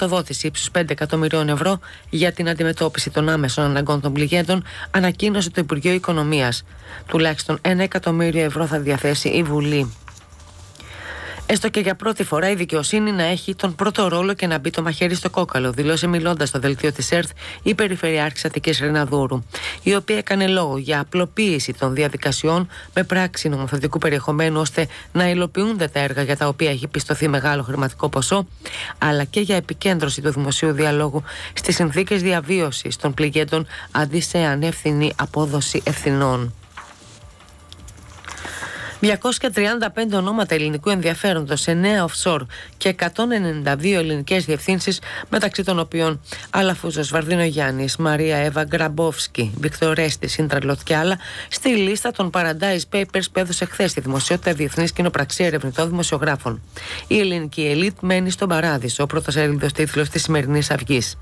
χρηματοδότηση 0.00 0.46
ύψους 0.46 0.70
5 0.78 0.90
εκατομμυρίων 0.90 1.48
ευρώ 1.48 1.78
για 2.10 2.32
την 2.32 2.48
αντιμετώπιση 2.48 3.10
των 3.10 3.28
άμεσων 3.28 3.64
αναγκών 3.64 4.00
των 4.00 4.12
πληγέντων, 4.12 4.64
ανακοίνωσε 4.90 5.50
το 5.50 5.60
Υπουργείο 5.60 5.92
Οικονομίας. 5.92 6.64
Τουλάχιστον 7.06 7.58
1 7.62 7.78
εκατομμύριο 7.78 8.44
ευρώ 8.44 8.66
θα 8.66 8.78
διαθέσει 8.78 9.28
η 9.28 9.42
Βουλή. 9.42 9.92
Έστω 11.48 11.68
και 11.68 11.80
για 11.80 11.94
πρώτη 11.94 12.24
φορά 12.24 12.50
η 12.50 12.54
δικαιοσύνη 12.54 13.12
να 13.12 13.22
έχει 13.22 13.54
τον 13.54 13.74
πρώτο 13.74 14.08
ρόλο 14.08 14.34
και 14.34 14.46
να 14.46 14.58
μπει 14.58 14.70
το 14.70 14.82
μαχαίρι 14.82 15.14
στο 15.14 15.30
κόκαλο, 15.30 15.72
δηλώσε 15.72 16.06
μιλώντας 16.06 16.48
στο 16.48 16.58
δελτίο 16.58 16.92
της 16.92 17.12
ΕΡΘ 17.12 17.28
η 17.62 17.74
Περιφερειάρχη 17.74 18.46
Αττικής 18.46 18.78
Ρεναδούρου, 18.78 19.44
η 19.82 19.94
οποία 19.94 20.16
έκανε 20.16 20.46
λόγο 20.46 20.78
για 20.78 21.00
απλοποίηση 21.00 21.72
των 21.72 21.94
διαδικασιών 21.94 22.68
με 22.94 23.02
πράξη 23.02 23.48
νομοθετικού 23.48 23.98
περιεχομένου 23.98 24.60
ώστε 24.60 24.88
να 25.12 25.28
υλοποιούνται 25.28 25.88
τα 25.88 26.00
έργα 26.00 26.22
για 26.22 26.36
τα 26.36 26.48
οποία 26.48 26.70
έχει 26.70 26.86
πιστωθεί 26.86 27.28
μεγάλο 27.28 27.62
χρηματικό 27.62 28.08
ποσό, 28.08 28.46
αλλά 28.98 29.24
και 29.24 29.40
για 29.40 29.56
επικέντρωση 29.56 30.20
του 30.20 30.30
δημοσίου 30.32 30.72
διαλόγου 30.72 31.22
στις 31.52 31.74
συνθήκες 31.74 32.22
διαβίωσης 32.22 32.96
των 32.96 33.14
πληγέντων 33.14 33.66
αντί 33.90 34.20
σε 34.20 34.38
ανεύθυνη 34.38 35.12
απόδοση 35.16 35.82
ευθυνών. 35.84 36.52
235 39.00 39.08
ονόματα 40.12 40.54
ελληνικού 40.54 40.90
ενδιαφέροντος 40.90 41.60
σε 41.60 41.72
νέα 41.72 42.06
offshore 42.08 42.40
και 42.76 42.94
192 42.98 43.12
ελληνικές 43.82 44.44
διευθύνσεις 44.44 45.00
μεταξύ 45.28 45.62
των 45.62 45.78
οποίων 45.78 46.20
Αλαφούζος 46.50 47.10
Βαρδίνο 47.10 47.44
Γιάννης, 47.44 47.96
Μαρία 47.96 48.36
Εύα 48.36 48.64
Γκραμπόφσκι, 48.64 49.52
Βικτορέστη, 49.60 50.28
Σύντραλοτ 50.28 50.78
και 50.84 50.96
άλλα 50.96 51.18
στη 51.48 51.68
λίστα 51.68 52.10
των 52.10 52.30
Paradise 52.32 52.96
Papers 52.96 53.24
που 53.32 53.38
έδωσε 53.38 53.64
χθες 53.64 53.90
στη 53.90 54.00
δημοσιότητα 54.00 54.52
Διεθνής 54.52 54.92
Κοινοπραξία 54.92 55.46
Ερευνητών 55.46 55.88
Δημοσιογράφων. 55.88 56.62
Η 57.06 57.18
ελληνική 57.18 57.62
ελίτ 57.62 57.96
μένει 58.00 58.30
στον 58.30 58.48
παράδεισο, 58.48 59.02
ο 59.02 59.06
πρώτος 59.06 59.36
έρηδος 59.36 59.72
τίτλος 59.72 60.08
της 60.08 60.22
σημερινής 60.22 60.70
αυγής. 60.70 61.16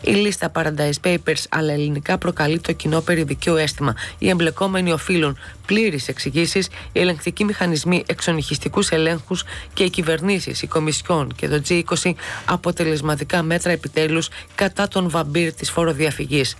Η 0.00 0.10
λίστα 0.10 0.52
Paradise 0.54 1.00
Papers 1.04 1.42
αλλά 1.48 1.72
ελληνικά 1.72 2.18
προκαλεί 2.18 2.58
το 2.58 2.72
κοινό 2.72 3.00
περιδικαίο 3.00 3.56
αίσθημα. 3.56 3.94
Οι 4.18 4.28
εμπλεκόμενοι 4.28 4.92
οφείλουν 4.92 5.38
πλήρε 5.66 5.96
εξηγήσεις, 6.06 6.66
οι 6.92 7.00
ελεγκτικοί 7.00 7.44
μηχανισμοί, 7.44 8.04
εξονυχιστικούς 8.06 8.88
ελέγχους 8.88 9.44
και 9.72 9.84
οι 9.84 9.90
κυβερνήσεις, 9.90 10.62
οι 10.62 10.66
Κομισιόν 10.66 11.34
και 11.36 11.48
το 11.48 11.62
G20 11.68 12.12
αποτελεσματικά 12.44 13.42
μέτρα 13.42 13.72
επιτέλους 13.72 14.28
κατά 14.54 14.88
τον 14.88 15.10
βαμπύρ 15.10 15.52
της 15.52 15.70
φοροδιαφυγής. 15.70 16.56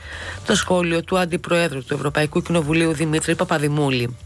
Το 0.46 0.54
σχόλιο 0.54 1.02
του 1.02 1.18
Αντιπροέδρου 1.18 1.84
του 1.84 1.94
Ευρωπαϊκού 1.94 2.42
Κοινοβουλίου 2.42 2.92
Δημήτρη 2.92 3.34
Παπαδημούλη. 3.34 4.16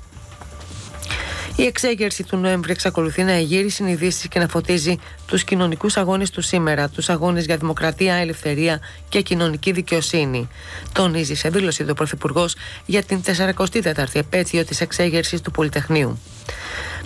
Η 1.56 1.64
εξέγερση 1.64 2.22
του 2.22 2.36
Νοέμβρη 2.36 2.72
εξακολουθεί 2.72 3.22
να 3.22 3.32
εγείρει 3.32 3.68
συνειδήσεις 3.68 4.28
και 4.28 4.38
να 4.38 4.48
φωτίζει 4.48 4.98
τους 5.26 5.44
κοινωνικούς 5.44 5.96
αγώνες 5.96 6.30
του 6.30 6.40
σήμερα, 6.40 6.88
τους 6.88 7.08
αγώνες 7.08 7.44
για 7.44 7.56
δημοκρατία, 7.56 8.14
ελευθερία 8.14 8.80
και 9.08 9.20
κοινωνική 9.20 9.72
δικαιοσύνη. 9.72 10.48
Τονίζει 10.92 11.34
σε 11.34 11.48
δήλωση 11.48 11.84
του 11.84 11.94
Πρωθυπουργός 11.94 12.54
για 12.86 13.02
την 13.02 13.20
44η 13.26 14.14
επέτειο 14.14 14.64
της 14.64 14.80
εξέγερσης 14.80 15.40
του 15.40 15.50
Πολυτεχνείου. 15.50 16.18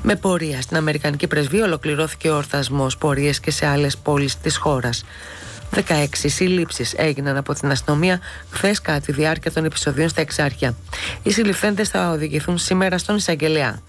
Με 0.02 0.16
πορεία 0.16 0.60
στην 0.60 0.76
Αμερικανική 0.76 1.26
Πρεσβεία 1.26 1.64
ολοκληρώθηκε 1.64 2.30
ο 2.30 2.36
ορθασμός 2.36 2.96
πορείε 2.98 3.32
και 3.42 3.50
σε 3.50 3.66
άλλες 3.66 3.96
πόλεις 3.96 4.40
της 4.40 4.56
χώρας. 4.56 5.04
16 5.74 6.06
συλλήψεις 6.12 6.94
έγιναν 6.96 7.36
από 7.36 7.54
την 7.54 7.70
αστυνομία 7.70 8.20
χθες 8.50 8.80
κατά 8.80 9.00
τη 9.00 9.12
διάρκεια 9.12 9.52
των 9.52 9.64
επεισοδίων 9.64 10.08
στα 10.08 10.20
Εξάρχεια. 10.20 10.74
Οι 11.22 11.30
συλληφθέντες 11.30 11.88
θα 11.88 12.10
οδηγηθούν 12.10 12.58
σήμερα 12.58 12.98
στον 12.98 13.16
Εισαγγελέα. 13.16 13.80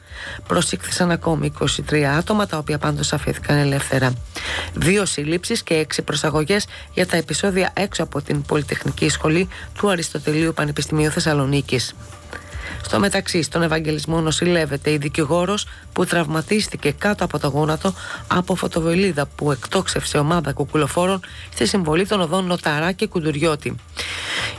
Προσήχθησαν 0.47 1.11
ακόμη 1.11 1.53
23 1.91 2.01
άτομα, 2.01 2.45
τα 2.45 2.57
οποία 2.57 2.77
πάντως 2.77 3.13
αφήθηκαν 3.13 3.57
ελεύθερα. 3.57 4.13
Δύο 4.73 5.05
συλλήψεις 5.05 5.63
και 5.63 5.73
έξι 5.73 6.01
προσαγωγές 6.01 6.67
για 6.93 7.07
τα 7.07 7.17
επεισόδια 7.17 7.71
έξω 7.73 8.03
από 8.03 8.21
την 8.21 8.41
Πολυτεχνική 8.41 9.09
Σχολή 9.09 9.47
του 9.77 9.89
Αριστοτελείου 9.89 10.53
Πανεπιστημίου 10.53 11.11
Θεσσαλονίκης. 11.11 11.95
Στο 12.83 12.99
μεταξύ, 12.99 13.41
στον 13.41 13.61
Ευαγγελισμό 13.61 14.21
νοσηλεύεται 14.21 14.91
η 14.91 14.97
δικηγόρος 14.97 15.67
που 15.93 16.05
τραυματίστηκε 16.05 16.91
κάτω 16.91 17.23
από 17.23 17.39
το 17.39 17.47
γόνατο 17.47 17.93
από 18.27 18.55
φωτοβολίδα 18.55 19.25
που 19.35 19.51
εκτόξευσε 19.51 20.17
ομάδα 20.17 20.51
κουκουλοφόρων 20.51 21.19
στη 21.53 21.65
συμβολή 21.65 22.07
των 22.07 22.21
οδών 22.21 22.45
Νοταρά 22.45 22.91
και 22.91 23.07
Κουντουριώτη. 23.07 23.75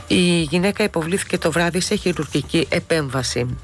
Η 0.07 0.41
γυναίκα 0.41 0.83
υποβλήθηκε 0.83 1.37
το 1.37 1.51
βράδυ 1.51 1.79
σε 1.79 1.95
χειρουργική 1.95 2.67
επέμβαση 2.69 3.57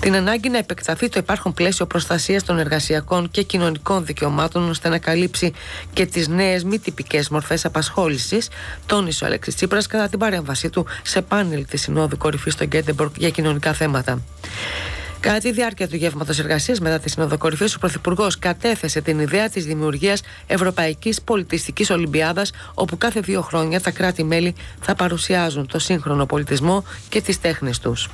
την 0.00 0.14
ανάγκη 0.14 0.48
να 0.48 0.58
επεκταθεί 0.58 1.08
το 1.08 1.18
υπάρχον 1.18 1.54
πλαίσιο 1.54 1.86
προστασίας 1.86 2.44
των 2.44 2.58
εργασιακών 2.58 3.30
και 3.30 3.42
κοινωνικών 3.42 4.04
δικαιωμάτων 4.04 4.68
ώστε 4.68 4.88
να 4.88 4.98
καλύψει 4.98 5.52
και 5.92 6.06
τις 6.06 6.28
νέες 6.28 6.64
μη 6.64 6.78
τυπικές 6.78 7.28
μορφές 7.28 7.64
απασχόλησης, 7.64 8.48
τόνισε 8.86 9.24
ο 9.24 9.26
Αλέξης 9.26 9.54
Τσίπρας 9.54 9.86
κατά 9.86 10.08
την 10.08 10.18
παρέμβασή 10.18 10.70
του 10.70 10.86
σε 11.02 11.22
πάνελ 11.22 11.66
της 11.66 11.80
Συνόδου 11.80 12.16
Κορυφής 12.16 12.52
στο 12.52 12.64
Γκέντεμπορκ 12.64 13.16
για 13.18 13.30
κοινωνικά 13.30 13.72
θέματα. 13.72 14.22
Κατά 15.20 15.38
τη 15.38 15.52
διάρκεια 15.52 15.88
του 15.88 15.96
γεύματος 15.96 16.38
εργασίας 16.38 16.80
μετά 16.80 16.98
τη 16.98 17.10
Σύνοδο 17.10 17.38
Κορυφής, 17.38 17.74
ο 17.74 17.78
Πρωθυπουργός 17.78 18.38
κατέθεσε 18.38 19.00
την 19.00 19.18
ιδέα 19.18 19.48
της 19.48 19.64
δημιουργίας 19.64 20.22
Ευρωπαϊκής 20.46 21.22
Πολιτιστικής 21.22 21.90
Ολυμπιάδας, 21.90 22.50
όπου 22.74 22.98
κάθε 22.98 23.20
δύο 23.20 23.40
χρόνια 23.40 23.80
τα 23.80 23.90
κράτη-μέλη 23.90 24.54
θα 24.80 24.94
παρουσιάζουν 24.94 25.66
το 25.66 25.78
σύγχρονο 25.78 26.26
πολιτισμό 26.26 26.84
και 27.08 27.20
τις 27.20 27.40
τέχνες 27.40 27.78
τους. 27.78 28.08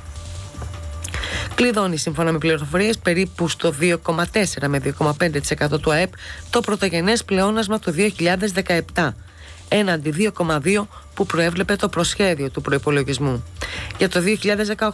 Κλειδώνει 1.55 1.97
σύμφωνα 1.97 2.31
με 2.31 2.37
πληροφορίες 2.37 2.97
περίπου 2.97 3.47
στο 3.47 3.73
2,4 3.79 4.67
με 4.67 4.81
2,5% 4.99 5.81
του 5.81 5.91
ΑΕΠ 5.91 6.13
το 6.49 6.59
πρωτογενές 6.59 7.23
πλεόνασμα 7.23 7.79
του 7.79 7.93
2017 8.95 9.09
έναντι 9.67 10.31
2,2 10.37 10.85
που 11.13 11.25
προέβλεπε 11.25 11.75
το 11.75 11.89
προσχέδιο 11.89 12.49
του 12.49 12.61
προϋπολογισμού. 12.61 13.43
Για 13.97 14.09
το 14.09 14.19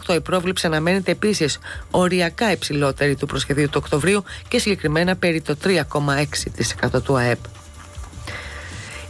2018 0.07 0.15
η 0.15 0.21
πρόβληψη 0.21 0.65
αναμένεται 0.65 1.11
επίσης 1.11 1.59
οριακά 1.91 2.51
υψηλότερη 2.51 3.15
του 3.15 3.25
προσχεδίου 3.25 3.69
του 3.69 3.79
Οκτωβρίου 3.83 4.23
και 4.47 4.59
συγκεκριμένα 4.59 5.15
περί 5.15 5.41
το 5.41 5.55
3,6% 5.63 7.03
του 7.03 7.17
ΑΕΠ. 7.17 7.39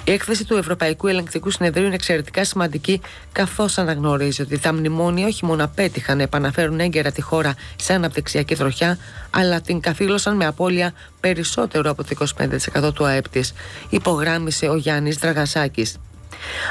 Η 0.10 0.12
έκθεση 0.12 0.46
του 0.46 0.56
Ευρωπαϊκού 0.56 1.08
Ελεγκτικού 1.08 1.52
Συνεδρίου 1.52 1.86
είναι 1.86 1.96
εξαιρετικά 1.96 2.44
σημαντική, 2.44 3.02
καθώς 3.32 3.78
αναγνωρίζει 3.78 4.42
ότι 4.42 4.60
τα 4.60 4.74
μνημόνια 4.74 5.28
όχι 5.28 5.46
μόνο 5.46 5.64
απέτυχαν 5.64 6.18
να 6.18 6.24
επαναφέρουν 6.24 6.80
έγκαιρα 6.80 7.12
τη 7.12 7.22
χώρα 7.22 7.56
σε 7.76 7.94
αναπτυξιακή 7.94 8.56
τροχιά, 8.56 8.98
αλλά 9.30 9.62
την 9.62 9.80
καθήλωσαν 9.80 10.36
με 10.36 10.46
απώλεια 10.46 10.94
περισσότερο 11.20 11.90
από 11.90 12.04
το 12.04 12.28
25% 12.84 12.94
του 12.94 13.06
ΑΕΠ 13.06 13.30
της, 13.30 13.54
υπογράμμισε 13.90 14.68
ο 14.68 14.76
Γιάννης 14.76 15.18
Δραγασάκης. 15.18 15.98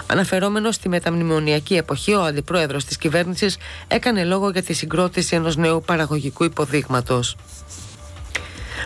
Αναφερόμενος 0.07 0.75
στη 0.75 0.89
μεταμνημονιακή 0.89 1.75
εποχή, 1.75 2.15
ο 2.15 2.23
αντιπρόεδρος 2.23 2.85
της 2.85 2.97
κυβέρνησης 2.97 3.57
έκανε 3.89 4.25
λόγο 4.25 4.51
για 4.51 4.63
τη 4.63 4.73
συγκρότηση 4.73 5.37
ενός 5.37 5.57
νέου 5.57 5.83
παραγωγικού 5.87 6.45
υποδείγματος. 6.45 7.37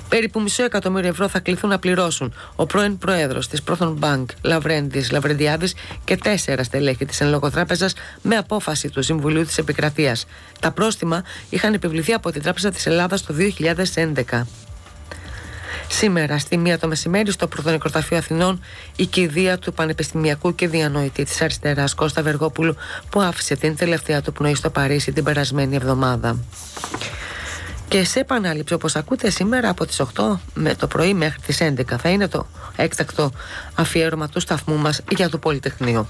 Περίπου 0.08 0.40
μισό 0.40 0.64
εκατομμύριο 0.64 1.08
ευρώ 1.08 1.28
θα 1.28 1.40
κληθούν 1.40 1.70
να 1.70 1.78
πληρώσουν 1.78 2.34
ο 2.56 2.66
πρώην 2.66 2.98
πρόεδρος 2.98 3.48
της 3.48 3.62
Proton 3.68 3.94
Bank, 3.98 4.24
Λαβρέντη 4.42 5.06
Λαβρεντιάδη, 5.10 5.68
και 6.04 6.16
τέσσερα 6.16 6.64
στελέχη 6.64 7.04
της 7.04 7.20
εν 7.20 7.28
λόγω 7.28 7.50
τράπεζας 7.50 7.94
με 8.22 8.36
απόφαση 8.36 8.88
του 8.88 9.02
Συμβουλίου 9.02 9.44
της 9.44 9.58
Επικρατείας. 9.58 10.26
Τα 10.60 10.70
πρόστιμα 10.70 11.24
είχαν 11.50 11.74
επιβληθεί 11.74 12.12
από 12.12 12.30
την 12.30 12.42
Τράπεζα 12.42 12.70
της 12.70 12.86
Ελλάδας 12.86 13.22
το 13.22 13.34
2011. 13.34 14.46
Σήμερα, 15.88 16.38
στη 16.38 16.56
μία 16.56 16.78
το 16.78 16.88
μεσημέρι, 16.88 17.30
στο 17.30 17.46
Πρωτονικροταφείο 17.46 18.16
Αθηνών, 18.16 18.60
η 18.96 19.06
κηδεία 19.06 19.58
του 19.58 19.72
πανεπιστημιακού 19.72 20.54
και 20.54 20.68
διανοητή 20.68 21.24
της 21.24 21.42
αριστεράς 21.42 21.94
Κώστα 21.94 22.22
Βεργόπουλου, 22.22 22.76
που 23.10 23.20
άφησε 23.20 23.56
την 23.56 23.76
τελευταία 23.76 24.22
του 24.22 24.32
πνοή 24.32 24.54
στο 24.54 24.70
Παρίσι 24.70 25.12
την 25.12 25.24
περασμένη 25.24 25.76
εβδομάδα. 25.76 26.36
Και 27.92 28.04
σε 28.04 28.20
επανάληψη, 28.20 28.74
όπως 28.74 28.96
ακούτε 28.96 29.30
σήμερα 29.30 29.68
από 29.68 29.86
τις 29.86 30.00
8 30.00 30.38
με 30.54 30.74
το 30.74 30.86
πρωί 30.86 31.14
μέχρι 31.14 31.40
τις 31.46 31.60
11 31.60 31.98
θα 31.98 32.08
είναι 32.08 32.28
το 32.28 32.46
έκτακτο 32.76 33.32
αφιέρωμα 33.74 34.28
του 34.28 34.40
σταθμού 34.40 34.76
μας 34.76 35.00
για 35.10 35.28
το 35.28 35.38
Πολυτεχνείο. 35.38 36.06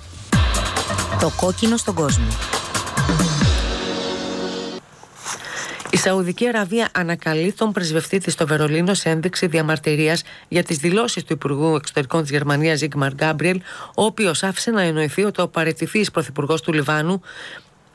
Το 1.20 1.32
κόκκινο 1.36 1.76
στον 1.76 1.94
κόσμο. 1.94 2.24
Η 5.90 5.96
Σαουδική 5.96 6.48
Αραβία 6.48 6.88
ανακαλεί 6.92 7.52
τον 7.52 7.72
πρεσβευτή 7.72 8.18
της 8.18 8.32
στο 8.32 8.46
Βερολίνο 8.46 8.94
σε 8.94 9.10
ένδειξη 9.10 9.46
διαμαρτυρίας 9.46 10.22
για 10.48 10.62
τις 10.62 10.76
δηλώσεις 10.76 11.24
του 11.24 11.32
Υπουργού 11.32 11.74
Εξωτερικών 11.74 12.22
της 12.22 12.30
Γερμανίας, 12.30 12.78
Ζίγκμαρ 12.78 13.12
Γκάμπριελ, 13.12 13.60
ο 13.94 14.04
οποίος 14.04 14.42
άφησε 14.42 14.70
να 14.70 14.82
εννοηθεί 14.82 15.24
ότι 15.24 15.40
ο 15.40 15.48
παρετηθή 15.48 16.10
πρωθυπουργός 16.10 16.60
του 16.60 16.72
Λιβάνου 16.72 17.22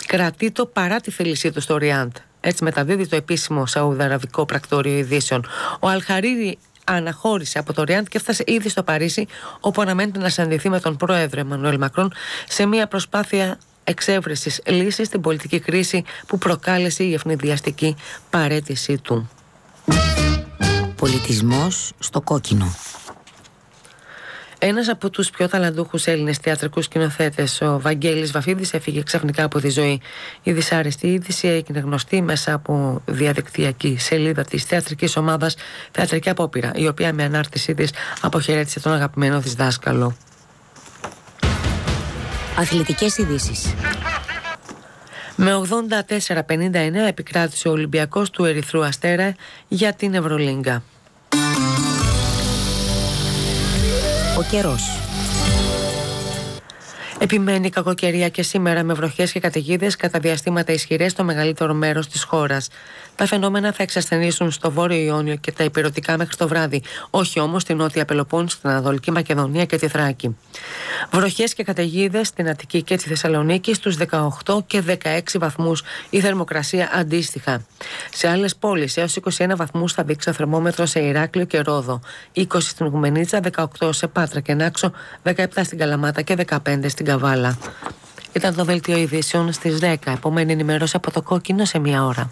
κρατεί 0.06 0.51
το 0.51 0.66
παρά 0.66 1.00
τη 1.00 1.12
θέλησή 1.12 1.51
του 1.51 1.62
στο 1.62 1.78
Ριάντ. 1.78 2.12
Έτσι 2.48 2.64
μεταδίδει 2.64 3.08
το 3.08 3.16
επίσημο 3.16 3.66
Σαουδαραβικό 3.66 4.46
Πρακτόριο 4.46 4.98
Ειδήσεων. 4.98 5.46
Ο 5.80 5.88
Αλχαρίρη 5.88 6.58
αναχώρησε 6.84 7.60
από 7.60 7.74
το 7.74 7.84
Ριάντ 7.84 8.08
και 8.08 8.18
έφτασε 8.18 8.44
ήδη 8.48 8.70
στο 8.70 8.84
Παρίσι, 8.84 9.28
όπου 9.60 9.82
αναμένεται 9.82 10.20
να 10.20 10.30
συναντηθεί 10.30 10.70
με 10.70 10.80
τον 10.80 10.98
πρόεδρο 10.98 11.40
Εμμανουέλ 11.40 11.78
Μακρόν 11.78 12.14
σε 12.48 12.66
μια 12.66 12.88
προσπάθεια 12.88 13.58
εξέβρεσης 13.84 14.62
λύσης 14.66 15.08
στην 15.08 15.22
πολιτική 15.22 15.60
κρίση 15.60 16.04
που 16.28 16.38
προκάλεσε 16.38 17.04
η 17.04 17.14
ευνηδιαστική 17.14 17.96
παρέτησή 18.30 18.98
του. 18.98 19.30
Πολιτισμός 20.96 21.92
στο 22.00 22.22
κόκκινο. 22.22 22.76
Ένας 24.59 24.89
από 24.89 25.09
τους 25.09 25.30
πιο 25.30 25.48
ταλαντούχους 25.48 26.06
Έλληνες 26.06 26.38
θεατρικούς 26.38 26.86
σκηνοθέτες, 26.86 27.62
ο 27.62 27.80
Βαγγέλης 27.80 28.31
Βαφίδης, 28.31 28.74
έφυγε 28.74 29.04
ξαφνικά 29.04 29.44
από 29.44 29.59
τη 29.59 29.69
ζωή. 29.69 30.01
Η 30.44 30.51
δυσάρεστη 30.51 31.07
είδηση 31.07 31.48
έγινε 31.48 31.80
γνωστή 31.80 32.21
μέσα 32.21 32.54
από 32.54 33.01
διαδικτυακή 33.06 33.98
σελίδα 34.00 34.44
της 34.44 34.63
θεατρικής 34.63 35.18
ομάδας 35.18 35.56
Θεατρική 35.92 36.30
Απόπειρα, 36.30 36.71
η 36.75 36.88
οποία 36.88 37.13
με 37.13 37.24
ανάρτησή 37.24 37.74
της 37.74 37.92
αποχαιρέτησε 38.21 38.80
τον 38.80 38.94
αγαπημένο 38.94 39.39
της 39.39 39.54
δάσκαλο. 39.54 40.15
Αθλητικές 42.57 43.18
ειδήσεις. 43.18 43.74
Με 45.36 45.53
84-59 45.53 47.07
επικράτησε 47.07 47.68
ο 47.68 47.71
Ολυμπιακός 47.71 48.30
του 48.30 48.45
Ερυθρού 48.45 48.83
Αστέρα 48.86 49.36
για 49.68 49.94
την 49.94 50.13
Ευρωλίγκα. 50.13 50.83
Ο 54.38 54.44
καιρός. 54.44 55.06
Επιμένει 57.19 57.68
η 57.68 57.69
κακοκαιρία 57.69 58.30
και 58.30 58.44
σήμερα 58.44 58.84
με 58.84 58.94
βροχές 58.94 59.31
και 59.31 59.40
καταιγίδες 59.40 59.96
κατά 59.96 60.19
διαστήματα 60.19 60.74
ισχυρές 60.74 61.12
στο 61.12 61.24
μεγαλύτερο 61.24 61.74
μέρος 61.74 62.08
της 62.08 62.24
χώρας. 62.24 62.69
Τα 63.16 63.25
φαινόμενα 63.25 63.72
θα 63.74 63.84
εξασθενήσουν 63.84 64.52
στο 64.52 64.72
βόρειο 64.72 64.98
Ιόνιο 64.98 65.36
και 65.36 65.52
τα 65.52 65.64
υπηρετικά 65.64 66.18
μέχρι 66.18 66.36
το 66.36 66.48
βράδυ, 66.48 66.81
όχι 67.10 67.40
όμως 67.40 67.62
στην 67.62 67.78
νότια 67.78 68.06
Πελοπόννη, 68.06 68.50
στην 68.50 68.69
Ανατολική 68.69 69.12
Μακεδονία 69.12 69.66
και 69.66 69.78
τη 69.78 69.88
Θράκη. 69.88 70.38
Βροχές 71.12 71.54
και 71.54 71.64
καταιγίδες 71.64 72.28
στην 72.28 72.50
Αττική 72.50 72.81
και 72.84 72.98
τη 72.98 73.08
Θεσσαλονίκη 73.08 73.74
στους 73.74 73.98
18 74.46 74.63
και 74.68 74.81
16 74.81 75.20
βαθμούς, 75.40 75.84
η 76.10 76.20
θερμοκρασία 76.20 76.90
αντίστοιχα. 76.94 77.66
Σε 78.13 78.28
άλλες 78.28 78.56
πόλεις 78.56 78.98
έως 78.98 79.16
21 79.16 79.56
βαθμούς 79.56 79.94
θα 79.94 80.04
δείξει 80.04 80.28
το 80.28 80.34
θερμόμετρος 80.34 80.90
σε 80.90 81.00
Ηράκλειο 81.00 81.46
και 81.46 81.60
Ρόδο, 81.60 82.00
20 82.34 82.46
στην 82.60 82.88
Γουμενίτσα, 82.88 83.40
18 83.80 83.94
σε 83.94 84.08
Πάτρα 84.08 84.40
και 84.40 84.54
Νάξο, 84.54 84.92
17 85.24 85.34
στην 85.63 85.78
Καλαμάτα 85.78 86.22
και 86.22 86.36
15 86.36 86.90
στην 86.90 87.06
Καβάλα. 87.07 87.57
Ήταν 88.33 88.56
το 88.56 88.63
δελτίο 88.63 88.98
ειδήσεων 88.98 89.51
στις 89.54 89.80
10. 89.81 89.95
Επόμενη 90.06 90.51
ενημέρωση 90.51 90.95
από 90.95 91.12
το 91.12 91.21
κόκκινο 91.21 91.65
σε 91.65 91.80
μία 91.80 92.04
ώρα. 92.04 92.27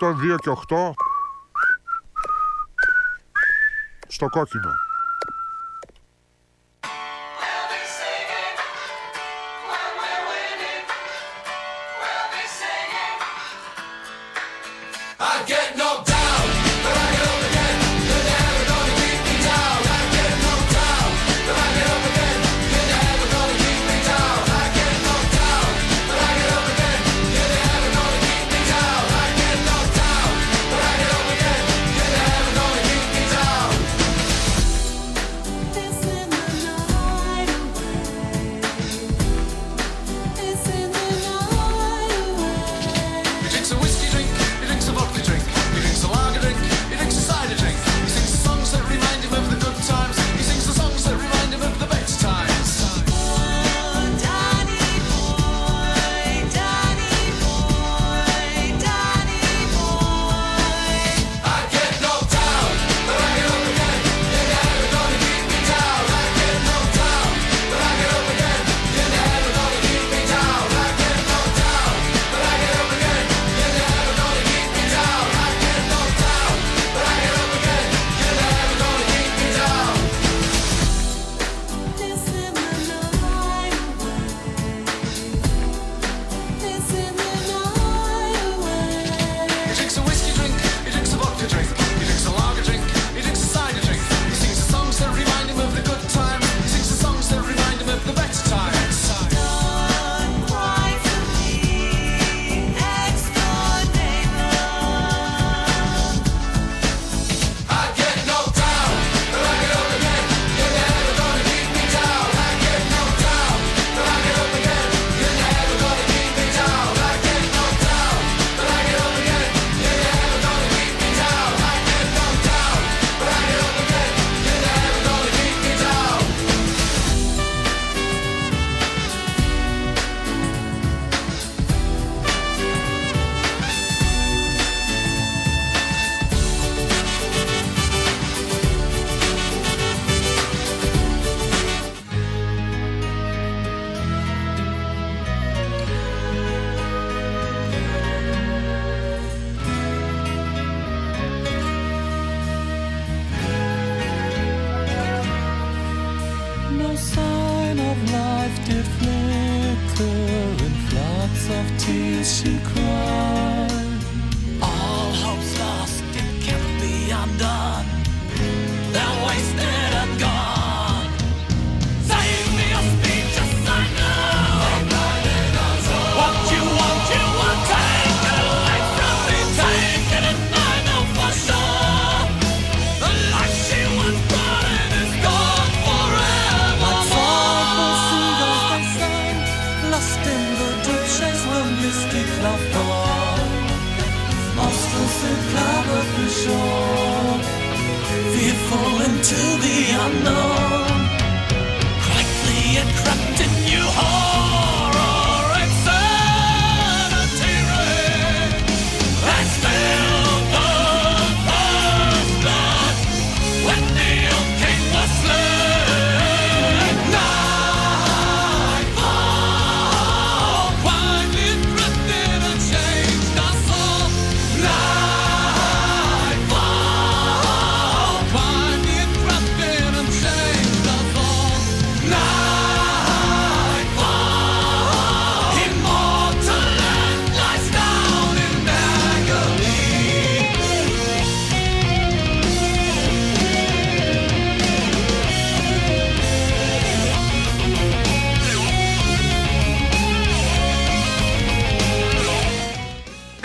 102 0.00 0.36
και 0.42 0.50
8 0.50 0.90
στο 4.08 4.28
κόκκινο. 4.28 4.70
Again. 15.18 15.61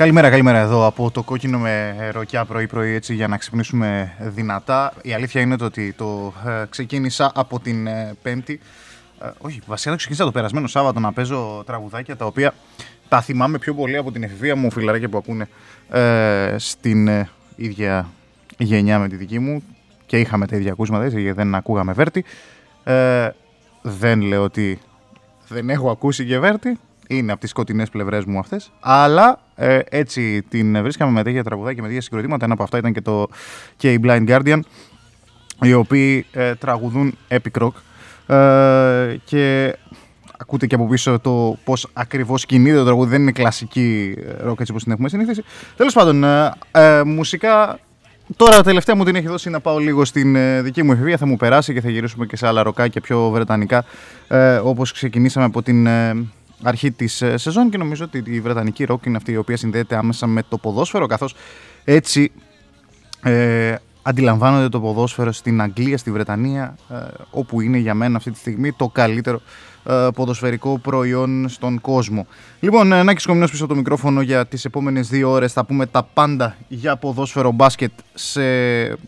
Καλημέρα, 0.07 0.29
καλημέρα 0.29 0.59
εδώ 0.59 0.85
από 0.85 1.11
το 1.11 1.23
κόκκινο 1.23 1.59
με 1.59 1.95
ροκιά 2.11 2.45
πρωί-πρωί 2.45 2.93
έτσι 2.93 3.13
για 3.13 3.27
να 3.27 3.37
ξυπνήσουμε 3.37 4.13
δυνατά. 4.19 4.93
Η 5.01 5.13
αλήθεια 5.13 5.41
είναι 5.41 5.57
το 5.57 5.65
ότι 5.65 5.93
το 5.93 6.33
ε, 6.47 6.65
ξεκίνησα 6.69 7.31
από 7.35 7.59
την 7.59 7.87
ε, 7.87 8.15
Πέμπτη. 8.21 8.59
Ε, 9.21 9.29
όχι, 9.37 9.61
βασικά 9.65 9.89
το 9.89 9.97
ξεκίνησα 9.97 10.25
το 10.25 10.31
περασμένο 10.31 10.67
Σάββατο 10.67 10.99
να 10.99 11.11
παίζω 11.13 11.63
τραγουδάκια 11.65 12.15
τα 12.15 12.25
οποία 12.25 12.53
τα 13.07 13.21
θυμάμαι 13.21 13.57
πιο 13.57 13.73
πολύ 13.73 13.97
από 13.97 14.11
την 14.11 14.23
εφηβεία 14.23 14.55
μου 14.55 14.71
φιλαράκια 14.71 15.09
που 15.09 15.17
ακούνε 15.17 15.47
ε, 15.89 16.55
στην 16.57 17.07
ε, 17.07 17.29
ίδια 17.55 18.09
γενιά 18.57 18.99
με 18.99 19.07
τη 19.07 19.15
δική 19.15 19.39
μου 19.39 19.63
και 20.05 20.19
είχαμε 20.19 20.47
τα 20.47 20.55
ίδια 20.55 20.71
ακούσματα, 20.71 21.05
έτσι, 21.05 21.31
δεν 21.31 21.55
ακούγαμε 21.55 21.93
Βέρτη. 21.93 22.23
Ε, 22.83 23.29
δεν 23.81 24.21
λέω 24.21 24.43
ότι 24.43 24.79
δεν 25.47 25.69
έχω 25.69 25.91
ακούσει 25.91 26.25
και 26.25 26.39
Βέρτη, 26.39 26.79
είναι 27.07 27.31
από 27.31 27.41
τις 27.41 27.49
σκοτεινές 27.49 27.89
πλευρές 27.89 28.25
μου 28.25 28.39
αυτές. 28.39 28.71
Αλλά 28.79 29.39
ε, 29.55 29.79
έτσι 29.89 30.41
την 30.49 30.81
βρίσκαμε 30.81 31.11
με 31.11 31.23
τέτοια 31.23 31.43
τραγουδάκια, 31.43 31.81
με 31.81 31.87
τέτοια 31.87 32.01
συγκροτήματα. 32.01 32.45
Ένα 32.45 32.53
από 32.53 32.63
αυτά 32.63 32.77
ήταν 32.77 32.93
και 32.93 33.01
το 33.01 33.27
και 33.77 33.99
Blind 34.03 34.27
Guardian, 34.27 34.59
οι 35.61 35.73
οποίοι 35.73 36.25
ε, 36.31 36.55
τραγουδούν 36.55 37.17
epic 37.27 37.61
rock. 37.61 37.71
Ε, 38.35 39.17
και 39.23 39.75
ακούτε 40.37 40.67
και 40.67 40.75
από 40.75 40.87
πίσω 40.87 41.19
το 41.19 41.57
πώς 41.63 41.87
ακριβώς 41.93 42.45
κινείται 42.45 42.77
το 42.77 42.83
τραγούδι. 42.83 43.09
Δεν 43.09 43.21
είναι 43.21 43.31
κλασική 43.31 44.17
ροκ 44.39 44.59
έτσι 44.59 44.71
όπως 44.71 44.83
την 44.83 44.91
έχουμε 44.91 45.09
συνηθίσει. 45.09 45.43
Τέλος 45.75 45.93
πάντων, 45.93 46.23
ε, 46.23 46.51
ε, 46.71 47.03
μουσικά 47.03 47.79
Τώρα 48.35 48.63
τελευταία 48.63 48.95
μου 48.95 49.03
την 49.03 49.15
έχει 49.15 49.27
δώσει 49.27 49.49
να 49.49 49.59
πάω 49.59 49.77
λίγο 49.77 50.05
στην 50.05 50.35
ε, 50.35 50.61
δική 50.61 50.83
μου 50.83 50.91
εφηβεία. 50.91 51.17
Θα 51.17 51.25
μου 51.25 51.37
περάσει 51.37 51.73
και 51.73 51.81
θα 51.81 51.89
γυρίσουμε 51.89 52.25
και 52.25 52.35
σε 52.35 52.47
άλλα 52.47 52.63
ροκάκια 52.63 53.01
πιο 53.01 53.29
βρετανικά. 53.29 53.85
Ε, 54.27 54.55
Όπως 54.55 54.91
ξεκινήσαμε 54.91 55.45
από 55.45 55.61
την 55.61 55.85
ε, 55.85 56.27
αρχή 56.63 56.91
της 56.91 57.21
ε, 57.21 57.37
σεζόν 57.37 57.69
και 57.69 57.77
νομίζω 57.77 58.03
ότι 58.03 58.23
η 58.25 58.41
βρετανική 58.41 58.83
ροκ 58.83 59.05
είναι 59.05 59.17
αυτή 59.17 59.31
η 59.31 59.37
οποία 59.37 59.57
συνδέεται 59.57 59.95
άμεσα 59.95 60.27
με 60.27 60.43
το 60.49 60.57
ποδόσφαιρο. 60.57 61.05
Καθώς 61.05 61.35
έτσι 61.83 62.31
ε, 63.23 63.75
αντιλαμβάνονται 64.01 64.69
το 64.69 64.79
ποδόσφαιρο 64.79 65.31
στην 65.31 65.61
Αγγλία, 65.61 65.97
στη 65.97 66.11
Βρετανία, 66.11 66.77
ε, 66.89 66.95
όπου 67.31 67.61
είναι 67.61 67.77
για 67.77 67.93
μένα 67.93 68.17
αυτή 68.17 68.31
τη 68.31 68.37
στιγμή 68.37 68.71
το 68.71 68.87
καλύτερο 68.87 69.41
ε, 69.89 70.07
ποδοσφαιρικό 70.15 70.77
προϊόν 70.79 71.49
στον 71.49 71.81
κόσμο. 71.81 72.27
Λοιπόν, 72.59 72.91
ε, 72.91 73.03
Νάκης 73.03 73.25
Κομινός 73.25 73.51
πίσω 73.51 73.63
από 73.63 73.73
το 73.73 73.79
μικρόφωνο 73.79 74.21
για 74.21 74.45
τις 74.45 74.65
επόμενες 74.65 75.07
δύο 75.07 75.29
ώρες 75.29 75.53
θα 75.53 75.65
πούμε 75.65 75.85
τα 75.85 76.03
πάντα 76.13 76.55
για 76.67 76.95
ποδόσφαιρο 76.95 77.51
μπάσκετ 77.51 77.91
σε, 78.13 78.41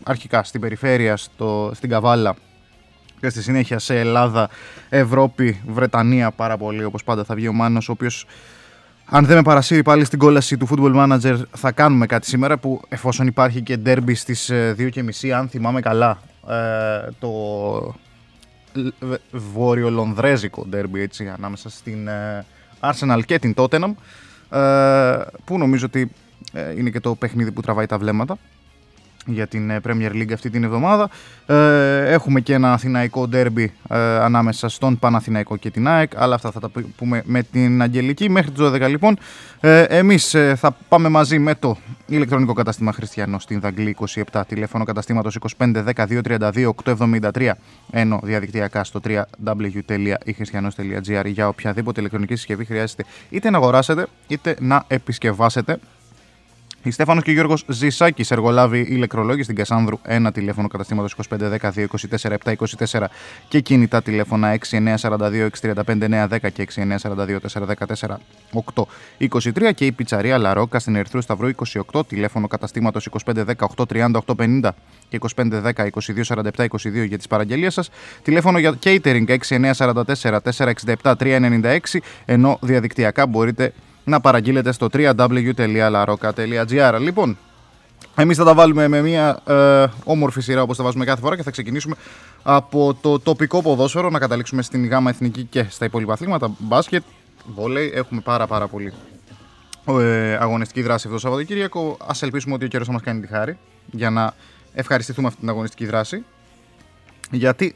αρχικά 0.02 0.42
στην 0.42 0.60
περιφέρεια, 0.60 1.16
στο, 1.16 1.70
στην 1.74 1.90
Καβάλα 1.90 2.36
και 3.20 3.28
στη 3.28 3.42
συνέχεια 3.42 3.78
σε 3.78 3.98
Ελλάδα, 3.98 4.48
Ευρώπη, 4.88 5.60
Βρετανία 5.66 6.30
πάρα 6.30 6.56
πολύ 6.56 6.84
όπως 6.84 7.04
πάντα 7.04 7.24
θα 7.24 7.34
βγει 7.34 7.48
ο 7.48 7.52
Μάνος 7.52 7.88
ο 7.88 7.92
οποίος 7.92 8.26
αν 9.04 9.24
δεν 9.24 9.36
με 9.36 9.42
παρασύρει 9.42 9.82
πάλι 9.82 10.04
στην 10.04 10.18
κόλαση 10.18 10.56
του 10.56 10.68
Football 10.70 10.94
Manager 10.94 11.42
θα 11.56 11.72
κάνουμε 11.72 12.06
κάτι 12.06 12.26
σήμερα 12.26 12.58
που 12.58 12.80
εφόσον 12.88 13.26
υπάρχει 13.26 13.62
και 13.62 13.78
derby 13.84 14.14
στις 14.14 14.50
2.30 14.52 15.28
αν 15.28 15.48
θυμάμαι 15.48 15.80
καλά 15.80 16.18
το 17.18 17.30
βόρειο-λονδρέζικο 19.30 20.66
ντέρμπι 20.68 21.00
έτσι, 21.00 21.28
ανάμεσα 21.28 21.70
στην 21.70 22.08
ε, 22.08 22.44
Arsenal 22.80 23.20
και 23.26 23.38
την 23.38 23.54
Tottenham 23.56 23.92
ε, 24.50 25.20
που 25.44 25.58
νομίζω 25.58 25.86
ότι 25.86 26.10
ε, 26.52 26.72
είναι 26.78 26.90
και 26.90 27.00
το 27.00 27.14
παιχνίδι 27.14 27.52
που 27.52 27.60
τραβάει 27.60 27.86
τα 27.86 27.98
βλέμματα 27.98 28.38
για 29.26 29.46
την 29.46 29.70
ε, 29.70 29.80
Premier 29.86 30.12
League 30.12 30.32
αυτή 30.32 30.50
την 30.50 30.64
εβδομάδα. 30.64 31.10
Ε, 31.46 32.12
έχουμε 32.12 32.40
και 32.40 32.54
ένα 32.54 32.72
αθηναϊκό 32.72 33.28
ντέρμπι 33.28 33.72
ε, 33.88 33.98
ανάμεσα 33.98 34.68
στον 34.68 34.98
Παναθηναϊκό 34.98 35.56
και 35.56 35.70
την 35.70 35.88
ΑΕΚ, 35.88 36.12
αλλά 36.16 36.34
αυτά 36.34 36.50
θα 36.50 36.60
τα 36.60 36.70
πούμε 36.96 37.22
με 37.24 37.42
την 37.42 37.82
Αγγελική. 37.82 38.28
Μέχρι 38.28 38.50
τις 38.50 38.62
12 38.62 38.88
λοιπόν, 38.88 39.18
ε, 39.60 39.82
εμείς 39.82 40.34
ε, 40.34 40.54
θα 40.54 40.76
πάμε 40.88 41.08
μαζί 41.08 41.38
με 41.38 41.54
το 41.54 41.76
ηλεκτρονικό 42.06 42.52
κατάστημα 42.52 42.92
Χριστιανό 42.92 43.38
στην 43.38 43.60
Δαγκλή 43.60 43.96
27, 44.32 44.42
τηλέφωνο 44.48 44.84
καταστήματος 44.84 45.38
25 45.58 45.84
12 45.94 46.06
32 46.24 46.70
873, 46.84 47.50
ενώ 47.90 48.20
διαδικτυακά 48.22 48.84
στο 48.84 49.00
www.christianos.gr 49.04 51.26
για 51.26 51.48
οποιαδήποτε 51.48 52.00
ηλεκτρονική 52.00 52.34
συσκευή 52.34 52.64
χρειάζεται 52.64 53.04
είτε 53.30 53.50
να 53.50 53.56
αγοράσετε 53.56 54.06
είτε 54.26 54.56
να 54.60 54.84
επισκευάσετε. 54.86 55.78
Η 56.82 56.90
Στέφανος 56.90 57.22
και 57.22 57.32
Γιώργος 57.32 57.64
Ζησάκης, 57.68 58.30
εργολάβοι 58.30 58.80
ηλεκτρολόγοι 58.80 59.42
στην 59.42 59.54
Κασάνδρου, 59.54 59.98
ένα 60.02 60.32
τηλέφωνο 60.32 60.68
καταστήματος 60.68 61.14
2510 61.14 61.72
224 61.72 62.36
724 62.44 63.04
και 63.48 63.60
κινητά 63.60 64.02
τηλέφωνα 64.02 64.58
6942 64.70 65.48
635 65.60 66.28
910 66.28 66.52
και 66.52 66.66
6942 67.02 67.36
414 67.48 68.16
823 69.18 69.74
και 69.74 69.86
η 69.86 69.92
πιτσαρία 69.92 70.38
Λαρόκα 70.38 70.78
στην 70.78 70.96
Ερθρού 70.96 71.20
Σταυρού 71.20 71.50
28, 71.92 72.06
τηλέφωνο 72.06 72.46
καταστήματος 72.46 73.08
2510 73.24 73.44
830 73.76 74.10
850 74.26 74.68
και 75.08 75.18
2510 75.36 75.72
2247 75.72 76.66
22 76.68 77.06
για 77.08 77.16
τις 77.16 77.26
παραγγελίες 77.26 77.74
σας, 77.74 77.90
τηλέφωνο 78.22 78.58
για 78.58 78.78
catering 78.84 79.36
6944 79.48 80.38
467 81.02 81.14
396 81.18 81.78
ενώ 82.24 82.58
διαδικτυακά 82.60 83.26
μπορείτε 83.26 83.72
να 84.10 84.20
παραγγείλετε 84.20 84.72
στο 84.72 84.88
www.laroca.gr. 84.92 86.96
Λοιπόν, 87.00 87.38
εμείς 88.16 88.36
θα 88.36 88.44
τα 88.44 88.54
βάλουμε 88.54 88.88
με 88.88 89.00
μια 89.00 89.40
ε, 89.46 89.86
όμορφη 90.04 90.40
σειρά 90.40 90.62
όπως 90.62 90.76
τα 90.76 90.84
βάζουμε 90.84 91.04
κάθε 91.04 91.20
φορά 91.20 91.36
και 91.36 91.42
θα 91.42 91.50
ξεκινήσουμε 91.50 91.94
από 92.42 92.98
το 93.00 93.18
τοπικό 93.18 93.62
ποδόσφαιρο 93.62 94.10
να 94.10 94.18
καταλήξουμε 94.18 94.62
στην 94.62 94.86
γάμα 94.86 95.10
εθνική 95.10 95.42
και 95.42 95.66
στα 95.68 95.84
υπόλοιπα 95.84 96.12
αθλήματα. 96.12 96.50
Μπάσκετ, 96.58 97.02
βόλεϊ, 97.54 97.90
έχουμε 97.94 98.20
πάρα 98.20 98.46
πάρα 98.46 98.66
πολύ 98.66 98.92
ε, 99.88 100.34
αγωνιστική 100.34 100.82
δράση 100.82 101.06
αυτό 101.06 101.10
το 101.10 101.18
Σαββατοκύριακο. 101.18 101.96
Ας 102.06 102.22
ελπίσουμε 102.22 102.54
ότι 102.54 102.64
ο 102.64 102.68
καιρός 102.68 102.86
θα 102.86 102.92
μας 102.92 103.02
κάνει 103.02 103.20
τη 103.20 103.26
χάρη 103.26 103.58
για 103.90 104.10
να 104.10 104.34
ευχαριστηθούμε 104.74 105.26
αυτή 105.26 105.40
την 105.40 105.48
αγωνιστική 105.48 105.86
δράση. 105.86 106.24
Γιατί 107.30 107.74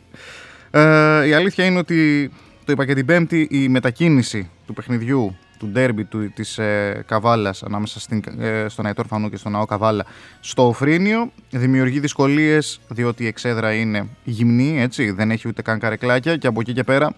ε, 0.71 1.27
η 1.27 1.33
αλήθεια 1.33 1.65
είναι 1.65 1.79
ότι 1.79 2.31
το 2.65 2.73
είπα 2.73 2.87
και 2.87 2.95
την 2.95 3.07
Πέμπτη, 3.07 3.49
η 3.51 3.69
μετακίνηση 3.69 4.51
του 4.67 4.73
παιχνιδιού 4.73 5.37
του 5.59 5.67
ντέρμπι 5.67 6.05
του, 6.05 6.33
της 6.33 6.59
ε, 6.59 7.03
Καβάλας 7.07 7.63
ανάμεσα 7.63 8.01
στην, 8.01 8.23
ε, 8.39 8.69
στον 8.69 8.87
Αϊτόρ 8.87 9.07
Φανού 9.07 9.31
και 9.31 9.37
στον 9.37 9.53
Ναό 9.53 9.65
Καβάλα 9.65 10.05
στο 10.41 10.67
Οφρίνιο 10.67 11.33
δημιουργεί 11.51 12.01
δυσκολίες 12.01 12.81
διότι 12.89 13.25
η 13.25 13.27
εξέδρα 13.27 13.75
είναι 13.75 14.09
γυμνή, 14.25 14.81
έτσι, 14.81 15.11
δεν 15.11 15.31
έχει 15.31 15.49
ούτε 15.49 15.63
καν 15.63 15.79
καρεκλάκια 15.79 16.37
και 16.37 16.47
από 16.47 16.61
εκεί 16.61 16.73
και 16.73 16.85
πέρα 16.85 17.15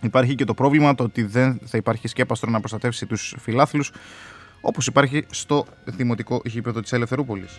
υπάρχει 0.00 0.34
και 0.34 0.44
το 0.44 0.54
πρόβλημα 0.54 0.94
το 0.94 1.04
ότι 1.04 1.22
δεν 1.22 1.60
θα 1.64 1.76
υπάρχει 1.76 2.08
σκέπαστρο 2.08 2.50
να 2.50 2.58
προστατεύσει 2.58 3.06
τους 3.06 3.34
φιλάθλους 3.38 3.92
όπως 4.60 4.86
υπάρχει 4.86 5.24
στο 5.30 5.66
δημοτικό 5.84 6.40
γήπεδο 6.44 6.80
της 6.80 6.92
Ελευθερούπολης. 6.92 7.58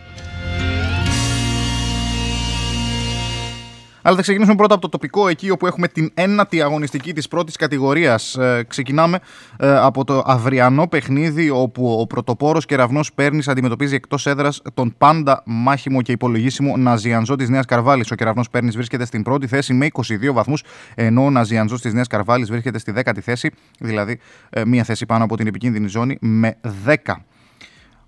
Αλλά 4.05 4.15
θα 4.15 4.21
ξεκινήσουμε 4.21 4.55
πρώτα 4.55 4.73
από 4.73 4.81
το 4.81 4.89
τοπικό, 4.89 5.27
εκεί 5.27 5.49
όπου 5.49 5.67
έχουμε 5.67 5.87
την 5.87 6.11
ένατη 6.13 6.61
αγωνιστική 6.61 7.13
της 7.13 7.27
πρώτης 7.27 7.55
κατηγορίας. 7.55 8.35
Ε, 8.35 8.65
ξεκινάμε 8.67 9.19
ε, 9.57 9.77
από 9.77 10.03
το 10.03 10.23
αυριανό 10.25 10.87
παιχνίδι, 10.87 11.49
όπου 11.49 11.99
ο 11.99 12.07
πρωτοπόρος 12.07 12.65
κεραυνό 12.65 12.99
Πέρνης 13.15 13.47
αντιμετωπίζει 13.47 13.95
εκτός 13.95 14.25
έδρας 14.25 14.61
τον 14.73 14.95
πάντα 14.97 15.41
μάχημο 15.45 16.01
και 16.01 16.11
υπολογίσιμο 16.11 16.77
Ναζιανζό 16.77 17.35
της 17.35 17.49
Νέας 17.49 17.65
Καρβάλης. 17.65 18.11
Ο 18.11 18.15
κεραυνό 18.15 18.43
Πέρνης 18.51 18.75
βρίσκεται 18.75 19.05
στην 19.05 19.23
πρώτη 19.23 19.47
θέση 19.47 19.73
με 19.73 19.87
22 19.91 20.33
βαθμούς, 20.33 20.63
ενώ 20.95 21.25
ο 21.25 21.29
Ναζιανζός 21.29 21.81
της 21.81 21.93
Νέας 21.93 22.07
Καρβάλης 22.07 22.49
βρίσκεται 22.49 22.79
στη 22.79 22.91
δέκατη 22.91 23.21
θέση, 23.21 23.51
δηλαδή 23.79 24.19
ε, 24.49 24.65
μία 24.65 24.83
θέση 24.83 25.05
πάνω 25.05 25.23
από 25.23 25.37
την 25.37 25.47
επικίνδυνη 25.47 25.87
ζώνη 25.87 26.17
με 26.21 26.57
10. 26.85 26.95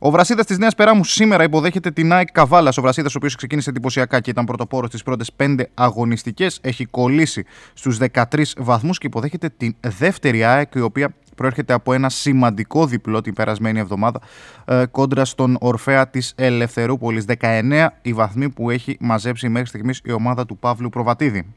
Ο 0.06 0.12
Βρασίδας 0.12 0.46
της 0.46 0.58
Νέας 0.58 0.76
Περάμου 0.76 1.04
σήμερα 1.04 1.44
υποδέχεται 1.44 1.92
την 1.92 2.14
ΑΕΚ 2.14 2.32
Καβάλας. 2.32 2.78
Ο 2.78 2.82
Βρασίδας, 2.82 3.14
ο 3.14 3.18
οποίος 3.18 3.36
ξεκίνησε 3.36 3.70
εντυπωσιακά 3.70 4.20
και 4.20 4.30
ήταν 4.30 4.46
πρωτοπόρος 4.46 4.90
στι 4.90 5.00
πρώτες 5.06 5.32
5 5.38 5.70
αγωνιστικές, 5.74 6.60
έχει 6.62 6.86
κολλήσει 6.86 7.46
στους 7.74 7.98
13 7.98 8.56
βαθμούς 8.58 8.98
και 8.98 9.08
υποδέχεται 9.08 9.50
την 9.58 9.76
δεύτερη 9.82 10.44
ΑΕΚ, 10.44 10.74
η 10.76 10.80
οποία 10.80 11.14
προέρχεται 11.36 11.74
από 11.74 11.94
ένα 11.94 12.10
σημαντικό 12.10 12.86
διπλό 12.86 13.22
την 13.22 13.34
περασμένη 13.34 13.80
εβδομάδα 13.80 14.22
ε, 14.66 14.86
κόντρα 14.92 15.26
στον 15.26 15.58
Ορφέα 15.60 16.08
της 16.08 16.34
Ελευθερούπολης. 16.36 17.26
19 17.40 17.88
οι 18.02 18.14
βαθμοί 18.14 18.50
που 18.50 18.70
έχει 18.70 18.98
μαζέψει 19.00 19.50
μέχρι 19.50 19.68
στιγμής 19.68 20.02
η 20.04 20.12
ομάδα 20.12 20.46
του 20.46 20.58
Παύλου 20.58 20.90
Προβατίδη. 20.90 21.54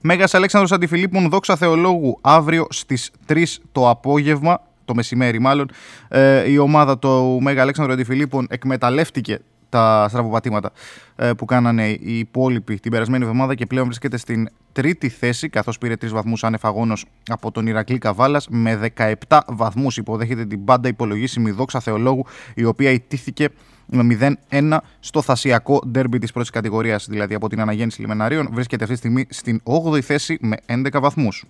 Μέγας 0.00 0.34
Αλέξανδρος 0.34 0.72
Αντιφιλίππων, 0.72 1.28
δόξα 1.28 1.56
Θεολόγου, 1.56 2.18
αύριο 2.20 2.66
στις 2.70 3.10
3 3.26 3.44
το 3.72 3.88
απόγευμα 3.88 4.60
το 4.90 4.96
μεσημέρι 4.96 5.38
μάλλον, 5.38 5.70
ε, 6.08 6.50
η 6.50 6.58
ομάδα 6.58 6.98
του 6.98 7.38
Μέγα 7.42 7.62
Αλέξανδρου 7.62 7.92
Αντιφιλίππων 7.92 8.46
εκμεταλλεύτηκε 8.50 9.38
τα 9.68 10.06
στραβοπατήματα 10.08 10.70
ε, 11.16 11.32
που 11.32 11.44
κάνανε 11.44 11.88
οι 11.88 12.18
υπόλοιποι 12.18 12.80
την 12.80 12.90
περασμένη 12.90 13.24
εβδομάδα 13.24 13.54
και 13.54 13.66
πλέον 13.66 13.86
βρίσκεται 13.86 14.16
στην 14.16 14.48
τρίτη 14.72 15.08
θέση 15.08 15.48
καθώς 15.48 15.78
πήρε 15.78 15.96
τρεις 15.96 16.12
βαθμούς 16.12 16.44
ανεφαγόνος 16.44 17.04
από 17.28 17.50
τον 17.50 17.66
Ηρακλή 17.66 17.98
Καβάλας 17.98 18.48
με 18.48 18.92
17 19.28 19.38
βαθμούς 19.48 19.96
υποδέχεται 19.96 20.46
την 20.46 20.64
πάντα 20.64 20.88
υπολογίσιμη 20.88 21.50
δόξα 21.50 21.80
Θεολόγου 21.80 22.24
η 22.54 22.64
οποία 22.64 22.90
ιτήθηκε 22.90 23.48
με 23.86 24.36
0-1 24.50 24.76
στο 25.00 25.22
θασιακό 25.22 25.82
ντέρμπι 25.88 26.18
της 26.18 26.32
πρώτης 26.32 26.50
κατηγορίας 26.50 27.06
δηλαδή 27.08 27.34
από 27.34 27.48
την 27.48 27.60
αναγέννηση 27.60 28.00
Λιμεναρίων 28.00 28.48
βρίσκεται 28.52 28.84
αυτή 28.84 28.94
τη 28.94 29.00
στιγμή 29.00 29.26
στην 29.28 29.62
8η 29.64 30.00
θέση 30.00 30.38
με 30.40 30.56
11 30.66 31.00
βαθμούς. 31.00 31.44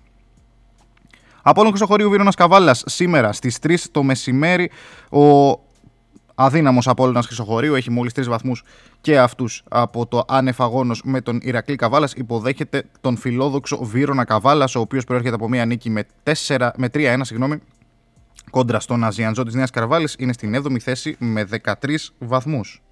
Απόλλων 1.43 1.71
Χρυσοχωρίου 1.71 2.11
Βίρονας 2.11 2.35
Καβάλας 2.35 2.83
σήμερα 2.87 3.33
στις 3.33 3.59
3 3.59 3.75
το 3.91 4.03
μεσημέρι. 4.03 4.71
Ο 5.11 5.51
αδύναμος 6.35 6.89
Απόλλωνας 6.89 7.27
Χρυσοχωρίου 7.27 7.75
έχει 7.75 7.91
μόλις 7.91 8.13
3 8.13 8.29
βαθμούς 8.29 8.63
και 9.01 9.19
αυτούς 9.19 9.63
από 9.69 10.07
το 10.07 10.25
άνεφαγόνο 10.29 10.95
με 11.05 11.21
τον 11.21 11.39
Ηρακλή 11.43 11.77
Καβάλας. 11.77 12.13
Υποδέχεται 12.13 12.85
τον 13.01 13.17
φιλόδοξο 13.17 13.85
Βίρονα 13.85 14.25
Καβάλας, 14.25 14.75
ο 14.75 14.81
οποίος 14.81 15.05
προέρχεται 15.05 15.35
από 15.35 15.49
μια 15.49 15.65
νίκη 15.65 15.91
με, 15.91 16.07
4, 16.23 16.73
με 16.77 16.89
3-1, 16.89 17.25
συγγνώμη, 17.25 17.59
κόντρα 18.51 18.81
στον 18.81 19.05
Αζιαντζό 19.05 19.43
της 19.43 19.55
Νέας 19.55 19.71
Καρβάλης. 19.71 20.15
Είναι 20.19 20.33
στην 20.33 20.55
7η 20.55 20.79
θέση 20.79 21.17
με 21.19 21.45
13 21.45 22.13
βαθμούς. 22.19 22.83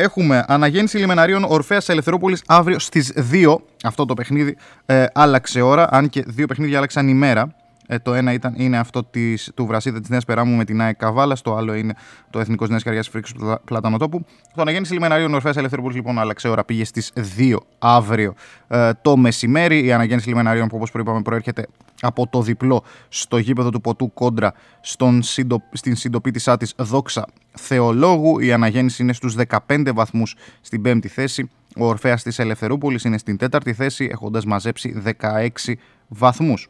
Έχουμε 0.00 0.44
αναγέννηση 0.48 0.98
λιμεναρίων 0.98 1.44
Ορφαία 1.48 1.80
Ελευθερόπολη 1.86 2.38
αύριο 2.46 2.78
στις 2.78 3.12
2. 3.32 3.56
Αυτό 3.84 4.04
το 4.04 4.14
παιχνίδι 4.14 4.56
ε, 4.86 5.04
άλλαξε 5.12 5.60
ώρα, 5.60 5.88
αν 5.90 6.08
και 6.08 6.24
δύο 6.26 6.46
παιχνίδια 6.46 6.76
άλλαξαν 6.76 7.08
ημέρα. 7.08 7.54
Ε, 7.92 7.98
το 7.98 8.14
ένα 8.14 8.32
ήταν, 8.32 8.54
είναι 8.56 8.78
αυτό 8.78 9.04
της, 9.04 9.50
του 9.54 9.66
Βρασίδα 9.66 10.00
της 10.00 10.08
Νέας 10.08 10.24
Περάμου 10.24 10.56
με 10.56 10.64
την 10.64 10.80
ΑΕΚ 10.80 10.96
Καβάλα. 10.96 11.36
Το 11.42 11.56
άλλο 11.56 11.74
είναι 11.74 11.94
το 12.30 12.38
Εθνικός 12.38 12.68
Νέας 12.68 12.82
Καρδιά 12.82 13.02
Φρίξου 13.02 13.34
Πλατανοτόπου. 13.64 14.24
Το 14.54 14.60
αναγέννηση 14.60 14.92
λιμεναρίων 14.92 15.34
Ορφαία 15.34 15.52
Ελευθερόπολη 15.56 15.94
λοιπόν 15.94 16.18
άλλαξε 16.18 16.48
ώρα. 16.48 16.64
Πήγε 16.64 16.84
στις 16.84 17.12
2 17.38 17.56
αύριο 17.78 18.34
ε, 18.68 18.90
το 19.02 19.16
μεσημέρι. 19.16 19.84
Η 19.84 19.92
αναγέννηση 19.92 20.28
λιμεναρίων 20.28 20.68
που 20.68 20.76
όπως 20.76 20.90
προείπαμε 20.90 21.22
προέρχεται 21.22 21.66
από 22.00 22.26
το 22.26 22.42
διπλό 22.42 22.84
στο 23.08 23.38
γήπεδο 23.38 23.70
του 23.70 23.80
Ποτού 23.80 24.12
κόντρα 24.12 24.52
στον 24.80 25.22
συντο, 25.22 25.62
στην 25.72 25.96
συντοπίτησά 25.96 26.56
της 26.56 26.74
Δόξα 26.76 27.26
Θεολόγου. 27.52 28.38
Η 28.38 28.52
αναγέννηση 28.52 29.02
είναι 29.02 29.12
στους 29.12 29.34
15 29.66 29.90
βαθμούς 29.94 30.36
στην 30.60 30.82
πέμπτη 30.82 31.08
θέση. 31.08 31.50
Ο 31.76 31.86
Ορφέας 31.86 32.22
της 32.22 32.38
Ελευθερούπολης 32.38 33.04
είναι 33.04 33.18
στην 33.18 33.36
τέταρτη 33.36 33.72
θέση 33.72 34.08
έχοντας 34.12 34.44
μαζέψει 34.44 35.02
16 35.20 35.74
βαθμούς. 36.08 36.68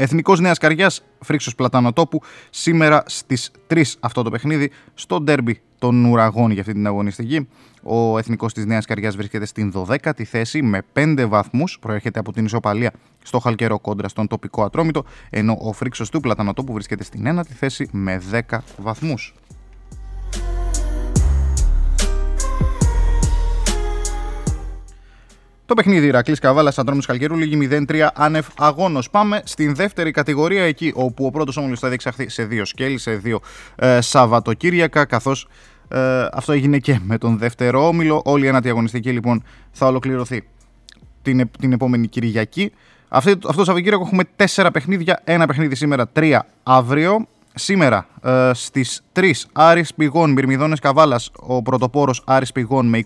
Εθνικός 0.00 0.40
Νέας 0.40 0.58
Καριάς, 0.58 1.02
Φρίξος 1.20 1.54
Πλατανοτόπου, 1.54 2.20
σήμερα 2.50 3.02
στις 3.06 3.50
3 3.66 3.96
αυτό 4.00 4.22
το 4.22 4.30
παιχνίδι, 4.30 4.70
στο 4.94 5.20
ντέρμπι 5.20 5.60
των 5.78 6.04
ουραγών 6.04 6.50
για 6.50 6.60
αυτή 6.60 6.72
την 6.72 6.86
αγωνιστική. 6.86 7.48
Ο 7.82 8.18
Εθνικός 8.18 8.52
της 8.52 8.66
Νέας 8.66 8.86
Καριάς 8.86 9.16
βρίσκεται 9.16 9.46
στην 9.46 9.72
12η 9.74 10.22
θέση 10.24 10.62
με 10.62 10.82
5 10.92 11.26
βαθμούς, 11.28 11.78
προέρχεται 11.80 12.18
από 12.18 12.32
την 12.32 12.44
ισοπαλία 12.44 12.92
στο 13.22 13.38
χαλκερό 13.38 13.78
κόντρα 13.78 14.08
στον 14.08 14.26
τοπικό 14.26 14.64
ατρόμητο, 14.64 15.04
ενώ 15.30 15.56
ο 15.60 15.72
Φρίξος 15.72 16.10
του 16.10 16.20
Πλατανοτόπου 16.20 16.72
βρίσκεται 16.72 17.04
στην 17.04 17.24
1η 17.26 17.52
θέση 17.58 17.88
με 17.92 18.22
10 18.48 18.58
βαθμούς. 18.76 19.34
Το 25.68 25.74
παιχνίδι 25.74 26.06
Ηρακλής 26.06 26.38
Καβάλας 26.38 26.78
Αντρόμου 26.78 27.00
Καλκαιρού 27.06 27.36
λίγη 27.36 27.68
0-3 27.88 28.08
άνευ 28.14 28.46
αγώνος. 28.58 29.10
Πάμε 29.10 29.42
στην 29.44 29.74
δεύτερη 29.74 30.10
κατηγορία, 30.10 30.62
εκεί 30.62 30.92
όπου 30.94 31.26
ο 31.26 31.30
πρώτος 31.30 31.56
όμιλος 31.56 31.78
θα 31.78 31.88
διεξαχθεί 31.88 32.28
σε 32.28 32.44
δύο 32.44 32.64
σκέλη, 32.64 32.98
σε 32.98 33.14
δύο 33.14 33.40
ε, 33.76 34.00
Σαββατοκύριακα, 34.00 35.04
καθώς 35.04 35.48
ε, 35.88 36.26
αυτό 36.32 36.52
έγινε 36.52 36.78
και 36.78 36.98
με 37.02 37.18
τον 37.18 37.38
δεύτερο 37.38 37.86
όμιλο. 37.86 38.22
Όλη 38.24 38.44
η 38.44 38.48
ένατη 38.48 38.68
αγωνιστική 38.68 39.10
λοιπόν 39.10 39.42
θα 39.70 39.86
ολοκληρωθεί 39.86 40.48
την, 41.22 41.50
την 41.58 41.72
επόμενη 41.72 42.06
Κυριακή. 42.06 42.72
Αυτό, 43.08 43.30
αυτό 43.30 43.46
το 43.46 43.52
Σαββατοκύριακο 43.52 44.04
έχουμε 44.04 44.24
τέσσερα 44.36 44.70
παιχνίδια. 44.70 45.20
Ένα 45.24 45.46
παιχνίδι 45.46 45.74
σήμερα, 45.74 46.08
τρία 46.08 46.46
αύριο. 46.62 47.26
Σήμερα 47.58 48.06
ε, 48.22 48.50
στις 48.54 49.02
3 49.12 49.32
Άρης 49.52 49.94
Πηγών, 49.94 50.30
Μυρμηδόνες 50.32 50.78
Καβάλας, 50.78 51.30
ο 51.36 51.62
πρωτοπόρος 51.62 52.22
Άρης 52.26 52.52
Πηγών 52.52 52.86
με 52.86 52.98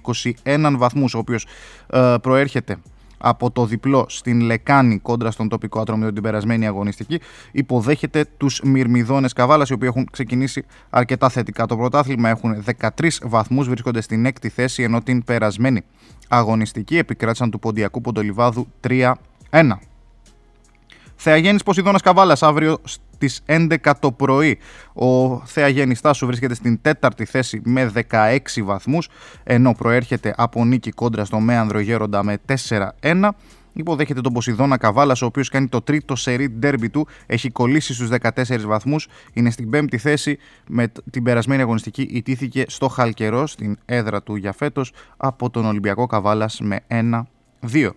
21 0.45 0.75
βαθμούς, 0.77 1.15
ο 1.15 1.19
οποίος 1.19 1.47
ε, 1.87 2.15
προέρχεται 2.23 2.77
από 3.19 3.51
το 3.51 3.67
διπλό 3.67 4.07
στην 4.09 4.41
Λεκάνη 4.41 4.99
κόντρα 4.99 5.31
στον 5.31 5.49
τοπικό 5.49 5.81
άτομο 5.81 6.13
την 6.13 6.23
περασμένη 6.23 6.67
αγωνιστική, 6.67 7.21
υποδέχεται 7.53 8.25
τους 8.37 8.61
Μυρμηδόνες 8.65 9.33
Καβάλας, 9.33 9.69
οι 9.69 9.73
οποίοι 9.73 9.89
έχουν 9.91 10.09
ξεκινήσει 10.13 10.65
αρκετά 10.91 11.29
θετικά 11.29 11.67
το 11.67 11.77
πρωτάθλημα, 11.77 12.29
έχουν 12.29 12.65
13 12.81 13.21
βαθμούς, 13.23 13.69
βρίσκονται 13.69 14.01
στην 14.01 14.27
έκτη 14.27 14.49
θέση, 14.49 14.83
ενώ 14.83 15.03
την 15.03 15.25
περασμένη 15.25 15.83
αγωνιστική 16.29 16.97
επικράτησαν 16.97 17.51
του 17.51 17.59
Ποντιακού 17.59 18.01
Ποντολιβάδου 18.01 18.67
3-1. 18.89 19.13
Θεαγέννης 21.17 21.63
Ποσειδώνας 21.63 22.03
Καβάλας 22.03 22.43
αύριο 22.43 22.79
στις 23.29 23.43
11 23.47 23.93
το 24.01 24.13
πρωί. 24.13 24.59
Ο 24.93 25.41
Θεαγέννης 25.47 26.01
Τάσου 26.01 26.27
βρίσκεται 26.27 26.55
στην 26.55 26.81
τέταρτη 26.83 27.25
θέση 27.25 27.61
με 27.65 27.93
16 28.11 28.37
βαθμούς 28.63 29.09
ενώ 29.45 29.73
προέρχεται 29.73 30.35
από 30.37 30.65
νίκη 30.65 30.91
κόντρα 30.91 31.25
στο 31.25 31.41
Μέανδρο 31.41 31.81
Γέροντα 31.81 32.23
με 32.23 32.39
4-1. 33.01 33.29
Υποδέχεται 33.73 34.21
τον 34.21 34.33
Ποσειδώνα 34.33 34.77
Καβάλας, 34.77 35.23
ο 35.23 35.27
οποίος 35.27 35.49
κάνει 35.49 35.69
το 35.69 35.81
τρίτο 35.81 36.17
σερί 36.17 36.49
ντέρμπι 36.49 36.91
του. 36.91 37.07
Έχει 37.27 37.51
κολλήσει 37.51 37.95
στους 37.95 38.09
14 38.09 38.67
βαθμούς. 38.67 39.09
Είναι 39.33 39.51
στην 39.51 39.71
πέμπτη 39.71 39.99
θέση. 39.99 40.39
Με 40.67 40.93
την 41.11 41.23
περασμένη 41.23 41.63
αγωνιστική 41.63 42.09
ιτήθηκε 42.11 42.65
στο 42.69 42.89
Χαλκερό, 42.89 43.47
στην 43.47 43.79
έδρα 43.85 44.23
του 44.23 44.37
για 44.37 44.53
φέτος, 44.53 44.93
από 45.17 45.51
τον 45.51 45.65
Ολυμπιακό 45.65 46.07
Καβάλας 46.07 46.61
με 46.61 46.81
1-2. 46.87 47.91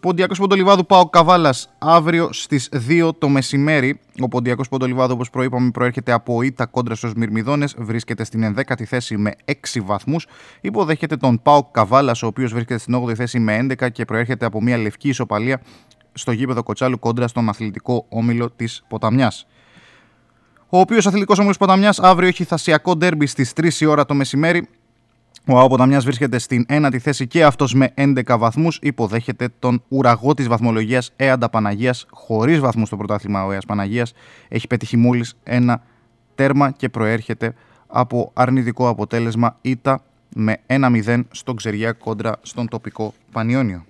Ποντιακός 0.00 0.38
Ποντολιβάδου 0.38 0.86
πάω 0.86 1.08
Καβάλας 1.08 1.68
αύριο 1.78 2.32
στις 2.32 2.68
2 2.88 3.10
το 3.18 3.28
μεσημέρι. 3.28 4.00
Ο 4.20 4.28
Ποντιακός 4.28 4.68
Ποντολιβάδου, 4.68 5.12
όπως 5.14 5.30
προείπαμε, 5.30 5.70
προέρχεται 5.70 6.12
από 6.12 6.42
ήττα 6.42 6.66
κόντρα 6.66 6.94
στους 6.94 7.12
Μυρμηδόνε. 7.14 7.68
Βρίσκεται 7.76 8.24
στην 8.24 8.54
11η 8.56 8.84
θέση 8.84 9.16
με 9.16 9.32
6 9.44 9.80
βαθμούς. 9.80 10.26
Υποδέχεται 10.60 11.16
τον 11.16 11.42
Πάο 11.42 11.64
Καβάλας, 11.64 12.22
ο 12.22 12.26
οποίος 12.26 12.52
βρίσκεται 12.52 12.78
στην 12.78 12.94
8η 12.94 13.14
θέση 13.14 13.38
με 13.38 13.56
11 13.56 13.90
και 13.92 14.04
προέρχεται 14.04 14.46
από 14.46 14.62
μια 14.62 14.76
λευκή 14.76 15.08
ισοπαλία 15.08 15.60
στο 16.12 16.32
γήπεδο 16.32 16.62
Κοτσάλου 16.62 16.98
κόντρα 16.98 17.28
στον 17.28 17.48
αθλητικό 17.48 18.06
όμιλο 18.08 18.50
της 18.50 18.84
Ποταμιάς. 18.88 19.46
Ο 20.68 20.78
οποίος 20.78 21.06
αθλητικός 21.06 21.38
όμιλος 21.38 21.56
Ποταμιάς 21.56 21.98
αύριο 21.98 22.28
έχει 22.28 22.44
θασιακό 22.44 22.96
ντέρμπι 22.96 23.26
στις 23.26 23.52
3 23.52 23.80
η 23.80 23.86
ώρα 23.86 24.04
το 24.04 24.14
μεσημέρι 24.14 24.68
ο 25.50 25.58
ΑΟ 25.58 25.68
Ποταμιάς 25.68 26.04
βρίσκεται 26.04 26.38
στην 26.38 26.64
ένατη 26.68 26.98
θέση 26.98 27.26
και 27.26 27.44
αυτός 27.44 27.74
με 27.74 27.92
11 27.94 28.38
βαθμούς. 28.38 28.78
Υποδέχεται 28.82 29.48
τον 29.58 29.82
ουραγό 29.88 30.34
της 30.34 30.48
βαθμολογίας 30.48 31.12
Έαντα 31.16 31.48
Παναγίας 31.48 32.06
χωρίς 32.10 32.58
βαθμούς 32.58 32.86
στο 32.86 32.96
πρωτάθλημα 32.96 33.44
ο 33.44 33.52
Έας 33.52 33.64
Παναγίας. 33.64 34.12
Έχει 34.48 34.66
πετύχει 34.66 34.96
μόλις 34.96 35.36
ένα 35.42 35.82
τέρμα 36.34 36.70
και 36.70 36.88
προέρχεται 36.88 37.54
από 37.86 38.30
αρνητικό 38.34 38.88
αποτέλεσμα 38.88 39.56
ήττα 39.60 40.02
με 40.34 40.56
1-0 40.66 41.24
στον 41.30 41.56
Ξεριά 41.56 41.92
κόντρα 41.92 42.36
στον 42.42 42.68
τοπικό 42.68 43.14
Πανιόνιο. 43.32 43.84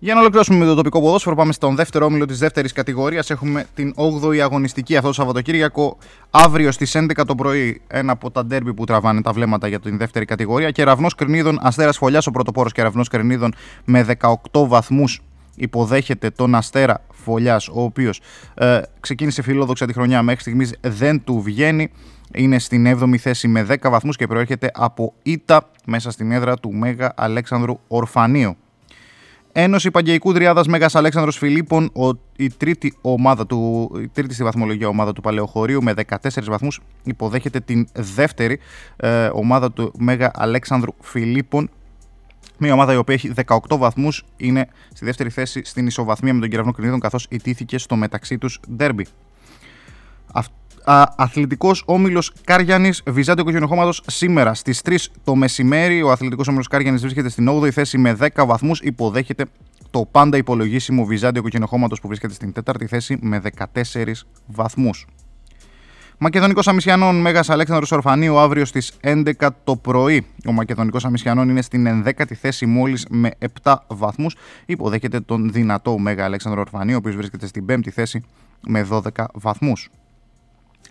Για 0.00 0.14
να 0.14 0.20
ολοκληρώσουμε 0.20 0.58
με 0.58 0.64
το 0.64 0.74
τοπικό 0.74 1.00
ποδόσφαιρο, 1.00 1.34
πάμε 1.34 1.52
στον 1.52 1.74
δεύτερο 1.74 2.06
όμιλο 2.06 2.24
της 2.24 2.38
δεύτερης 2.38 2.72
κατηγορίας. 2.72 3.30
Έχουμε 3.30 3.66
την 3.74 3.94
8η 3.96 4.38
αγωνιστική 4.38 4.96
αυτό 4.96 5.08
το 5.08 5.14
Σαββατοκύριακο. 5.14 5.98
Αύριο 6.30 6.72
στις 6.72 6.96
11 6.96 7.24
το 7.26 7.34
πρωί, 7.34 7.80
ένα 7.86 8.12
από 8.12 8.30
τα 8.30 8.44
ντέρμπι 8.44 8.74
που 8.74 8.84
τραβάνε 8.84 9.22
τα 9.22 9.32
βλέμματα 9.32 9.68
για 9.68 9.80
την 9.80 9.98
δεύτερη 9.98 10.24
κατηγορία. 10.24 10.70
Κεραυνό 10.70 11.08
Κρινίδων, 11.16 11.58
Αστέρας 11.62 11.96
Φωλιάς, 11.96 12.26
ο 12.26 12.30
πρωτοπόρος 12.30 12.72
Κεραυνό 12.72 13.04
Κρινίδων 13.10 13.54
με 13.84 14.06
18 14.52 14.66
βαθμούς 14.66 15.22
υποδέχεται 15.56 16.30
τον 16.30 16.54
Αστέρα 16.54 17.00
Φωλιάς, 17.12 17.68
ο 17.68 17.82
οποίος 17.82 18.20
ε, 18.54 18.80
ξεκίνησε 19.00 19.42
φιλόδοξα 19.42 19.86
τη 19.86 19.92
χρονιά, 19.92 20.22
μέχρι 20.22 20.40
στιγμής 20.40 20.74
δεν 20.80 21.24
του 21.24 21.40
βγαίνει. 21.40 21.90
Είναι 22.34 22.58
στην 22.58 22.98
7η 23.00 23.16
θέση 23.16 23.48
με 23.48 23.66
10 23.68 23.90
βαθμούς 23.90 24.16
και 24.16 24.26
προέρχεται 24.26 24.70
από 24.74 25.14
ήττα 25.22 25.70
μέσα 25.86 26.10
στην 26.10 26.32
έδρα 26.32 26.56
του 26.56 26.72
Μέγα 26.72 27.12
Αλέξανδρου 27.16 27.78
Ορφανίου. 27.88 28.56
Ένωση 29.60 29.90
Παγγαϊκού 29.90 30.32
Τριάδα 30.32 30.62
Μέγας 30.68 30.94
Αλέξανδρος 30.94 31.36
Φιλίππων, 31.36 31.92
η 32.36 32.50
τρίτη, 32.50 32.96
ομάδα 33.00 33.46
του, 33.46 33.90
η 34.02 34.08
τρίτη 34.08 34.34
στη 34.34 34.42
βαθμολογία 34.42 34.88
ομάδα 34.88 35.12
του 35.12 35.20
Παλαιοχωρίου 35.20 35.82
με 35.82 35.94
14 36.08 36.16
βαθμούς, 36.46 36.80
υποδέχεται 37.04 37.60
την 37.60 37.88
δεύτερη 37.92 38.58
ε, 38.96 39.30
ομάδα 39.32 39.72
του 39.72 39.92
Μέγα 39.98 40.30
Αλέξανδρου 40.34 40.94
Φιλίππων. 41.00 41.70
Μια 42.58 42.72
ομάδα 42.72 42.92
η 42.92 42.96
οποία 42.96 43.14
έχει 43.14 43.32
18 43.46 43.58
βαθμούς, 43.68 44.24
είναι 44.36 44.68
στη 44.92 45.04
δεύτερη 45.04 45.30
θέση 45.30 45.64
στην 45.64 45.86
ισοβαθμία 45.86 46.34
με 46.34 46.40
τον 46.40 46.48
Κεραυνό 46.48 46.72
Κρινίδων, 46.72 47.00
καθώς 47.00 47.26
ηττήθηκε 47.30 47.78
στο 47.78 47.96
μεταξύ 47.96 48.38
τους 48.38 48.60
ντέρμπι. 48.74 49.06
Αθλητικός 51.16 51.82
Όμιλος 51.86 52.32
Κάριανη 52.44 52.92
Βυζάντιο 53.06 53.42
Κοκκινοχώματος 53.42 54.02
σήμερα 54.06 54.54
στις 54.54 54.82
3 54.84 54.96
το 55.24 55.34
μεσημέρι. 55.34 56.02
Ο 56.02 56.10
Αθλητικός 56.10 56.48
Όμιλος 56.48 56.68
Κάριανη 56.68 56.98
βρίσκεται 56.98 57.28
στην 57.28 57.48
8η 57.48 57.70
θέση 57.70 57.98
με 57.98 58.12
10 58.12 58.46
βαθμούς. 58.46 58.80
Υποδέχεται 58.80 59.44
το 59.90 60.08
πάντα 60.10 60.36
υπολογίσιμο 60.36 61.04
Βυζάντιο 61.04 61.40
Κοκκινοχώματος 61.40 62.00
που 62.00 62.08
βρίσκεται 62.08 62.34
στην 62.34 62.52
4η 62.64 62.84
θέση 62.84 63.18
με 63.20 63.38
14 63.38 64.26
βαθμούς. 64.46 65.06
Μακεδονικός 66.18 66.68
Αμισιανών 66.68 67.20
Μέγας 67.20 67.50
Αλέξανδρος 67.50 67.92
Ορφανίου 67.92 68.38
αύριο 68.38 68.64
στις 68.64 68.92
11 69.00 69.48
το 69.64 69.76
πρωί. 69.76 70.26
Ο 70.46 70.52
Μακεδονικός 70.52 71.04
Αμισιανών 71.04 71.48
είναι 71.48 71.62
στην 71.62 71.86
11η 72.04 72.34
θέση 72.34 72.66
μόλις 72.66 73.06
με 73.10 73.30
7 73.62 73.74
βαθμούς. 73.88 74.36
Υποδέχεται 74.66 75.20
τον 75.20 75.52
δυνατό 75.52 75.98
Μέγα 75.98 76.24
Αλέξανδρο 76.24 76.60
Ορφανίου, 76.60 76.94
ο 76.94 76.98
οποίος 76.98 77.16
βρίσκεται 77.16 77.46
στην 77.46 77.66
5η 77.68 77.88
θέση 77.88 78.24
με 78.66 78.82
12 78.90 79.26
βαθμούς. 79.34 79.90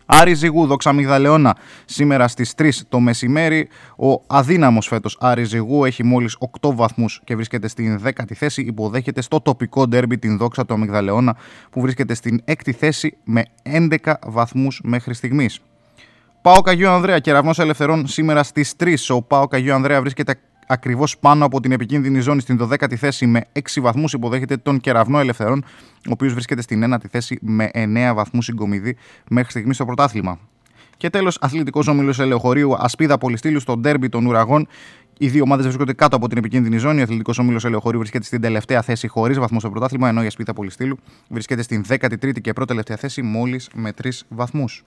Άρη 0.09 0.33
Ζυγού, 0.33 0.65
δόξα 0.65 0.93
Μιγδαλεώνα, 0.93 1.57
σήμερα 1.85 2.27
στις 2.27 2.53
3 2.57 2.69
το 2.89 2.99
μεσημέρι. 2.99 3.67
Ο 3.97 4.21
αδύναμος 4.27 4.87
φέτος 4.87 5.17
Άρη 5.19 5.43
Ζυγού 5.43 5.85
έχει 5.85 6.03
μόλις 6.03 6.37
8 6.61 6.73
βαθμούς 6.75 7.21
και 7.23 7.35
βρίσκεται 7.35 7.67
στην 7.67 8.01
10η 8.03 8.33
θέση. 8.33 8.61
Υποδέχεται 8.61 9.21
στο 9.21 9.41
τοπικό 9.41 9.87
ντέρμπι 9.87 10.17
την 10.17 10.37
δόξα 10.37 10.65
του 10.65 10.73
Αμυγδαλεώνα 10.73 11.35
που 11.69 11.81
βρίσκεται 11.81 12.13
στην 12.13 12.41
6η 12.45 12.71
θέση 12.71 13.17
με 13.23 13.45
11 13.63 14.13
βαθμούς 14.25 14.81
μέχρι 14.83 15.13
στιγμής. 15.13 15.59
Πάο 16.41 16.61
Καγίου 16.61 16.89
Ανδρέα, 16.89 17.19
κεραυνός 17.19 17.59
ελευθερών 17.59 18.07
σήμερα 18.07 18.43
στις 18.43 18.73
3. 18.77 18.93
Ο 19.09 19.21
Πάο 19.21 19.47
Καγίου 19.47 19.73
Ανδρέα 19.73 20.01
βρίσκεται 20.01 20.39
ακριβώς 20.67 21.17
πάνω 21.17 21.45
από 21.45 21.59
την 21.59 21.71
επικίνδυνη 21.71 22.19
ζώνη 22.19 22.41
στην 22.41 22.59
12η 22.61 22.95
θέση 22.95 23.25
με 23.25 23.45
6 23.53 23.59
βαθμούς. 23.81 24.13
Υποδέχεται 24.13 24.57
τον 24.57 24.79
κεραυνό 24.79 25.19
ελευθερών, 25.19 25.63
ο 25.95 26.11
οποίος 26.11 26.33
βρίσκεται 26.33 26.61
στην 26.61 26.93
9η 26.93 27.05
θέση 27.09 27.37
με 27.41 27.69
9 27.73 28.13
βαθμούς 28.13 28.45
συγκομιδή 28.45 28.95
μέχρι 29.29 29.49
στιγμή 29.49 29.73
στο 29.73 29.85
πρωτάθλημα. 29.85 30.39
Και 30.97 31.09
τέλος, 31.09 31.37
αθλητικός 31.41 31.87
όμιλος 31.87 32.19
Ελεοχωρίου, 32.19 32.75
Ασπίδα 32.77 33.17
Πολυστήλου 33.17 33.59
στο 33.59 33.77
ντέρμπι 33.77 34.09
των 34.09 34.25
Ουραγών. 34.25 34.67
Οι 35.17 35.27
δύο 35.27 35.43
ομάδες 35.43 35.65
βρίσκονται 35.65 35.93
κάτω 35.93 36.15
από 36.15 36.27
την 36.27 36.37
επικίνδυνη 36.37 36.77
ζώνη. 36.77 36.99
Ο 36.99 37.03
αθλητικός 37.03 37.37
όμιλος 37.37 37.65
Ελεοχωρίου 37.65 37.99
βρίσκεται 37.99 38.23
στην 38.23 38.41
τελευταία 38.41 38.81
θέση 38.81 39.07
χωρίς 39.07 39.39
βαθμό 39.39 39.59
στο 39.59 39.69
πρωτάθλημα, 39.69 40.09
ενώ 40.09 40.23
η 40.23 40.25
Ασπίδα 40.25 40.53
Πολυστήλου 40.53 40.97
βρίσκεται 41.29 41.61
στην 41.61 41.83
13η 41.87 42.41
και 42.41 42.53
πρώτη 42.53 42.69
τελευταία 42.69 42.97
θέση 42.97 43.21
μόλις 43.21 43.69
με 43.73 43.93
3 44.03 44.09
βαθμούς. 44.29 44.85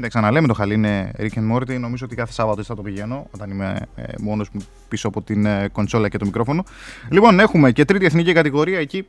Μην 0.00 0.10
τα 0.10 0.18
ξαναλέμε, 0.18 0.46
το 0.46 0.54
χαλί 0.54 0.74
είναι 0.74 1.10
Rick 1.18 1.38
and 1.38 1.56
Morty. 1.56 1.78
Νομίζω 1.78 2.04
ότι 2.04 2.14
κάθε 2.14 2.32
Σάββατο 2.32 2.62
θα 2.62 2.74
το 2.74 2.82
πηγαίνω 2.82 3.26
όταν 3.30 3.50
είμαι 3.50 3.86
ε, 3.94 4.02
μόνος 4.20 4.50
μου 4.52 4.60
πίσω 4.88 5.08
από 5.08 5.22
την 5.22 5.46
ε, 5.46 5.68
κονσόλα 5.72 6.08
και 6.08 6.18
το 6.18 6.24
μικρόφωνο. 6.24 6.64
Λοιπόν, 7.08 7.40
έχουμε 7.40 7.72
και 7.72 7.84
τρίτη 7.84 8.04
εθνική 8.04 8.32
κατηγορία 8.32 8.78
εκεί 8.78 9.06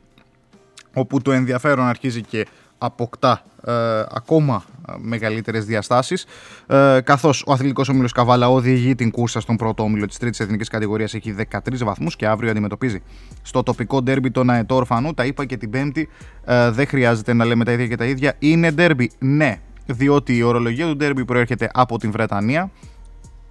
όπου 0.94 1.22
το 1.22 1.32
ενδιαφέρον 1.32 1.86
αρχίζει 1.86 2.20
και 2.20 2.46
αποκτά 2.78 3.42
ε, 3.66 3.72
ακόμα 4.10 4.64
μεγαλύτερες 4.98 5.64
διαστάσεις. 5.64 6.26
Ε, 6.66 7.00
Καθώς 7.04 7.44
ο 7.46 7.52
αθλητικός 7.52 7.88
όμιλος 7.88 8.12
Καβάλα 8.12 8.48
οδηγεί 8.48 8.94
την 8.94 9.10
κούρσα 9.10 9.40
στον 9.40 9.56
πρώτο 9.56 9.82
όμιλο 9.82 10.06
της 10.06 10.18
τρίτης 10.18 10.40
εθνικής 10.40 10.68
κατηγορίας, 10.68 11.14
έχει 11.14 11.34
13 11.50 11.58
βαθμούς 11.84 12.16
και 12.16 12.26
αύριο 12.26 12.50
αντιμετωπίζει 12.50 13.02
στο 13.42 13.62
τοπικό 13.62 14.02
ντέρμπι 14.02 14.30
τον 14.30 14.50
Αετό 14.50 14.74
Ορφανού. 14.74 15.14
Τα 15.14 15.24
είπα 15.24 15.44
και 15.44 15.56
την 15.56 15.70
Πέμπτη, 15.70 16.08
ε, 16.44 16.70
δεν 16.70 16.86
χρειάζεται 16.86 17.32
να 17.32 17.44
λέμε 17.44 17.64
τα 17.64 17.72
ίδια 17.72 17.86
και 17.86 17.96
τα 17.96 18.04
ίδια. 18.04 18.34
Είναι 18.38 18.70
ντέρμπι, 18.70 19.10
ναι, 19.18 19.60
διότι 19.86 20.36
η 20.36 20.42
ορολογία 20.42 20.86
του 20.86 20.96
ντέρμπι 20.96 21.24
προέρχεται 21.24 21.70
από 21.72 21.98
την 21.98 22.10
Βρετανία 22.10 22.70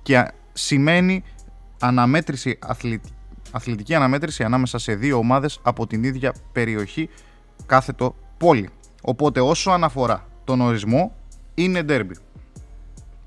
και 0.01 0.31
σημαίνει 0.53 1.23
αναμέτρηση, 1.79 2.59
αθλητική 3.51 3.95
αναμέτρηση 3.95 4.43
ανάμεσα 4.43 4.77
σε 4.77 4.95
δύο 4.95 5.17
ομάδες 5.17 5.59
από 5.61 5.87
την 5.87 6.03
ίδια 6.03 6.33
περιοχή 6.51 7.09
κάθετο 7.65 8.15
πόλη. 8.37 8.69
Οπότε 9.01 9.39
όσο 9.39 9.71
αναφορά 9.71 10.27
τον 10.43 10.61
ορισμό 10.61 11.15
είναι 11.53 11.83
ντέρμπι. 11.83 12.15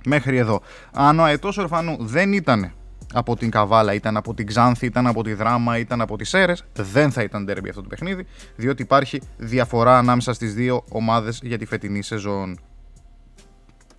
Μέχρι 0.06 0.36
εδώ. 0.36 0.60
Αν 0.92 1.18
ο 1.18 1.22
αετός 1.22 1.58
ορφανού 1.58 1.96
δεν 2.00 2.32
ήταν 2.32 2.72
από 3.12 3.36
την 3.36 3.50
Καβάλα, 3.50 3.94
ήταν 3.94 4.16
από 4.16 4.34
την 4.34 4.46
Ξάνθη, 4.46 4.86
ήταν 4.86 5.06
από 5.06 5.22
τη 5.22 5.34
Δράμα, 5.34 5.78
ήταν 5.78 6.00
από 6.00 6.16
τις 6.16 6.28
Σέρες, 6.28 6.64
δεν 6.74 7.10
θα 7.10 7.22
ήταν 7.22 7.44
ντέρμπι 7.44 7.68
αυτό 7.68 7.82
το 7.82 7.88
παιχνίδι, 7.88 8.26
διότι 8.56 8.82
υπάρχει 8.82 9.20
διαφορά 9.36 9.98
ανάμεσα 9.98 10.32
στις 10.32 10.54
δύο 10.54 10.84
ομάδες 10.88 11.40
για 11.42 11.58
τη 11.58 11.66
φετινή 11.66 12.02
σεζόν. 12.02 12.58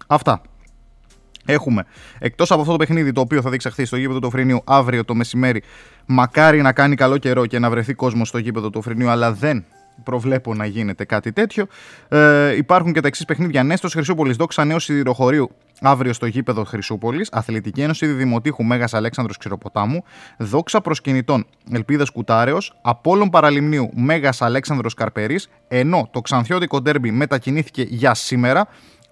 Αυτά. 0.08 0.42
Έχουμε 1.46 1.86
εκτός 2.20 2.52
από 2.52 2.60
αυτό 2.60 2.72
το 2.72 2.78
παιχνίδι 2.78 3.12
το 3.12 3.22
οποίο 3.22 3.42
θα 3.42 3.50
διεξαχθεί 3.50 3.86
στο 3.86 3.98
γήπεδο 3.98 4.20
του 4.20 4.30
Φρυνίου 4.30 4.62
αύριο 4.66 5.06
το 5.06 5.16
μεσημέρι. 5.16 5.64
Μακάρι 6.06 6.62
να 6.62 6.74
κάνει 6.74 6.96
καλό 6.96 7.18
καιρό 7.18 7.46
και 7.46 7.60
να 7.60 7.70
βρεθεί 7.70 7.94
κόσμος 7.94 8.28
στο 8.28 8.38
γήπεδο 8.38 8.70
του 8.70 8.82
Φρυνίου, 8.82 9.10
αλλά 9.10 9.34
δεν 9.34 9.66
προβλέπω 10.04 10.54
να 10.54 10.66
γίνεται 10.66 11.06
κάτι 11.06 11.32
τέτοιο. 11.32 11.66
Ε, 12.08 12.56
υπάρχουν 12.56 12.94
και 12.94 13.00
τα 13.00 13.08
εξής 13.08 13.26
παιχνίδια. 13.26 13.64
Νέστος 13.64 13.94
Χρυσούπολης, 13.94 14.36
δόξα 14.36 14.66
νέο 14.66 14.80
σιδηροχωρίου 14.80 15.52
αύριο 15.82 16.14
στο 16.14 16.26
γήπεδο 16.26 16.64
Χρυσούπολης. 16.64 17.30
Αθλητική 17.32 17.82
Ένωση 17.82 18.06
Δημοτήχου 18.06 18.64
Μέγας 18.64 18.94
Αλέξανδρος 18.94 19.38
Ξηροποτάμου. 19.38 20.04
Δόξα 20.38 20.82
προσκυνητών 20.82 21.46
Ελπίδας 21.72 22.10
Κουτάρεο. 22.10 22.58
Απόλων 22.82 23.30
Παραλιμνίου 23.30 23.90
Μέγας 23.94 24.42
Αλέξανδρος 24.42 24.94
Καρπερής. 24.94 25.50
Ενώ 25.68 26.10
το 26.12 26.22
ξανθιώτικο 26.22 26.82
ντέρμπι 26.82 27.12
μετακινήθηκε 27.12 27.82
για 27.82 28.14
σήμερα 28.14 28.68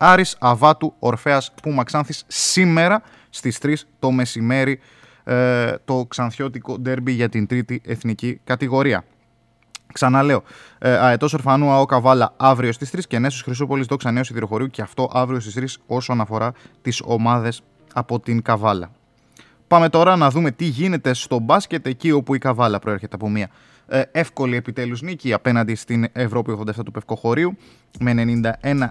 Άρης 0.05 0.35
Αβάτου 0.39 0.93
Ορφέας 0.99 1.53
Πούμα 1.61 1.83
Ξάνθης 1.83 2.23
σήμερα 2.27 3.01
στις 3.29 3.57
3 3.61 3.73
το 3.99 4.11
μεσημέρι 4.11 4.79
ε, 5.23 5.73
το 5.85 6.05
ξανθιώτικο 6.07 6.79
ντέρμπι 6.79 7.11
για 7.11 7.29
την 7.29 7.47
τρίτη 7.47 7.81
εθνική 7.85 8.41
κατηγορία. 8.43 9.05
Ξαναλέω, 9.93 10.43
ε, 10.79 10.97
Αετός 10.97 11.33
Ορφανού 11.33 11.69
ΑΟ 11.69 11.85
Καβάλα 11.85 12.33
αύριο 12.37 12.71
στις 12.71 12.91
3 12.95 12.99
και 13.07 13.19
Νέσο 13.19 13.43
Χρυσούπολη 13.43 13.85
Δόξα 13.89 14.11
Νέο 14.11 14.23
Σιδηροχωρίου 14.23 14.67
και 14.67 14.81
αυτό 14.81 15.09
αύριο 15.13 15.39
στις 15.39 15.79
3 15.79 15.81
όσον 15.95 16.21
αφορά 16.21 16.51
τις 16.81 17.01
ομάδες 17.05 17.61
από 17.93 18.19
την 18.19 18.41
Καβάλα. 18.41 18.91
Πάμε 19.67 19.89
τώρα 19.89 20.15
να 20.15 20.29
δούμε 20.29 20.51
τι 20.51 20.65
γίνεται 20.65 21.13
στο 21.13 21.39
μπάσκετ 21.39 21.87
εκεί 21.87 22.11
όπου 22.11 22.35
η 22.35 22.37
Καβάλα 22.37 22.79
προέρχεται 22.79 23.15
από 23.15 23.29
μια 23.29 23.43
ε, 23.43 23.49
εύκολη 24.11 24.55
επιτέλους 24.55 25.01
νίκη 25.01 25.33
απέναντι 25.33 25.75
στην 25.75 26.07
Ευρώπη 26.11 26.57
87 26.67 26.71
του 26.85 26.91
Πευκοχωρίου 26.91 27.57
με 27.99 28.41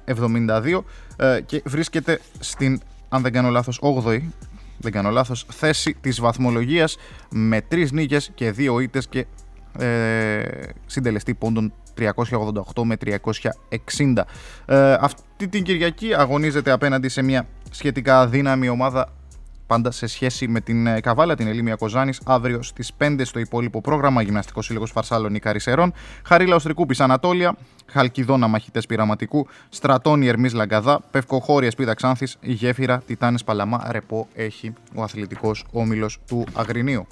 91-72 0.06 0.82
ε, 1.16 1.40
και 1.46 1.62
βρίσκεται 1.64 2.20
στην, 2.38 2.80
αν 3.08 3.22
δεν 3.22 3.32
κάνω 3.32 3.48
λάθος, 3.48 3.80
8η 3.82 4.20
δεν 4.78 4.92
κάνω 4.92 5.10
λάθος, 5.10 5.46
θέση 5.50 5.96
της 6.00 6.20
βαθμολογίας 6.20 6.96
με 7.30 7.60
3 7.70 7.90
νίκες 7.92 8.30
και 8.34 8.54
2 8.56 8.82
ήττες 8.82 9.08
και 9.08 9.26
ε, 9.78 10.42
συντελεστή 10.86 11.34
πόντων 11.34 11.72
388 11.98 12.82
με 12.84 12.96
360. 13.04 14.22
Ε, 14.66 14.92
αυτή 15.00 15.48
την 15.48 15.62
Κυριακή 15.62 16.14
αγωνίζεται 16.14 16.70
απέναντι 16.70 17.08
σε 17.08 17.22
μια 17.22 17.46
σχετικά 17.70 18.20
αδύναμη 18.20 18.68
ομάδα 18.68 19.12
πάντα 19.72 19.90
σε 19.90 20.06
σχέση 20.06 20.48
με 20.48 20.60
την 20.60 20.86
ε, 20.86 21.00
Καβάλα, 21.00 21.34
την 21.34 21.46
Ελίμια 21.46 21.74
Κοζάνης, 21.74 22.20
αύριο 22.24 22.62
στις 22.62 22.92
5 22.98 23.20
στο 23.24 23.38
υπόλοιπο 23.38 23.80
πρόγραμμα 23.80 24.22
Γυμναστικός 24.22 24.66
Σύλλογος 24.66 24.90
Φαρσάλων 24.90 25.34
Ικαρισερών, 25.34 25.92
Χαρίλα 26.24 26.54
Οστρικούπης 26.54 27.00
Ανατόλια, 27.00 27.56
Χαλκιδόνα 27.86 28.46
Μαχητές 28.46 28.86
Πειραματικού, 28.86 29.46
Στρατόνι 29.68 30.26
Ερμής 30.26 30.52
Λαγκαδά, 30.52 31.00
Πευκοχώρια 31.10 31.70
Σπίδα 31.70 31.94
Ξάνθης, 31.94 32.36
Γέφυρα 32.40 33.02
Τιτάνε 33.06 33.38
Παλαμά, 33.44 33.86
Ρεπό 33.90 34.28
έχει 34.34 34.72
ο 34.94 35.02
αθλητικός 35.02 35.64
όμιλος 35.72 36.18
του 36.26 36.44
Αγρινίου. 36.52 37.06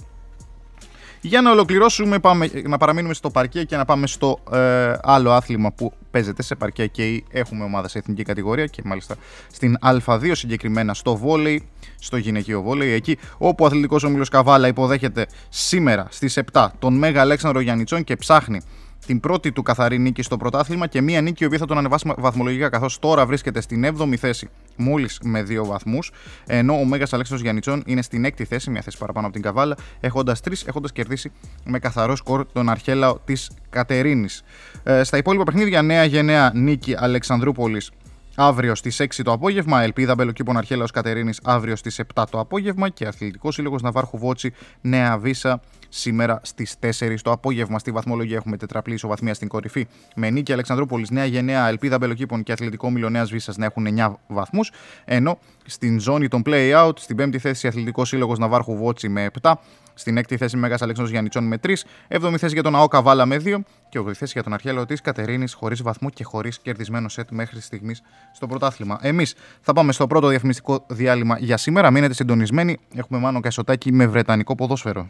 Για 1.22 1.40
να 1.40 1.50
ολοκληρώσουμε, 1.50 2.18
πάμε, 2.18 2.50
να 2.64 2.78
παραμείνουμε 2.78 3.14
στο 3.14 3.30
παρκέ 3.30 3.64
και 3.64 3.76
να 3.76 3.84
πάμε 3.84 4.06
στο 4.06 4.38
ε, 4.52 4.92
άλλο 5.02 5.30
άθλημα 5.30 5.72
που 5.72 5.92
παίζεται 6.10 6.42
σε 6.42 6.54
παρκέ 6.54 6.86
και 6.86 7.22
έχουμε 7.30 7.64
ομάδα 7.64 7.88
σε 7.88 7.98
εθνική 7.98 8.22
κατηγορία 8.22 8.66
και 8.66 8.82
μάλιστα 8.84 9.16
στην 9.52 9.76
Α2 9.82 10.30
συγκεκριμένα 10.32 10.94
στο 10.94 11.16
βόλεϊ, 11.16 11.68
στο 11.98 12.16
γυναικείο 12.16 12.62
βόλεϊ, 12.62 12.90
εκεί 12.90 13.18
όπου 13.38 13.64
ο 13.64 13.66
αθλητικός 13.66 14.04
όμιλος 14.04 14.28
Καβάλα 14.28 14.68
υποδέχεται 14.68 15.26
σήμερα 15.48 16.06
στις 16.10 16.38
7 16.52 16.68
τον 16.78 16.94
Μέγα 16.94 17.20
Αλέξανδρο 17.20 17.60
Γιαννιτσόν 17.60 18.04
και 18.04 18.16
ψάχνει 18.16 18.60
την 19.06 19.20
πρώτη 19.20 19.52
του 19.52 19.62
καθαρή 19.62 19.98
νίκη 19.98 20.22
στο 20.22 20.36
πρωτάθλημα 20.36 20.86
και 20.86 21.00
μία 21.00 21.20
νίκη 21.20 21.42
η 21.42 21.46
οποία 21.46 21.58
θα 21.58 21.66
τον 21.66 21.78
ανεβάσει 21.78 22.12
βαθμολογικά 22.18 22.68
καθώς 22.68 22.98
τώρα 22.98 23.26
βρίσκεται 23.26 23.60
στην 23.60 23.84
7η 23.84 24.16
θέση 24.16 24.48
μόλις 24.76 25.18
με 25.22 25.42
2 25.48 25.64
βαθμούς. 25.66 26.12
Ενώ 26.46 26.74
ο 26.74 26.84
Μέγας 26.84 27.12
Αλέξανδρος 27.12 27.40
Γιαννιτσόν 27.40 27.82
είναι 27.86 28.02
στην 28.02 28.26
6η 28.26 28.44
θέση, 28.44 28.70
μια 28.70 28.82
θέση 28.82 28.98
παραπάνω 28.98 29.26
από 29.26 29.34
την 29.34 29.44
Καβάλα, 29.44 29.76
έχοντας 30.00 30.40
3, 30.40 30.66
έχοντας 30.66 30.92
κερδίσει 30.92 31.32
με 31.64 31.78
καθαρό 31.78 32.16
σκορ 32.16 32.46
τον 32.52 32.68
Αρχέλαο 32.68 33.18
της 33.24 33.50
Κατερίνης. 33.70 34.42
Ε, 34.82 35.02
στα 35.02 35.16
υπόλοιπα 35.16 35.44
παιχνίδια, 35.44 35.82
νέα 35.82 36.04
γενναία 36.04 36.52
νίκη 36.54 36.94
Αλεξανδρούπολης 36.98 37.90
αύριο 38.34 38.74
στις 38.74 39.00
6 39.00 39.22
το 39.22 39.32
απόγευμα. 39.32 39.82
Ελπίδα 39.82 40.14
Μπελοκύπων 40.14 40.56
Αρχέλαος 40.56 40.90
Κατερίνης 40.90 41.40
αύριο 41.44 41.76
στις 41.76 41.98
7 41.98 42.24
το 42.30 42.38
απόγευμα. 42.38 42.88
Και 42.88 43.06
Αθλητικός 43.06 43.54
Σύλλογος 43.54 43.82
Ναβάρχου 43.82 44.18
Βότσι 44.18 44.52
Νέα 44.80 45.18
Βίσα 45.18 45.60
σήμερα 45.90 46.40
στις 46.42 46.76
4 46.98 47.14
το 47.22 47.30
απόγευμα. 47.30 47.78
Στη 47.78 47.90
βαθμολογία 47.90 48.36
έχουμε 48.36 48.56
τετραπλή 48.56 48.94
ισοβαθμία 48.94 49.34
στην 49.34 49.48
κορυφή. 49.48 49.86
Με 50.14 50.30
νίκη 50.30 50.52
Αλεξανδρούπολης, 50.52 51.10
Νέα 51.10 51.24
Γενναία, 51.24 51.68
Ελπίδα 51.68 51.98
Μπελοκήπων 51.98 52.42
και 52.42 52.52
Αθλητικό 52.52 52.90
Μιλονέα 52.90 53.24
Βίσσα 53.24 53.52
να 53.56 53.64
έχουν 53.64 53.86
9 53.86 54.18
βαθμούς. 54.26 54.70
Ενώ 55.04 55.38
στην 55.66 56.00
ζώνη 56.00 56.28
των 56.28 56.42
play-out, 56.46 56.98
στην 56.98 57.16
πέμπτη 57.16 57.38
θέση 57.38 57.66
Αθλητικός 57.66 58.08
Σύλλογος 58.08 58.38
Ναβάρχου 58.38 58.76
Βότσι 58.76 59.08
με 59.08 59.30
7. 59.42 59.52
Στην 59.94 60.16
έκτη 60.16 60.36
θέση 60.36 60.56
Μέγας 60.56 60.82
Αλέξανδρος 60.82 61.10
Γιαννιτσών 61.10 61.44
με 61.44 61.58
3. 61.58 61.84
Έβδομη 62.08 62.38
θέση 62.38 62.54
για 62.54 62.62
τον 62.62 62.74
ΑΟ 62.74 62.88
Καβάλα 62.88 63.26
με 63.26 63.36
2. 63.36 63.64
Και 63.88 63.98
ογδοή 63.98 64.14
θέση 64.14 64.32
για 64.32 64.42
τον 64.42 64.52
Αρχέλο 64.52 64.86
της 64.86 65.00
Κατερίνης 65.00 65.54
χωρίς 65.54 65.82
βαθμό 65.82 66.10
και 66.10 66.24
χωρίς 66.24 66.58
κερδισμένο 66.58 67.08
σετ 67.08 67.30
μέχρι 67.30 67.60
στιγμής 67.60 68.02
στο 68.34 68.46
πρωτάθλημα. 68.46 68.98
Εμείς 69.02 69.34
θα 69.60 69.72
πάμε 69.72 69.92
στο 69.92 70.06
πρώτο 70.06 70.28
διαφημιστικό 70.28 70.84
διάλειμμα 70.88 71.38
για 71.38 71.56
σήμερα. 71.56 71.90
Μείνετε 71.90 72.14
συντονισμένοι. 72.14 72.78
Έχουμε 72.94 73.20
Μάνο 73.20 73.40
Κασοτάκη 73.40 73.92
με 73.92 74.06
βρετανικό 74.06 74.54
ποδόσφαιρο. 74.54 75.08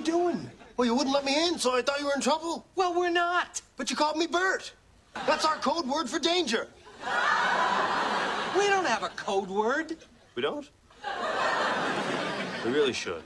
doing? 0.00 0.50
Well, 0.76 0.86
you 0.86 0.94
wouldn't 0.94 1.14
let 1.14 1.24
me 1.24 1.48
in, 1.48 1.58
so 1.58 1.76
I 1.76 1.82
thought 1.82 1.98
you 2.00 2.06
were 2.06 2.14
in 2.14 2.20
trouble. 2.20 2.66
Well, 2.74 2.94
we're 2.94 3.10
not. 3.10 3.60
But 3.76 3.90
you 3.90 3.96
called 3.96 4.16
me 4.16 4.26
Bert. 4.26 4.72
That's 5.26 5.44
our 5.44 5.56
code 5.56 5.86
word 5.86 6.08
for 6.08 6.18
danger. 6.18 6.68
We 8.58 8.66
don't 8.68 8.86
have 8.86 9.02
a 9.02 9.10
code 9.10 9.48
word. 9.48 9.96
We 10.34 10.42
don't? 10.42 10.68
We 12.64 12.70
really 12.70 12.92
should. 12.92 13.22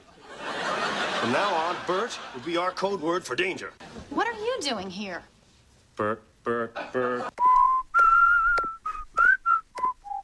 From 1.20 1.32
now 1.32 1.52
on, 1.54 1.76
Bert 1.86 2.18
will 2.34 2.42
be 2.42 2.56
our 2.56 2.70
code 2.70 3.00
word 3.00 3.24
for 3.24 3.34
danger. 3.36 3.72
What 4.10 4.26
are 4.26 4.38
you 4.48 4.56
doing 4.60 4.88
here? 4.90 5.22
Bert, 5.96 6.22
Bert, 6.44 6.74
Bert. 6.92 7.24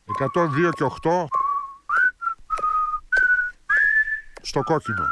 102 0.07 0.71
και 0.77 0.85
8 0.85 1.29
στο 4.43 4.63
κόκκινο. 4.63 5.05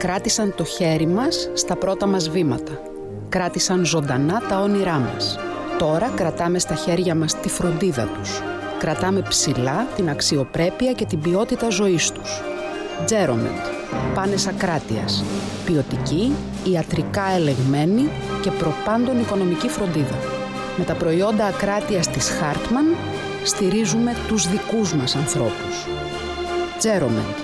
Κράτησαν 0.00 0.54
το 0.56 0.64
χέρι 0.64 1.06
μας 1.06 1.50
στα 1.54 1.76
πρώτα 1.76 2.06
μας 2.06 2.28
βήματα. 2.28 2.80
Κράτησαν 3.28 3.84
ζωντανά 3.84 4.42
τα 4.48 4.60
όνειρά 4.60 4.98
μας. 4.98 5.38
Τώρα 5.78 6.12
κρατάμε 6.16 6.58
στα 6.58 6.74
χέρια 6.74 7.14
μας 7.14 7.40
τη 7.40 7.48
φροντίδα 7.48 8.04
τους. 8.04 8.42
Κρατάμε 8.78 9.22
ψηλά 9.28 9.86
την 9.96 10.08
αξιοπρέπεια 10.08 10.92
και 10.92 11.04
την 11.04 11.20
ποιότητα 11.20 11.70
ζωής 11.70 12.10
τους. 12.10 12.42
Τζέρομεντ, 13.04 13.58
πάνες 14.14 14.46
ακράτειας, 14.46 15.24
ποιοτική, 15.64 16.32
ιατρικά 16.64 17.24
ελεγμένη 17.34 18.08
και 18.42 18.50
προπάντων 18.50 19.20
οικονομική 19.20 19.68
φροντίδα. 19.68 20.18
Με 20.76 20.84
τα 20.84 20.94
προϊόντα 20.94 21.44
ακράτειας 21.46 22.08
της 22.08 22.30
Hartmann 22.40 22.96
στηρίζουμε 23.44 24.14
τους 24.28 24.48
δικούς 24.48 24.94
μας 24.94 25.16
ανθρώπους. 25.16 25.86
Τζέρομεντ, 26.78 27.36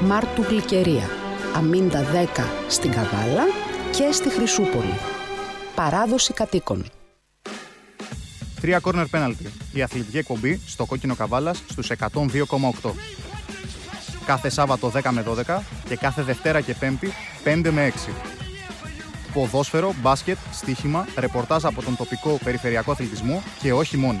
Μάρτου 0.00 0.42
Γλυκερία, 0.42 1.17
Αμίντα 1.54 2.04
10 2.36 2.40
στην 2.68 2.90
Καβάλα 2.90 3.42
και 3.90 4.12
στη 4.12 4.30
Χρυσούπολη. 4.30 4.94
Παράδοση 5.74 6.32
κατοίκων. 6.32 6.84
Τρία 8.60 8.80
corner 8.82 9.04
penalty. 9.12 9.46
Η 9.72 9.82
αθλητική 9.82 10.18
εκπομπή 10.18 10.60
στο 10.66 10.84
κόκκινο 10.84 11.14
καβάλας 11.14 11.62
στους 11.68 11.90
102,8. 11.90 12.90
Κάθε 14.26 14.48
Σάββατο 14.48 14.92
10 14.94 15.10
με 15.10 15.24
12 15.46 15.60
και 15.88 15.96
κάθε 15.96 16.22
Δευτέρα 16.22 16.60
και 16.60 16.74
Πέμπτη 16.74 17.12
5 17.44 17.70
με 17.70 17.92
6. 18.08 18.12
Ποδόσφαιρο, 19.32 19.94
μπάσκετ, 20.00 20.38
στοίχημα, 20.52 21.06
ρεπορτάζ 21.18 21.64
από 21.64 21.82
τον 21.82 21.96
τοπικό 21.96 22.38
περιφερειακό 22.44 22.90
αθλητισμό 22.90 23.42
και 23.62 23.72
όχι 23.72 23.96
μόνο. 23.96 24.20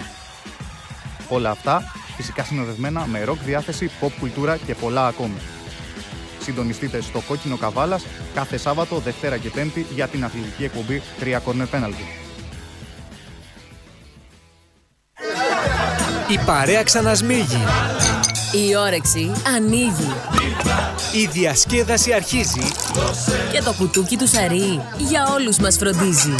Όλα 1.28 1.50
αυτά 1.50 1.82
φυσικά 2.16 2.44
συνοδευμένα 2.44 3.06
με 3.06 3.24
ροκ 3.24 3.38
διάθεση, 3.38 3.90
pop 4.00 4.10
κουλτούρα 4.20 4.56
και 4.56 4.74
πολλά 4.74 5.06
ακόμη. 5.06 5.36
Συντονιστείτε 6.48 7.00
στο 7.00 7.22
κόκκινο 7.28 7.56
καβάλας 7.56 8.04
κάθε 8.34 8.56
Σάββατο, 8.56 8.96
Δευτέρα 8.96 9.36
και 9.36 9.50
Πέμπτη 9.50 9.86
για 9.94 10.06
την 10.08 10.24
αθλητική 10.24 10.64
εκπομπή 10.64 11.02
3 11.20 11.24
corner 11.24 11.66
penalty. 11.74 12.04
Η 16.30 16.38
παρέα 16.46 16.82
ξανασμίγει. 16.82 17.64
Η 18.68 18.76
όρεξη 18.76 19.32
ανοίγει. 19.56 20.12
Η 21.14 21.26
διασκέδαση 21.26 22.12
αρχίζει. 22.12 22.72
Και 23.52 23.62
το 23.62 23.72
κουτούκι 23.72 24.16
του 24.16 24.28
Σαρί 24.28 24.80
για 24.98 25.28
όλους 25.32 25.56
μας 25.56 25.76
φροντίζει. 25.76 26.34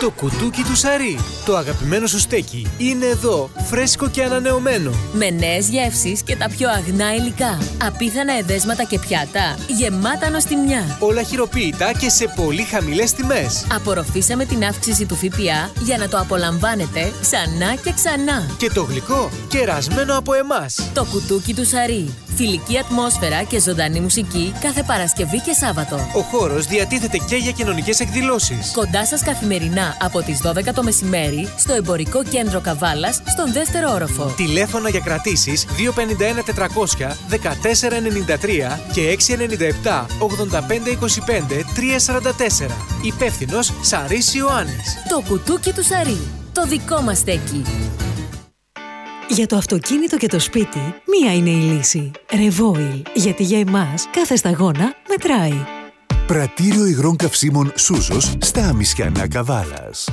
Το 0.00 0.10
κουτούκι 0.10 0.62
του 0.62 0.76
Σαρί. 0.76 1.18
Το 1.44 1.56
αγαπημένο 1.56 2.06
σου 2.06 2.18
στέκι 2.18 2.66
είναι 2.78 3.06
εδώ, 3.06 3.50
φρέσκο 3.64 4.08
και 4.08 4.22
ανανεωμένο. 4.22 4.90
Με 5.12 5.30
νέες 5.30 5.68
γεύσεις 5.68 6.22
και 6.22 6.36
τα 6.36 6.48
πιο 6.56 6.68
αγνά 6.70 7.14
υλικά. 7.14 7.58
Απίθανα 7.84 8.38
εδέσματα 8.38 8.84
και 8.84 8.98
πιάτα 8.98 9.56
γεμάτα 9.66 10.30
νοστιμιά. 10.30 10.96
Όλα 10.98 11.22
χειροποίητα 11.22 11.92
και 11.92 12.08
σε 12.08 12.32
πολύ 12.36 12.62
χαμηλές 12.62 13.12
τιμές. 13.12 13.66
Απορροφήσαμε 13.74 14.44
την 14.44 14.64
αύξηση 14.64 15.06
του 15.06 15.14
ΦΠΑ 15.14 15.70
για 15.82 15.96
να 15.98 16.08
το 16.08 16.18
απολαμβάνετε 16.18 17.12
ξανά 17.20 17.74
και 17.74 17.92
ξανά. 17.92 18.46
Και 18.56 18.70
το 18.70 18.82
γλυκό 18.82 19.30
κερασμένο 19.48 20.18
από 20.18 20.34
εμάς. 20.34 20.90
Το 20.94 21.04
κουτούκι 21.04 21.54
του 21.54 21.66
Σαρί. 21.66 22.14
Φιλική 22.36 22.78
ατμόσφαιρα 22.78 23.42
και 23.42 23.60
ζωντανή 23.60 24.00
μουσική 24.00 24.54
κάθε 24.60 24.82
Παρασκευή 24.82 25.40
και 25.40 25.52
Σάββατο. 25.60 25.94
Ο 26.14 26.20
χώρος 26.20 26.66
διατίθεται 26.66 27.18
και 27.28 27.36
για 27.36 27.50
κοινωνικές 27.50 28.00
εκδηλώσεις. 28.00 28.70
Κοντά 28.72 29.06
σας 29.06 29.22
καθημερινά 29.22 29.83
από 30.00 30.22
τις 30.22 30.40
12 30.44 30.72
το 30.74 30.82
μεσημέρι 30.82 31.48
στο 31.56 31.72
εμπορικό 31.72 32.24
κέντρο 32.24 32.60
Καβάλας 32.60 33.22
στον 33.26 33.52
δεύτερο 33.52 33.92
όροφο. 33.92 34.34
Τηλέφωνα 34.36 34.88
για 34.88 35.00
κρατήσεις 35.00 35.66
251 35.66 36.42
400 36.42 37.16
1493 37.30 38.78
και 38.92 39.16
697 39.82 40.06
8525 40.18 41.64
344. 42.68 42.70
Υπεύθυνος 43.02 43.72
Σαρής 43.80 44.34
Ιωάννης. 44.34 44.96
Το 45.08 45.22
κουτούκι 45.28 45.72
του 45.72 45.84
Σαρί. 45.84 46.18
Το 46.52 46.66
δικό 46.66 47.00
μας 47.00 47.18
στέκι. 47.18 47.64
Για 49.28 49.46
το 49.46 49.56
αυτοκίνητο 49.56 50.16
και 50.16 50.26
το 50.26 50.38
σπίτι, 50.38 50.78
μία 51.06 51.34
είναι 51.34 51.50
η 51.50 51.60
λύση. 51.60 52.10
Revoil. 52.30 53.02
Γιατί 53.14 53.42
για 53.42 53.58
εμάς 53.58 54.08
κάθε 54.12 54.36
σταγόνα 54.36 54.94
μετράει. 55.08 55.73
Πρατήριο 56.26 56.86
υγρών 56.86 57.16
καυσίμων 57.16 57.72
Σούζος 57.76 58.34
στα 58.38 58.68
Αμισιανά 58.68 59.28
Καβάλας. 59.28 60.08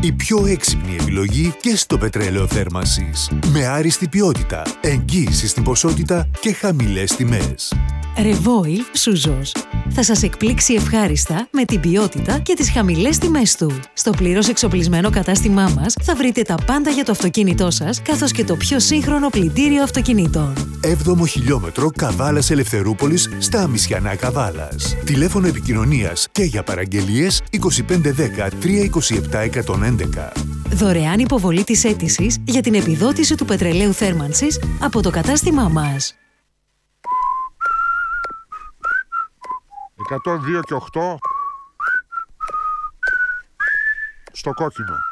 Η 0.00 0.12
πιο 0.12 0.46
έξυπνη 0.46 0.96
επιλογή 1.00 1.54
και 1.60 1.76
στο 1.76 1.98
πετρέλαιο 1.98 2.46
θέρμανσης. 2.46 3.30
Με 3.52 3.66
άριστη 3.66 4.08
ποιότητα, 4.08 4.62
εγγύησης 4.80 5.50
στην 5.50 5.62
ποσότητα 5.62 6.28
και 6.40 6.52
χαμηλές 6.52 7.14
τιμές. 7.16 7.72
Revoil 8.16 8.80
Σουζός. 8.92 9.54
Θα 9.88 10.02
σας 10.02 10.22
εκπλήξει 10.22 10.74
ευχάριστα 10.74 11.48
με 11.50 11.64
την 11.64 11.80
ποιότητα 11.80 12.38
και 12.38 12.54
τις 12.54 12.70
χαμηλές 12.70 13.18
τιμές 13.18 13.56
του. 13.56 13.80
Στο 13.92 14.10
πλήρως 14.10 14.48
εξοπλισμένο 14.48 15.10
κατάστημά 15.10 15.72
μας 15.76 15.94
θα 16.02 16.14
βρείτε 16.14 16.42
τα 16.42 16.54
πάντα 16.66 16.90
για 16.90 17.04
το 17.04 17.12
αυτοκίνητό 17.12 17.70
σας, 17.70 18.02
καθώς 18.02 18.32
και 18.32 18.44
το 18.44 18.56
πιο 18.56 18.80
σύγχρονο 18.80 19.28
πλυντήριο 19.28 19.82
αυτοκινήτων. 19.82 20.52
7ο 20.82 21.28
χιλιόμετρο 21.28 21.90
Καβάλας 21.90 22.50
Ελευθερούπολης 22.50 23.28
στα 23.38 23.62
Αμισιανά 23.62 24.16
Καβάλας. 24.16 24.96
Τηλέφωνο 25.04 25.46
επικοινωνίας 25.46 26.28
και 26.32 26.42
για 26.42 26.62
παραγγελίες 26.62 27.42
2510 27.50 28.50
327 28.60 29.44
111. 29.44 30.32
Δωρεάν 30.72 31.18
υποβολή 31.18 31.64
της 31.64 31.84
αίτησης 31.84 32.38
για 32.44 32.60
την 32.60 32.74
επιδότηση 32.74 33.34
του 33.34 33.44
πετρελαίου 33.44 33.92
θέρμανσης 33.92 34.60
από 34.80 35.02
το 35.02 35.10
κατάστημά 35.10 35.68
μας. 35.68 36.14
102 40.10 40.60
και 40.62 40.74
8 40.74 41.14
στο 44.32 44.52
κόκκινο. 44.54 45.11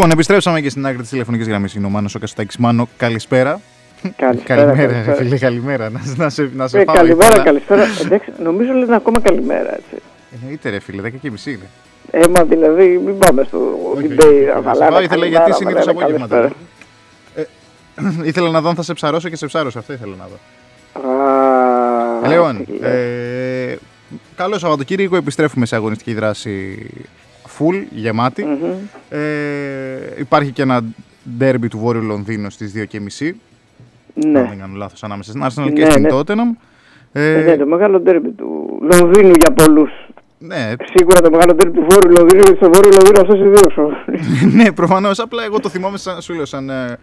Λοιπόν, 0.00 0.14
επιστρέψαμε 0.14 0.60
και 0.60 0.70
στην 0.70 0.86
άκρη 0.86 1.00
της 1.00 1.10
τηλεφωνικής 1.10 1.46
γραμμής. 1.48 1.74
Είναι 1.74 1.86
ο 1.86 1.88
Μάνος 1.88 2.14
ο 2.14 2.18
Καστάκης. 2.18 2.56
Μάνο, 2.56 2.88
καλησπέρα. 2.96 3.60
Καλησπέρα, 4.16 4.62
καλημέρα, 4.64 4.92
καλησπέρα. 4.92 5.16
φίλε, 5.16 5.38
καλημέρα. 5.38 5.90
Να, 5.90 6.00
να 6.16 6.28
σε, 6.28 6.50
να 6.54 6.68
σε 6.68 6.78
Ε, 6.78 6.84
φάω, 6.84 6.94
καλημέρα, 6.94 7.28
ήθελα. 7.28 7.42
καλησπέρα. 7.44 7.82
Εντάξει, 8.04 8.32
νομίζω 8.42 8.72
λένε 8.72 8.94
ακόμα 8.94 9.20
καλημέρα, 9.20 9.74
έτσι. 9.74 10.02
Εννοείται, 10.40 10.70
ρε 10.70 10.78
φίλε, 10.80 11.02
10 11.02 11.10
και 11.20 11.30
μισή 11.30 11.50
είναι. 11.50 11.68
Ε, 12.10 12.28
μα 12.28 12.44
δηλαδή, 12.44 13.00
μην 13.04 13.18
πάμε 13.18 13.44
στο 13.44 13.58
debate, 13.96 14.46
να 14.46 14.54
Να 14.54 14.54
σε 14.54 14.60
βαλάμε 14.60 14.90
φάω, 14.90 15.00
ήθελα 15.02 15.08
καλημέρα, 15.08 15.28
γιατί 15.28 15.52
συνήθως 15.52 15.84
βαλάμε 15.84 16.00
απόγευματα. 16.04 16.36
καλησπέρα. 16.36 16.54
Ε, 18.22 18.28
ήθελα 18.28 18.50
να 18.50 18.60
δω 18.60 18.68
αν 18.68 18.74
θα 18.74 18.82
σε 18.82 18.92
ψαρώσω 18.92 19.28
και 19.28 19.36
σε 19.36 19.46
ψάρωσω. 19.46 19.78
Αυτό 19.78 19.92
ήθελα 19.92 20.14
να 20.18 20.26
δω. 20.28 20.38
Α, 21.10 22.28
Λοιπόν, 22.28 22.64
τι 22.64 22.72
λες. 22.72 22.90
ε, 22.92 23.78
καλό 24.36 24.58
Σαββατοκύριακο. 24.58 25.16
Επιστρέφουμε 25.16 25.66
σε 25.66 25.74
αγωνιστική 25.76 26.14
δράση 26.14 26.86
full, 27.60 27.82
γεμάτη. 27.90 28.44
Μμμ. 28.44 28.72
Ε, 29.10 29.18
υπάρχει 30.18 30.50
και 30.50 30.62
ένα 30.62 30.80
ντέρμπι 31.38 31.68
του 31.68 31.78
Βόρειου 31.78 32.02
Λονδίνου 32.02 32.50
στις 32.50 32.72
2.30. 32.76 33.32
Ναι. 34.14 34.38
Αν 34.38 34.48
δεν 34.48 34.58
κάνω 34.58 34.76
λάθος, 34.76 35.02
ανάμεσα 35.02 35.30
στην 35.30 35.42
Arsenal 35.44 35.72
και 35.74 35.84
Ναι, 35.84 35.90
στην 35.90 36.02
ναι. 36.02 36.08
Tottenham. 36.12 36.56
Ε, 37.12 37.32
Ε, 37.40 37.42
ναι, 37.42 37.56
το 37.56 37.66
μεγάλο 37.66 38.00
ντέρμπι 38.00 38.30
του 38.30 38.78
Λονδίνου 38.92 39.32
για 39.38 39.52
πολλούς. 39.52 39.90
ναι, 40.38 40.72
Σίγουρα 40.94 41.20
το 41.20 41.30
μεγάλο 41.30 41.54
ντέρμπι 41.54 41.78
του 41.78 41.86
Βόρειου 41.90 42.10
Λονδίνου, 42.18 42.42
γιατί 42.42 42.56
στο 42.56 42.70
Βόρειο 42.72 42.90
Λονδίνο 42.90 43.20
αυτό 43.20 43.34
ιδίω. 43.36 43.92
ναι, 44.62 44.72
προφανώς. 44.72 45.18
Απλά 45.18 45.44
εγώ 45.44 45.60
το 45.60 45.68
θυμάμαι 45.68 45.98
σαν, 45.98 46.20
σου 46.20 46.34
λέω, 46.34 46.44
σαν 46.44 46.70
ε, 46.70 46.96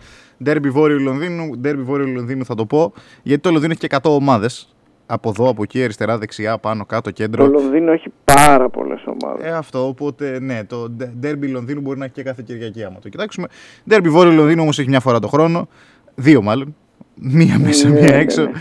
ντέρμπι 0.43 0.69
Βόρειου 0.69 0.99
Λονδίνου. 0.99 1.57
Ντέρμπι 1.57 1.81
Βόρειου 1.81 2.07
Λονδίνου 2.07 2.45
θα 2.45 2.55
το 2.55 2.65
πω. 2.65 2.93
Γιατί 3.23 3.41
το 3.41 3.51
Λονδίνο 3.51 3.71
έχει 3.79 3.87
και 3.87 3.95
100 4.03 4.09
ομάδες. 4.11 4.75
Από 5.09 5.29
εδώ, 5.29 5.49
από 5.49 5.63
εκεί, 5.63 5.83
αριστερά, 5.83 6.17
δεξιά, 6.17 6.57
πάνω, 6.57 6.85
κάτω, 6.85 7.11
κέντρο. 7.11 7.43
Το 7.45 7.51
Λονδίνο 7.51 7.91
έχει 7.91 8.11
πάρα 8.23 8.69
πολλές 8.69 9.03
ομάδες. 9.05 9.45
Ε, 9.45 9.51
αυτό, 9.51 9.87
οπότε 9.87 10.39
ναι, 10.39 10.63
το 10.67 10.89
ντε- 10.89 11.09
ντέρμπι 11.19 11.47
Λονδίνου 11.47 11.81
μπορεί 11.81 11.99
να 11.99 12.05
έχει 12.05 12.13
και 12.13 12.23
κάθε 12.23 12.41
Κυριακή 12.45 12.83
άμα 12.83 12.99
το 12.99 13.09
κοιτάξουμε. 13.09 13.47
Ντέρμπι 13.89 14.09
Βόρειο 14.09 14.31
Λονδίνου 14.33 14.61
όμως 14.61 14.79
έχει 14.79 14.89
μια 14.89 14.99
φορά 14.99 15.19
το 15.19 15.27
χρόνο. 15.27 15.67
Δύο 16.15 16.41
μάλλον. 16.41 16.75
Μία 17.15 17.59
μέσα, 17.59 17.89
Ναι, 17.89 17.99
μία 17.99 18.09
ναι, 18.11 18.17
έξω. 18.17 18.41
ναι. 18.41 18.51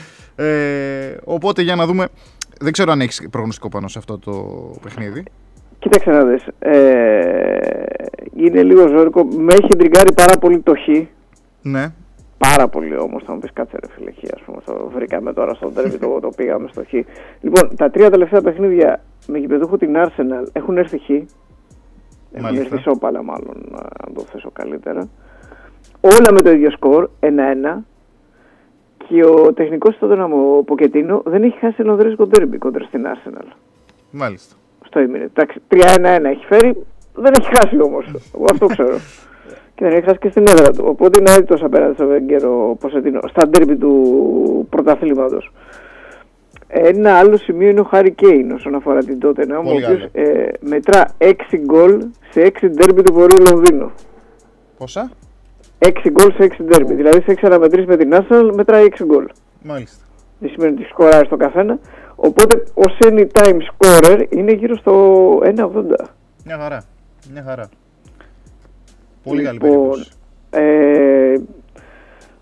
Ε, 0.46 1.16
οπότε 1.24 1.62
για 1.62 1.74
να 1.74 1.87
δούμε. 1.87 2.09
Δεν 2.61 2.72
ξέρω 2.72 2.92
αν 2.92 3.00
έχεις 3.00 3.26
προγνωστικό 3.30 3.68
πάνω 3.68 3.88
σε 3.88 3.98
αυτό 3.98 4.18
το 4.18 4.32
παιχνίδι. 4.82 5.22
Κοίταξε 5.78 6.11
να 6.11 6.24
δεις, 6.24 6.44
ε, 6.59 7.59
είναι 8.37 8.62
λίγο 8.62 8.88
ζώρικο, 8.88 9.24
με 9.24 9.52
έχει 9.52 9.68
εντριγκάρει 9.72 10.12
πάρα 10.12 10.38
πολύ 10.38 10.59
το 10.61 10.72
χ, 10.74 11.06
Ναι. 11.62 11.92
Πάρα 12.38 12.68
πολύ 12.68 12.96
όμως, 12.96 13.22
θα 13.24 13.32
μου 13.32 13.38
πεις 13.38 13.52
κάτσε 13.52 13.76
ρε 13.80 13.92
φίλε 13.92 14.10
χ, 14.10 14.16
ας 14.34 14.40
πούμε, 14.40 14.58
το 14.64 14.90
βρήκαμε 14.94 15.32
τώρα 15.32 15.54
στο 15.54 15.68
τέρμι, 15.68 15.98
το, 15.98 16.18
το 16.20 16.28
πήγαμε 16.37 16.68
στο 16.72 16.84
χ. 16.84 16.92
Λοιπόν, 17.40 17.76
τα 17.76 17.90
τρία 17.90 18.10
τελευταία 18.10 18.40
παιχνίδια 18.40 19.00
με 19.26 19.38
γηπεδούχο 19.38 19.76
την 19.76 19.94
Arsenal 19.96 20.44
έχουν 20.52 20.76
έρθει 20.78 20.98
χ, 20.98 21.10
έχουν 21.10 21.26
Μάλιστα. 22.40 22.64
έρθει 22.64 22.78
σώπαλα 22.82 23.22
μάλλον, 23.22 23.56
αν 24.06 24.14
το 24.14 24.20
θέσω 24.20 24.50
καλύτερα. 24.52 25.08
Όλα 26.00 26.32
με 26.32 26.42
το 26.42 26.50
ίδιο 26.50 26.70
σκορ, 26.70 27.08
1-1, 27.20 27.28
και 29.08 29.24
ο 29.24 29.52
τεχνικός 29.52 29.98
τότε 29.98 30.14
να 30.14 30.28
μου, 30.28 30.56
ο 30.56 30.62
Ποκετίνο, 30.62 31.22
δεν 31.24 31.42
έχει 31.42 31.58
χάσει 31.58 31.82
λονδρέζικο 31.82 32.26
τέρμι 32.26 32.56
κόντρα 32.58 32.84
στην 32.84 33.06
Arsenal 33.06 33.46
Μάλιστα. 34.10 34.54
στο 34.87 35.00
ήμινε. 35.00 35.24
Εντάξει, 35.24 35.60
3-1-1 35.70 36.24
έχει 36.24 36.44
φέρει, 36.46 36.87
δεν 37.14 37.32
έχει 37.38 37.48
χάσει 37.56 37.80
όμως. 37.80 38.06
Εγώ 38.34 38.44
αυτό 38.50 38.66
ξέρω. 38.66 38.96
και 39.77 39.85
δεν 39.85 39.92
έχεις 39.92 40.04
χάσει 40.04 40.18
και 40.18 40.29
στην 40.29 40.44
έδρα 40.48 40.70
του. 40.70 40.85
Οπότε 40.87 41.18
είναι 41.18 41.31
έτοιμο 41.31 41.66
απέναντι 41.66 41.94
στο 41.94 42.06
Βέγκερο 42.06 42.77
Ποσετίνο, 42.81 43.20
στα 43.29 43.48
ντέρμπι 43.48 43.77
του 43.77 44.66
πρωταθλήματος. 44.70 45.52
Ένα 46.68 47.18
άλλο 47.18 47.37
σημείο 47.37 47.68
είναι 47.68 47.81
ο 47.81 47.85
Χάρη 47.85 48.12
Κέιν 48.12 48.50
όσον 48.50 48.74
αφορά 48.74 49.04
την 49.04 49.18
τότε 49.18 49.56
ο 49.56 49.62
Πολύ 49.62 49.85
οποίος 49.85 50.08
ε, 50.12 50.48
μετρά 50.60 51.06
6 51.18 51.33
γκολ 51.64 52.04
σε 52.31 52.52
6 52.60 52.66
ντέρμπι 52.70 53.02
του 53.02 53.12
Βορείου 53.12 53.44
Λονδίνου. 53.50 53.90
Πόσα; 54.79 55.10
6 55.79 55.90
γκολ 56.10 56.33
σε 56.33 56.48
6 56.58 56.62
ντέρμπι. 56.62 56.94
Δηλαδή 56.94 57.20
σε 57.20 57.33
6 57.33 57.35
αναμετρήσει 57.42 57.87
με 57.87 57.96
την 57.96 58.14
Arsenal 58.14 58.50
μετράει 58.54 58.87
6 58.98 59.04
γκολ. 59.04 59.27
Μάλιστα. 59.62 60.04
Δεν 60.38 60.50
σημαίνει 60.50 60.72
ότι 60.72 60.85
σκοράρει 60.85 61.27
στο 61.27 61.37
καθένα. 61.37 61.79
Οπότε 62.16 62.62
ο 62.74 62.83
anytime 62.98 63.58
scorer 63.70 64.24
είναι 64.29 64.52
γύρω 64.52 64.77
στο 64.77 64.92
1,80. 65.42 65.83
Μια 66.44 66.58
χαρά. 66.58 66.85
Μια 67.33 67.42
χαρά. 67.46 67.68
Πολύ 69.31 69.42
καλή 69.42 69.58
Λοιπόν, 69.62 69.79
περίπτωση. 69.79 70.10
ε, 70.50 71.37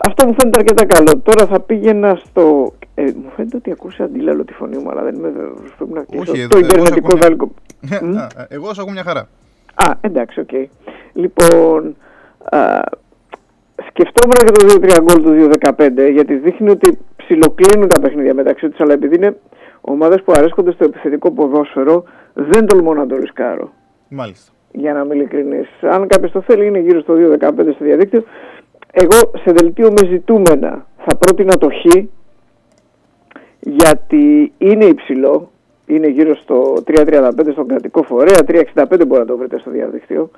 αυτό 0.09 0.27
μου 0.27 0.35
φαίνεται 0.39 0.59
αρκετά 0.59 0.85
καλό. 0.85 1.21
Τώρα 1.23 1.47
θα 1.47 1.61
πήγαινα 1.61 2.21
στο. 2.25 2.73
Ε, 2.95 3.03
μου 3.03 3.31
φαίνεται 3.37 3.57
ότι 3.57 3.71
ακούσε 3.71 4.03
αντίλαλο 4.03 4.45
τη 4.45 4.53
φωνή 4.53 4.77
μου, 4.77 4.91
αλλά 4.91 5.03
δεν 5.03 5.15
είμαι 5.15 5.29
βέβαιος. 5.29 5.75
Πρέπει 5.77 5.93
να 5.93 6.03
κλείσω 6.05 6.33
Όχι, 6.33 6.47
το 6.47 6.59
εδώ- 6.59 6.67
εγώ 6.77 6.87
σε 6.87 6.93
ιντερνετικό 6.95 7.07
ακούω 7.07 7.17
μια- 7.17 7.23
δάλικο. 7.23 7.51
Μμ. 8.03 8.17
Α, 8.19 8.23
α, 8.23 8.47
Εγώ 8.49 8.75
σου 8.75 8.81
ακούω 8.81 8.93
μια 8.93 9.03
χαρά. 9.03 9.21
Α, 9.75 9.93
εντάξει, 10.01 10.41
οκ. 10.41 10.51
Λοιπόν, 11.13 11.97
α, 12.51 12.81
σκεφτόμουν 13.89 14.35
και 14.45 14.51
το 14.53 14.67
2-3 14.67 15.01
γκολ 15.03 15.23
του 15.23 15.49
2-15, 15.61 16.11
γιατί 16.13 16.35
δείχνει 16.35 16.71
ότι 16.71 16.99
ψιλοκλίνουν 17.17 17.89
τα 17.89 18.01
παιχνίδια 18.01 18.35
μεταξύ 18.35 18.69
τους, 18.69 18.81
αλλά 18.81 18.93
επειδή 18.93 19.15
είναι 19.15 19.37
ομάδες 19.81 20.23
που 20.23 20.33
αρέσκονται 20.37 20.73
στο 20.73 20.85
επιθετικό 20.85 21.31
ποδόσφαιρο, 21.31 22.05
δεν 22.35 22.67
τολμώ 22.67 22.95
να 22.95 23.07
το 23.07 23.17
ρισκάρω. 23.17 23.73
Μάλιστα. 24.09 24.53
Για 24.77 24.93
να 24.93 25.01
είμαι 25.01 25.15
ειλικρινής. 25.15 25.69
Αν 25.81 26.07
κάποιος 26.07 26.33
το 26.33 26.41
θέλει 26.41 26.67
είναι 26.67 26.79
γύρω 26.79 27.01
στο 27.01 27.15
2.15 27.17 27.51
στο 27.75 27.85
διαδίκτυο. 27.85 28.25
Εγώ 28.93 29.31
σε 29.45 29.53
δελτίο 29.53 29.91
με 29.91 30.07
ζητούμενα 30.07 30.87
θα 30.97 31.17
πρότεινα 31.17 31.57
το 31.57 31.69
χ 31.69 32.05
γιατί 33.61 34.53
είναι 34.59 34.85
υψηλό. 34.85 35.51
Είναι 35.87 36.07
γύρω 36.07 36.35
στο 36.37 36.75
3.35 36.87 37.31
στον 37.53 37.67
κρατικό 37.67 38.03
φορέα, 38.03 38.39
3.65 38.47 39.07
μπορεί 39.07 39.21
να 39.21 39.27
το 39.27 39.37
βρείτε 39.37 39.59
στο 39.59 39.71
διαδίκτυο. 39.71 40.31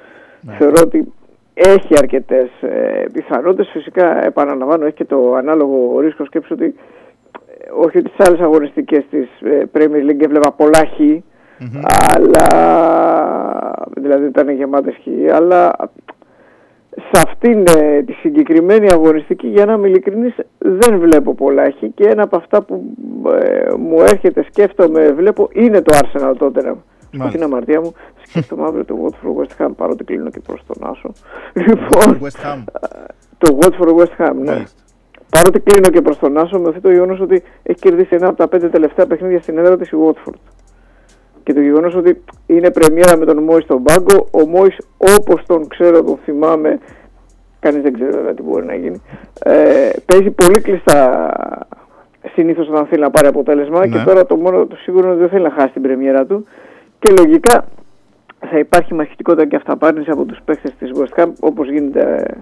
Θεωρώ 0.58 0.80
ότι 0.82 1.12
έχει 1.54 1.94
αρκετές 1.98 2.48
ε, 2.60 3.04
πιθανότητες. 3.12 3.68
Φυσικά 3.72 4.24
επαναλαμβάνω 4.24 4.84
έχει 4.84 4.94
και 4.94 5.04
το 5.04 5.34
ανάλογο 5.34 6.00
ρίσκο 6.00 6.24
σκέψη 6.24 6.52
ότι 6.52 6.64
ε, 6.64 7.70
όχι 7.70 7.98
ότι 7.98 8.10
τις 8.10 8.28
άλλες 8.28 8.40
αγωνιστικές 8.40 9.04
της 9.10 9.28
ε, 9.40 9.62
Premier 9.72 10.10
League 10.10 10.22
έβλεπα 10.22 10.52
πολλά 10.52 10.84
χ, 10.96 10.98
αλλά 12.14 12.46
δηλαδή 13.96 14.26
ήταν 14.26 14.48
γεμάτες 14.50 14.94
χ, 14.94 15.34
αλλά 15.34 15.72
σε 16.90 17.22
αυτήν 17.26 17.64
ε, 17.76 18.02
τη 18.02 18.12
συγκεκριμένη 18.12 18.90
αγωνιστική 18.90 19.46
για 19.46 19.64
να 19.64 19.72
είμαι 19.72 19.88
ειλικρινής 19.88 20.34
δεν 20.58 20.98
βλέπω 20.98 21.34
πολλά 21.34 21.70
χ 21.70 21.84
και 21.94 22.08
ένα 22.08 22.22
από 22.22 22.36
αυτά 22.36 22.62
που 22.62 22.84
ε, 23.40 23.74
μου 23.78 24.00
έρχεται 24.00 24.42
σκέφτομαι 24.50 25.08
βλέπω 25.12 25.48
είναι 25.52 25.80
το 25.82 25.98
Arsenal 25.98 26.32
τότε 26.38 26.62
να 26.62 26.76
Μάλιστα. 27.12 27.38
την 27.38 27.42
αμαρτία 27.46 27.80
μου 27.80 27.92
σκέφτομαι 28.26 28.64
αύριο 28.66 28.84
το 28.84 28.96
Watford 29.04 29.42
West 29.42 29.64
Ham 29.66 29.70
παρότι 29.76 30.04
κλείνω 30.04 30.30
και 30.30 30.40
προς 30.46 30.62
τον 30.66 30.90
Άσο 30.90 31.12
λοιπόν 31.54 32.18
West 32.22 32.44
Ham. 32.46 32.62
το 33.38 33.58
Watford 33.60 33.96
West 33.96 34.16
Ham 34.26 34.34
ναι 34.34 34.50
Μάλιστα. 34.52 34.80
παρότι 35.30 35.60
κλείνω 35.60 35.88
και 35.88 36.00
προς 36.02 36.18
τον 36.18 36.38
Άσο 36.38 36.58
με 36.58 36.68
αυτό 36.68 36.80
το 36.80 36.90
γεγονός 36.90 37.20
ότι 37.20 37.42
έχει 37.62 37.80
κερδίσει 37.80 38.14
ένα 38.14 38.26
από 38.28 38.36
τα 38.36 38.48
πέντε 38.48 38.68
τελευταία 38.68 39.06
παιχνίδια 39.06 39.40
στην 39.42 39.58
έδρα 39.58 39.76
της 39.76 39.90
η 39.90 39.96
Watford. 40.06 40.34
Και 41.46 41.52
το 41.52 41.60
γεγονός 41.60 41.94
ότι 41.94 42.22
είναι 42.46 42.70
πρεμιέρα 42.70 43.16
με 43.16 43.24
τον 43.24 43.42
Μόης 43.42 43.64
στον 43.64 43.82
πάγκο, 43.82 44.26
ο 44.30 44.46
Μόης 44.46 44.76
όπως 45.18 45.42
τον 45.46 45.68
ξέρω, 45.68 46.02
τον 46.02 46.18
θυμάμαι, 46.24 46.78
κανείς 47.60 47.82
δεν 47.82 47.92
ξέρει 47.92 48.10
βέβαια 48.10 48.34
τι 48.34 48.42
μπορεί 48.42 48.66
να 48.66 48.74
γίνει, 48.74 49.02
ε, 49.42 49.90
παίζει 50.06 50.30
πολύ 50.30 50.60
κλειστά 50.60 51.30
συνήθως 52.34 52.68
όταν 52.68 52.86
θέλει 52.86 53.02
να 53.02 53.10
πάρει 53.10 53.26
αποτέλεσμα 53.26 53.88
και 53.88 53.96
Ναι. 53.96 54.04
τώρα 54.04 54.26
το 54.26 54.36
μόνο 54.36 54.66
το 54.66 54.76
σίγουρο 54.76 55.02
είναι 55.02 55.12
ότι 55.12 55.20
δεν 55.20 55.28
θέλει 55.28 55.42
να 55.42 55.50
χάσει 55.50 55.72
την 55.72 55.82
πρεμιέρα 55.82 56.26
του 56.26 56.46
και 56.98 57.12
λογικά 57.18 57.64
θα 58.50 58.58
υπάρχει 58.58 58.94
μαχητικότητα 58.94 59.46
και 59.46 59.56
αυταπάρνηση 59.56 60.10
από 60.10 60.24
τους 60.24 60.38
παίχτες 60.44 60.72
της 60.78 60.90
West 60.94 61.22
Ham 61.22 61.28
όπως 61.40 61.68
γίνεται 61.70 62.00
ε, 62.00 62.34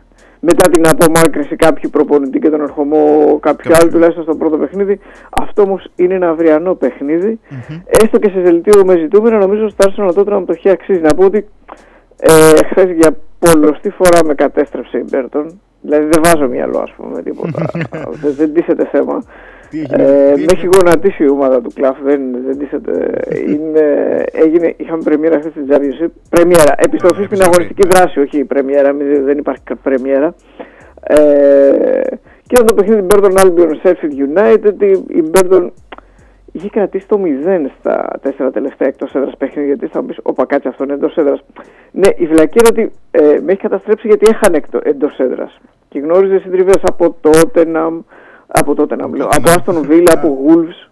μετά 0.46 0.68
την 0.70 0.88
απομάκρυνση 0.88 1.56
κάποιου 1.56 1.90
προπονητή 1.90 2.38
και 2.38 2.50
τον 2.50 2.60
ερχομό 2.60 3.38
κάποιου 3.42 3.72
άλλου 3.74 3.90
τουλάχιστον 3.90 4.22
στο 4.22 4.34
πρώτο 4.34 4.56
παιχνίδι. 4.56 5.00
Αυτό 5.30 5.62
όμως 5.62 5.90
είναι 5.96 6.14
ένα 6.14 6.28
αυριανό 6.28 6.74
παιχνίδι. 6.74 7.40
Έστω 7.86 8.18
και 8.18 8.28
σε 8.28 8.40
δελτίο 8.40 8.84
με 8.84 8.96
ζητούμενα 8.96 9.38
νομίζω 9.38 9.68
στο 9.68 9.84
Arsenal 9.88 10.14
τότε 10.14 10.30
να 10.30 10.44
το 10.44 10.52
έχει 10.52 10.70
αξίζει. 10.70 11.00
Να 11.00 11.14
πω 11.14 11.24
ότι 11.24 11.48
ε, 12.20 12.30
χθες 12.70 12.90
για 12.90 13.16
πολλωστή 13.38 13.90
φορά 13.90 14.24
με 14.24 14.34
κατέστρεψε 14.34 14.98
η 14.98 15.04
Μπέρτον. 15.10 15.60
Δηλαδή 15.80 16.06
δεν 16.06 16.22
βάζω 16.24 16.48
μυαλό 16.48 16.78
ας 16.78 16.92
πούμε 16.96 17.14
με 17.14 17.22
τίποτα. 17.22 17.64
δεν, 18.22 18.34
δεν 18.36 18.52
τίθεται 18.54 18.88
θέμα. 18.92 19.22
Τι 19.74 19.80
έγινε, 19.80 20.02
Ε, 20.28 20.32
τι 20.34 20.40
με 20.40 20.46
έχει 20.52 20.68
γονατίσει 20.76 21.24
η 21.24 21.28
ομάδα 21.28 21.60
του 21.60 21.70
Κλαφ, 21.74 21.96
δεν, 22.02 22.20
δεν 22.46 22.58
τίθεται. 22.58 22.92
Είναι, 23.48 23.84
έγινε, 24.32 24.74
είχαμε 24.76 25.02
πρεμιέρα 25.02 25.38
χθες 25.38 25.52
στην 25.52 25.66
Championship. 25.70 26.10
Πρεμιέρα, 26.30 26.74
επιστροφή 26.76 27.14
στην 27.14 27.24
επιστροφή, 27.24 27.50
αγωνιστική 27.50 27.82
ναι. 27.82 27.88
δράση, 27.94 28.20
όχι 28.20 28.38
η 28.38 28.44
πρεμιέρα, 28.44 28.92
μην- 28.92 29.24
δεν 29.24 29.38
υπάρχει 29.38 29.62
κα- 29.64 29.76
πρεμιέρα. 29.76 30.34
Ε, 31.00 31.16
και 32.46 32.54
ήταν 32.54 32.66
το 32.66 32.74
παιχνίδι 32.74 33.06
Burton 33.10 33.32
Albion 33.42 33.70
Sheffield 33.82 34.38
United. 34.38 34.82
Η, 34.82 34.90
η 35.18 35.30
Burton 35.34 35.70
είχε 36.52 36.68
κρατήσει 36.70 37.08
το 37.08 37.20
0 37.24 37.70
στα 37.78 38.18
τέσσερα 38.22 38.50
τελευταία 38.50 38.88
εκτός 38.88 39.14
έδρας 39.14 39.34
παιχνίδια. 39.38 39.64
Γιατί 39.74 39.86
θα 39.86 40.00
μου 40.00 40.06
πεις, 40.06 40.18
Όπα, 40.22 40.46
κάτσε 40.46 40.68
αυτό 40.68 40.84
είναι 40.84 40.92
εντός 40.92 41.16
έδρας. 41.16 41.44
Ναι, 41.90 42.08
η 42.16 42.26
βλακία 42.26 42.62
είναι 42.68 42.68
ότι 42.68 42.92
ε, 43.10 43.40
με 43.44 43.52
έχει 43.52 43.60
καταστρέψει 43.60 44.06
γιατί 44.08 44.26
έχανε 44.30 44.60
εντός 44.82 45.18
έδρας. 45.18 45.60
Και 45.88 45.98
γνώριζε 45.98 46.38
συντριβές 46.38 46.80
από 46.82 47.16
Tottenham, 47.22 47.98
από 48.46 48.74
Tottenham, 48.76 49.10
λέω, 49.14 49.26
από 49.26 49.50
Aston 49.56 49.90
Villa, 49.90 50.12
από 50.14 50.38
Wolves. 50.46 50.88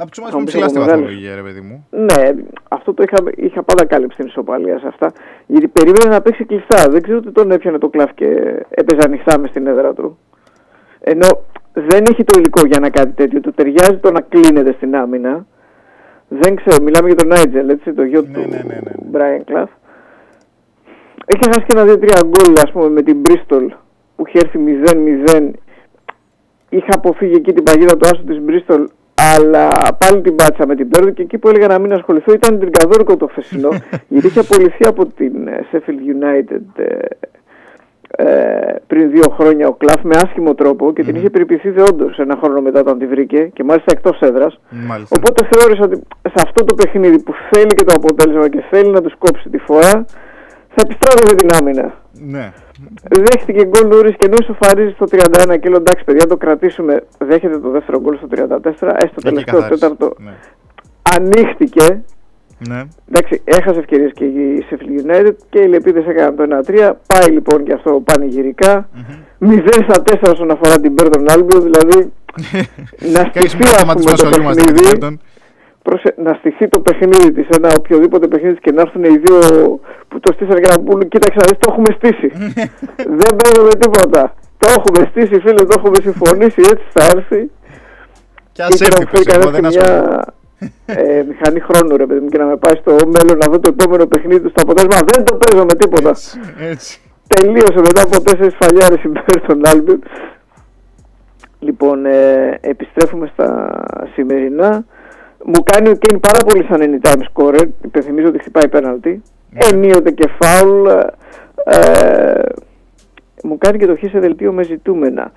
Από 0.00 0.10
τους 0.10 0.18
Θα 0.18 0.22
ομάδε 0.22 0.32
που 0.32 0.38
μου 0.38 0.44
πεις 0.44 0.52
ψηλά 0.52 0.64
από 0.64 0.72
στη 0.72 0.78
μεγάλες. 0.78 1.00
βαθμολογία, 1.00 1.34
ρε 1.34 1.42
παιδί 1.42 1.60
μου. 1.60 1.86
Ναι, 1.90 2.30
αυτό 2.68 2.94
το 2.94 3.02
είχα, 3.02 3.16
είχα 3.36 3.62
πάντα 3.62 3.84
κάλυψει 3.84 4.16
την 4.16 4.26
ισοπαλία 4.26 4.78
σε 4.78 4.86
αυτά. 4.86 5.12
Γιατί 5.46 5.68
περίμενε 5.68 6.08
να 6.14 6.20
παίξει 6.20 6.44
κλειστά. 6.44 6.90
Δεν 6.90 7.02
ξέρω 7.02 7.20
τι 7.20 7.30
τον 7.30 7.50
έπιανε 7.50 7.78
το 7.78 7.88
κλαφ 7.88 8.12
και 8.14 8.26
έπαιζε 8.70 9.00
ανοιχτά 9.04 9.38
μες 9.38 9.50
στην 9.50 9.66
έδρα 9.66 9.92
του. 9.92 10.18
Ενώ 11.00 11.26
δεν 11.72 12.04
έχει 12.10 12.24
το 12.24 12.38
υλικό 12.38 12.66
για 12.66 12.78
να 12.80 12.90
κάτι 12.90 13.12
τέτοιο. 13.12 13.40
Του 13.40 13.52
ταιριάζει 13.52 13.96
το 13.96 14.10
να 14.10 14.20
κλείνεται 14.20 14.72
στην 14.72 14.96
άμυνα. 14.96 15.46
Δεν 16.28 16.56
ξέρω, 16.56 16.82
μιλάμε 16.82 17.06
για 17.06 17.16
τον 17.16 17.26
Νάιτζελ, 17.26 17.68
έτσι, 17.68 17.92
το 17.92 18.02
γιο 18.02 18.22
του 18.22 18.48
Brian 19.12 19.52
Clough. 19.52 19.72
Έχει 21.26 21.44
χάσει 21.44 21.64
και 21.66 21.78
ένα 21.78 21.84
2-3 21.84 22.22
γκολ, 22.24 22.54
ας 22.56 22.72
πούμε, 22.72 22.88
με 22.88 23.02
την 23.02 23.22
Bristol 23.26 23.66
που 24.16 24.24
είχε 24.26 24.38
έρθει 24.38 24.58
0-0. 24.58 25.50
Είχα 26.68 26.94
αποφύγει 26.94 27.34
εκεί 27.34 27.52
την 27.52 27.62
παγίδα 27.62 27.96
του 27.96 28.08
άσου 28.12 28.24
της 28.24 28.38
Bristol, 28.46 28.84
αλλά 29.36 29.68
πάλι 29.98 30.22
την 30.22 30.34
πάτησα 30.34 30.66
με 30.66 30.74
την 30.74 30.88
Πέρδο 30.88 31.10
και 31.10 31.22
εκεί 31.22 31.38
που 31.38 31.48
έλεγα 31.48 31.66
να 31.66 31.78
μην 31.78 31.92
ασχοληθώ 31.92 32.32
ήταν 32.32 32.58
την 32.58 32.70
Καδόρκο 32.70 33.16
το 33.16 33.28
φεσινό, 33.28 33.68
γιατί 34.08 34.26
είχε 34.26 34.40
απολυθεί 34.40 34.86
από 34.86 35.06
την 35.06 35.48
ε, 35.48 35.66
Sheffield 35.72 36.00
United 36.16 36.82
ε, 36.82 36.98
ε, 38.10 38.74
πριν 38.86 39.10
δύο 39.10 39.34
χρόνια 39.38 39.68
ο 39.68 39.72
Κλαφ 39.72 40.02
με 40.02 40.16
άσχημο 40.16 40.54
τρόπο 40.54 40.92
και 40.92 41.02
την 41.02 41.14
είχε 41.14 41.30
περιποιηθεί 41.30 41.70
δεόντως 41.70 42.18
ένα 42.18 42.38
χρόνο 42.42 42.60
μετά 42.60 42.80
όταν 42.80 42.98
τη 42.98 43.06
βρήκε 43.06 43.50
και 43.52 43.64
μάλιστα 43.64 43.92
εκτός 43.92 44.20
έδρας. 44.20 44.60
Μάλιστα. 44.70 45.16
Οπότε 45.18 45.48
θεώρησα 45.50 45.84
ότι 45.84 46.02
σε 46.22 46.42
αυτό 46.42 46.64
το 46.64 46.74
παιχνίδι 46.74 47.22
που 47.22 47.34
θέλει 47.50 47.74
και 47.74 47.84
το 47.84 47.92
αποτέλεσμα 47.96 48.48
και 48.48 48.62
θέλει 48.70 48.90
να 48.90 49.02
τους 49.02 49.14
κόψει 49.18 49.48
τη 49.48 49.58
φορά, 49.58 50.04
θα 50.78 50.86
επιστράβει 50.86 51.34
την 51.34 51.48
άμυνα. 51.60 51.94
Ναι. 52.26 52.52
Δέχτηκε 53.10 53.64
γκολ 53.66 53.88
νωρίς 53.88 54.16
και 54.16 54.24
ενώ 54.24 54.36
ισοφαρίζει 54.40 54.92
στο 54.94 55.06
31 55.10 55.58
και 55.60 55.68
λέω 55.68 55.76
εντάξει 55.78 56.04
παιδιά 56.04 56.26
το 56.26 56.36
κρατήσουμε. 56.36 57.04
Δέχεται 57.18 57.58
το 57.58 57.70
δεύτερο 57.70 58.00
γκολ 58.00 58.16
στο 58.16 58.26
34, 58.30 58.36
έστω 58.36 59.14
Εκεί 59.14 59.28
τελευταίο 59.28 59.60
καθάρισε. 59.60 59.68
τέταρτο. 59.68 60.14
Ναι. 60.18 60.32
Ανοίχτηκε. 61.16 62.02
Ναι. 62.68 62.82
Εντάξει, 63.08 63.40
έχασε 63.44 63.78
ευκαιρίες 63.78 64.12
και 64.14 64.24
η 64.24 64.66
Sheffield 64.70 65.10
United 65.10 65.34
και 65.50 65.58
οι 65.60 65.66
Λεπίδες 65.66 66.06
έκαναν 66.06 66.36
το 66.36 66.42
1-3. 66.66 66.92
Πάει 67.06 67.30
λοιπόν 67.32 67.64
και 67.64 67.72
αυτό 67.72 68.02
πανηγυρικά. 68.04 68.88
0 69.40 69.58
στα 69.88 70.02
4 70.04 70.32
όσον 70.32 70.50
αφορά 70.50 70.80
την 70.80 70.94
Burton 70.98 71.26
Albion, 71.34 71.62
δηλαδή 71.62 72.12
να 73.14 73.22
Κάνεις 73.22 73.50
στηθεί 73.50 73.64
ας 73.64 73.78
πούμε, 73.80 73.84
ματισμό 73.86 74.12
το 74.16 74.26
όλοι 74.26 74.44
μας 74.44 74.56
την 74.56 74.74
παιχνίδι. 74.74 75.18
Burton. 75.88 75.98
Προσε... 75.98 76.14
Να 76.16 76.32
στηθεί 76.34 76.68
το 76.68 76.80
παιχνίδι 76.80 77.32
της, 77.32 77.46
ένα 77.56 77.74
οποιοδήποτε 77.78 78.26
παιχνίδι 78.28 78.54
της 78.54 78.62
και 78.62 78.72
να 78.72 78.80
έρθουν 78.80 79.04
οι 79.04 79.16
δύο 79.24 79.38
που 80.08 80.20
το 80.20 80.32
στήσανε 80.32 80.60
και 80.60 80.70
να 80.74 80.80
πούν: 80.80 81.08
Κοίταξε 81.08 81.38
να 81.42 81.46
δεις, 81.48 81.58
το 81.58 81.68
έχουμε 81.72 81.90
στήσει. 81.98 82.28
Δεν 83.20 83.32
παίζουμε 83.38 83.74
τίποτα. 83.82 84.34
Το 84.58 84.66
έχουμε 84.76 85.08
στήσει, 85.10 85.40
φίλε, 85.40 85.62
το 85.70 85.74
έχουμε 85.78 85.98
συμφωνήσει, 86.02 86.60
έτσι 86.72 86.86
θα 86.94 87.04
έρθει. 87.14 87.50
Κι 88.52 88.62
ας 88.62 88.68
Ήθελα 88.68 88.96
έρθει, 89.00 89.04
να 89.04 89.10
φέρει 89.10 89.24
πες, 89.24 89.34
εγώ 89.34 89.50
κανένας 89.50 89.74
δεν 89.74 89.82
και 89.82 89.90
μια 89.90 90.24
ε, 90.86 91.22
μηχανή 91.28 91.60
χρόνου, 91.60 91.96
ρε 91.96 92.06
παιδί 92.06 92.20
μου, 92.20 92.28
και 92.28 92.38
να 92.38 92.44
με 92.44 92.56
πάει 92.56 92.76
στο 92.80 92.92
μέλλον 92.92 93.36
να 93.38 93.46
δω 93.50 93.58
το 93.60 93.70
επόμενο 93.78 94.06
παιχνίδι 94.06 94.40
του 94.40 94.50
στο 94.50 94.62
αποτέλεσμα. 94.62 95.00
Δεν 95.12 95.24
το 95.24 95.34
παίζω 95.40 95.64
με 95.64 95.74
τίποτα. 95.74 96.12
Έτσι. 96.70 97.00
Τελείωσε 97.26 97.80
μετά 97.88 98.02
από 98.02 98.22
τέσσερις 98.22 98.56
σφαλιάρες 98.60 99.02
υπέρ 99.02 99.46
των 99.46 99.60
Albion. 99.64 100.02
Λοιπόν, 101.58 102.06
ε, 102.06 102.58
επιστρέφουμε 102.60 103.30
στα 103.32 103.48
σημερινά. 104.14 104.84
Μου 105.44 105.62
κάνει 105.64 105.88
ο 105.88 105.94
Κέιν 105.94 106.20
πάρα 106.20 106.44
πολύ 106.44 106.64
σαν 106.64 107.00
anytime 107.02 107.22
scorer. 107.32 107.68
Υπενθυμίζω 107.84 108.28
ότι 108.28 108.38
χτυπάει 108.38 108.68
πέναλτι. 108.68 109.22
Ενίοτε 109.54 110.10
και 110.10 110.28
φάουλ. 110.38 110.86
Ε, 111.64 112.42
μου 113.42 113.58
κάνει 113.58 113.78
και 113.78 113.86
το 113.86 113.96
χ 113.96 114.10
σε 114.10 114.18
δελτίο 114.18 114.52
με 114.52 114.62
ζητούμενα. 114.62 115.32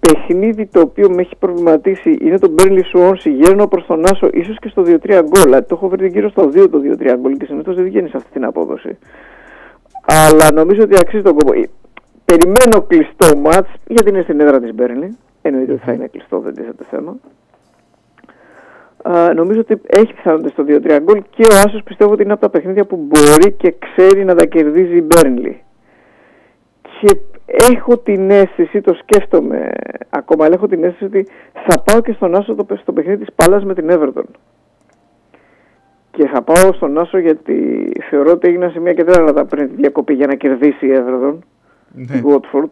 Παιχνίδι 0.00 0.66
το 0.66 0.80
οποίο 0.80 1.10
με 1.10 1.20
έχει 1.20 1.36
προβληματίσει 1.36 2.16
είναι 2.20 2.38
το 2.38 2.54
Burnley 2.58 2.82
Swansea. 2.94 3.32
Γέρνω 3.40 3.66
προς 3.66 3.86
τον 3.86 4.04
Άσο, 4.04 4.28
ίσως 4.32 4.58
και 4.58 4.68
στο 4.68 4.82
2-3 4.86 5.22
γκολ. 5.22 5.50
Το 5.50 5.66
έχω 5.70 5.88
βρει 5.88 6.08
γύρω 6.08 6.28
στο 6.28 6.50
2 6.54 6.70
το 6.70 6.80
2-3 6.98 7.16
γκολ 7.20 7.36
και 7.36 7.44
συνήθως 7.44 7.74
δεν 7.74 7.84
βγαίνει 7.84 8.08
σε 8.08 8.16
αυτή 8.16 8.30
την 8.32 8.44
απόδοση. 8.44 8.98
Αλλά 10.04 10.52
νομίζω 10.52 10.82
ότι 10.82 10.96
αξίζει 10.98 11.22
τον 11.22 11.34
κόπο. 11.34 11.52
Ε, 11.52 11.68
Περιμένω 12.24 12.82
κλειστό 12.82 13.36
μάτς 13.36 13.70
γιατί 13.86 14.08
είναι 14.08 14.22
στην 14.22 14.40
έδρα 14.40 14.60
της 14.60 14.74
Μπέρνλι. 14.74 15.16
Εννοείται 15.42 15.72
ότι 15.72 15.82
θα 15.84 15.92
είναι 15.92 16.06
κλειστό, 16.06 16.38
δεν 16.38 16.54
τίθεται 16.54 16.84
θέμα. 16.90 17.16
Α, 19.10 19.34
νομίζω 19.34 19.60
ότι 19.60 19.80
έχει 19.86 20.14
πιθανότητες 20.14 20.52
στο 20.52 20.64
2-3 20.68 20.98
γκολ 21.02 21.22
και 21.30 21.44
ο 21.44 21.56
Άσος 21.66 21.82
πιστεύω 21.82 22.12
ότι 22.12 22.22
είναι 22.22 22.32
από 22.32 22.40
τα 22.40 22.48
παιχνίδια 22.50 22.84
που 22.84 22.96
μπορεί 22.96 23.52
και 23.52 23.74
ξέρει 23.78 24.24
να 24.24 24.34
τα 24.34 24.44
κερδίζει 24.46 24.96
η 24.96 25.04
Μπέρνλι. 25.06 25.62
Και 27.00 27.16
έχω 27.72 27.98
την 27.98 28.30
αίσθηση, 28.30 28.80
το 28.80 28.94
σκέφτομαι 28.94 29.70
ακόμα, 30.10 30.44
αλλά 30.44 30.54
έχω 30.54 30.66
την 30.66 30.84
αίσθηση 30.84 31.04
ότι 31.04 31.26
θα 31.66 31.82
πάω 31.84 32.00
και 32.00 32.12
στον 32.12 32.34
Άσο 32.34 32.54
το, 32.54 32.66
στο 32.76 32.92
παιχνίδι 32.92 33.24
της 33.24 33.34
Πάλας 33.34 33.64
με 33.64 33.74
την 33.74 33.86
Everton. 33.90 34.24
Και 36.10 36.26
θα 36.26 36.42
πάω 36.42 36.72
στον 36.72 36.98
Άσο 36.98 37.18
γιατί 37.18 37.88
θεωρώ 38.10 38.30
ότι 38.30 38.48
έγιναν 38.48 38.70
σε 38.70 38.80
μια 38.80 38.92
και 38.92 39.04
δεν 39.04 39.34
τα 39.34 39.44
πριν 39.44 39.68
τη 39.68 39.74
διακοπή 39.74 40.14
για 40.14 40.26
να 40.26 40.34
κερδίσει 40.34 40.86
η 40.86 40.90
Everton, 40.94 41.34
Ναι. 41.92 42.16
η 42.16 42.22
Watford. 42.26 42.70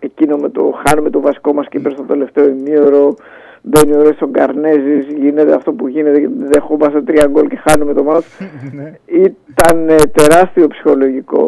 Εκείνο 0.00 0.36
με 0.36 0.48
το 0.48 0.74
χάνουμε 0.86 1.10
το 1.10 1.20
βασικό 1.20 1.52
μας 1.52 1.68
κύπερ 1.68 1.92
στο 1.92 2.02
τελευταίο 2.02 2.48
ημίωρο, 2.48 3.14
μπαίνει 3.62 3.96
ο 3.96 4.02
Ρέσο 4.02 4.28
Γκαρνέζης, 4.28 5.06
γίνεται 5.06 5.54
αυτό 5.54 5.72
που 5.72 5.88
γίνεται, 5.88 6.30
δεχόμαστε 6.38 7.02
τρία 7.02 7.26
γκολ 7.30 7.48
και 7.48 7.60
χάνουμε 7.66 7.92
το 7.94 8.02
μάτς. 8.02 8.26
Ναι. 8.72 8.92
Ήταν 9.06 9.88
ε, 9.88 9.96
τεράστιο 9.96 10.66
ψυχολογικό, 10.66 11.44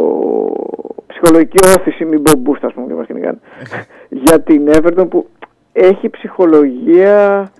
ψυχολογική 1.06 1.58
όθηση, 1.66 2.04
μην 2.04 2.22
πω 2.22 2.38
μπούστα, 2.38 2.66
ας 2.66 2.72
πούμε, 2.72 2.86
και 2.86 2.94
μας 2.94 3.06
κυνηγάνε, 3.06 3.38
για 4.24 4.40
την 4.40 4.68
Everton 4.68 5.06
που 5.10 5.28
έχει 5.72 6.10
ψυχολογία 6.10 7.50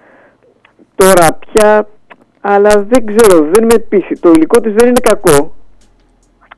τώρα 0.94 1.38
πια, 1.46 1.88
αλλά 2.40 2.86
δεν 2.88 3.06
ξέρω, 3.06 3.48
δεν 3.52 3.64
με 3.64 3.78
πείθει. 3.78 4.18
Το 4.18 4.30
υλικό 4.30 4.60
της 4.60 4.72
δεν 4.72 4.88
είναι 4.88 5.00
κακό, 5.02 5.54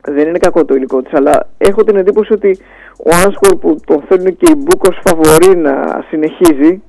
δεν 0.03 0.29
είναι 0.29 0.39
κακό 0.39 0.65
το 0.65 0.75
υλικό 0.75 1.03
της, 1.03 1.13
αλλά 1.15 1.49
έχω 1.59 1.85
την 1.85 1.97
εντύπωση 1.97 2.33
ότι 2.33 2.59
ο 2.99 3.11
Άνσκορ 3.27 3.57
που 3.57 3.77
τον 3.87 4.03
θέλουν 4.09 4.37
και 4.37 4.51
οι 4.51 4.55
Μπούκος 4.57 5.01
φαβορεί 5.05 5.57
να 5.57 6.05
συνεχίζει, 6.09 6.83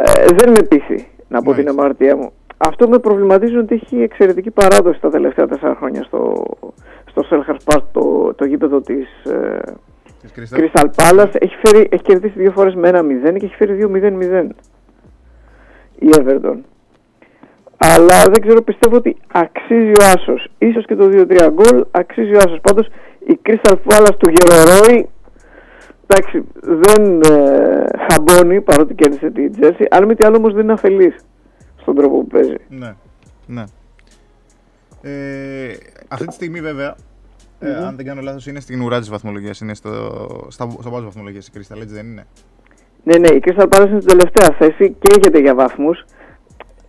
ε, 0.00 0.24
δεν 0.36 0.50
με 0.50 0.62
πείθει, 0.62 1.06
να 1.28 1.42
πω 1.42 1.54
την 1.54 1.68
αμαρτία 1.68 2.16
μου. 2.16 2.32
Αυτό 2.56 2.88
με 2.88 2.98
προβληματίζει 2.98 3.56
ότι 3.56 3.74
έχει 3.74 4.02
εξαιρετική 4.02 4.50
παράδοση 4.50 5.00
τα 5.00 5.10
τελευταία 5.10 5.46
τέσσερα 5.46 5.74
χρόνια 5.74 6.02
στο, 6.02 6.44
στο 7.10 7.24
Selhurst 7.30 7.74
Park, 7.74 7.82
το, 7.92 8.34
το 8.34 8.44
γήπεδο 8.44 8.80
της 8.80 9.24
ε, 9.24 9.60
Crystal 10.34 10.84
Palace. 10.96 11.32
Έχει, 11.32 11.56
φέρει, 11.64 11.88
έχει 11.90 12.02
κερδίσει 12.02 12.38
δύο 12.38 12.50
φορές 12.50 12.74
με 12.74 12.88
ένα 12.88 13.00
0 13.00 13.36
και 13.38 13.44
έχει 13.44 13.54
φέρει 13.54 13.88
2-0-0 13.92 14.46
η 15.98 16.08
Everton. 16.12 16.56
Αλλά 17.76 18.22
δεν 18.32 18.40
ξέρω, 18.40 18.62
πιστεύω 18.62 18.96
ότι 18.96 19.16
αξίζει 19.32 19.90
ο 19.90 20.04
Άσος. 20.14 20.48
Ίσως 20.58 20.84
και 20.84 20.96
το 20.96 21.04
2-3 21.12 21.48
γκολ 21.52 21.84
αξίζει 21.90 22.34
ο 22.34 22.38
Άσος. 22.38 22.60
Πάντως 22.62 22.86
η 23.18 23.38
Crystal 23.46 23.74
Palace 23.86 24.16
του 24.18 24.30
Γερορόη 24.30 25.08
εντάξει, 26.10 26.44
δεν 26.60 27.20
ε, 27.22 27.84
χαμπώνει 28.10 28.60
παρότι 28.60 28.94
κέρδισε 28.94 29.30
τη 29.30 29.50
Τζέρσι. 29.50 29.86
Αν 29.90 30.04
μη 30.04 30.14
τι 30.14 30.24
άλλο 30.24 30.36
όμως 30.36 30.52
δεν 30.54 30.62
είναι 30.62 30.72
αφελής 30.72 31.16
στον 31.80 31.94
τρόπο 31.94 32.18
που 32.20 32.26
παίζει. 32.26 32.54
Ναι, 32.68 32.94
ναι. 33.46 33.64
Ε, 35.02 35.72
αυτή 36.08 36.26
τη 36.26 36.34
στιγμή 36.34 36.60
βέβαια, 36.60 36.94
ε, 37.60 37.68
Μμμ. 37.68 37.84
αν 37.86 37.96
δεν 37.96 38.06
κάνω 38.06 38.20
λάθος, 38.20 38.46
είναι 38.46 38.60
στην 38.60 38.80
ουρά 38.82 38.98
της 38.98 39.08
βαθμολογίας, 39.10 39.60
είναι 39.60 39.74
στο, 39.74 39.90
στα, 40.48 40.68
στο 40.80 40.90
βάζο 40.90 41.04
βαθμολογίας 41.04 41.46
η 41.46 41.50
Crystal, 41.54 41.80
έτσι 41.80 41.94
δεν 41.94 42.06
είναι; 42.06 42.26
Ναι, 43.04 43.16
ναι, 43.18 43.28
η 43.28 43.42
Crystal 43.44 43.68
Palace 43.68 43.88
είναι 43.90 44.00
στην 44.00 44.18
τελευταία 44.18 44.54
θέση 44.58 44.96
και 44.98 45.08
έχετε 45.18 45.38
για 45.38 45.54
βαθμούς. 45.54 46.04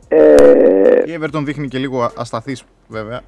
Ε, 0.07 0.34
Η 1.05 1.17
Everton 1.22 1.41
δείχνει 1.43 1.67
και 1.67 1.78
λίγο 1.78 2.01
α- 2.03 2.11
ασταθής 2.17 2.63
βέβαια. 2.88 3.22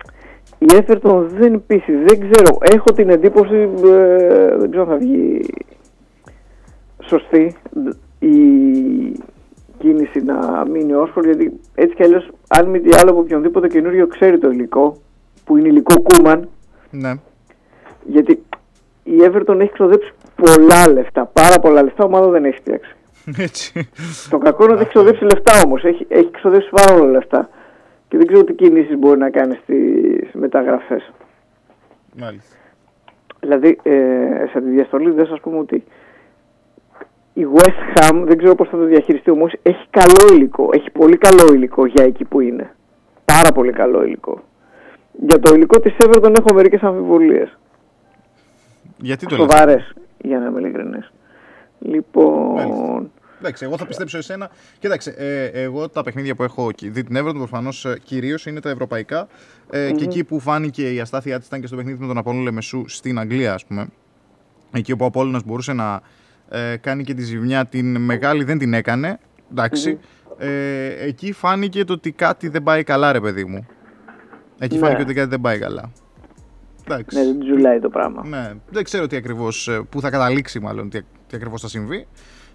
η 0.57 0.65
Everton 0.69 1.25
δεν 1.39 1.63
πείσει, 1.67 1.91
δεν 1.95 2.19
ξέρω. 2.19 2.57
Έχω 2.75 2.91
την 2.91 3.09
εντύπωση, 3.09 3.55
ε, 3.85 4.57
δεν 4.57 4.69
ξέρω 4.69 4.83
αν 4.83 4.87
θα 4.89 4.97
βγει 4.97 5.39
σωστή 7.17 7.55
η 8.19 8.35
κίνηση 9.77 10.23
να 10.23 10.65
μείνει 10.65 10.93
ο 10.93 11.01
Όσφορντ, 11.01 11.25
γιατί 11.25 11.59
έτσι 11.75 11.95
κι 11.95 12.03
αλλιώς 12.03 12.29
αν 12.47 12.69
μη 12.69 12.79
τι 12.79 12.95
άλλο 13.01 13.11
από 13.11 13.19
οποιονδήποτε 13.19 13.67
καινούριο 13.67 14.07
ξέρει 14.07 14.37
το 14.37 14.49
υλικό, 14.49 14.97
που 15.45 15.57
είναι 15.57 15.67
υλικό 15.67 16.01
Κούμαν, 16.01 16.49
Ναι. 16.91 17.13
γιατί 18.05 18.43
η 19.03 19.11
Everton 19.21 19.59
έχει 19.59 19.71
ξοδέψει 19.71 20.11
πολλά 20.35 20.87
λεφτά, 20.93 21.25
πάρα 21.25 21.59
πολλά 21.59 21.83
λεφτά, 21.83 22.03
ομάδα 22.03 22.27
δεν 22.29 22.45
έχει 22.45 22.57
φτιάξει. 22.57 22.95
Έτσι. 23.37 23.89
Το 24.29 24.37
κακό 24.37 24.63
είναι 24.63 24.73
ότι 24.73 24.81
έχει 24.81 24.89
ξοδέψει 24.89 25.23
λεφτά 25.23 25.51
όμως. 25.65 25.83
Έχει, 25.83 26.05
έχει 26.09 26.31
ξοδέψει 26.31 26.69
πάρα 26.69 26.93
πολλά 26.97 27.11
λεφτά. 27.11 27.49
Και 28.07 28.17
δεν 28.17 28.27
ξέρω 28.27 28.43
τι 28.43 28.53
κινήσεις 28.53 28.97
μπορεί 28.97 29.19
να 29.19 29.29
κάνει 29.29 29.55
στις 29.63 30.29
μεταγραφές. 30.33 31.11
Μάλιστα. 32.19 32.55
Δηλαδή, 33.39 33.79
ε, 33.83 33.91
σε 34.51 34.61
τη 34.61 34.69
διαστολή 34.69 35.11
δεν 35.11 35.25
σας 35.25 35.39
πούμε 35.39 35.57
ότι 35.57 35.83
η 37.33 37.45
West 37.55 37.97
Ham 37.99 38.23
δεν 38.27 38.37
ξέρω 38.37 38.55
πώς 38.55 38.69
θα 38.69 38.77
το 38.77 38.85
διαχειριστεί 38.85 39.29
όμως. 39.31 39.53
Έχει 39.61 39.85
καλό 39.89 40.33
υλικό. 40.35 40.69
Έχει 40.73 40.89
πολύ 40.89 41.17
καλό 41.17 41.53
υλικό 41.53 41.85
για 41.85 42.03
εκεί 42.05 42.25
που 42.25 42.39
είναι. 42.39 42.75
Πάρα 43.25 43.51
πολύ 43.51 43.71
καλό 43.71 44.03
υλικό. 44.03 44.43
Για 45.25 45.39
το 45.39 45.53
υλικό 45.53 45.79
της 45.79 45.95
Everton 46.03 46.35
έχω 46.39 46.53
μερικές 46.53 46.81
αμφιβολίες. 46.81 47.57
Γιατί 48.97 49.25
το 49.25 49.35
λες; 49.37 49.51
Σοβαρές, 49.51 49.93
για 50.17 50.39
να 50.39 50.45
είμαι 50.47 50.59
ειλικρινής. 50.59 51.11
Λοιπόν. 51.79 53.11
Εντάξει, 53.39 53.65
εγώ 53.65 53.77
θα 53.77 53.85
πιστέψω 53.85 54.17
εσένα. 54.17 54.49
Κοίταξε, 54.79 55.13
ε, 55.17 55.45
εγώ 55.63 55.89
τα 55.89 56.03
παιχνίδια 56.03 56.35
που 56.35 56.43
έχω 56.43 56.71
κι- 56.71 56.89
δει 56.89 57.03
την 57.03 57.17
Everton 57.19 57.33
προφανώς 57.35 57.85
κυρίως 58.03 58.45
είναι 58.45 58.59
τα 58.59 58.69
ευρωπαϊκά. 58.69 59.27
Ε, 59.69 59.87
Και 59.87 59.93
Μμμ. 59.93 60.03
εκεί 60.03 60.23
που 60.23 60.39
φάνηκε 60.39 60.93
η 60.93 60.99
αστάθειά 60.99 61.37
της 61.37 61.47
ήταν 61.47 61.59
και 61.61 61.67
στο 61.67 61.75
παιχνίδι 61.75 61.97
με 62.01 62.07
τον 62.07 62.17
Απόλλωνα 62.17 62.43
Λεμεσού 62.43 62.83
στην 62.87 63.19
Αγγλία, 63.19 63.53
ας 63.53 63.65
πούμε. 63.65 63.87
Εκεί 64.73 64.91
όπου 64.91 65.03
ο 65.03 65.07
Απόλλωνας 65.07 65.43
μπορούσε 65.43 65.73
να 65.73 66.01
ε, 66.51 66.75
κάνει 66.77 67.03
και 67.03 67.13
τη 67.13 67.21
ζημιά, 67.23 67.65
την 67.65 67.97
μεγάλη 67.97 68.43
δεν 68.43 68.57
την 68.57 68.73
έκανε. 68.73 69.19
Εντάξει. 69.51 69.99
Ε, 70.37 71.05
εκεί 71.07 71.31
φάνηκε 71.31 71.83
το 71.83 71.93
ότι 71.93 72.11
κάτι 72.11 72.47
δεν 72.49 72.63
πάει 72.63 72.83
καλά, 72.83 73.11
ρε 73.11 73.19
παιδί 73.19 73.45
μου. 73.45 73.65
Εκεί 74.59 74.75
Ναι. 74.77 74.81
φάνηκε 74.85 75.01
ότι 75.01 75.13
κάτι 75.13 75.29
δεν 75.29 75.41
πάει 75.41 75.59
καλά. 75.59 75.91
Εντάξει. 76.87 77.17
Ναι, 77.17 77.23
δεν 77.25 77.39
τζουλάει 77.39 77.79
το 77.79 77.89
πράγμα. 77.89 78.27
Ναι, 78.27 78.51
δεν 78.69 78.83
ξέρω 78.83 79.07
τι 79.07 79.15
ακριβώς, 79.15 79.67
ε, 79.67 79.81
πού 79.89 80.01
θα 80.01 80.09
καταλήξει 80.09 80.59
μάλλον, 80.59 80.89
τι, 80.89 81.01
τι 81.01 81.35
ακριβώς 81.35 81.61
θα 81.61 81.67
συμβεί. 81.67 82.07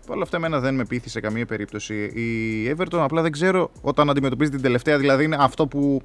Παρ' 0.07 0.15
όλα 0.15 0.23
αυτά, 0.25 0.37
εμένα 0.37 0.61
δεν 0.61 0.75
με 0.75 0.85
πείθει 0.85 1.09
σε 1.09 1.21
καμία 1.21 1.47
περίπτωση. 1.47 1.95
Η 2.05 2.75
Everton 2.77 2.99
απλά 2.99 3.23
δεν 3.23 3.33
ξέρω 3.33 3.71
όταν 3.81 4.11
αντιμετωπίζει 4.11 4.51
την 4.51 4.63
τελευταία, 4.63 4.99
δηλαδή 4.99 5.25
είναι 5.25 5.37
αυτό 5.41 5.67
που 5.67 6.03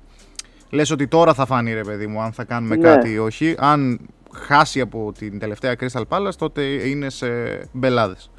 λες 0.69 0.91
ότι 0.91 1.07
τώρα 1.07 1.33
θα 1.33 1.45
φάνει 1.45 1.73
ρε 1.73 1.81
παιδί 1.83 2.07
μου, 2.07 2.21
αν 2.21 2.31
θα 2.31 2.43
κάνουμε 2.43 2.75
Ναι. 2.75 2.81
κάτι 2.81 3.11
ή 3.11 3.17
όχι. 3.17 3.55
Αν 3.57 3.99
χάσει 4.34 4.82
από 4.82 5.11
την 5.17 5.39
τελευταία 5.39 5.75
Crystal 5.79 6.03
Palace, 6.09 6.36
τότε 6.38 6.61
είναι 6.61 7.09
σε 7.09 7.27
μπελάδες. 7.71 8.32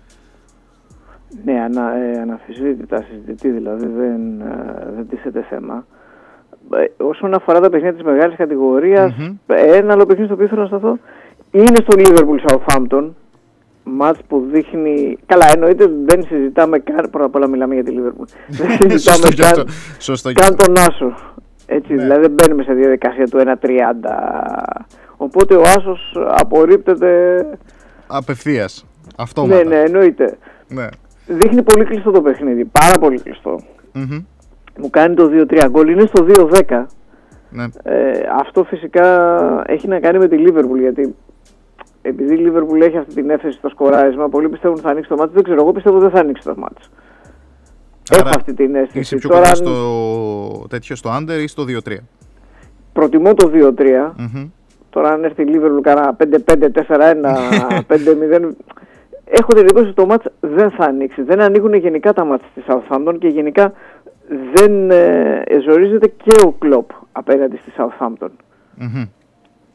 Ναι, 1.44 1.60
ανα, 1.60 1.96
ε, 1.96 2.20
αναφυσβήτητα 2.20 3.04
συζητητή, 3.08 3.48
δηλαδή 3.50 3.86
δεν, 3.86 4.40
ε, 4.40 4.92
δεν 4.96 5.08
τίθεται 5.08 5.46
θέμα. 5.48 5.86
Ε, 6.74 7.04
όσον 7.04 7.34
αφορά 7.34 7.60
τα 7.60 7.70
παιχνίδια 7.70 7.94
της 7.94 8.02
μεγάλης 8.02 8.36
κατηγορίας, 8.36 9.14
ένα 9.46 9.92
άλλο 9.92 10.06
παιχνίδι 10.06 10.24
στο 10.24 10.34
οποίο 10.34 10.48
θέλω 10.48 10.60
να 10.60 10.66
σταθώ 10.66 10.98
είναι 11.52 11.76
στο 11.76 11.94
Liverpool 11.96 12.50
Southampton. 12.50 13.10
Μάτς 13.84 14.18
που 14.28 14.46
δείχνει... 14.52 15.18
Καλά, 15.26 15.46
εννοείται 15.54 15.90
δεν 16.04 16.24
συζητάμε 16.24 16.78
καν... 16.78 17.10
Πρώτα 17.10 17.26
απ' 17.26 17.34
όλα 17.34 17.48
μιλάμε 17.48 17.74
για 17.74 17.84
τη 17.84 17.94
Liverpool. 17.96 18.26
δεν 18.58 18.70
συζητάμε 18.90 18.98
Σωστό 18.98 19.28
και 19.28 19.42
καν, 19.42 19.50
αυτό. 19.50 19.64
Σωστό 19.98 20.32
και 20.32 20.40
καν 20.40 20.56
αυτό. 20.58 20.64
τον 20.64 20.76
Άσο. 20.88 21.14
Έτσι, 21.66 21.94
δηλαδή 21.94 22.20
δεν 22.20 22.30
μπαίνουμε 22.30 22.62
σε 22.62 22.72
διαδικασία 22.72 23.26
του 23.26 23.38
1-30. 23.38 23.46
Οπότε 25.22 25.56
ο 25.56 25.62
Άσος 25.62 26.16
απορρίπτεται... 26.28 27.46
Απευθείας. 28.06 28.86
Αυτόματα. 29.16 29.54
Ναι, 29.56 29.62
ναι, 29.62 29.80
εννοείται. 29.80 30.38
Ναι. 30.68 30.86
Δείχνει 31.26 31.62
πολύ 31.62 31.84
κλειστό 31.84 32.10
το 32.10 32.22
παιχνίδι. 32.22 32.64
Πάρα 32.64 32.98
πολύ 32.98 33.20
κλειστό. 33.20 33.60
Μμμ. 33.92 34.24
Μου 34.78 34.90
κάνει 34.90 35.14
το 35.14 35.30
2-3 35.50 35.66
γκολ. 35.70 35.88
Είναι 35.88 36.06
στο 36.06 36.26
2-10. 36.28 36.84
Ναι. 37.50 37.64
Ε, 37.82 38.10
αυτό 38.40 38.64
φυσικά 38.64 39.06
έχει 39.66 39.88
να 39.88 40.00
κάνει 40.00 40.18
με 40.18 40.28
τη 40.28 40.36
Liverpool 40.38 40.78
γιατί 40.78 41.14
επειδή 42.02 42.34
η 42.34 42.46
Liverpool 42.46 42.80
έχει 42.80 42.96
αυτή 42.96 43.14
την 43.14 43.30
έφεση 43.30 43.56
στο 43.58 43.68
σκοράρισμα, 43.68 44.28
πολλοί 44.28 44.48
πιστεύουν 44.48 44.76
ότι 44.76 44.86
θα 44.86 44.90
ανοίξει 44.90 45.08
το 45.08 45.16
μάτς. 45.16 45.32
Δεν 45.32 45.42
ξέρω, 45.42 45.60
εγώ 45.62 45.72
πιστεύω 45.72 45.96
ότι 45.96 46.04
δεν 46.04 46.14
θα 46.14 46.20
ανοίξει 46.20 46.44
το 46.44 46.54
μάτς. 46.56 46.90
Έχω 48.10 48.28
αυτή 48.28 48.54
την 48.54 48.74
αίσθηση. 48.74 48.98
Είσαι 48.98 49.16
πιο 49.16 49.28
Τώρα, 49.28 49.40
κοντά 49.40 49.50
αν 49.50 49.56
στο 49.56 50.66
τέτοιο, 50.68 50.96
στο 50.96 51.10
under 51.18 51.40
ή 51.42 51.46
στο 51.46 51.64
2-3. 51.68 51.96
προτιμώ 52.92 53.34
το 53.34 53.50
2-3. 53.54 54.12
Μμμ. 54.16 54.48
Τώρα 54.92 55.12
αν 55.12 55.24
έρθει 55.24 55.42
η 55.42 55.46
Liverpool 55.48 55.80
κάνα 55.82 56.16
5-5, 56.18 56.26
4-1, 56.88 57.14
5-0... 57.88 58.50
Έχω 59.24 59.52
την 59.52 59.58
εντύπωση 59.58 59.84
ότι 59.84 59.94
το 59.94 60.06
μάτς 60.06 60.26
δεν 60.40 60.70
θα 60.70 60.84
ανοίξει. 60.84 61.22
Δεν 61.22 61.40
ανοίγουν 61.40 61.74
γενικά 61.74 62.12
τα 62.12 62.24
μάτς 62.24 62.44
της 62.54 62.64
Southampton 62.68 63.14
και 63.18 63.28
γενικά 63.28 63.72
δεν 64.54 64.90
ε, 64.90 65.44
ζορίζεται 65.68 66.06
και 66.06 66.46
ο 66.46 66.52
Κλόπ 66.52 66.90
απέναντι 67.12 67.56
στη 67.56 67.72
Southampton. 67.76 68.28
Μμμ. 68.74 69.04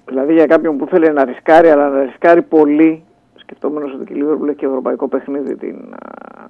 Δηλαδή 0.05 0.33
για 0.33 0.45
κάποιον 0.45 0.77
που 0.77 0.87
θέλει 0.87 1.13
να 1.13 1.25
ρισκάρει, 1.25 1.69
αλλά 1.69 1.89
να 1.89 2.03
ρισκάρει 2.03 2.41
πολύ, 2.41 3.03
σκεφτόμενος 3.35 3.93
ότι 3.93 4.13
η 4.13 4.23
Liverpool 4.23 4.47
έχει 4.47 4.55
και 4.55 4.65
ευρωπαϊκό 4.65 5.07
παιχνίδι 5.07 5.55
την 5.55 5.75
α, 5.75 6.45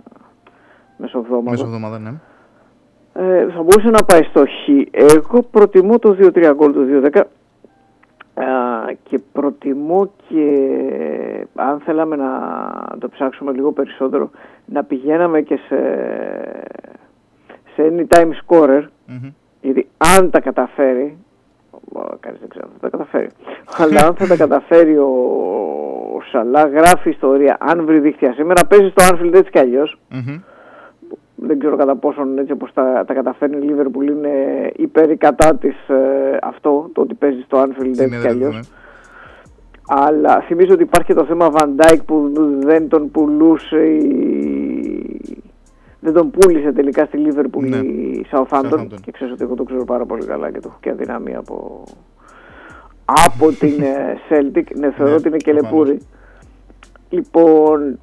μεσοβδόμαδα. 0.98 1.50
Μέσα 1.50 1.64
εβδομάδα, 1.64 2.00
ναι. 2.00 2.14
Ε, 3.14 3.48
θα 3.52 3.62
μπορούσε 3.64 3.90
να 3.90 4.04
πάει 4.04 4.24
στο 4.24 4.44
Χ. 4.46 4.70
Εγώ 4.92 5.42
προτιμώ 5.52 6.00
το 6.00 6.18
2-3 6.20 6.52
γκολ 6.56 6.74
του 6.74 7.02
2-10 7.14 7.18
α, 7.18 7.22
και 9.04 9.20
προτιμώ 9.32 10.12
και 10.28 10.48
αν 11.56 11.80
θέλαμε 11.80 12.16
να 12.16 12.30
το 13.00 13.10
ψάξουμε 13.10 13.52
λίγο 13.52 13.72
περισσότερο 13.72 14.30
να 14.66 14.84
πηγαίναμε 14.84 15.42
και 15.42 15.60
σε, 15.68 15.78
σε 17.76 17.92
anytime 17.92 18.32
scorer 18.46 18.84
Μμμ. 19.06 19.30
γιατί 19.62 19.88
αν 20.18 20.30
τα 20.30 20.40
καταφέρει 20.40 21.18
ο, 21.72 22.00
κανείς 22.20 22.40
δεν 22.40 22.50
ξέρω 22.50 22.66
αν 22.66 22.72
θα 22.74 22.90
τα 22.90 22.98
καταφέρει 22.98 23.30
αλλά 23.82 24.08
αν 24.08 24.16
θα 24.16 24.28
τα 24.28 24.36
καταφέρει 24.36 24.98
ο, 24.98 25.10
ο 26.16 26.22
Σαλά 26.32 26.68
γράφει 26.68 27.10
ιστορία 27.10 27.58
αν 27.60 27.86
βρει 27.86 28.00
δίχτυα 28.00 28.34
σήμερα 28.34 28.66
παίζει 28.66 28.90
στο 28.90 29.04
Anfield 29.12 29.34
έτσι 29.34 29.52
κι 29.52 29.60
αλλιώς 29.60 30.00
Μμμ. 30.10 30.40
Δεν 31.40 31.60
ξέρω 31.60 31.76
κατά 31.76 31.96
πόσον 31.96 32.38
έτσι 32.38 32.52
όπως 32.52 32.74
τα, 32.74 33.04
τα 33.08 33.14
καταφέρνει 33.14 33.66
η 33.66 33.70
Liverpool 33.76 34.10
είναι 34.10 34.30
υπέρ 34.76 35.10
ή 35.10 35.16
κατά 35.18 35.56
της 35.56 35.90
ε, 35.90 36.38
αυτό, 36.42 36.90
το 36.94 37.02
ότι 37.02 37.14
παίζει 37.14 37.42
στο 37.42 37.58
Anfield 37.62 37.68
έτσι 37.88 37.90
κι 37.90 37.96
Συνέδριο, 37.96 38.30
αλλιώς. 38.30 38.54
ναι. 38.54 38.60
Αλλά 39.90 40.42
θυμίζω 40.42 40.74
ότι 40.74 40.84
υπάρχει 40.84 41.08
και 41.08 41.14
το 41.14 41.26
θέμα 41.26 41.52
Van 41.54 41.68
Dijk 41.78 41.98
που 42.06 42.32
δεν 42.60 42.88
τον 42.88 43.12
πουλούσε 43.12 43.86
η... 43.86 45.22
δεν 46.00 46.14
τον 46.14 46.32
πούλησε 46.32 46.72
τελικά 46.72 47.06
στη 47.06 47.20
Liverpool 47.26 47.62
Ναι. 47.70 47.76
η 47.78 48.26
Southampton 48.32 48.72
Southampton. 48.72 48.88
και 49.02 49.12
ξέρεις 49.12 49.34
ότι 49.34 49.44
εγώ 49.44 49.56
το 49.56 49.64
ξέρω 49.64 49.86
πάρα 49.86 50.06
πολύ 50.06 50.26
καλά 50.26 50.52
και 50.52 50.60
το 50.60 50.68
έχω 50.70 50.78
και 50.82 50.90
αδυναμία 50.90 51.38
από, 51.40 51.84
από 53.06 53.52
την 53.60 53.82
ε, 53.82 54.18
Celtic 54.30 54.64
ναι 54.76 54.92
θεωρώ 54.92 55.10
Ναι, 55.12 55.16
ότι 55.18 55.28
είναι 55.28 55.38
και 55.38 55.52
προφανώς. 55.54 55.88
λεπούρη 55.88 56.00
λοιπόν 57.10 57.82
με 57.82 57.98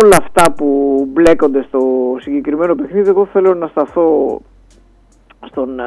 όλα 0.00 0.16
αυτά 0.16 0.52
που 0.52 0.66
μπλέκονται 1.12 1.64
στο 1.68 1.80
συγκεκριμένο 2.20 2.74
παιχνίδι 2.74 3.08
εγώ 3.08 3.26
θέλω 3.32 3.54
να 3.54 3.66
σταθώ 3.66 4.40
στον 5.46 5.78
ε, 5.80 5.82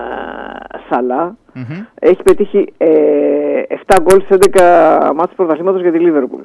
Σαλά 0.90 1.38
Μμμ. 1.54 1.64
έχει 2.00 2.24
πετύχει 2.24 2.74
ε, 2.78 3.62
7 3.86 3.98
γκολ 4.02 4.22
σε 4.22 4.38
11 4.52 5.12
μάτς 5.16 5.34
πρωταθλήματος 5.36 5.82
για 5.82 5.92
τη 5.92 6.00
Λίβερπουλ. 6.00 6.42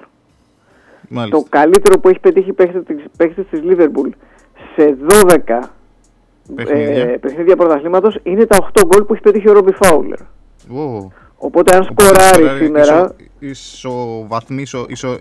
Μάλιστα. 1.08 1.36
Το 1.38 1.44
καλύτερο 1.48 1.98
που 2.00 2.08
έχει 2.08 2.18
πετύχει 2.20 2.52
παίχτης 2.52 2.82
της- 2.86 3.04
παίχτης 3.16 3.44
της 3.50 3.62
Λίβερπουλ 3.62 4.08
σε 4.76 4.96
12 5.08 5.58
Παιχνίδια. 6.54 7.02
ε, 7.04 7.16
παιχνίδια 7.16 7.56
πρωταθλήματος 7.56 8.18
είναι 8.22 8.46
τα 8.46 8.56
8 8.56 8.82
γκολ 8.86 9.04
που 9.04 9.12
έχει 9.12 9.22
πετύχει 9.22 9.48
ο 9.48 9.52
Ρόμπι 9.52 9.72
Φάουλερ. 9.72 10.18
Ω. 10.70 11.10
Οπότε 11.36 11.76
αν 11.76 11.82
σκοράρει 11.84 12.64
σήμερα 12.64 13.14
Ισο, 13.38 13.84
ισοβαθμί, 13.84 14.62
ισο, 14.62 14.84
ισο, 14.88 15.16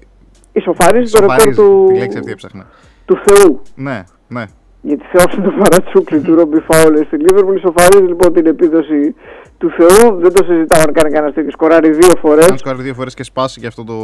ισοφαρίζει 0.51 1.11
το 1.11 1.19
ρεκόρ 1.19 1.35
ισοφαρίζει, 1.35 1.61
του, 1.61 1.85
Τη 1.93 1.99
λέξη 1.99 2.17
αυτή 2.17 2.31
έψαχνα. 2.31 2.65
του 3.05 3.19
Θεού. 3.25 3.61
Ναι, 3.75 4.03
ναι. 4.27 4.43
Γιατί 4.81 5.03
θεός 5.11 5.33
είναι 5.33 5.45
το 5.45 5.51
παρατσούκλι 5.63 6.19
του 6.19 6.35
Ρόμπι 6.35 6.59
Φάουλερ 6.59 7.05
στη 7.05 7.17
Λίβερπουλ. 7.17 7.55
Ισοφαρίζει 7.55 8.03
λοιπόν 8.03 8.33
την 8.33 8.45
επίδοση 8.45 9.15
του 9.57 9.69
Θεού, 9.77 10.15
δεν 10.19 10.33
το 10.33 10.43
συζητάω 10.43 10.81
αν 10.87 10.93
κάνει 10.93 11.11
κανένα 11.13 11.33
τέτοιο. 11.33 11.51
Σκοράρει 11.51 11.89
δύο 11.91 12.11
φορές. 12.21 12.49
Αν 12.49 12.57
σκοράρει 12.57 12.83
δύο 12.83 12.93
φορές 12.93 13.13
και 13.13 13.23
σπάσει 13.23 13.59
και 13.59 13.67
αυτό 13.67 13.83
το 13.83 13.95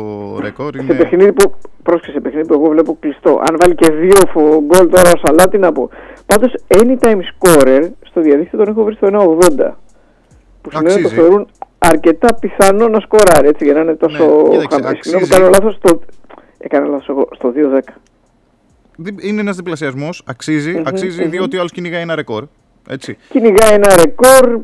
ρεκόρ. 0.42 0.74
Σε 0.76 0.82
Είναι... 0.84 0.94
παιχνίδι 0.94 1.34
που. 1.34 1.54
Πρόσεξε, 1.84 2.12
σε 2.12 2.20
παιχνίδι 2.20 2.48
που 2.48 2.54
εγώ 2.54 2.70
βλέπω 2.70 2.98
κλειστό. 3.00 3.42
Αν 3.48 3.56
βάλει 3.60 3.76
και 3.76 3.92
δύο 3.92 4.20
φο- 4.34 4.62
γκολ 4.66 4.90
τώρα 4.90 5.12
ο 5.16 5.20
Σαλά, 5.26 5.48
τι 5.50 5.58
να 5.58 5.72
πω. 5.72 5.90
Πάντως, 6.26 6.54
anytime 6.68 7.20
scorer 7.34 7.90
στο 8.10 8.22
διαδίκτυο 8.22 8.58
τον 8.60 8.68
έχω 8.68 8.84
βρει 8.84 8.96
στο 8.96 9.08
1,80. 9.08 9.78
Που 10.62 10.70
σημαίνει 10.72 10.92
ότι 10.94 11.02
το 11.02 11.08
Αξίζει. 11.08 11.16
θεωρούν 11.16 11.48
αρκετά 11.78 12.34
πιθανό 12.40 12.88
να 12.88 13.00
σκοράρει 13.00 13.48
έτσι 13.48 13.64
για 13.64 13.74
να 13.74 13.80
είναι 13.80 13.96
τόσο 13.96 14.24
Ναι, 14.26 14.50
κοίταξε, 14.50 14.68
χαμηλό. 14.70 14.90
αξίζει. 14.90 15.10
Συγγνώμη, 15.18 15.28
κάνω 15.28 15.50
λάθος 15.50 15.76
στο. 15.76 16.00
Έκανα 16.66 16.86
λάθος 16.88 17.10
εγώ. 17.10 17.28
Στο 17.36 17.52
2-10. 17.52 17.80
Δι- 18.98 19.24
Είναι 19.24 19.42
ένας 19.42 19.56
διπλασιασμός. 19.56 20.22
Αξίζει, 20.26 20.72
Μμμ, 20.72 20.82
αξίζει 20.88 21.22
μμμ. 21.24 21.30
διότι 21.30 21.56
ο 21.56 21.60
άλλος 21.60 21.72
κυνηγάει 21.72 22.02
ένα 22.02 22.16
ρεκόρ. 22.16 22.48
Έτσι. 22.90 23.18
Κυνηγάει 23.30 23.74
ένα 23.74 23.96
ρεκόρ. 23.96 24.60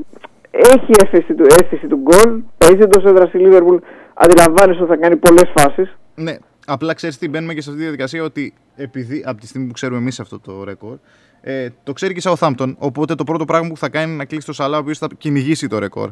Έχει 0.52 0.91
αίσθηση 1.04 1.34
του, 1.34 1.43
αίσθηση 1.60 1.88
του 1.88 1.97
γκολ. 1.97 2.39
Παίζει 2.58 2.82
εντός 2.82 3.04
έδρας 3.06 3.28
στη 3.30 3.38
Λίβερπουλ. 3.38 3.78
Αντιλαμβάνεσαι 4.14 4.82
ότι 4.82 4.89
θα 4.91 4.97
κάνει 4.97 5.16
πολλές 5.16 5.52
φάσεις. 5.58 5.97
Ναι, 6.16 6.36
απλά 6.66 6.93
ξέρεις 6.93 7.18
τι 7.18 7.30
μπαίνουμε 7.30 7.54
και 7.54 7.62
σε 7.62 7.70
αυτή 7.70 7.82
τη 7.82 7.88
διαδικασία 7.88 8.24
ότι 8.24 8.54
επειδή 8.76 9.24
από 9.26 9.39
τη 9.41 9.47
στιγμή 9.47 9.68
που 9.68 9.74
ξέρουμε 9.74 9.99
εμείς 9.99 10.20
αυτό 10.20 10.39
το 10.39 10.64
ρεκόρ, 10.64 10.97
ε, 11.41 11.68
το 11.84 11.93
ξέρει 11.93 12.14
και 12.14 12.30
η 12.30 12.32
Southampton. 12.39 12.76
Οπότε 12.78 13.16
το 13.16 13.24
πρώτο 13.24 13.45
πράγμα 13.45 13.68
που 13.70 13.78
θα 13.78 13.89
κάνει 13.89 14.08
είναι 14.08 14.16
να 14.18 14.26
κλείσει 14.26 14.45
το 14.45 14.54
Σαλά, 14.54 14.78
ο 14.78 14.80
οποίος 14.80 14.97
θα 14.97 15.08
κυνηγήσει 15.18 15.68
το 15.68 15.80
ρεκόρ. 15.80 16.10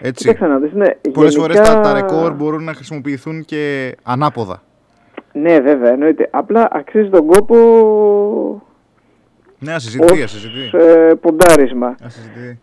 Έτσι. 0.00 0.24
Κοίταξε 0.24 0.46
να 0.52 0.58
δεις, 0.58 0.72
ναι. 0.72 0.86
Πολλές 1.12 1.34
γενικά- 1.34 1.54
φορέ 1.64 1.68
τα, 1.74 1.80
τα 1.80 1.92
ρεκόρ 1.92 2.32
μπορούν 2.34 2.64
να 2.64 2.74
χρησιμοποιηθούν 2.74 3.44
και 3.44 3.94
ανάποδα. 4.02 4.62
Ναι, 5.40 5.60
βέβαια, 5.60 5.90
εννοείται. 5.92 6.28
Απλά 6.30 6.68
αξίζει 6.72 7.08
τον 7.08 7.26
κόπο 7.26 7.56
Ναι, 9.58 9.72
ασυζητητή, 9.74 10.12
ως 10.12 10.22
ασυζητητή. 10.22 10.76
ε, 10.76 11.12
ποντάρισμα. 11.20 11.94
ασυζητητή. 12.04 12.60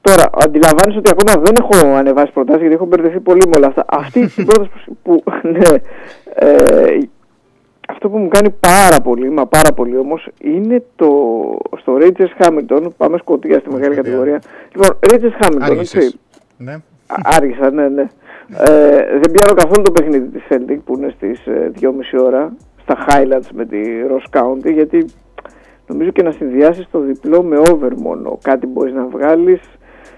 Τώρα, 0.00 0.30
αντιλαμβάνεσαι 0.44 0.98
ότι 0.98 1.10
ακόμα 1.10 1.42
δεν 1.42 1.54
έχω 1.60 1.96
ανεβάσει 1.96 2.32
προτάσεις 2.32 2.60
γιατί 2.60 2.74
έχω 2.74 2.84
μπερδευτεί 2.86 3.20
πολύ 3.20 3.42
με 3.48 3.56
όλα 3.56 3.66
αυτά. 3.66 3.84
Αυτή 3.88 4.20
η 4.36 4.42
πρόταση 4.48 4.70
που. 5.02 5.22
που- 5.22 5.22
ναι, 5.42 5.68
ε, 6.34 6.98
αυτό 7.88 8.08
που 8.08 8.18
μου 8.18 8.28
κάνει 8.28 8.50
πάρα 8.60 9.00
πολύ, 9.00 9.30
μα 9.30 9.46
πάρα 9.46 9.72
πολύ 9.72 9.96
όμως, 9.96 10.28
είναι 10.40 10.82
το. 10.96 11.06
Στο 11.80 11.96
Rangers 12.00 12.32
Hamilton. 12.46 12.86
Πάμε 12.96 13.18
σκοτία 13.18 13.58
στη 13.58 13.70
μεγάλη 13.70 13.94
κατηγορία. 13.94 14.40
Λοιπόν, 14.74 14.98
Rangers 15.10 15.44
Hamilton. 15.44 15.58
Άργησες. 15.60 16.04
έτσι. 16.04 16.18
Ναι. 16.56 16.72
Α- 17.06 17.20
Άργησα, 17.24 17.70
ναι, 17.70 17.88
ναι. 17.88 18.06
Ε, 18.48 19.18
δεν 19.18 19.30
πιάνω 19.32 19.54
καθόλου 19.54 19.82
το 19.82 19.90
παιχνίδι 19.92 20.26
της 20.28 20.42
Celtic 20.48 20.78
που 20.84 20.94
είναι 20.96 21.12
στις 21.16 21.46
ε, 21.46 21.70
2.30 21.80 21.90
ώρα 22.24 22.52
στα 22.82 22.96
Highlands 23.08 23.48
με 23.52 23.64
τη 23.66 23.78
Ross 24.10 24.38
County 24.40 24.72
γιατί 24.72 25.04
νομίζω 25.86 26.10
και 26.10 26.22
να 26.22 26.30
συνδυάσεις 26.30 26.88
το 26.90 26.98
διπλό 27.00 27.42
με 27.42 27.56
over 27.58 27.92
μόνο. 27.96 28.38
Κάτι 28.42 28.66
μπορείς 28.66 28.94
να 28.94 29.06
βγάλεις. 29.06 29.60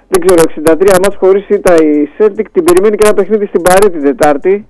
Δεν 0.08 0.20
ξέρω 0.26 0.42
63 0.64 0.98
μάτς 1.02 1.16
χωρίς 1.16 1.48
ήττα 1.48 1.74
η 1.76 2.08
Celtic 2.18 2.44
την 2.52 2.64
περιμένει 2.64 2.96
και 2.96 3.04
ένα 3.06 3.14
παιχνίδι 3.14 3.46
στην 3.46 3.62
Παρή 3.62 3.90
την 3.90 4.02
Τετάρτη. 4.02 4.66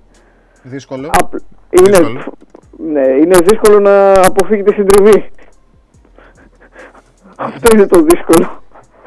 Δύσκολο. 0.63 1.09
Απ- 1.19 1.33
είναι, 1.69 1.89
Δύσκολο. 1.97 2.33
ναι, 2.77 3.07
είναι 3.07 3.37
δύσκολο 3.43 3.79
να 3.79 4.13
αποφύγει 4.13 4.63
τη 4.63 4.73
συντριβή. 4.73 5.29
Αυτό 7.37 7.75
είναι 7.75 7.87
το 7.87 8.01
δύσκολο 8.01 8.61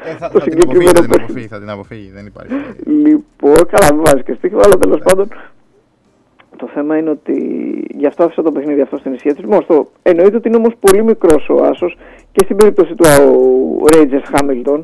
Ε, 0.05 0.15
θα, 0.15 0.29
το 0.29 0.39
θα, 0.39 0.45
την 0.45 0.61
αποφύγει, 0.61 0.87
συγκεκριμένο 0.87 0.91
θα 0.91 1.01
την 1.01 1.09
παιχνίδι. 1.09 1.23
αποφύγει, 1.23 1.47
θα 1.47 1.59
την 1.59 1.69
αποφύγει, 1.69 2.11
δεν 2.13 2.25
υπάρχει. 2.25 2.53
Λοιπόν, 2.85 3.65
καλά, 3.71 3.93
μην 3.93 4.03
βάζει 4.03 4.23
και 4.23 4.33
στοίχημα, 4.33 4.61
αλλά 4.65 4.77
τέλος 4.77 4.99
πάντων 5.03 5.27
το 6.61 6.69
θέμα 6.73 6.97
είναι 6.97 7.09
ότι 7.09 7.35
γι' 7.97 8.05
αυτό 8.05 8.23
άφησα 8.23 8.41
το 8.41 8.51
παιχνίδι 8.51 8.81
αυτό 8.81 8.97
στην 8.97 9.13
ισχύ 9.13 9.33
του. 9.33 9.61
Στο... 9.63 9.87
Εννοείται 10.01 10.35
ότι 10.35 10.47
είναι 10.47 10.57
όμως 10.57 10.73
πολύ 10.79 11.03
μικρός 11.03 11.49
ο 11.49 11.63
άσος 11.63 11.97
και 12.31 12.43
στην 12.43 12.55
περίπτωση 12.55 12.95
του 12.95 13.05
Rangers 13.93 14.39
Hamilton. 14.39 14.81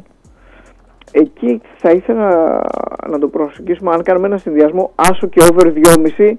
Εκεί 1.12 1.62
θα 1.78 1.92
ήθελα 1.92 2.62
να 3.08 3.20
το 3.20 3.28
προσεγγίσουμε. 3.28 3.92
Αν 3.92 4.04
κάνουμε 4.04 4.28
ένα 4.28 4.38
συνδυασμό 4.38 4.92
άσο 4.96 5.28
και 5.28 5.44
over 5.52 5.74
2,5 6.18 6.34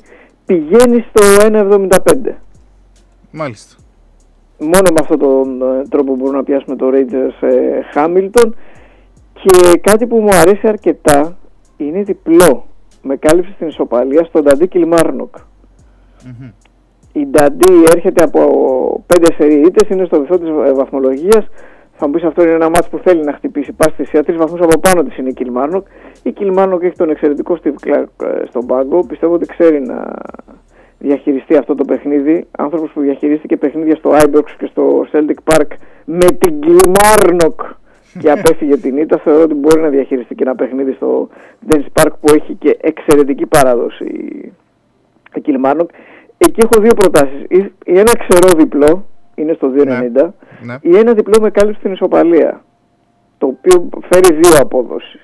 πηγαίνει 0.47 1.05
στο 1.09 1.23
1,75. 1.41 2.33
Μάλιστα. 3.31 3.77
Μόνο 4.59 4.91
με 4.93 5.01
αυτόν 5.01 5.19
τον 5.19 5.63
ε, 5.63 5.83
τρόπο 5.89 6.17
μπορούμε 6.17 6.37
να 6.37 6.45
πιάσουμε 6.45 6.77
το 6.77 6.91
Rangers 6.93 7.49
ε, 7.49 7.81
Hamilton 7.95 8.51
και 9.43 9.79
κάτι 9.79 10.07
που 10.07 10.19
μου 10.21 10.31
αρέσει 10.31 10.69
αρκετά 10.69 11.37
είναι 11.77 12.03
διπλό 12.03 12.67
με 13.03 13.17
κάλυψη 13.17 13.53
στην 13.53 13.69
ισοπαλία 13.69 14.25
στον 14.25 14.43
Νταντί 14.43 14.67
Κιλμάρνοκ. 14.67 15.35
Η 17.13 17.27
Νταντί 17.27 17.83
έρχεται 17.95 18.23
από 18.23 19.05
πέντε 19.07 19.33
σερί 19.33 19.61
ήττες, 19.61 19.89
είναι 19.89 20.05
στο 20.05 20.21
βυθό 20.21 20.39
της 20.39 20.49
ε, 20.49 20.73
βαθμολογίας. 20.73 21.47
Θα 22.01 22.07
μου 22.07 22.13
πεις 22.13 22.23
αυτό 22.25 22.43
είναι 22.43 22.53
ένα 22.53 22.69
μάτς 22.69 22.89
που 22.89 23.01
θέλει 23.05 23.25
να 23.25 23.33
χτυπήσει 23.33 23.73
πάση 23.73 23.93
θυσία. 23.93 24.25
Τρεις 24.25 24.37
βαθμούς 24.37 24.61
από 24.61 24.79
πάνω 24.81 25.03
της 25.03 25.17
είναι 25.17 25.29
η 25.29 25.33
Κιλμάρνοκ. 25.33 25.87
Η 26.23 26.33
Κιλμάρνοκ 26.33 26.83
έχει 26.83 26.97
τον 26.97 27.11
εξαιρετικό 27.11 27.59
Steve 27.63 27.89
Clark 27.89 28.27
ε, 28.27 28.47
στον 28.49 28.67
πάγκο. 28.67 29.07
Πιστεύω 29.07 29.35
ότι 29.35 29.47
ξέρει 29.47 29.81
να 29.81 30.13
διαχειριστεί 30.99 31.57
αυτό 31.57 31.75
το 31.75 31.85
παιχνίδι. 31.85 32.47
Άνθρωπος 32.59 32.91
που 32.91 33.01
διαχειρίστηκε 33.01 33.57
παιχνίδια 33.57 33.97
στο 33.97 34.11
Ibrox 34.11 34.45
και 34.59 34.67
στο 34.67 35.07
Celtic 35.13 35.53
Park 35.53 35.67
με 36.05 36.27
την 36.27 36.61
Κιλμάρνοκ 36.61 37.61
και 38.19 38.31
απέφυγε 38.31 38.77
την 38.77 38.97
ήττα. 38.97 39.19
Θεωρώ 39.19 39.43
ότι 39.43 39.55
μπορεί 39.55 39.81
να 39.81 39.89
διαχειριστεί 39.89 40.35
και 40.35 40.43
ένα 40.43 40.55
παιχνίδι 40.55 40.93
στο 40.93 41.29
Dens 41.69 41.87
Park 41.93 42.11
που 42.21 42.35
έχει 42.35 42.55
και 42.55 42.77
εξαιρετική 42.81 43.47
παράδοση 43.47 44.05
η 45.35 45.41
Κιλμάρνοκ. 45.41 45.91
Εκεί 46.39 46.61
έχω 46.61 46.83
δύο 46.83 46.95
προτάσεις. 46.95 47.41
Ή 47.49 47.73
ή 47.85 47.99
ένα 47.99 48.13
ξερό 48.19 48.57
διπλό, 48.57 49.07
είναι 49.35 49.53
στο 49.53 49.73
2,90, 49.77 50.35
Ναι. 50.63 50.77
ή 50.81 50.97
ένα 50.97 51.13
διπλό 51.13 51.41
με 51.41 51.51
κάλυψη 51.51 51.81
στην 51.81 51.93
ισοπαλία, 51.93 52.65
το 53.39 53.47
οποίο 53.47 53.89
φέρει 54.09 54.35
δύο 54.35 54.53
απόδοση. 54.61 55.21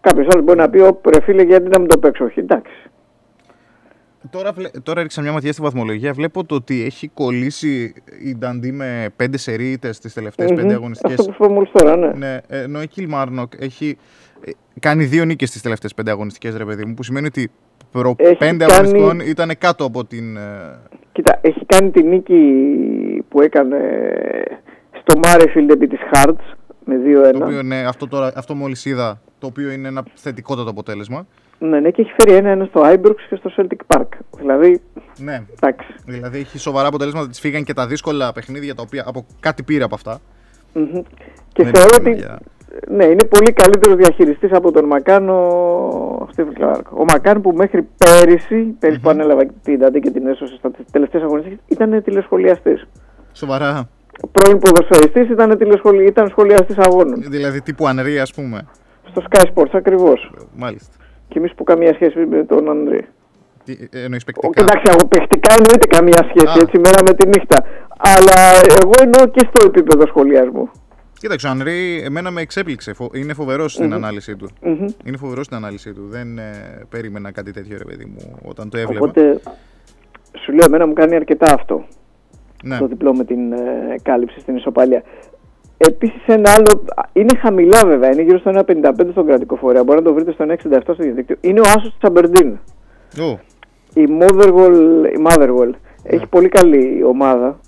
Κάποιος 0.00 0.26
άλλος 0.30 0.44
μπορεί 0.44 0.58
να 0.58 0.70
πει: 0.70 0.78
Ω, 0.80 1.00
ρε 1.08 1.22
φίλε, 1.22 1.42
γιατί 1.42 1.68
να 1.68 1.78
μην 1.78 1.88
το 1.88 1.98
παίξω, 1.98 2.24
όχι. 2.24 2.40
Εντάξει. 2.40 2.85
Τώρα, 4.30 4.52
βλέ- 4.52 4.80
τώρα 4.82 4.98
έριξα 5.00 5.22
μια 5.22 5.32
ματιά 5.32 5.52
στη 5.52 5.62
βαθμολογία. 5.62 6.12
Βλέπω 6.12 6.44
το 6.44 6.54
ότι 6.54 6.82
έχει 6.84 7.08
κολλήσει 7.08 7.94
η 8.24 8.36
Νταντί 8.36 8.72
με 8.72 9.08
πέντε 9.16 9.36
σερί 9.38 9.64
ήττες 9.64 9.96
στις 9.96 10.12
τελευταίες 10.12 10.50
Μμμ. 10.50 10.56
πέντε 10.56 10.74
αγωνιστικές. 10.74 11.18
Αυτό 11.18 11.24
που 11.24 11.32
σου 11.32 11.44
είπα 11.44 11.52
μόλις 11.52 11.70
τώρα, 11.72 11.96
ναι. 11.96 12.12
Ναι, 12.16 12.38
ενώ 12.48 12.82
η 12.82 12.86
Κιλμάρνοκ 12.86 13.52
έχει 13.58 13.96
ε, 14.44 14.50
κάνει 14.80 15.04
δύο 15.04 15.24
νίκες 15.24 15.48
στις 15.48 15.60
τελευταίες 15.60 15.94
πέντε 15.94 16.10
αγωνιστικές, 16.10 16.56
ρε 16.56 16.64
παιδί 16.64 16.84
μου, 16.84 16.94
που 16.94 17.02
σημαίνει 17.02 17.26
ότι 17.26 17.50
προ 17.92 18.14
Έχει 18.18 18.36
πέντε 18.36 18.64
κάνει- 18.64 18.72
αγωνιστικών 18.72 19.20
ήταν 19.20 19.50
κάτω 19.58 19.84
από 19.84 20.04
την. 20.04 20.36
ε, 20.36 20.78
Κοίτα, 21.12 21.38
έχει 21.42 21.64
κάνει 21.66 21.90
τη 21.90 22.02
νίκη 22.02 22.40
που 23.28 23.40
έκανε 23.40 23.78
στο 25.00 25.20
Murrayfield 25.22 25.70
επί 25.70 25.86
της 25.86 25.98
Hearts 26.12 26.54
με 26.84 26.96
2-1. 26.96 27.38
Το 27.38 27.44
οποίο, 27.44 27.62
ναι, 27.62 27.84
αυτό, 27.86 28.08
τώρα, 28.08 28.32
αυτό 28.36 28.54
μόλις 28.54 28.84
είδα, 28.84 29.20
το 29.38 29.46
οποίο 29.46 29.70
είναι 29.70 29.88
ένα 29.88 30.02
θετικότατο 30.14 30.70
αποτέλεσμα. 30.70 31.26
Ναι, 31.58 31.80
ναι, 31.80 31.90
και 31.90 32.00
έχει 32.02 32.12
φέρει 32.20 32.36
ένα-ένα 32.36 32.64
στο 32.64 32.80
Ibrox 32.84 33.14
και 33.28 33.36
στο 33.36 33.50
Celtic 33.56 33.96
Park. 33.96 34.06
Δηλαδή, 34.38 34.80
Ναι. 35.18 35.42
εντάξει. 35.60 35.94
Δηλαδή 36.04 36.38
έχει 36.38 36.58
σοβαρά 36.58 36.88
αποτελέσματα, 36.88 37.28
της 37.28 37.40
φύγαν 37.40 37.64
και 37.64 37.72
τα 37.74 37.86
δύσκολα 37.86 38.32
παιχνίδια 38.32 38.74
τα 38.74 38.82
οποία 38.86 39.04
από 39.06 39.26
κάτι 39.40 39.62
πήρε 39.62 39.84
από 39.84 39.94
αυτά. 39.94 40.18
Μμμ. 40.72 41.02
Και 41.52 41.62
Δεν 41.62 41.74
θεωρώ 41.74 41.88
είναι 42.00 42.10
ότι 42.10 42.18
για- 42.18 42.38
ναι, 42.88 43.04
είναι 43.04 43.24
πολύ 43.24 43.52
καλύτερος 43.52 43.96
διαχειριστής 43.96 44.52
από 44.52 44.72
τον 44.72 44.84
Μακάν 44.84 45.28
ο 45.28 46.28
Steve 46.36 46.62
Clark. 46.62 46.82
Ο 46.90 47.04
Μακάν 47.04 47.40
που 47.40 47.52
μέχρι 47.56 47.88
πέρυσι, 47.98 48.62
πέρυσι 48.78 49.00
που 49.00 49.08
ανέλαβα 49.10 49.42
την 49.62 49.78
Ταντή 49.78 50.00
και 50.00 50.10
την 50.10 50.26
έσωσε 50.26 50.54
στα 50.58 50.70
τελευταίες 50.90 51.22
αγωνιστικές, 51.22 51.58
ήταν 51.68 52.02
τηλεσχολιαστής. 52.02 52.86
Σοβαρά. 53.32 53.88
Πρώην 54.32 54.58
ποδοσφαιριστής 54.58 55.28
ήταν, 55.30 55.58
τηλεσχολι... 55.58 56.06
ήταν 56.06 56.28
σχολιαστής 56.28 56.78
αγώνων. 56.78 57.22
Δηλαδή 57.28 57.60
τύπου 57.62 57.86
Ανρή, 57.86 58.18
ας 58.18 58.34
πούμε. 58.34 58.66
Στο 59.10 59.22
Sky 59.30 59.42
Sports 59.54 59.70
ακριβώς. 59.72 60.30
Μάλιστα. 60.56 60.95
Και 61.28 61.38
εμείς 61.38 61.54
που 61.54 61.64
καμία 61.64 61.94
σχέση 61.94 62.26
με 62.26 62.44
τον 62.44 62.70
Ανδρή. 62.70 63.06
Τι, 63.64 63.72
ε, 63.90 64.02
εννοείς 64.02 64.22
Ο, 64.22 64.26
παικτικά. 64.26 64.62
εντάξει, 64.62 64.92
εγώ 64.96 65.06
παιχτικά 65.08 65.54
εννοείται 65.58 65.86
καμία 65.86 66.20
σχέση, 66.30 66.58
Α. 66.58 66.62
έτσι, 66.62 66.78
μέρα 66.78 67.02
με 67.02 67.12
τη 67.14 67.26
νύχτα. 67.28 67.64
Αλλά 67.98 68.40
εγώ 68.82 68.92
εννοώ 69.00 69.26
και 69.26 69.46
στο 69.48 69.66
επίπεδο 69.66 70.06
σχολιασμού. 70.06 70.70
Κοίταξε, 71.20 71.46
ο 71.46 71.50
Ανρή 71.50 72.02
εμένα 72.04 72.30
με 72.30 72.40
εξέπληξε. 72.40 72.92
Φο- 72.92 73.10
Είναι 73.14 73.34
φοβερός 73.34 73.72
στην 73.72 73.84
Μμμ. 73.86 73.94
ανάλυση 73.94 74.36
του. 74.36 74.48
Μμμ. 74.62 74.86
Είναι 75.04 75.16
φοβερός 75.16 75.44
στην 75.44 75.56
ανάλυση 75.56 75.92
του. 75.92 76.06
Δεν 76.08 76.38
ε, 76.38 76.52
περίμενα 76.88 77.30
κάτι 77.30 77.50
τέτοιο, 77.52 77.76
ρε 77.78 77.84
παιδί 77.84 78.04
μου, 78.04 78.38
όταν 78.44 78.68
το 78.70 78.78
έβλεπα. 78.78 79.04
Οπότε 79.04 79.40
σου 80.38 80.52
λέω, 80.52 80.64
εμένα 80.66 80.86
μου 80.86 80.92
κάνει 80.92 81.14
αρκετά 81.14 81.54
αυτό. 81.54 81.84
Ναι. 82.64 82.78
Το 82.78 82.86
διπλό 82.86 83.14
με 83.16 83.24
την 83.24 83.52
ε, 83.52 83.58
κάλυψη 84.02 84.40
στην 84.40 84.56
ισοπαλία. 84.56 85.02
Επίσης 85.78 86.22
ένα 86.26 86.50
άλλο. 86.56 86.84
Είναι 87.12 87.36
χαμηλά 87.36 87.82
βέβαια, 87.86 88.12
είναι 88.12 88.22
γύρω 88.22 88.38
στο 88.38 88.50
1,55 88.54 88.92
στον 89.10 89.26
κρατικό 89.26 89.56
φορέα. 89.56 89.84
Μπορεί 89.84 89.98
να 89.98 90.04
το 90.04 90.14
βρείτε 90.14 90.32
στο 90.32 90.44
1,67 90.48 90.78
στο 90.82 90.94
διαδίκτυο. 90.94 91.36
Είναι 91.40 91.60
ο 91.60 91.64
Άσος 91.66 91.90
τη 91.90 91.98
Αμπερντίν. 92.00 92.58
Ω, 93.20 93.38
Η 93.94 94.06
Motherwell, 94.20 95.04
η 95.16 95.22
Motherwell 95.26 95.70
έχει 96.02 96.26
πολύ 96.26 96.48
καλή 96.48 97.02
ομάδα. 97.04 97.58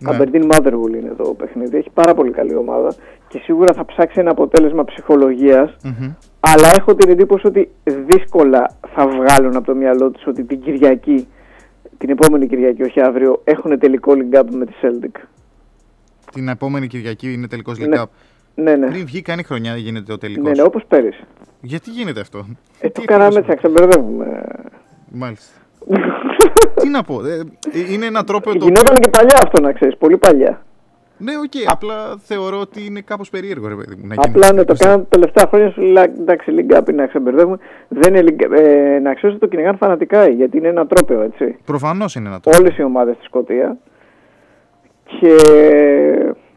Ναι. 0.00 0.10
Aberdeen 0.10 0.50
Motherwell 0.50 0.94
είναι 1.00 1.12
το 1.16 1.34
παιχνίδι. 1.38 1.76
Έχει 1.76 1.90
πάρα 1.94 2.14
πολύ 2.14 2.30
καλή 2.30 2.56
ομάδα 2.56 2.94
και 3.28 3.38
σίγουρα 3.38 3.72
θα 3.72 3.84
ψάξει 3.84 4.20
ένα 4.20 4.30
αποτέλεσμα 4.30 4.84
ψυχολογίας 4.84 5.76
μμμ. 5.84 6.12
αλλά 6.40 6.68
έχω 6.76 6.94
την 6.94 7.10
εντύπωση 7.10 7.46
ότι 7.46 7.70
δύσκολα 7.84 8.76
θα 8.94 9.06
βγάλουν 9.08 9.56
από 9.56 9.66
το 9.66 9.74
μυαλό 9.74 10.10
τους 10.10 10.26
ότι 10.26 10.44
την 10.44 10.60
Κυριακή, 10.60 11.28
την 11.98 12.10
επόμενη 12.10 12.46
Κυριακή, 12.46 12.82
όχι 12.82 13.00
αύριο, 13.00 13.40
έχουν 13.44 13.78
τελικό 13.78 14.12
League 14.16 14.38
Cup 14.38 14.44
με 14.50 14.64
τη 14.64 14.72
Celtic. 14.82 15.20
Την 16.32 16.48
επόμενη 16.48 16.86
Κυριακή 16.86 17.32
είναι 17.32 17.46
τελικός 17.46 17.78
Ναι. 17.78 17.86
League 17.90 18.00
Cup. 18.02 18.04
Ναι, 18.54 18.76
ναι. 18.76 18.86
Πριν 18.86 19.04
βγει 19.06 19.22
καν 19.22 19.37
η 19.37 19.42
χρονιά 19.42 19.76
γίνεται 19.76 20.12
ο 20.12 20.18
τελικός. 20.18 20.44
Ναι, 20.44 20.50
ναι, 20.54 20.62
όπως 20.62 20.82
πέρυσι. 20.88 21.20
Γιατί 21.60 21.90
γίνεται 21.90 22.20
αυτό; 22.20 22.46
Ε, 22.80 22.88
το 22.90 23.02
κάναμε 23.04 23.38
έτσι, 23.38 23.48
να 23.50 23.54
ξεμπερδεύουμε. 23.56 24.42
Μάλιστα. 25.12 25.52
Τι 26.80 26.88
να 26.88 27.02
πω. 27.02 27.26
ε, 27.26 27.42
είναι 27.92 28.06
ένα 28.06 28.24
τρόπο. 28.24 28.50
Το... 28.58 28.64
Γινόταν 28.64 28.96
και 28.96 29.08
παλιά 29.08 29.36
αυτό 29.44 29.60
να 29.60 29.72
ξέρεις, 29.72 29.96
πολύ 29.96 30.16
παλιά. 30.16 30.62
Ναι, 31.18 31.32
οκ. 31.36 31.70
Απλά 31.72 32.16
θεωρώ 32.24 32.60
ότι 32.60 32.84
είναι 32.86 33.00
κάπως 33.00 33.30
περίεργο, 33.30 33.68
ρε 33.68 33.74
παιδί 33.74 33.94
μου. 33.94 34.06
Να 34.06 34.14
Απλά 34.14 34.26
γίνεται 34.32 34.52
ναι, 34.54 34.64
το 34.64 34.72
αυτό. 34.72 34.84
κάναμε 34.84 35.02
τα 35.02 35.08
τελευταία 35.18 35.46
χρόνια 35.48 35.70
σου 35.70 35.80
λέει 35.80 36.04
εντάξει, 36.18 36.52
League 36.56 36.78
Cup 36.78 36.88
είναι 36.88 37.02
να 37.02 37.06
ξεμπερδεύουμε. 37.08 37.58
Δεν 37.88 38.14
είναι 38.14 38.24
League- 38.30 38.56
ε, 38.58 38.98
να 38.98 39.14
ξέρεις 39.14 39.36
ότι 39.36 39.44
το 39.44 39.46
κυνηγάνε 39.46 39.76
φανατικά 39.76 40.28
γιατί 40.28 40.56
είναι 40.56 40.68
ένα 40.68 40.86
τρόπαιο, 40.86 41.20
έτσι. 41.22 41.56
Προφανώς 41.64 42.14
είναι 42.14 42.28
ένα 42.28 42.40
τρόπο. 42.40 42.58
Όλες 42.60 42.76
οι 42.78 42.82
ομάδες 42.82 43.14
στη 43.14 43.24
Σκωτία. 43.24 43.78
Και 45.18 45.34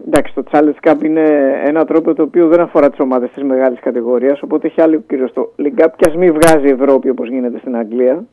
εντάξει, 0.08 0.34
το 0.34 0.44
Challenge 0.52 0.90
Cup 0.90 1.04
είναι 1.04 1.54
ένα 1.66 1.86
τρόπο 1.86 2.14
το 2.14 2.22
οποίο 2.24 2.48
δεν 2.48 2.60
αφορά 2.60 2.90
τις 2.90 3.00
ομάδες 3.00 3.32
της 3.32 3.44
μεγάλης 3.44 3.80
κατηγορίας. 3.80 4.42
Οπότε 4.42 4.68
έχει 4.68 4.82
άλλο 4.82 5.00
κύριο 5.08 5.28
στο 5.28 5.54
League 5.58 5.84
Up 5.84 5.90
και 5.96 6.10
ας 6.10 6.16
μην 6.16 6.34
βγάζει 6.34 6.68
Ευρώπη 6.68 7.10
όπως 7.10 7.30
γίνεται 7.30 7.58
στην 7.60 7.76
Αγγλία. 7.78 8.24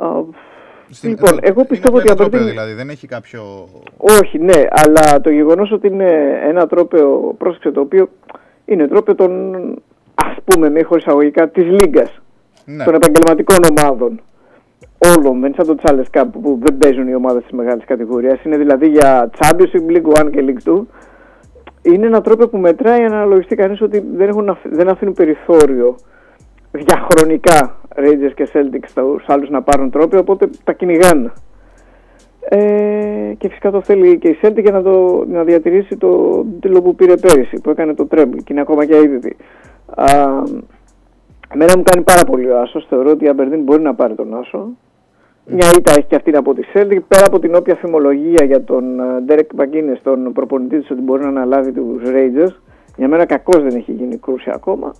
Α, 0.00 0.06
Στην- 0.90 1.10
λοιπόν, 1.10 1.30
το- 1.30 1.38
εγώ 1.42 1.58
είναι 1.58 1.68
πιστεύω 1.68 1.98
απλά 1.98 2.12
ότι 2.12 2.20
ένα 2.20 2.26
η 2.26 2.28
τρόπαιο, 2.30 2.40
Aberdeen- 2.40 2.50
δηλαδή 2.50 2.72
δεν 2.72 2.88
έχει 2.88 3.06
κάποιο. 3.06 3.68
όχι, 3.96 4.38
ναι, 4.38 4.62
αλλά 4.70 5.20
το 5.20 5.30
γεγονός 5.30 5.70
ότι 5.72 5.86
είναι 5.86 6.40
ένα 6.44 6.66
τρόπαιο, 6.66 7.34
πρόσεξε 7.38 7.70
το 7.70 7.80
οποίο 7.80 8.08
είναι 8.64 8.88
τρόπαιο 8.88 9.14
των, 9.14 9.52
ας 10.14 10.36
πούμε, 10.44 10.70
με 10.70 10.82
χωρίς 10.82 11.06
αγωγικά, 11.06 11.48
της 11.48 11.64
Λίγκας, 11.64 12.20
Ναι. 12.64 12.84
των 12.84 12.94
επαγγελματικών 12.94 13.58
ομάδων. 13.70 14.20
Όλων, 15.10 15.40
δεν 15.40 15.52
είναι 15.52 15.64
σαν 15.64 15.66
το 15.66 15.82
Challenge 15.82 16.20
Cup 16.20 16.26
που 16.42 16.58
δεν 16.62 16.76
παίζουν 16.78 17.08
οι 17.08 17.14
ομάδες 17.14 17.42
της 17.42 17.52
μεγάλης 17.52 17.84
κατηγορίας. 17.84 18.42
Είναι 18.44 18.56
δηλαδή 18.56 18.88
για 18.88 19.30
Championship, 19.38 19.90
League 19.96 20.22
1 20.24 20.30
και 20.30 20.44
League 20.46 20.70
2. 20.72 20.82
Είναι 21.82 22.06
ένα 22.06 22.20
τρόπο 22.20 22.48
που 22.48 22.58
μετράει 22.58 22.98
για 22.98 23.08
να 23.08 23.16
αναλογιστεί 23.16 23.54
κανείς 23.56 23.80
ότι 23.80 24.04
δεν, 24.14 24.28
έχουν, 24.28 24.48
αφ- 24.48 24.68
δεν 24.68 24.88
αφήνουν 24.88 25.14
περιθώριο 25.14 25.96
διαχρονικά 26.70 27.76
Rangers 27.96 28.32
και 28.34 28.48
Celtics 28.52 28.84
στους 28.88 29.24
άλλους 29.26 29.50
να 29.50 29.62
πάρουν 29.62 29.90
τρόπαιο, 29.90 30.20
οπότε 30.20 30.48
τα 30.64 30.72
κυνηγάνε. 30.72 31.32
Ε, 32.48 33.32
και 33.38 33.48
φυσικά 33.48 33.70
το 33.70 33.82
θέλει 33.82 34.18
και 34.18 34.28
η 34.28 34.38
Celtic 34.42 34.60
για 34.62 34.72
να, 34.72 34.82
το, 34.82 35.24
να 35.28 35.44
διατηρήσει 35.44 35.96
το 35.96 36.42
τίτλο 36.60 36.82
που 36.82 36.94
πήρε 36.94 37.14
πέρυσι, 37.16 37.60
που 37.62 37.70
έκανε 37.70 37.94
το 37.94 38.06
treble 38.10 38.36
και 38.36 38.52
είναι 38.52 38.60
ακόμα 38.60 38.84
και 38.84 38.96
αίτητη. 38.96 39.36
Α, 39.94 40.06
εμένα 41.54 41.72
μου 41.76 41.82
κάνει 41.82 42.02
πάρα 42.04 42.24
πολύ 42.26 42.50
ο 42.50 42.60
Άσος, 42.60 42.86
θεωρώ 42.88 43.10
ότι 43.10 43.24
η 43.24 43.30
Aberdeen 43.36 43.60
μπορεί 43.64 43.82
να 43.82 43.94
πάρει 43.94 44.14
τον 44.14 44.34
Άσο. 44.38 44.68
Μια 45.46 45.70
ήττα 45.76 45.90
έχει 45.92 46.04
και 46.04 46.16
αυτή 46.16 46.36
από 46.36 46.54
τη 46.54 46.62
Celtic, 46.74 46.98
πέρα 47.08 47.26
από 47.26 47.38
την 47.38 47.54
όποια 47.54 47.74
φημολογία 47.74 48.44
για 48.44 48.64
τον 48.64 49.00
ε, 49.00 49.24
Derek 49.28 49.60
McGuinness, 49.60 49.98
τον 50.02 50.32
προπονητή 50.32 50.78
της, 50.78 50.90
ότι 50.90 51.00
μπορεί 51.00 51.22
να 51.22 51.28
αναλάβει 51.28 51.72
τους 51.72 52.02
Rangers. 52.04 52.52
Για 52.96 53.08
μένα 53.08 53.24
κακός 53.24 53.62
δεν 53.62 53.76
έχει 53.76 53.92
γίνει 53.92 54.16
κρούση 54.16 54.50
ακόμα. 54.54 54.94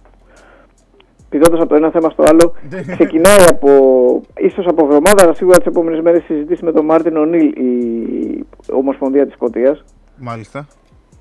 Πηδώντας 1.28 1.61
από 1.61 1.68
το 1.68 1.74
ένα 1.74 1.90
θέμα 1.90 2.11
στο 2.11 2.22
άλλο, 2.22 2.55
ξεκινάει 2.97 3.45
από 3.49 3.70
ίσως 4.36 4.66
από 4.66 4.84
εβδομάδα, 4.84 5.22
αλλά 5.22 5.34
σίγουρα 5.34 5.59
τις 5.59 5.66
επόμενες 5.66 6.01
μέρες 6.01 6.22
συζητήσει 6.24 6.64
με 6.64 6.72
τον 6.72 6.84
Μάρτιν 6.84 7.16
Ονίλ 7.16 7.47
η 7.47 8.47
Ομοσπονδία 8.70 9.24
της 9.24 9.34
Σκωτίας. 9.34 9.84
Μάλιστα. 10.16 10.66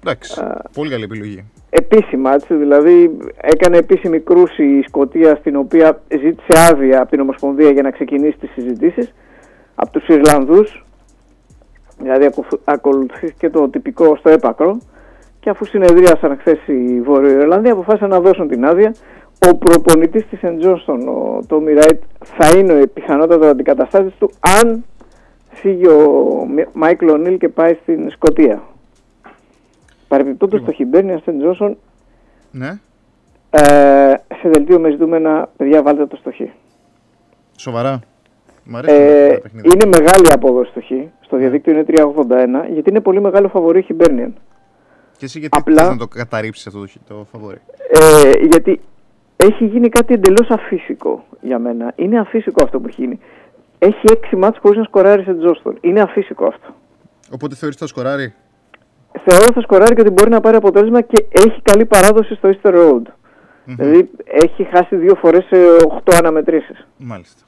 Εντάξει. 0.06 0.42
Πολύ 0.74 0.90
καλή 0.90 1.04
επιλογή. 1.04 1.44
Επίσημα, 1.70 2.34
έτσι, 2.34 2.54
δηλαδή 2.56 3.18
έκανε 3.42 3.78
επίσημη 3.78 4.20
κρούση 4.20 4.64
η 4.64 4.82
Σκωτία 4.88 5.36
στην 5.36 5.56
οποία 5.56 6.02
ζήτησε 6.10 6.60
άδεια 6.72 7.02
από 7.02 7.10
την 7.12 7.20
Ομοσπονδία 7.20 7.70
για 7.72 7.82
να 7.82 7.92
ξεκινήσει 7.92 8.38
τις 8.38 8.52
συζητήσεις 8.52 9.14
από 9.76 9.92
τους 9.92 10.08
Ιρλανδούς. 10.08 10.86
Δηλαδή 12.00 12.26
ακου- 12.26 12.60
ακολουθήθηκε 12.64 13.50
το 13.50 13.70
τυπικό 13.70 14.16
στο 14.16 14.30
έπακρο 14.30 14.78
και 15.40 15.50
αφού 15.50 15.66
συνεδρίασαν 15.66 16.38
χθες 16.40 16.60
οι 16.68 17.02
Βόρειο 17.02 17.40
Ιρλανδοί 17.42 17.70
αποφάσισαν 17.70 18.10
να 18.10 18.20
δώσουν 18.20 18.48
την 18.48 18.66
άδεια. 18.66 18.96
Ο 19.50 19.56
προπονητής 19.58 20.28
της 20.30 20.40
St. 20.42 20.66
Johnston, 20.66 21.00
ο 21.08 21.40
Τόμι 21.48 21.74
Ράιτ, 21.74 22.02
θα 22.24 22.58
είναι 22.60 22.74
ο 22.74 22.88
πιθανότατο 22.94 23.46
αντικαταστάτης 23.46 24.14
του 24.20 24.32
αν 24.62 24.84
φύγει 25.50 25.88
ο 25.88 26.48
Μάικλ 26.74 27.10
Ονίλ 27.10 27.38
και 27.38 27.50
πάει 27.50 27.78
στην 27.82 28.10
Σκωτία. 28.12 28.62
Παρεμπιπτόντως 30.12 30.64
το 30.64 30.74
Hibernian 30.80 31.18
St. 31.26 31.32
Johnson 31.44 31.74
Ναι. 32.52 32.80
ε, 33.50 34.14
σε 34.42 34.50
δελτίο 34.50 34.80
μες 34.80 34.92
ζητούμενα 34.92 35.50
παιδιά 35.58 35.82
βάλτε 35.82 36.06
το 36.06 36.16
στο 36.16 36.32
χ. 36.32 36.40
Σοβαρά. 37.56 38.00
Μ' 38.64 38.76
αρέσει 38.76 38.96
Ε, 38.96 39.24
αυτό 39.24 39.36
το 39.36 39.42
παιχνίδι. 39.42 39.68
είναι 39.74 39.86
μεγάλη 39.86 40.32
απόδοση 40.32 40.70
στο 40.72 40.82
χ. 40.82 40.92
Στο 41.26 41.38
διαδίκτυο 41.38 41.74
είναι 41.74 41.84
3,81 41.88 42.66
γιατί 42.74 42.90
είναι 42.90 43.00
πολύ 43.00 43.22
μεγάλο 43.22 43.48
φαβορή 43.48 43.86
Hibernian. 43.90 44.32
Και 45.18 45.26
εσύ 45.26 45.40
γιατί 45.40 45.58
απλά- 45.60 45.82
θες 45.82 45.90
να 45.92 45.98
το 45.98 46.08
καταρρύψεις 46.08 46.68
αυτό 46.68 46.80
το, 46.80 46.88
χ- 46.88 47.08
το 47.08 47.26
φαβόρι. 47.32 47.58
Ε, 47.90 48.46
γιατί 48.48 48.82
έχει 49.38 49.66
γίνει 49.66 49.90
κάτι 49.90 50.14
εντελώς 50.14 50.50
αφύσικο 50.50 51.24
για 51.42 51.60
μένα. 51.60 51.94
Είναι 51.96 52.20
αφύσικο 52.20 52.64
αυτό 52.64 52.80
που 52.80 52.88
έχει 52.88 53.02
γίνει. 53.02 53.20
Έχει 53.80 54.08
6 54.08 54.36
μάτς 54.38 54.58
χωρίς 54.62 54.78
να 54.78 54.84
σκοράρει 54.84 55.24
σε 55.24 55.34
Τζόστον. 55.34 55.78
Είναι 55.82 56.02
αφύσικο 56.02 56.46
αυτό. 56.46 56.68
Οπότε 57.32 57.56
θεωρείς 57.56 57.76
ότι 57.82 57.86
θα 57.86 57.88
σκοράρει; 58.00 58.34
Θεωρώ 59.26 59.44
ότι 59.46 59.54
θα 59.54 59.62
σκοράρει 59.62 59.96
και 59.96 60.02
ότι 60.02 60.10
μπορεί 60.10 60.30
να 60.30 60.40
πάρει 60.42 60.56
αποτέλεσμα 60.56 61.02
και 61.02 61.26
έχει 61.32 61.62
καλή 61.62 61.86
παράδοση 61.86 62.36
στο 62.36 62.50
Easter 62.54 62.74
Road. 62.74 63.02
Δηλαδή 63.66 64.10
έχει 64.26 64.68
χάσει 64.74 64.96
δύο 64.96 65.16
φορές 65.16 65.44
σε 65.46 65.58
8 66.06 66.14
αναμετρήσεις. 66.20 66.88
Μάλιστα. 66.98 67.42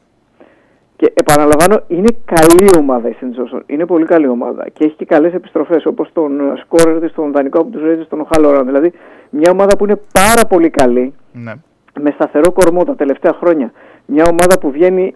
Και 0.96 1.12
επαναλαμβάνω, 1.16 1.84
είναι 1.88 2.10
καλή 2.26 2.70
ομάδα 2.80 3.10
η 3.10 3.16
St. 3.22 3.24
Johnson. 3.26 3.62
Είναι 3.66 3.86
πολύ 3.86 4.06
καλή 4.06 4.28
ομάδα. 4.28 4.66
Και 4.74 4.86
έχει 4.86 4.96
και 4.96 5.06
καλές 5.06 5.34
επιστροφές 5.34 5.86
όπως 5.86 6.10
τον 6.14 6.40
ε, 6.40 6.54
σκόρερ 6.62 7.00
της, 7.00 7.14
τον 7.14 7.32
δανεικό 7.32 7.60
από 7.62 7.70
τους 7.70 7.82
Rangers, 7.86 8.06
τον 8.10 8.20
Οχάλωραν. 8.20 8.66
Δηλαδή, 8.66 8.92
μια 9.30 9.52
ομάδα 9.52 9.78
που 9.78 9.84
είναι 9.86 10.00
πάρα 10.14 10.48
πολύ 10.48 10.70
καλή, 10.70 11.14
Ναι. 11.34 11.54
με 12.02 12.12
σταθερό 12.16 12.52
κορμό 12.52 12.84
τα 12.84 12.96
τελευταία 12.96 13.34
χρόνια. 13.34 13.72
Μια 14.06 14.26
ομάδα 14.32 14.60
που 14.60 14.72
βγαίνει 14.72 15.16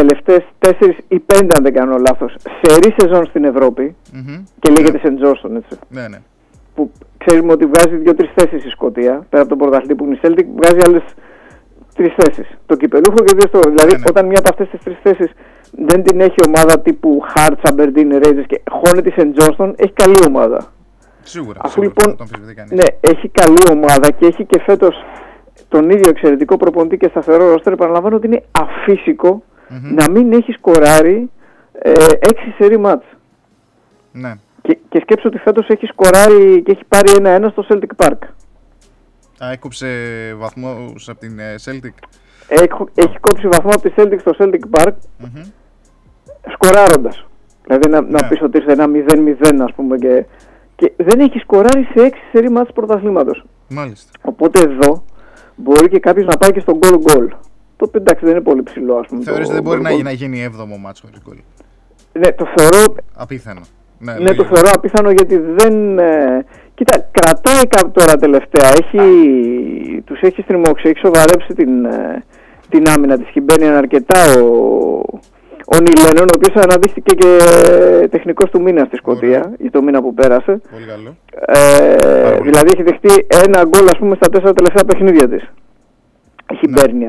τελευταίες 0.00 0.44
4 0.58 0.72
ή 1.08 1.22
5, 1.26 1.46
αν 1.56 1.62
δεν 1.62 1.72
κάνω 1.72 1.96
λάθος, 1.96 2.34
σε 2.62 2.78
ρή 2.82 2.94
σεζόν 2.98 3.26
στην 3.26 3.44
Ευρωπη 3.44 3.96
Μμμ. 4.12 4.44
και 4.60 4.70
λέγεται 4.70 5.00
St. 5.04 5.16
Johnson, 5.24 5.50
έτσι. 5.56 5.78
Ναι, 5.88 6.08
ναι. 6.08 6.18
Που 6.74 6.90
ξέρουμε 7.18 7.52
ότι 7.52 7.66
βγάζει 7.66 7.96
δύο-τρεις 7.96 8.30
θέσεις 8.34 8.64
η 8.64 8.68
Σκωτία, 8.68 9.26
πέρα 9.30 9.42
από 9.42 9.48
τον 9.48 9.58
πρωταθλητή 9.58 9.94
που 9.94 10.04
είναι 10.04 10.14
η 10.14 10.20
Celtic, 10.22 10.46
βγάζει 10.60 10.78
άλλες 10.86 11.02
τρεις 11.94 12.14
θέσεις. 12.16 12.48
Το 12.66 12.76
κυπελούχο 12.76 13.18
και 13.24 13.34
δύο 13.36 13.46
στο. 13.48 13.60
Δηλαδή, 13.70 14.02
όταν 14.08 14.26
μια 14.26 14.38
από 14.38 14.48
αυτές 14.52 14.68
τις 14.68 14.80
τρεις 14.84 14.96
θέσεις 15.02 15.30
δεν 15.70 16.02
την 16.02 16.20
έχει 16.20 16.40
ομάδα 16.46 16.80
τύπου 16.80 17.22
Hearts, 17.34 17.70
Aberdeen, 17.70 18.24
Rangers 18.24 18.46
και 18.46 18.60
χώνεται 18.70 19.08
η 19.08 19.14
St. 19.16 19.30
Johnston, 19.38 19.72
έχει 19.76 19.92
καλή 19.92 20.20
ομάδα. 20.28 20.72
Σίγουρα. 21.22 21.60
Αφού 21.62 21.82
σίγουρα, 21.82 21.88
λοιπόν 21.88 22.06
δεν 22.06 22.16
το 22.16 22.22
αμφισβητεί 22.22 22.54
κανείς. 22.54 22.72
ναι, 22.72 23.10
έχει 23.12 23.28
καλή 23.28 23.62
ομάδα 23.70 24.10
και 24.10 24.26
έχει 24.26 24.44
και 24.44 24.60
φέτος 24.60 25.04
τον 25.68 25.90
ίδιο 25.90 26.08
εξαιρετικό 26.08 26.56
προπονητή 26.56 26.96
και 26.96 27.08
σταθερό 27.08 27.50
ρόστερ, 27.50 27.72
επαναλαμβάνω 27.72 28.16
ότι 28.16 28.26
είναι 28.26 28.42
αφύσικο 28.52 29.42
να 29.68 30.10
μην 30.10 30.32
έχεις 30.32 30.54
σκοράρει 30.54 31.30
ε, 31.72 31.92
έξι 32.18 32.54
σερή 32.58 32.78
μάτς. 32.78 33.06
Ναι. 34.12 34.34
Και, 34.62 34.78
και 34.88 35.00
σκέψω 35.00 35.28
ότι 35.28 35.38
φέτος 35.38 35.68
έχεις 35.68 35.88
σκοράρει 35.88 36.62
και 36.62 36.70
έχει 36.70 36.84
πάρει 36.88 37.12
ένα-ένα 37.18 37.48
στο 37.48 37.66
Celtic 37.68 38.06
Park. 38.06 38.18
Α, 39.44 39.50
έκοψε 39.50 39.86
βαθμούς 40.36 41.08
από 41.08 41.20
την 41.20 41.38
ε, 41.38 41.54
Celtic. 41.64 41.94
Έχει, 42.48 42.68
έχει 42.94 43.18
κόψει 43.20 43.48
βαθμό 43.48 43.70
από 43.70 43.80
τη 43.80 43.94
Celtic 43.96 44.18
στο 44.20 44.32
Celtic 44.38 44.78
Park 44.78 44.94
σκοράροντας. 46.52 47.26
Δηλαδή 47.62 47.88
να, 47.88 48.00
να 48.00 48.28
πεις 48.28 48.42
ότι 48.42 48.56
ήρθε 48.58 48.72
ένα 48.72 48.86
0-0 48.86 49.60
ας 49.60 49.72
πούμε 49.74 49.96
και, 49.96 50.24
και 50.76 50.92
δεν 50.96 51.20
έχεις 51.20 51.40
σκοράρει 51.40 51.82
σε 51.82 52.10
6 52.10 52.10
σερή 52.32 52.50
μάτς 52.50 52.72
πρωταθλήματος. 52.72 53.44
Μάλιστα. 53.68 54.10
Οπότε 54.22 54.60
εδώ 54.60 55.04
μπορεί 55.56 55.88
και 55.88 55.98
κάποιος 55.98 56.26
να 56.26 56.36
πάει 56.36 56.52
και 56.52 56.60
στο 56.60 56.78
goal 56.82 56.94
goal. 56.94 57.28
Το 57.76 57.84
οποίο 57.84 58.00
εντάξει 58.00 58.24
δεν 58.24 58.34
είναι 58.34 58.44
πολύ 58.44 58.62
ψηλό 58.62 58.94
ας 58.96 59.06
πούμε. 59.06 59.22
Θεωρείς 59.22 59.48
το 59.48 59.54
ότι 59.54 59.62
δεν 59.62 59.62
μπορεί 59.62 59.80
goal 59.80 59.90
να, 59.90 59.90
goal. 59.90 60.02
να 60.02 60.10
γίνει 60.10 60.48
7ο 60.50 60.78
μάτς 60.80 61.00
χωρίς 61.00 61.18
γκολ. 61.24 61.36
Ναι, 62.12 62.32
το 62.32 62.48
θεωρώ, 62.56 62.94
Απίθανο. 63.14 63.60
Ναι, 63.98 64.12
ναι, 64.12 64.18
το 64.18 64.24
λογικό. 64.24 64.44
θεωρώ 64.44 64.70
απίθανο 64.74 65.10
γιατί 65.10 65.36
δεν... 65.38 65.98
ε, 65.98 66.44
κοίτα, 66.74 67.08
κρατάει 67.10 67.66
κάπου 67.68 67.90
τώρα 67.90 68.16
τελευταία. 68.16 68.68
Έχει, 68.82 69.02
τους 70.04 70.20
έχει 70.20 70.42
στριμώξει, 70.42 70.88
έχει 70.88 70.98
σοβαρέψει 70.98 71.54
την, 71.54 71.84
ε, 71.84 72.24
την 72.68 72.88
άμυνα 72.88 73.18
της 73.18 73.28
Χιμπένιαν 73.28 73.74
αρκετά 73.74 74.40
ο, 74.40 74.46
ο 75.66 75.76
Νιλένον, 75.80 76.28
ο 76.28 76.34
οποίος 76.36 76.64
αναδείχθηκε 76.64 77.14
και 77.14 77.38
τεχνικός 78.10 78.50
του 78.50 78.62
μήνα 78.62 78.84
στη 78.84 78.96
Σκωτία, 78.96 79.52
για 79.58 79.70
το 79.70 79.82
μήνα 79.82 80.00
που 80.02 80.14
πέρασε. 80.14 80.60
Πολύ 80.70 80.86
καλό. 80.86 81.16
Ε, 81.46 82.40
δηλαδή 82.42 82.70
έχει 82.72 82.82
δεχτεί 82.82 83.26
ένα 83.44 83.64
γκολ 83.64 83.88
ας 83.88 83.98
πούμε 83.98 84.14
στα 84.14 84.28
τέσσερα 84.28 84.52
τελευταία 84.52 84.84
παιχνίδια 84.84 85.28
της. 85.28 85.42
Ναι. 86.92 87.08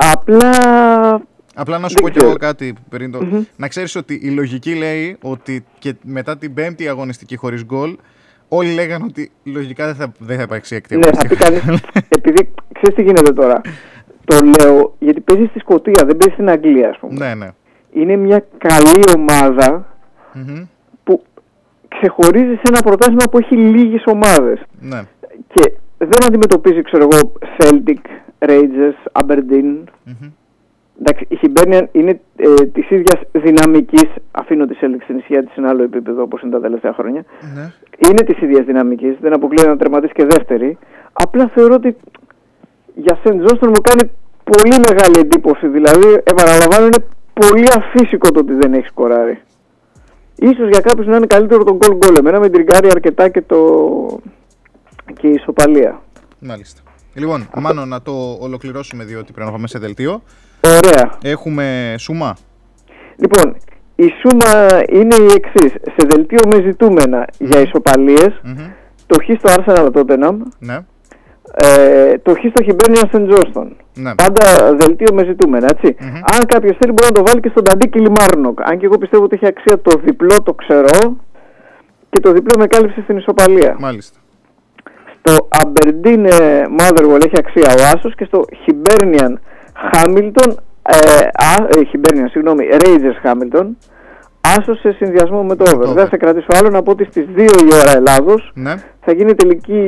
Χιμπέρνιαν. 0.00 0.42
Απλά 0.52 1.22
Απλά 1.54 1.78
να 1.78 1.88
σου 1.88 1.94
Δεν 1.94 2.02
πω 2.02 2.08
κι 2.08 2.14
ξέρω. 2.14 2.28
εγώ 2.28 2.36
κάτι 2.38 2.74
πριν 2.88 3.10
το. 3.10 3.44
Να 3.56 3.68
ξέρεις 3.68 3.96
ότι 3.96 4.14
η 4.22 4.30
λογική 4.30 4.74
λέει 4.74 5.16
ότι 5.22 5.64
και 5.78 5.94
μετά 6.04 6.38
την 6.38 6.54
πέμπτη 6.54 6.88
αγωνιστική 6.88 7.36
χωρίς 7.36 7.64
γκολ, 7.64 7.96
όλοι 8.48 8.72
λέγανε 8.74 9.04
ότι 9.04 9.30
λογικά 9.44 9.86
δεν 9.86 9.94
θα, 9.94 10.12
δεν 10.18 10.36
θα 10.36 10.42
υπάρξει 10.42 10.74
έκτη 10.74 10.96
Ναι, 10.96 11.06
θα 11.12 11.26
πει 11.28 11.36
κανείς, 11.36 11.62
επειδή 12.08 12.54
ξέρεις 12.72 12.96
τι 12.96 13.02
γίνεται 13.02 13.32
τώρα. 13.32 13.60
Το 14.24 14.36
λέω 14.44 14.94
γιατί 14.98 15.20
παίζεις 15.20 15.48
στη 15.48 15.58
Σκωτία, 15.58 16.04
δεν 16.06 16.16
παίζεις 16.16 16.32
στην 16.32 16.48
Αγγλία, 16.48 16.88
ας 16.88 16.98
πούμε. 16.98 17.26
Ναι, 17.26 17.34
ναι. 17.34 17.50
Είναι 17.92 18.16
μια 18.16 18.44
καλή 18.58 19.02
ομάδα 19.16 19.86
Μμμ. 20.32 20.64
που 21.04 21.22
ξεχωρίζει 21.88 22.54
σε 22.54 22.62
ένα 22.68 22.80
πρωτάθλημα 22.80 23.24
που 23.30 23.38
έχει 23.38 23.56
λίγες 23.56 24.02
ομάδες. 24.06 24.60
Ναι. 24.80 25.00
Και 25.54 25.72
δεν 25.98 26.26
αντιμετωπίζει, 26.26 26.82
ξέρω 26.82 27.08
εγώ, 27.12 27.32
Celtic, 27.58 27.98
Rangers, 28.48 29.22
Aberdeen. 29.22 29.84
Εντάξει, 31.00 31.26
η 31.28 31.38
Hibernian 31.42 31.86
είναι 31.92 32.20
ε, 32.36 32.64
της 32.64 32.90
ίδιας 32.90 33.20
δυναμικής. 33.32 34.08
Αφήνω 34.30 34.66
τη 34.66 34.76
Celtic 34.80 35.02
στην 35.02 35.18
ισχύα 35.18 35.40
τη 35.40 35.46
σε 35.46 35.54
ένα 35.56 35.68
άλλο 35.68 35.82
επίπεδο 35.82 36.22
όπως 36.22 36.42
είναι 36.42 36.50
τα 36.50 36.60
τελευταία 36.60 36.92
χρόνια. 36.92 37.24
Ναι. 37.54 37.72
Είναι 38.08 38.22
της 38.22 38.40
ίδιας 38.42 38.64
δυναμικής. 38.64 39.16
Δεν 39.20 39.32
αποκλείεται 39.32 39.68
να 39.68 39.76
τερματίσει 39.76 40.12
και 40.12 40.24
δεύτερη. 40.24 40.78
Απλά 41.12 41.50
θεωρώ 41.54 41.74
ότι 41.74 41.96
για 42.94 43.18
Σεντ 43.22 43.44
Τζόνστον 43.44 43.68
μου 43.68 43.80
κάνει 43.80 44.10
πολύ 44.44 44.82
μεγάλη 44.88 45.18
εντύπωση. 45.18 45.68
Δηλαδή, 45.68 46.08
επαναλαμβάνω, 46.24 46.84
είναι 46.84 47.04
πολύ 47.32 47.66
αφύσικο 47.76 48.30
το 48.30 48.40
ότι 48.40 48.52
δεν 48.52 48.72
έχει 48.74 48.86
σκοράρει. 48.86 49.40
Ίσως 50.36 50.68
για 50.68 50.80
κάποιους 50.80 51.06
να 51.06 51.16
είναι 51.16 51.26
καλύτερο 51.26 51.64
τον 51.64 51.78
goal 51.80 51.92
goal. 51.92 52.16
Εμένα 52.18 52.38
με 52.40 52.48
τριγκάρει 52.48 52.88
αρκετά 52.90 53.28
και, 53.28 53.42
το... 53.42 53.58
και 55.14 55.26
η 55.26 55.32
ισοπαλία. 55.32 56.00
Μάλιστα. 56.38 56.80
Λοιπόν, 57.14 57.48
Μάνο, 57.60 57.84
να 57.84 58.02
το 58.02 58.36
ολοκληρώσουμε 58.40 59.04
διότι 59.04 59.32
πρέπει 59.32 59.46
να 59.46 59.52
πάμε 59.52 59.66
σε 59.66 59.78
δελτίο. 59.78 60.22
Ωραία. 60.60 61.18
Έχουμε 61.22 61.94
σούμα. 61.98 62.36
Λοιπόν, 63.16 63.56
η 63.96 64.06
σούμα 64.20 64.68
είναι 64.92 65.14
η 65.14 65.28
εξής. 65.34 65.72
Σε 65.72 66.06
δελτίο 66.08 66.38
με 66.46 66.62
ζητούμενα 66.62 67.26
για 67.38 67.60
ισοπαλίες, 67.60 68.40
το 69.06 69.16
χ 69.24 69.38
στο 69.38 69.52
Arsenal 69.56 69.88
Tottenham, 69.92 70.36
Ναι. 70.58 70.78
ε, 71.54 72.18
το 72.18 72.34
χ 72.34 72.38
στο 72.38 72.64
Hibernian 72.66 73.04
St. 73.16 73.34
Johnston. 73.34 73.68
Ναι. 73.94 74.14
Πάντα 74.14 74.74
δελτίο 74.74 75.14
με 75.14 75.24
ζητούμενα, 75.24 75.68
έτσι. 75.76 75.96
Αν 76.06 76.46
κάποιος 76.46 76.76
θέλει 76.78 76.92
μπορεί 76.92 77.06
να 77.12 77.14
το 77.14 77.22
βάλει 77.26 77.40
και 77.40 77.48
στο 77.48 77.64
Νταντί 77.64 77.88
Κιλμάρνοκ. 77.88 78.58
Αν 78.70 78.78
και 78.78 78.84
εγώ 78.84 78.98
πιστεύω 78.98 79.24
ότι 79.24 79.34
έχει 79.34 79.46
αξία 79.46 79.80
το 79.80 80.00
διπλό 80.04 80.42
το 80.42 80.52
ξερό 80.54 81.16
και 82.10 82.20
το 82.20 82.32
διπλό 82.32 82.58
με 82.58 82.66
κάλυψη 82.66 83.00
στην 83.00 83.16
ισοπαλία. 83.16 83.76
Μάλιστα. 83.78 84.18
Στο 85.24 85.48
Aberdeen 85.64 86.24
ε, 86.40 86.64
Motherwell 86.78 87.24
έχει 87.24 87.38
αξία 87.38 87.74
ο 87.78 87.82
Άσος 87.96 88.14
και 88.14 88.24
στο 88.24 88.44
Hibernian 88.66 89.32
Hamilton, 89.92 90.50
ε, 90.82 90.96
α, 91.32 91.66
ε, 91.68 91.88
Hibernian, 91.92 92.26
συγγνώμη, 92.30 92.64
Rangers 92.72 93.26
Hamilton, 93.30 93.66
Άσος 94.58 94.78
σε 94.80 94.92
συνδυασμό 94.92 95.42
με 95.42 95.56
το 95.56 95.64
over. 95.74 95.86
Δεν 95.86 95.94
θα 96.04 96.06
σε 96.06 96.16
κρατήσω 96.16 96.46
άλλο 96.58 96.70
να 96.70 96.82
πω 96.82 96.90
ότι 96.90 97.04
στις 97.04 97.26
2 97.36 97.38
η 97.40 97.68
ώρα 97.82 97.96
Ελλάδος 97.96 98.50
Ναι. 98.54 98.74
θα 99.00 99.12
γίνει 99.12 99.34
τελική 99.34 99.82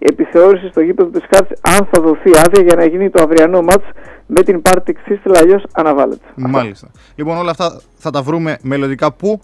επιθεώρηση 0.00 0.68
στο 0.68 0.80
γήπεδο 0.80 1.08
της 1.10 1.22
Χάρτς 1.34 1.60
αν 1.60 1.88
θα 1.92 2.00
δοθεί 2.02 2.30
άδεια 2.46 2.62
για 2.62 2.74
να 2.76 2.84
γίνει 2.84 3.10
το 3.10 3.22
αυριανό 3.22 3.62
μάτς 3.62 3.84
με 4.26 4.42
την 4.42 4.62
Partick 4.70 5.10
Thistle 5.10 5.36
αλλιώς 5.40 5.62
αναβάλλεται. 5.72 6.26
Μάλιστα. 6.34 6.88
Λοιπόν, 7.14 7.36
όλα 7.36 7.50
αυτά 7.50 7.80
θα 7.98 8.10
τα 8.10 8.22
βρούμε 8.22 8.58
μελλοντικά 8.62 9.12
πού; 9.12 9.40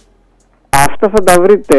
Αυτά 0.89 1.09
θα 1.15 1.23
τα 1.23 1.43
βρείτε 1.43 1.77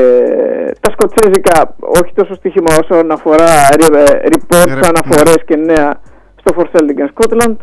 τα 0.79 0.91
σκοτσέζικα, 0.91 1.75
όχι 1.79 2.11
τόσο 2.15 2.33
στοίχημα 2.35 2.75
όσον 2.83 3.11
αφορά 3.11 3.45
ρε- 3.79 4.03
ε, 4.03 4.19
reports, 4.31 4.65
Ρε- 4.73 4.87
αναφορές 4.87 5.37
και 5.45 5.55
νέα 5.55 5.93
στο 6.39 6.53
For 6.57 6.63
Selling 6.63 6.99
and 7.03 7.09
Scotland, 7.15 7.55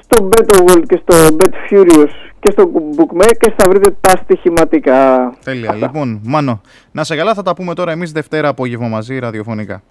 στο 0.00 0.28
Better 0.32 0.58
World 0.64 0.82
και 0.88 1.00
στο 1.02 1.36
Bet 1.38 1.52
Furious 1.70 2.10
και 2.40 2.50
στο 2.50 2.70
Bookmakers 2.96 3.52
θα 3.56 3.68
βρείτε 3.68 3.96
τα 4.00 4.10
στοιχηματικά. 4.22 5.32
Τέλεια. 5.44 5.74
Λοιπόν, 5.74 6.20
Μάνο, 6.24 6.60
να 6.92 7.04
σε 7.04 7.16
καλά, 7.16 7.34
θα 7.34 7.42
τα 7.42 7.54
πούμε 7.54 7.74
τώρα 7.74 7.92
εμείς 7.92 8.12
Δευτέρα 8.12 8.48
απόγευμα 8.48 8.88
μαζί 8.88 9.18
ραδιοφωνικά. 9.18 9.82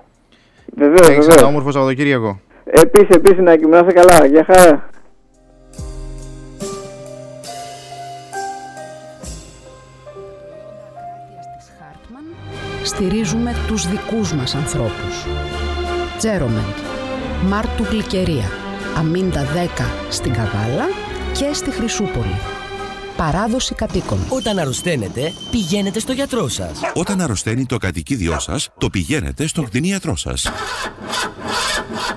Βεβαίως, 0.76 1.00
Έχεις 1.00 1.16
βεβαίως. 1.16 1.36
ένα 1.38 1.46
όμορφο 1.48 1.72
Σαββατοκύριακο. 1.72 2.40
Επίσης, 2.66 3.10
επίσης, 3.16 3.40
να 3.40 3.56
κοιμάσαι 3.56 3.92
καλά. 3.94 4.26
Γεια 4.26 4.46
χαρά. 4.52 4.90
Στηρίζουμε 12.84 13.56
τους 13.68 13.88
δικούς 13.88 14.34
μας 14.34 14.56
ανθρώπους. 14.56 15.26
Τζέρομεντ. 16.18 16.78
Μάρτου 17.48 17.84
Γλυκερία. 17.84 18.50
Αμίντα 18.98 19.44
10 19.44 19.86
στην 20.10 20.34
Καβάλα 20.34 20.86
και 21.34 21.54
στη 21.54 21.72
Χρυσούπολη. 21.72 22.63
Παράδοση 23.24 23.74
κατοίκων. 23.74 24.20
Όταν 24.30 24.60
αρρωσταίνετε, 24.60 25.34
πηγαίνετε 25.52 26.00
στο 26.00 26.12
γιατρό 26.12 26.48
σας. 26.48 26.80
Όταν 26.94 27.22
αρρωσταίνει 27.22 27.66
το 27.66 27.78
κατοικίδιό 27.78 28.40
σας, 28.40 28.70
το 28.78 28.90
πηγαίνετε 28.90 29.48
στον 29.48 29.66
κτηνίατρό 29.66 30.16
σας. 30.16 30.48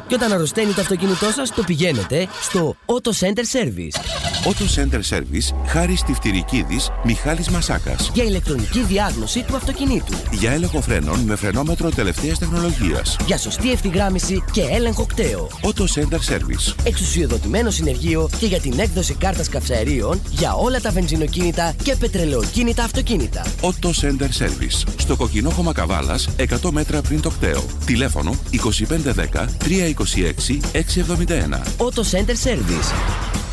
Και 0.07 0.15
όταν 0.15 0.33
αρρωσταίνει 0.33 0.73
το 0.73 0.81
αυτοκίνητό 0.81 1.31
σας, 1.31 1.51
το 1.55 1.63
πηγαίνετε 1.63 2.29
στο 2.41 2.77
Auto 2.87 3.11
Center 3.11 3.45
Service. 3.57 3.97
Auto 4.45 4.81
Center 4.81 5.01
Service, 5.17 5.67
χάρης 5.67 6.01
στη 6.01 6.13
Φτυρικίδης, 6.13 6.91
Μιχάλης 7.05 7.49
Μασάκας. 7.49 8.11
Για 8.15 8.25
ηλεκτρονική 8.25 8.81
διάγνωση 8.81 9.43
του 9.43 9.57
αυτοκινήτου. 9.57 10.15
Για 10.31 10.53
έλεγχο 10.53 10.81
φρένων 10.81 11.21
με 11.21 11.37
φρενόμετρο 11.37 11.91
τελευταίας 11.91 12.39
τεχνολογίας. 12.39 13.17
Για 13.27 13.39
σωστή 13.39 13.73
ευθυγράμμιση 13.73 14.45
και 14.53 14.61
έλεγχο 14.61 15.07
κταίο. 15.07 15.49
Auto 15.63 15.83
Center 15.83 16.19
Service. 16.33 16.75
Εξουσιοδοτημένο 16.85 17.71
συνεργείο 17.71 18.29
και 18.39 18.47
για 18.47 18.61
την 18.61 18.79
έκδοση 18.79 19.15
κάρτας 19.15 19.49
καυσαερίων 19.49 20.21
για 20.31 20.55
όλα 20.55 20.81
τα 20.81 20.91
βενζινοκίνητα 20.97 21.75
και 21.83 21.97
πετρελαιοκίνητα 21.97 22.85
αυτοκίνητα. 22.85 23.47
Auto 23.61 23.89
Center 23.89 24.29
Service. 24.43 24.89
Στο 24.97 25.17
κοκκινόχωμα 25.17 25.73
Καβάλας, 25.73 26.29
100 26.37 26.71
μέτρα 26.71 27.01
πριν 27.01 27.21
το 27.21 27.31
κταίο. 27.31 27.65
Τηλέφωνο 27.87 28.35
2510 28.51 29.49
326 29.59 30.61
671. 30.73 31.63
Auto 31.79 32.03
Center 32.13 32.37
Service. 32.45 32.91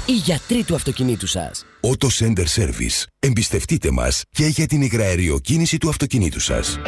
Οι 0.05 0.11
γιατροί 0.11 0.63
του 0.63 0.75
αυτοκινήτου 0.75 1.27
σας. 1.27 1.65
Auto 1.81 2.07
Center 2.07 2.45
Service. 2.55 3.03
Εμπιστευτείτε 3.19 3.91
μας 3.91 4.21
και 4.31 4.45
για 4.45 4.65
την 4.65 4.81
υγραεριοκίνηση 4.81 5.77
του 5.77 5.89
αυτοκινήτου 5.89 6.39
σας. 6.39 6.79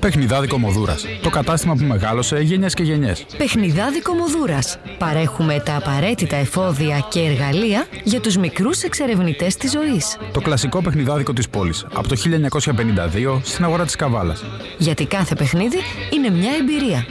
Παιχνιδάδι 0.00 0.46
Κομοδούρα. 0.46 0.96
Το 1.22 1.30
κατάστημα 1.30 1.74
που 1.74 1.84
μεγάλωσε 1.84 2.38
γενιές 2.38 2.74
και 2.74 2.82
γενιές. 2.82 3.26
Παιχνιδάδι 3.36 4.02
Κομοδούρας. 4.02 4.78
Παρέχουμε 4.98 5.62
τα 5.64 5.76
απαραίτητα 5.76 6.36
εφόδια 6.36 7.06
και 7.10 7.20
εργαλεία 7.20 7.86
για 8.04 8.20
τους 8.20 8.36
μικρούς 8.36 8.82
εξερευνητές 8.82 9.56
της 9.56 9.70
ζωής. 9.70 10.18
Το 10.32 10.40
κλασικό 10.40 10.82
παιχνιδάδικο 10.82 11.32
της 11.32 11.48
πόλης. 11.48 11.86
Από 11.92 12.08
το 12.08 12.16
1952 12.16 13.40
στην 13.44 13.64
αγορά 13.64 13.84
της 13.84 13.96
Καβάλας. 13.96 14.44
Γιατί 14.78 15.06
κάθε 15.06 15.34
παιχνίδι 15.34 15.78
είναι 16.14 16.30
μια 16.30 16.50
εμπειρία. 16.60 17.06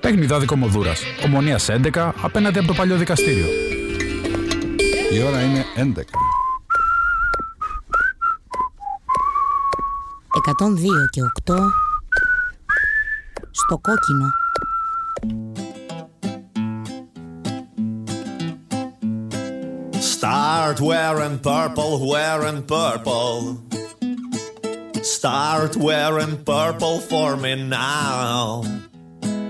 Παιχνιδάδι 0.00 0.46
Κομοδούρα. 0.46 0.92
Ομονίας 1.24 1.68
11 1.68 2.14
απέναντι 2.22 2.58
από 2.58 2.66
το 2.66 2.74
παλιό 2.74 2.96
δικαστήριο. 2.96 3.46
Η 5.12 5.22
ώρα 5.22 5.40
είναι 5.42 5.64
11. 5.76 6.39
102 10.35 11.09
και 11.09 11.21
8 11.45 11.55
στο 13.51 13.77
κόκκινο. 13.77 14.27
Start 20.17 20.79
wearing 20.79 21.37
purple, 21.39 21.93
wearing 22.13 22.61
purple. 22.63 23.61
Start 25.03 25.75
wearing 25.77 26.35
purple 26.43 26.99
for 26.99 27.29
me 27.37 27.53
now. 27.55 28.63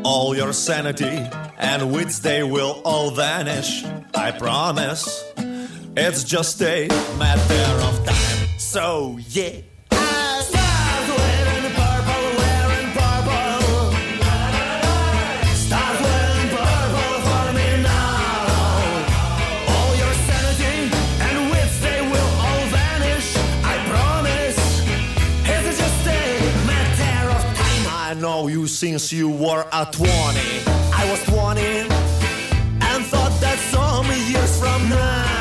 All 0.03 0.36
your 0.36 0.53
sanity 0.53 1.17
and 1.57 1.80
wits, 1.93 2.19
they 2.19 2.43
will 2.43 2.82
all 2.84 3.09
vanish. 3.11 3.86
I 4.26 4.32
promise. 4.32 5.05
It's 5.95 6.23
just 6.23 6.61
a 6.61 6.88
matter 7.17 7.67
of 7.88 7.93
time. 8.05 8.47
So, 8.57 9.17
yeah. 9.30 9.68
Know 28.20 28.48
you 28.48 28.66
since 28.66 29.12
you 29.12 29.30
were 29.30 29.64
a 29.72 29.86
20. 29.90 30.08
I 30.08 31.08
was 31.10 31.22
20 31.24 31.60
and 31.60 33.04
thought 33.06 33.32
that 33.40 33.58
some 33.72 34.06
years 34.30 34.60
from 34.60 34.90
now, 34.90 35.39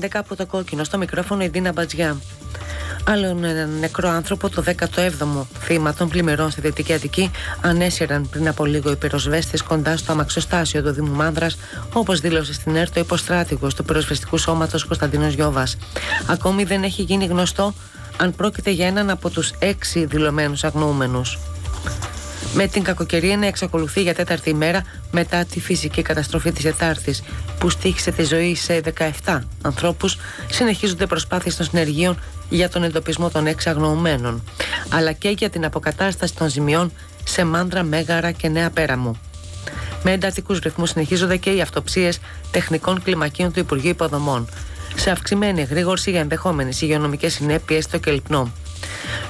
11 0.00 0.06
από 0.12 0.36
το 0.36 0.46
κόκκινο 0.46 0.84
στο 0.84 0.98
μικρόφωνο 0.98 1.42
η 1.42 1.48
Δίνα 1.48 1.72
Μπατζιά. 1.72 2.16
Άλλον 3.04 3.44
ένα 3.44 3.66
νεκρό 3.66 4.08
άνθρωπο, 4.08 4.48
το 4.48 4.64
17ο 4.66 5.46
θύμα 5.60 5.94
των 5.94 6.08
πλημμυρών 6.08 6.50
στη 6.50 6.60
Δυτική 6.60 6.92
Αττική, 6.92 7.30
ανέσυραν 7.60 8.28
πριν 8.28 8.48
από 8.48 8.64
λίγο 8.64 8.90
οι 8.90 8.96
πυροσβέστες 8.96 9.62
κοντά 9.62 9.96
στο 9.96 10.12
αμαξοστάσιο 10.12 10.82
του 10.82 10.90
Δήμου 10.90 11.14
Μάνδρας, 11.14 11.56
όπως 11.92 12.20
δήλωσε 12.20 12.52
στην 12.52 12.76
ΕΡΤ 12.76 12.96
ο 12.96 13.00
υποστράτηγος 13.00 13.74
του 13.74 13.84
πυροσβεστικού 13.84 14.38
σώματος 14.38 14.84
Κωνσταντίνος 14.84 15.34
Γιώβας. 15.34 15.76
Ακόμη 16.26 16.64
δεν 16.64 16.82
έχει 16.82 17.02
γίνει 17.02 17.26
γνωστό 17.26 17.74
αν 18.16 18.34
πρόκειται 18.34 18.70
για 18.70 18.86
έναν 18.86 19.10
από 19.10 19.30
τους 19.30 19.52
έξι 19.58 20.04
δηλωμένους 20.04 20.64
αγνοούμενους. 20.64 21.38
Με 22.54 22.66
την 22.66 22.82
κακοκαιρία 22.82 23.36
να 23.36 23.46
εξακολουθεί 23.46 24.02
για 24.02 24.14
τέταρτη 24.14 24.50
ημέρα 24.50 24.82
μετά 25.10 25.44
τη 25.44 25.60
φυσική 25.60 26.02
καταστροφή 26.02 26.52
της 26.52 26.62
Τετάρτης 26.62 27.22
που 27.58 27.70
στήχησε 27.70 28.10
τη 28.10 28.24
ζωή 28.24 28.54
σε 28.54 28.80
17 29.24 29.38
ανθρώπους, 29.62 30.18
συνεχίζονται 30.50 31.06
προσπάθειες 31.06 31.56
των 31.56 31.66
συνεργείων 31.66 32.18
για 32.48 32.68
τον 32.68 32.82
εντοπισμό 32.82 33.30
των 33.30 33.46
έξι 33.46 33.68
αγνοωμένων, 33.68 34.44
αλλά 34.88 35.12
και 35.12 35.28
για 35.28 35.50
την 35.50 35.64
αποκατάσταση 35.64 36.34
των 36.34 36.48
ζημιών 36.48 36.92
σε 37.24 37.44
Μάνδρα, 37.44 37.82
Μέγαρα 37.82 38.30
και 38.30 38.48
Νέα 38.48 38.70
Πέραμου. 38.70 39.20
Με 40.02 40.12
εντατικούς 40.12 40.58
ρυθμούς 40.58 40.90
συνεχίζονται 40.90 41.36
και 41.36 41.50
οι 41.50 41.60
αυτοψίες 41.60 42.18
τεχνικών 42.50 43.02
κλιμακίων 43.02 43.52
του 43.52 43.58
Υπουργείου 43.58 43.90
Υποδομών, 43.90 44.48
σε 44.96 45.10
αυξημένη 45.10 45.62
γρήγορση 45.62 46.10
για 46.10 46.20
ενδεχόμενες 46.20 46.80
υγειονομικές 46.80 47.32
συνέπειες 47.32 47.84
στο 47.84 47.98
Κελπνό. 47.98 48.52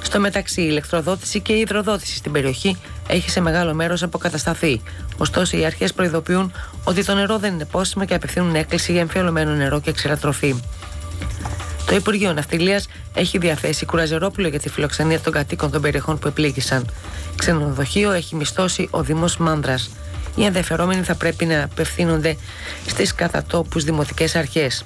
Στο 0.02 0.20
μεταξύ, 0.20 0.60
η 0.60 0.66
ηλεκτροδότηση 0.68 1.40
και 1.40 1.52
η 1.52 1.60
υδροδότηση 1.60 2.16
στην 2.16 2.32
περιοχή 2.32 2.76
έχει 3.10 3.30
σε 3.30 3.40
μεγάλο 3.40 3.74
μέρος 3.74 4.02
αποκατασταθεί. 4.02 4.82
Ωστόσο, 5.18 5.56
οι 5.56 5.64
αρχές 5.64 5.92
προειδοποιούν 5.92 6.52
ότι 6.84 7.04
το 7.04 7.14
νερό 7.14 7.38
δεν 7.38 7.54
είναι 7.54 7.64
πόσιμο 7.64 8.04
και 8.04 8.14
απευθύνουν 8.14 8.54
έκκληση 8.54 8.92
για 8.92 9.00
εμφιαλωμένο 9.00 9.50
νερό 9.50 9.80
και 9.80 9.92
ξηρατροφή. 9.92 10.54
Το 11.86 11.94
Υπουργείο 11.94 12.32
Ναυτιλίας 12.32 12.88
έχει 13.14 13.38
διαθέσει 13.38 13.86
κουραζερόπουλο 13.86 14.48
για 14.48 14.60
τη 14.60 14.68
φιλοξενία 14.68 15.20
των 15.20 15.32
κατοίκων 15.32 15.70
των 15.70 15.82
περιοχών 15.82 16.18
που 16.18 16.28
επλήγησαν. 16.28 16.86
Ξενοδοχείο 17.36 18.10
έχει 18.10 18.36
μισθώσει 18.36 18.88
ο 18.90 19.02
Δήμος 19.02 19.36
Μάνδρας. 19.36 19.90
Οι 20.34 20.44
ενδιαφερόμενοι 20.44 21.02
θα 21.02 21.14
πρέπει 21.14 21.44
να 21.44 21.62
απευθύνονται 21.62 22.36
στις 22.86 23.14
κατατόπους 23.14 23.84
δημοτικές 23.84 24.36
αρχές. 24.36 24.84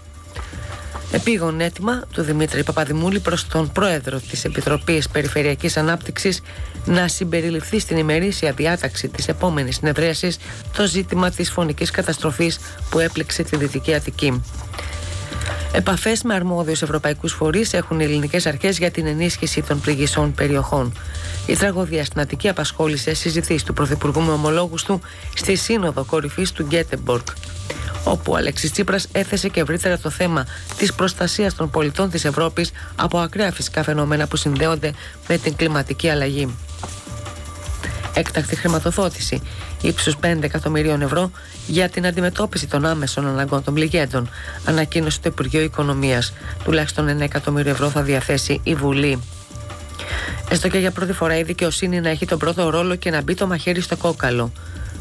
Επίγον 1.15 1.61
έτοιμα 1.61 2.03
του 2.13 2.23
Δημήτρη 2.23 2.63
Παπαδημούλη 2.63 3.21
προς 3.21 3.47
τον 3.47 3.73
Πρόεδρο 3.73 4.21
της 4.31 4.45
Επιτροπής 4.45 5.09
Περιφερειακής 5.09 5.77
Ανάπτυξης 5.77 6.41
να 6.85 7.09
συμπεριληφθεί 7.09 7.79
στην 7.79 7.97
ημερήσια 7.97 8.53
διάταξη 8.53 9.09
της 9.09 9.29
επόμενης 9.29 9.77
συνεδρίασης 9.77 10.39
το 10.77 10.87
ζήτημα 10.87 11.31
της 11.31 11.51
φωνικής 11.51 11.91
καταστροφής 11.91 12.59
που 12.91 12.99
έπληξε 12.99 13.43
τη 13.43 13.57
Δυτική 13.57 13.95
Αττική. 13.95 14.43
Επαφές 15.73 16.23
με 16.23 16.35
αρμόδιους 16.35 16.83
ευρωπαϊκούς 16.83 17.33
φορείς 17.33 17.73
έχουν 17.73 18.01
οι 18.01 18.05
ελληνικές 18.05 18.47
αρχές 18.47 18.79
για 18.79 18.91
την 18.91 19.07
ενίσχυση 19.07 19.63
των 19.63 19.81
πληγισών 19.81 20.35
περιοχών. 20.35 20.93
Η 21.47 21.57
τραγωδία 21.57 22.05
στην 22.05 22.21
Αττική 22.21 22.49
απασχόλησε 22.49 23.15
συζητήσει 23.15 23.65
του 23.65 23.73
Πρωθυπουργού 23.73 24.21
με 24.21 24.33
ομολόγους 24.33 24.83
του 24.83 25.01
στη 25.35 25.57
Σύνοδο 25.57 26.05
Κορυφής 26.05 26.53
του 26.53 26.63
Γκέτεμπορκ 26.63 27.29
όπου 28.05 28.33
ο 28.33 28.37
Αλέξης 28.37 28.73
Τσίπρας 28.73 29.09
έθεσε 29.13 29.49
και 29.49 29.61
ευρύτερα 29.61 29.99
το 29.99 30.11
θέμα 30.11 30.47
της 30.77 30.95
προστασίας 30.95 31.55
των 31.55 31.71
πολιτών 31.71 32.11
της 32.11 32.25
Ευρώπης 32.25 32.71
από 32.97 33.19
ακραία 33.19 33.53
φυσικά 33.53 33.83
φαινόμενα 33.83 34.27
που 34.27 34.37
συνδέονται 34.37 34.93
με 35.29 35.39
την 35.39 35.57
κλιματική 35.57 36.09
αλλαγή. 36.09 36.57
Έκτακτη 38.15 38.57
χρηματοδότηση 38.57 39.43
ύψους 39.85 40.17
5 40.23 40.39
εκατομμυρίων 40.41 41.03
ευρώ 41.03 41.31
για 41.67 41.89
την 41.89 42.07
αντιμετώπιση 42.07 42.67
των 42.67 42.85
άμεσων 42.85 43.27
αναγκών 43.27 43.65
των 43.65 43.75
πληγέντων, 43.75 44.31
ανακοίνωσε 44.65 45.19
το 45.23 45.29
Υπουργείο 45.29 45.61
Οικονομίας. 45.61 46.33
Τουλάχιστον 46.65 47.19
1 47.19 47.21
εκατομμύριο 47.21 47.71
ευρώ 47.71 47.89
θα 47.91 48.03
διαθέσει 48.03 48.61
η 48.63 48.75
Βουλή. 48.75 49.23
Έστω 50.49 50.69
και 50.69 50.79
για 50.79 50.91
πρώτη 50.91 51.13
φορά 51.13 51.39
η 51.39 51.43
δικαιοσύνη 51.43 52.01
να 52.01 52.09
έχει 52.09 52.27
τον 52.27 52.39
πρώτο 52.39 52.71
ρόλο 52.71 52.95
και 52.95 53.11
να 53.11 53.23
μπει 53.23 53.35
το 53.35 53.47
μαχαίρι 53.47 53.81
στο 53.81 53.97
κόκαλο 53.97 54.53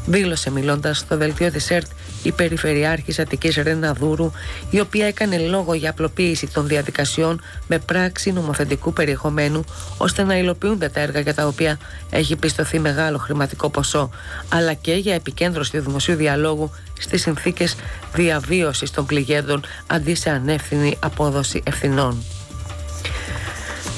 δήλωσε 0.06 0.50
μιλώντας 0.50 0.98
στο 0.98 1.16
δελτίο 1.16 1.50
της 1.50 1.70
ΕΡΤ 1.70 1.86
η 2.24 2.32
Περιφερειάρχης 2.32 3.18
Αττικής 3.18 3.56
Ρένα 3.56 3.92
Δούρου, 3.92 4.32
η 4.70 4.80
οποία 4.80 5.06
έκανε 5.06 5.38
λόγο 5.38 5.74
για 5.74 5.90
απλοποίηση 5.90 6.46
των 6.46 6.66
διαδικασιών 6.66 7.42
με 7.66 7.78
πράξη 7.78 8.32
νομοθετικού 8.32 8.92
περιεχομένου, 8.92 9.64
ώστε 9.96 10.22
να 10.22 10.38
υλοποιούνται 10.38 10.88
τα 10.88 11.00
έργα 11.00 11.20
για 11.20 11.34
τα 11.34 11.46
οποία 11.46 11.78
έχει 12.10 12.36
πιστωθεί 12.36 12.78
μεγάλο 12.78 13.18
χρηματικό 13.18 13.70
ποσό, 13.70 14.10
αλλά 14.48 14.74
και 14.74 14.92
για 14.92 15.14
επικέντρωση 15.14 15.70
του 15.70 15.80
δημοσίου 15.80 16.14
διαλόγου 16.14 16.70
στις 16.98 17.20
συνθήκες 17.20 17.76
διαβίωσης 18.14 18.90
των 18.90 19.06
πληγέντων 19.06 19.64
αντί 19.86 20.14
σε 20.14 20.30
ανεύθυνη 20.30 20.96
απόδοση 21.00 21.62
ευθυνών. 21.66 22.22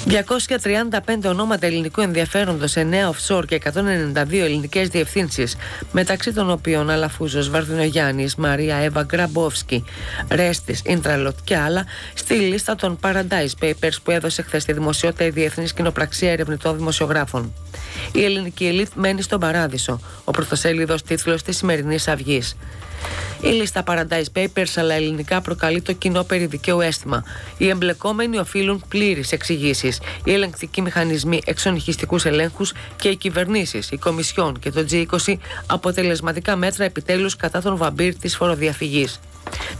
235 0.08 1.24
ονόματα 1.24 1.66
ελληνικού 1.66 2.00
ενδιαφέροντος, 2.00 2.76
9 2.76 2.80
offshore 3.10 3.44
και 3.46 3.54
192 3.54 4.44
ελληνικές 4.44 4.88
διευθύνσεις, 4.88 5.56
μεταξύ 5.92 6.32
των 6.32 6.50
οποίων 6.50 6.90
Αλαφούζος, 6.90 7.50
Βαρδινογιάννης, 7.50 8.34
Μαρία 8.34 8.76
Εύα 8.76 9.02
Γκραμπόφσκι, 9.02 9.84
Ρέστης, 10.28 10.82
Ίντραλοτ 10.84 11.36
και 11.44 11.56
άλλα, 11.56 11.84
στη 12.14 12.34
λίστα 12.34 12.74
των 12.74 12.98
Paradise 13.02 13.64
Papers 13.64 13.96
που 14.02 14.10
έδωσε 14.10 14.42
χθες 14.42 14.62
στη 14.62 14.72
δημοσιότητα 14.72 15.24
η 15.24 15.30
Διεθνής 15.30 15.72
Κοινοπραξία 15.72 16.32
Ερευνητών 16.32 16.76
Δημοσιογράφων. 16.76 17.52
Η 18.12 18.24
ελληνική 18.24 18.66
ελίτ 18.66 18.88
μένει 18.94 19.22
στον 19.22 19.40
παράδεισο, 19.40 20.00
ο 20.24 20.30
πρωτοσέλιδος 20.30 21.02
τίτλος 21.02 21.42
της 21.42 21.56
σημερινής 21.56 22.08
αυγής. 22.08 22.56
Η 23.40 23.48
λίστα 23.48 23.82
Paradise 23.86 24.38
Papers 24.38 24.72
αλλά 24.76 24.94
ελληνικά 24.94 25.40
προκαλεί 25.40 25.80
το 25.80 25.92
κοινό 25.92 26.22
περί 26.22 26.46
δικαίου 26.46 26.80
αίσθημα. 26.80 27.24
Οι 27.58 27.68
εμπλεκόμενοι 27.68 28.38
οφείλουν 28.38 28.84
πλήρε 28.88 29.20
εξηγήσεις. 29.30 30.00
Οι 30.24 30.32
ελεγκτικοί 30.32 30.82
μηχανισμοί 30.82 31.40
εξονυχιστικούς 31.44 32.24
ελέγχους 32.24 32.72
και 32.96 33.08
οι 33.08 33.16
κυβερνήσεις, 33.16 33.90
η 33.90 33.96
Κομισιόν 33.96 34.58
και 34.58 34.70
το 34.70 34.86
G20 34.90 35.34
αποτελεσματικά 35.66 36.56
μέτρα 36.56 36.84
επιτέλους 36.84 37.36
κατά 37.36 37.62
τον 37.62 37.76
βαμπύρ 37.76 38.14
της 38.14 38.36
φοροδιαφυγής. 38.36 39.20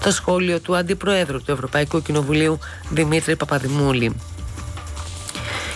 Το 0.05 0.11
σχόλιο 0.11 0.61
του 0.61 0.77
Αντιπροέδρου 0.77 1.43
του 1.43 1.53
Ευρωπαϊκού 1.53 2.03
Κοινοβουλίου 2.03 2.59
Δημήτρη 2.91 3.37
Παπαδημούλη. 3.37 4.15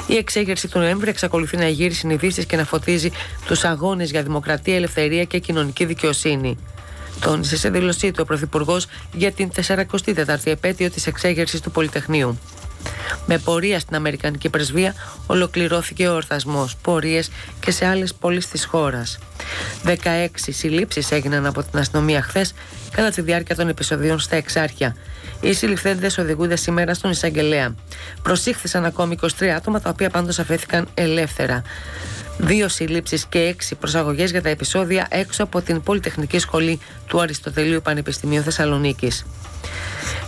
Η 0.07 0.17
εξέγερση 0.17 0.69
του 0.69 0.79
Νοέμβρη 0.79 1.11
εξακολουθεί 1.11 1.57
να 1.57 1.69
γύρει 1.69 1.95
συνειδήσεις 1.95 2.47
και 2.47 2.57
να 2.57 2.65
φωτίζει 2.65 3.11
τους 3.47 3.65
αγώνες 3.65 4.11
για 4.11 4.23
δημοκρατία, 4.23 4.75
ελευθερία 4.75 5.25
και 5.25 5.39
κοινωνική 5.39 5.85
δικαιοσύνη. 5.85 6.57
Τόνισε 7.21 7.57
σε 7.57 7.71
δήλωσή 7.71 8.11
του 8.11 8.19
ο 8.23 8.25
Πρωθυπουργός 8.25 8.87
για 9.13 9.33
την 9.33 9.51
44η 9.67 10.47
επέτειο 10.47 10.91
της 10.91 11.07
εξέγερσης 11.07 11.61
του 11.61 11.71
Πολυτεχνείου. 11.71 12.39
Με 13.27 13.39
πορεία 13.39 13.79
στην 13.79 13.97
Αμερικανική 13.97 14.49
Πρεσβεία 14.49 14.95
ολοκληρώθηκε 15.27 16.09
ο 16.09 16.15
ορθασμός, 16.15 16.77
πορείες 16.83 17.31
και 17.61 17.71
σε 17.71 17.87
άλλες 17.87 18.15
πόλεις 18.15 18.49
της 18.49 18.65
χώρας. 18.65 19.19
16 19.85 20.53
συλλήψεις 20.53 21.11
έγιναν 21.11 21.47
από 21.47 21.63
την 21.63 21.79
αστυνομία 21.79 22.23
χθες 22.23 22.55
κατά 22.91 23.11
τη 23.11 23.21
διάρκεια 23.21 23.57
των 23.57 23.69
επεισοδίων 23.69 24.19
στα 24.19 24.37
Εξάρχεια. 24.37 24.97
Οι 25.41 25.53
συλληφθέντες 25.53 26.19
οδηγούνται 26.19 26.57
σήμερα 26.57 26.95
στον 26.95 27.11
Ισαγγελέα. 27.11 27.75
Προσήχθησαν 28.23 28.85
ακόμη 28.85 29.17
23 29.39 29.45
άτομα 29.57 29.81
τα 29.81 29.91
οποία 29.91 30.11
πάντως 30.11 30.39
αφέθηκαν 30.39 30.89
ελεύθερα 30.95 31.63
δύο 32.41 32.69
συλλήψεις 32.69 33.27
και 33.27 33.39
έξι 33.39 33.75
προσαγωγές 33.75 34.31
για 34.31 34.43
τα 34.43 34.49
επεισόδια 34.49 35.07
έξω 35.11 35.43
από 35.43 35.61
την 35.61 35.83
Πολυτεχνική 35.83 36.39
Σχολή 36.39 36.79
του 37.07 37.21
Αριστοτελείου 37.21 37.81
Πανεπιστημίου 37.83 38.43
Θεσσαλονίκης. 38.43 39.27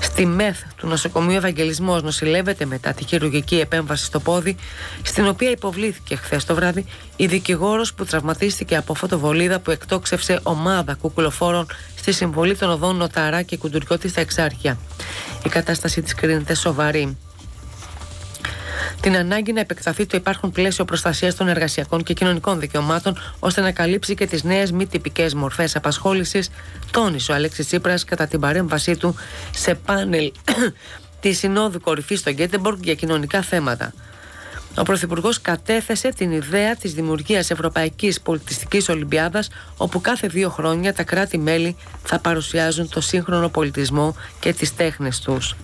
Στη 0.01 0.27
ΜΕΘ 0.27 0.59
του 0.77 0.87
νοσοκομείου 0.87 1.37
Ευαγγελισμός 1.37 2.03
νοσηλεύεται 2.03 2.65
μετά 2.65 2.93
τη 2.93 3.05
χειρουργική 3.05 3.61
επέμβαση 3.61 4.05
στο 4.05 4.21
πόδι, 4.21 4.57
στην 5.03 5.27
οποία 5.29 5.51
υποβλήθηκε 5.51 6.17
χθες 6.17 6.45
το 6.45 6.55
βράδυ 6.55 6.85
η 7.17 7.27
δικηγόρος 7.27 7.95
που 7.95 8.05
τραυματίστηκε 8.05 8.77
από 8.77 8.95
φωτοβολίδα 8.95 9.59
που 9.59 9.71
εκτόξευσε 9.71 10.41
ομάδα 10.43 10.95
κουκουλοφόρων 10.95 11.67
στη 11.97 12.13
συμβολή 12.13 12.57
των 12.57 12.71
οδών 12.71 12.97
Νοταρά 12.97 13.43
και 13.43 13.57
Κουντουριώτης 13.57 14.11
στα 14.11 14.21
Εξάρχεια. 14.21 14.79
Η 15.45 15.49
κατάσταση 15.49 16.03
της 16.03 16.15
κρίνεται 16.15 16.55
σοβαρή 16.55 17.17
την 19.03 19.17
ανάγκη 19.17 19.53
να 19.53 19.61
επεκταθεί 19.61 20.07
το 20.07 20.17
υπάρχον 20.17 20.53
πλαίσιο 20.53 20.85
προστασίας 20.85 21.35
των 21.35 21.49
εργασιακών 21.49 22.03
και 22.03 22.15
κοινωνικών 22.15 22.61
δικαιωμάτων, 22.61 23.19
ώστε 23.39 23.61
να 23.61 23.73
καλύψει 23.73 24.15
και 24.15 24.27
τις 24.27 24.45
νέες 24.45 24.73
μη 24.73 24.87
τυπικές 24.87 25.35
μορφές 25.35 25.77
απασχόλησης, 25.77 26.51
τόνισε 26.91 27.33
ο 27.33 27.35
Αλέξης 27.35 27.67
Τσίπρας 27.67 28.05
κατά 28.05 28.27
την 28.27 28.41
παρέμβασή 28.41 28.97
του 28.97 29.15
σε 29.51 29.75
πάνελ 29.75 30.33
της 31.21 31.39
Συνόδου 31.39 31.81
Κορυφής 31.81 32.19
στο 32.19 32.31
Γκέτεμπορκ 32.31 32.85
για 32.85 32.95
κοινωνικά 32.95 33.43
θέματα. 33.43 33.93
Ο 34.77 34.83
Πρωθυπουργός 34.83 35.41
κατέθεσε 35.41 36.09
την 36.09 36.31
ιδέα 36.31 36.77
της 36.77 36.95
δημιουργίας 36.95 37.51
Ευρωπαϊκής 37.51 38.21
Πολιτιστικής 38.21 38.89
Ολυμπιάδας, 38.89 39.51
όπου 39.77 40.01
κάθε 40.01 40.27
δύο 40.27 40.49
χρόνια 40.51 40.95
τα 40.95 41.03
κράτη-μέλη 41.03 41.77
θα 42.05 42.19
παρουσιάζουν 42.19 42.89
το 42.89 43.01
σύγχρονο 43.01 43.49
πολιτισμό 43.49 44.17
και 44.41 44.53
τις 44.53 44.77
τέχνες 44.77 45.21
τους. 45.21 45.57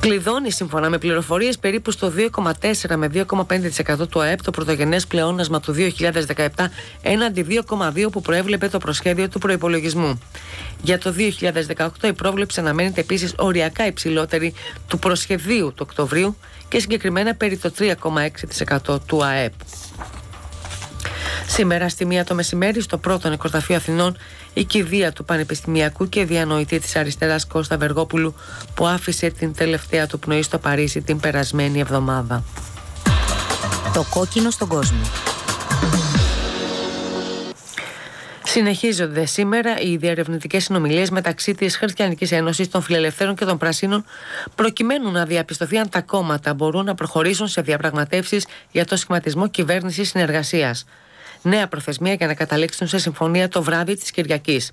Κλειδώνει 0.00 0.50
σύμφωνα 0.50 0.90
με 0.90 0.98
πληροφορίες 0.98 1.58
περίπου 1.58 1.90
στο 1.90 2.12
2,4 2.16 2.96
με 2.96 3.10
2,5% 3.14 4.08
του 4.08 4.20
ΑΕΠ 4.20 4.42
το 4.42 4.50
πρωτογενές 4.50 5.06
πλεόνασμα 5.06 5.60
του 5.60 5.74
2017 6.36 6.46
έναντι 7.02 7.62
2,2 7.68 8.06
που 8.12 8.20
προέβλεπε 8.20 8.68
το 8.68 8.78
προσχέδιο 8.78 9.28
του 9.28 9.38
προπολογισμού. 9.38 10.20
Για 10.82 10.98
το 10.98 11.14
2018 11.76 11.88
η 12.02 12.12
πρόβλεψη 12.12 12.60
αναμένεται 12.60 13.00
επίσης 13.00 13.34
οριακά 13.36 13.86
υψηλότερη 13.86 14.54
του 14.88 14.98
προσχεδίου 14.98 15.66
του 15.68 15.86
Οκτωβρίου 15.88 16.36
και 16.68 16.80
συγκεκριμένα 16.80 17.34
περί 17.34 17.56
το 17.56 17.72
3,6% 17.78 18.98
του 19.06 19.24
ΑΕΠ. 19.24 19.52
Σήμερα 21.46 21.88
στη 21.88 22.04
μία 22.06 22.24
το 22.24 22.34
μεσημέρι 22.34 22.80
στο 22.80 22.98
πρώτο 22.98 23.28
νεκροταφείο 23.28 23.76
Αθηνών 23.76 24.16
η 24.58 24.64
κηδεία 24.64 25.12
του 25.12 25.24
Πανεπιστημιακού 25.24 26.08
και 26.08 26.24
διανοητή 26.24 26.78
της 26.78 26.96
αριστεράς 26.96 27.46
Κώστα 27.46 27.76
Βεργόπουλου 27.76 28.34
που 28.74 28.86
άφησε 28.86 29.30
την 29.30 29.54
τελευταία 29.54 30.06
του 30.06 30.18
πνοή 30.18 30.42
στο 30.42 30.58
Παρίσι 30.58 31.00
την 31.00 31.20
περασμένη 31.20 31.80
εβδομάδα. 31.80 32.44
Το 33.94 34.04
κόκκινο 34.10 34.50
στον 34.50 34.68
κόσμο. 34.68 35.00
Συνεχίζονται 38.42 39.26
σήμερα 39.26 39.80
οι 39.80 39.96
διαρευνητικές 39.96 40.64
συνομιλίες 40.64 41.10
μεταξύ 41.10 41.54
της 41.54 41.76
Χριστιανικής 41.76 42.32
Ένωσης 42.32 42.68
των 42.68 42.82
Φιλελευθέρων 42.82 43.36
και 43.36 43.44
των 43.44 43.58
Πρασίνων, 43.58 44.04
προκειμένου 44.54 45.10
να 45.10 45.24
διαπιστωθεί 45.24 45.78
αν 45.78 45.88
τα 45.88 46.00
κόμματα 46.00 46.54
μπορούν 46.54 46.84
να 46.84 46.94
προχωρήσουν 46.94 47.48
σε 47.48 47.60
διαπραγματεύσεις 47.60 48.46
για 48.70 48.84
το 48.84 48.96
σχηματισμό 48.96 49.48
κυβέρνησης 49.48 50.08
συνεργασίας 50.08 50.84
νέα 51.42 51.68
προθεσμία 51.68 52.12
για 52.12 52.26
να 52.26 52.34
καταλήξουν 52.34 52.86
σε 52.86 52.98
συμφωνία 52.98 53.48
το 53.48 53.62
βράδυ 53.62 53.94
της 53.94 54.10
Κυριακής. 54.10 54.72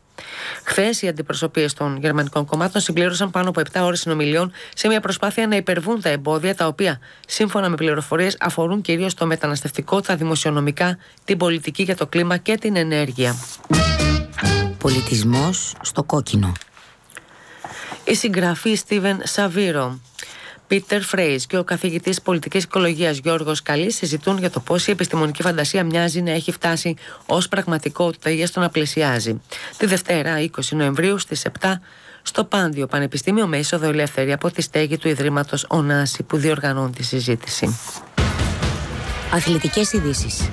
Χθες, 0.64 1.02
οι 1.02 1.08
αντιπροσωπείες 1.08 1.74
των 1.74 1.98
γερμανικών 1.98 2.46
κομμάτων 2.46 2.82
συμπλήρωσαν 2.82 3.32
πάνω 3.32 3.50
από 3.50 3.62
7 3.74 3.82
ώρες 3.82 4.00
συνομιλιών 4.00 4.52
σε 4.76 4.88
μια 4.88 5.00
προσπάθεια 5.00 5.48
να 5.48 5.56
υπερβούν 5.56 6.02
τα 6.02 6.10
εμπόδια 6.10 6.56
τα 6.56 6.68
οποία, 6.68 7.00
σύμφωνα 7.28 7.70
με 7.70 7.76
πληροφορίες, 7.76 8.38
αφορούν 8.40 8.82
κυρίως 8.82 9.14
το 9.14 9.26
μεταναστευτικό, 9.26 10.02
τα 10.02 10.16
δημοσιονομικά, 10.16 10.98
την 11.26 11.38
πολιτική 11.38 11.84
για 11.84 11.96
το 11.96 12.08
κλίμα 12.08 12.38
και 12.38 12.58
την 12.58 12.76
ενέργεια. 12.76 13.36
Πολιτισμός 14.78 15.74
στο 15.82 16.04
κόκκινο. 16.04 16.52
Η 18.04 18.16
συγγραφή 18.16 18.76
Στίβεν 18.76 19.22
Σαβίρο 19.24 20.00
Πίτερ 20.68 21.02
Φρέις 21.02 21.46
και 21.46 21.58
ο 21.58 21.64
καθηγητής 21.64 22.22
πολιτικής 22.22 22.64
οικολογίας 22.64 23.18
Γιώργος 23.18 23.62
Καλής 23.62 23.96
συζητούν 23.96 24.38
για 24.38 24.50
το 24.50 24.60
πώς 24.60 24.88
η 24.88 24.92
επιστημονική 24.92 25.42
φαντασία 25.42 25.84
μοιάζει 25.84 26.22
να 26.22 26.32
έχει 26.32 26.52
φτάσει 26.52 26.96
ως 27.26 27.48
πραγματικότητα 27.48 28.30
ή 28.30 28.42
έστω 28.42 28.60
να 28.60 28.70
πλησιάζει. 28.70 29.42
Τη 29.78 29.86
Δευτέρα, 29.86 30.40
20 30.40 30.48
Νοεμβρίου 30.70 31.18
στις 31.18 31.46
7 31.60 31.74
στο 32.22 32.44
Πάντιο 32.44 32.88
Πανεπιστήμιο 32.88 33.48
με 33.48 33.58
είσοδο 33.58 33.88
ελεύθερη 33.88 34.32
από 34.32 34.52
τη 34.52 34.62
στέγη 34.62 34.98
του 34.98 35.08
Ιδρύματος 35.08 35.66
Ονάση 35.70 36.24
που 36.24 36.38
διοργανώνει 36.38 36.92
τη 36.92 37.04
συζήτηση. 37.04 37.80
Αθλητικές 39.34 39.94
ειδήσεις. 39.94 40.50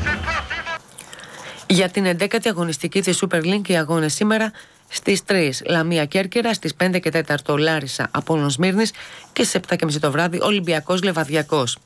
Για 1.67 1.89
την 1.89 2.17
11η 2.19 2.47
αγωνιστική 2.47 3.03
της 3.03 3.25
Super 3.25 3.43
League 3.43 3.69
οι 3.69 3.77
αγώνες 3.77 4.15
σήμερα 4.15 4.53
Στις 4.95 5.23
3 5.27 5.51
Λαμία 5.67 6.05
Κέρκυρα, 6.05 6.55
στις 6.55 6.75
5 6.75 6.99
και 6.99 7.11
4 7.11 7.59
Λάρισα 7.59 8.09
Απόλλων 8.11 8.51
Σμύρνης 8.51 8.93
και 9.33 9.45
στι 9.45 9.61
7 9.69 9.77
και 9.77 9.85
μισή 9.85 10.01
το 10.01 10.11
βράδυ 10.11 10.41
Ολυμπιακός 10.43 11.03
Λεβαδιακός. 11.03 11.79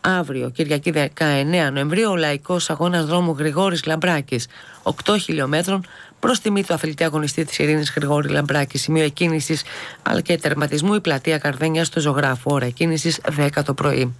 Αύριο, 0.00 0.50
Κυριακή 0.50 0.90
19 0.90 1.70
Νοεμβρίου, 1.72 2.10
ο 2.10 2.16
Λαϊκός 2.16 2.70
Αγώνας 2.70 3.04
Δρόμου 3.04 3.34
Γρηγόρης 3.38 3.84
Λαμπράκης 3.84 4.46
8 4.82 5.16
χιλιόμετρων 5.20 5.86
προς 6.20 6.40
τιμή 6.40 6.64
του 6.64 6.74
αθλητή 6.74 7.04
αγωνιστή 7.04 7.44
της 7.44 7.58
Ειρήνης 7.58 7.92
Γρηγόρη 7.96 8.28
Λαμπράκη, 8.28 8.78
σημείο 8.78 9.04
εκκίνησης 9.04 9.62
αλλά 10.02 10.20
και 10.20 10.36
τερματισμού 10.38 10.94
η 10.94 11.00
πλατεία 11.00 11.38
Καρδένια 11.38 11.84
στο 11.84 12.00
ζωγράφο, 12.00 12.54
ώρα 12.54 12.66
εκκίνησης 12.66 13.20
10 13.36 13.62
το 13.64 13.74
πρωί. 13.74 14.14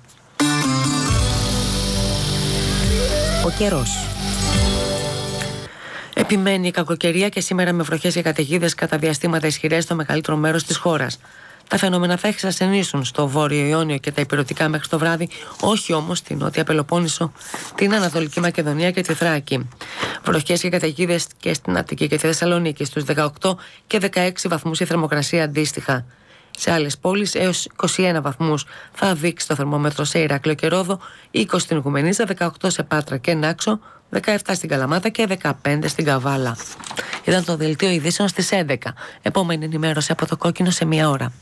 Ο 3.45 3.51
καιρός. 3.59 4.22
Επιμένει 6.15 6.67
η 6.67 6.71
κακοκαιρία 6.71 7.29
και 7.29 7.41
σήμερα 7.41 7.73
με 7.73 7.83
βροχές 7.83 8.15
και 8.15 8.23
καταιγίδες 8.23 8.75
κατά 8.75 8.99
διαστήματα 8.99 9.47
ισχυρές 9.47 9.85
στο 9.85 9.95
μεγαλύτερο 9.95 10.37
μέρος 10.37 10.65
της 10.65 10.77
χώρας. 10.77 11.19
Τα 11.69 11.79
φαινόμενα 11.79 12.17
θα 12.17 12.29
εξασθενήσουν 12.29 13.05
στο 13.05 13.29
βόρειο 13.29 13.67
Ιόνιο 13.67 13.97
και 13.97 14.13
τα 14.13 14.21
υπηρετικά 14.21 14.69
μέχρι 14.69 14.89
το 14.89 14.99
βράδυ, 14.99 15.29
όχι 15.61 15.93
όμως 15.93 16.19
στην 16.19 16.39
νότια 16.39 16.65
Πελοπόννησο, 16.65 17.33
την 17.75 17.95
Ανατολική 17.95 18.41
Μακεδονία 18.41 18.91
και 18.91 19.01
τη 19.01 19.15
Θράκη. 19.15 19.69
Βροχές 20.25 20.61
και 20.61 20.69
καταιγίδες 20.69 21.27
και 21.41 21.55
στην 21.55 21.77
Αττική 21.77 22.07
και 22.09 22.17
τη 22.17 22.27
Θεσσαλονίκη 22.27 22.85
στους 22.85 23.05
18 23.05 23.57
και 23.87 24.01
16 24.15 24.31
βαθμούς 24.49 24.81
η 24.81 24.85
θερμοκρασία 24.85 25.45
αντίστοιχα. 25.45 26.05
Σε 26.51 26.73
άλλες 26.73 26.99
πόλεις 26.99 27.35
έως 27.35 27.69
21 27.97 28.19
βαθμούς 28.23 28.67
θα 28.93 29.15
δείξει 29.15 29.49
το 29.49 29.55
θερμόμετρο 29.55 30.05
σε 30.05 30.19
Ηράκλειο 30.19 30.55
και 30.55 30.67
Ρόδο, 30.67 30.99
20 31.33 31.45
στην 31.57 31.79
Γουμενίζα, 31.79 32.25
18 32.39 32.49
σε 32.67 32.83
Πάτρα 32.83 33.17
και 33.17 33.35
Νάξο, 33.35 33.81
17 34.21 34.37
στην 34.53 34.69
Καλαμάτα 34.69 35.09
και 35.09 35.39
15 35.65 35.85
στην 35.85 36.05
Καβάλα. 36.05 36.57
Ήταν 37.25 37.45
το 37.45 37.57
δελτίο 37.57 37.89
ειδήσεων 37.89 38.29
στις 38.29 38.49
11. 38.53 38.77
Επόμενη 39.23 39.65
ενημέρωση 39.65 40.13
από 40.13 40.27
το 40.27 40.37
κόκκινο 40.37 40.71
σε 40.71 40.85
μία 40.85 41.09
ώρα. 41.09 41.33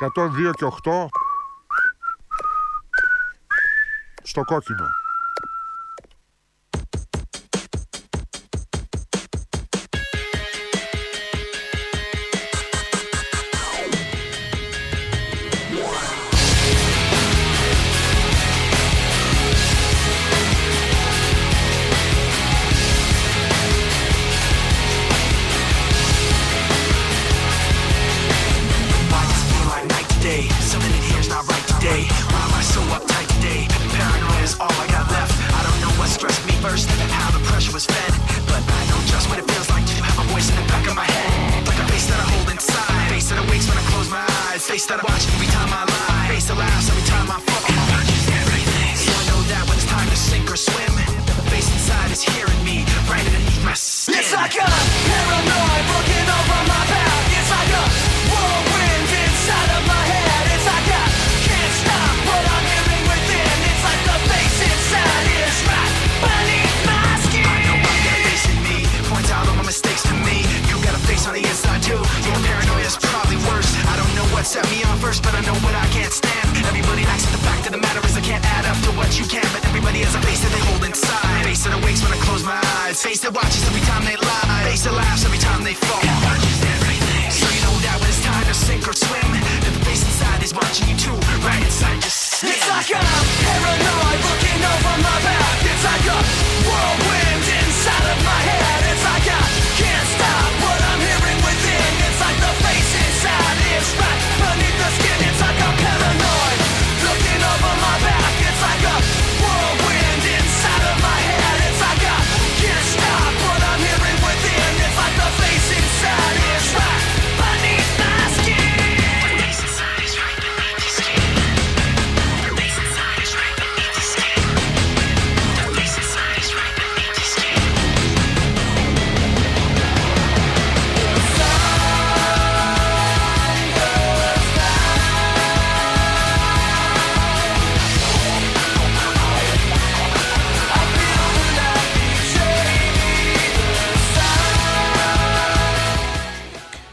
102 0.00 0.50
και 0.56 0.64
8 0.64 1.06
στο 4.22 4.44
κόκκινο. 4.44 4.99
is 34.50 34.58
all 34.58 34.74
I 34.84 34.86
got 34.90 35.06
left. 35.10 35.32
I 35.54 35.62
don't 35.62 35.80
know 35.80 35.92
what 35.98 36.08
stressed 36.08 36.44
me 36.46 36.54
first, 36.64 36.88
how 37.14 37.30
the 37.30 37.42
pressure 37.46 37.72
was 37.72 37.86
fed, 37.86 38.12
but 38.50 38.62
I 38.62 38.82
know 38.90 38.98
just 39.06 39.28
what 39.30 39.38
it 39.38 39.46
feels 39.50 39.68
like 39.70 39.86
to 39.86 39.96
have 40.02 40.18
a 40.18 40.26
voice 40.32 40.48
in 40.50 40.56
the 40.56 40.66
back 40.66 40.86
of 40.88 40.94
my 40.94 41.06
head, 41.06 41.66
like 41.68 41.78
a 41.78 41.86
face 41.92 42.06
that 42.10 42.18
I 42.18 42.26
hold 42.34 42.50
inside, 42.50 43.10
face 43.10 43.28
that 43.30 43.38
awakes 43.38 43.66
when 43.68 43.78
I 43.78 43.84
close 43.92 44.08
my 44.10 44.24
eyes, 44.48 44.66
face 44.66 44.86
that 44.86 44.98
I 45.00 45.04
watch 45.06 45.24
every 45.34 45.46
time 45.46 45.70
I. 45.72 45.89
first, 75.10 75.22
but 75.26 75.34
I 75.34 75.42
know 75.42 75.58
what 75.66 75.74
I 75.74 75.86
can't 75.90 76.12
stand. 76.12 76.46
Everybody 76.70 77.02
likes 77.02 77.26
it. 77.26 77.32
The 77.34 77.42
fact 77.42 77.66
of 77.66 77.72
the 77.74 77.82
matter 77.82 77.98
is 78.06 78.14
I 78.14 78.22
can't 78.22 78.44
add 78.54 78.64
up 78.70 78.78
to 78.86 78.90
what 78.94 79.10
you 79.18 79.26
can. 79.26 79.42
But 79.50 79.66
everybody 79.66 80.06
has 80.06 80.14
a 80.14 80.22
face 80.22 80.40
that 80.46 80.52
they 80.54 80.62
hold 80.70 80.86
inside. 80.86 81.42
Face 81.42 81.66
that 81.66 81.74
awakes 81.74 82.00
when 82.02 82.12
I 82.14 82.20
close 82.22 82.44
my 82.46 82.60
eyes. 82.86 83.02
Face 83.02 83.18
that 83.26 83.34
watches 83.34 83.66
every 83.66 83.79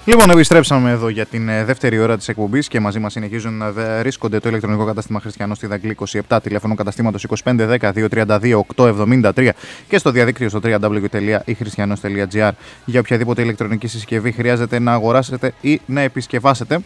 Λοιπόν, 0.08 0.30
επιστρέψαμε 0.30 0.92
εδώ 0.92 1.10
για 1.10 1.26
την 1.26 1.50
ε, 1.50 1.64
δεύτερη 1.64 2.00
ώρα 2.00 2.18
της 2.18 2.28
εκπομπής 2.28 2.68
και 2.68 2.80
μαζί 2.80 3.00
μας 3.00 3.12
συνεχίζουν 3.12 3.58
να 3.58 3.72
βρίσκονται 3.72 4.40
το 4.40 4.50
ηλεκτρονικό 4.50 4.86
κατάστημα 4.86 5.20
Χριστιανό 5.20 5.56
στη 5.56 5.68
Δαγκλή 5.68 5.98
27, 6.30 6.38
τηλέφωνο 6.44 6.76
καταστήματος 6.76 7.26
2510-232-873 7.44 9.50
και 9.88 9.98
στο 9.98 10.12
διαδίκτυο 10.12 10.50
στο 10.50 10.60
www.ichristianos.gr. 10.64 12.52
Για 12.86 13.00
οποιαδήποτε 13.00 13.42
ηλεκτρονική 13.42 13.88
συσκευή 13.88 14.32
χρειάζεται 14.32 14.80
να 14.80 14.94
αγοράσετε 14.94 15.54
ή 15.62 15.82
να 15.86 16.02
επισκευάσετε. 16.02 16.80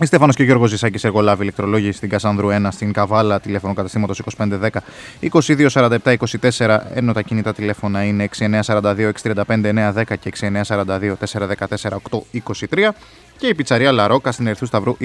Η 0.00 0.06
Στέφανο 0.06 0.32
και 0.32 0.42
ο 0.42 0.44
Γιώργος 0.44 0.70
Ζησάκης 0.70 1.04
εργολάβη 1.04 1.42
ηλεκτρολόγοι 1.42 1.92
στην 1.92 2.08
Κασάνδρου 2.08 2.48
1 2.50 2.68
στην 2.70 2.92
Καβάλα, 2.92 3.40
τηλέφωνο 3.40 3.74
καταστήματος 3.74 4.22
2510 4.38 4.68
2247 5.32 6.14
24, 6.56 6.78
ενώ 6.94 7.12
τα 7.12 7.22
κινητά 7.22 7.52
τηλέφωνα 7.52 8.04
είναι 8.04 8.28
6942 8.38 9.10
635 9.22 9.42
910 9.44 10.02
και 10.20 10.32
6942 10.40 11.12
414 11.78 11.96
823 12.40 12.88
και 13.36 13.46
η 13.46 13.54
πιτσαρία 13.54 13.92
Λαρόκα 13.92 14.32
στην 14.32 14.46
Ερθού 14.46 14.66
Σταυρού 14.66 14.96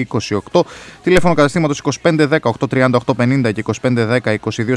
28. 0.52 0.60
Τηλέφωνο 1.02 1.34
καταστήματος 1.34 1.82
2510 2.02 2.38
830 2.68 2.90
850 3.06 3.52
και 3.52 3.64
2510 3.82 4.18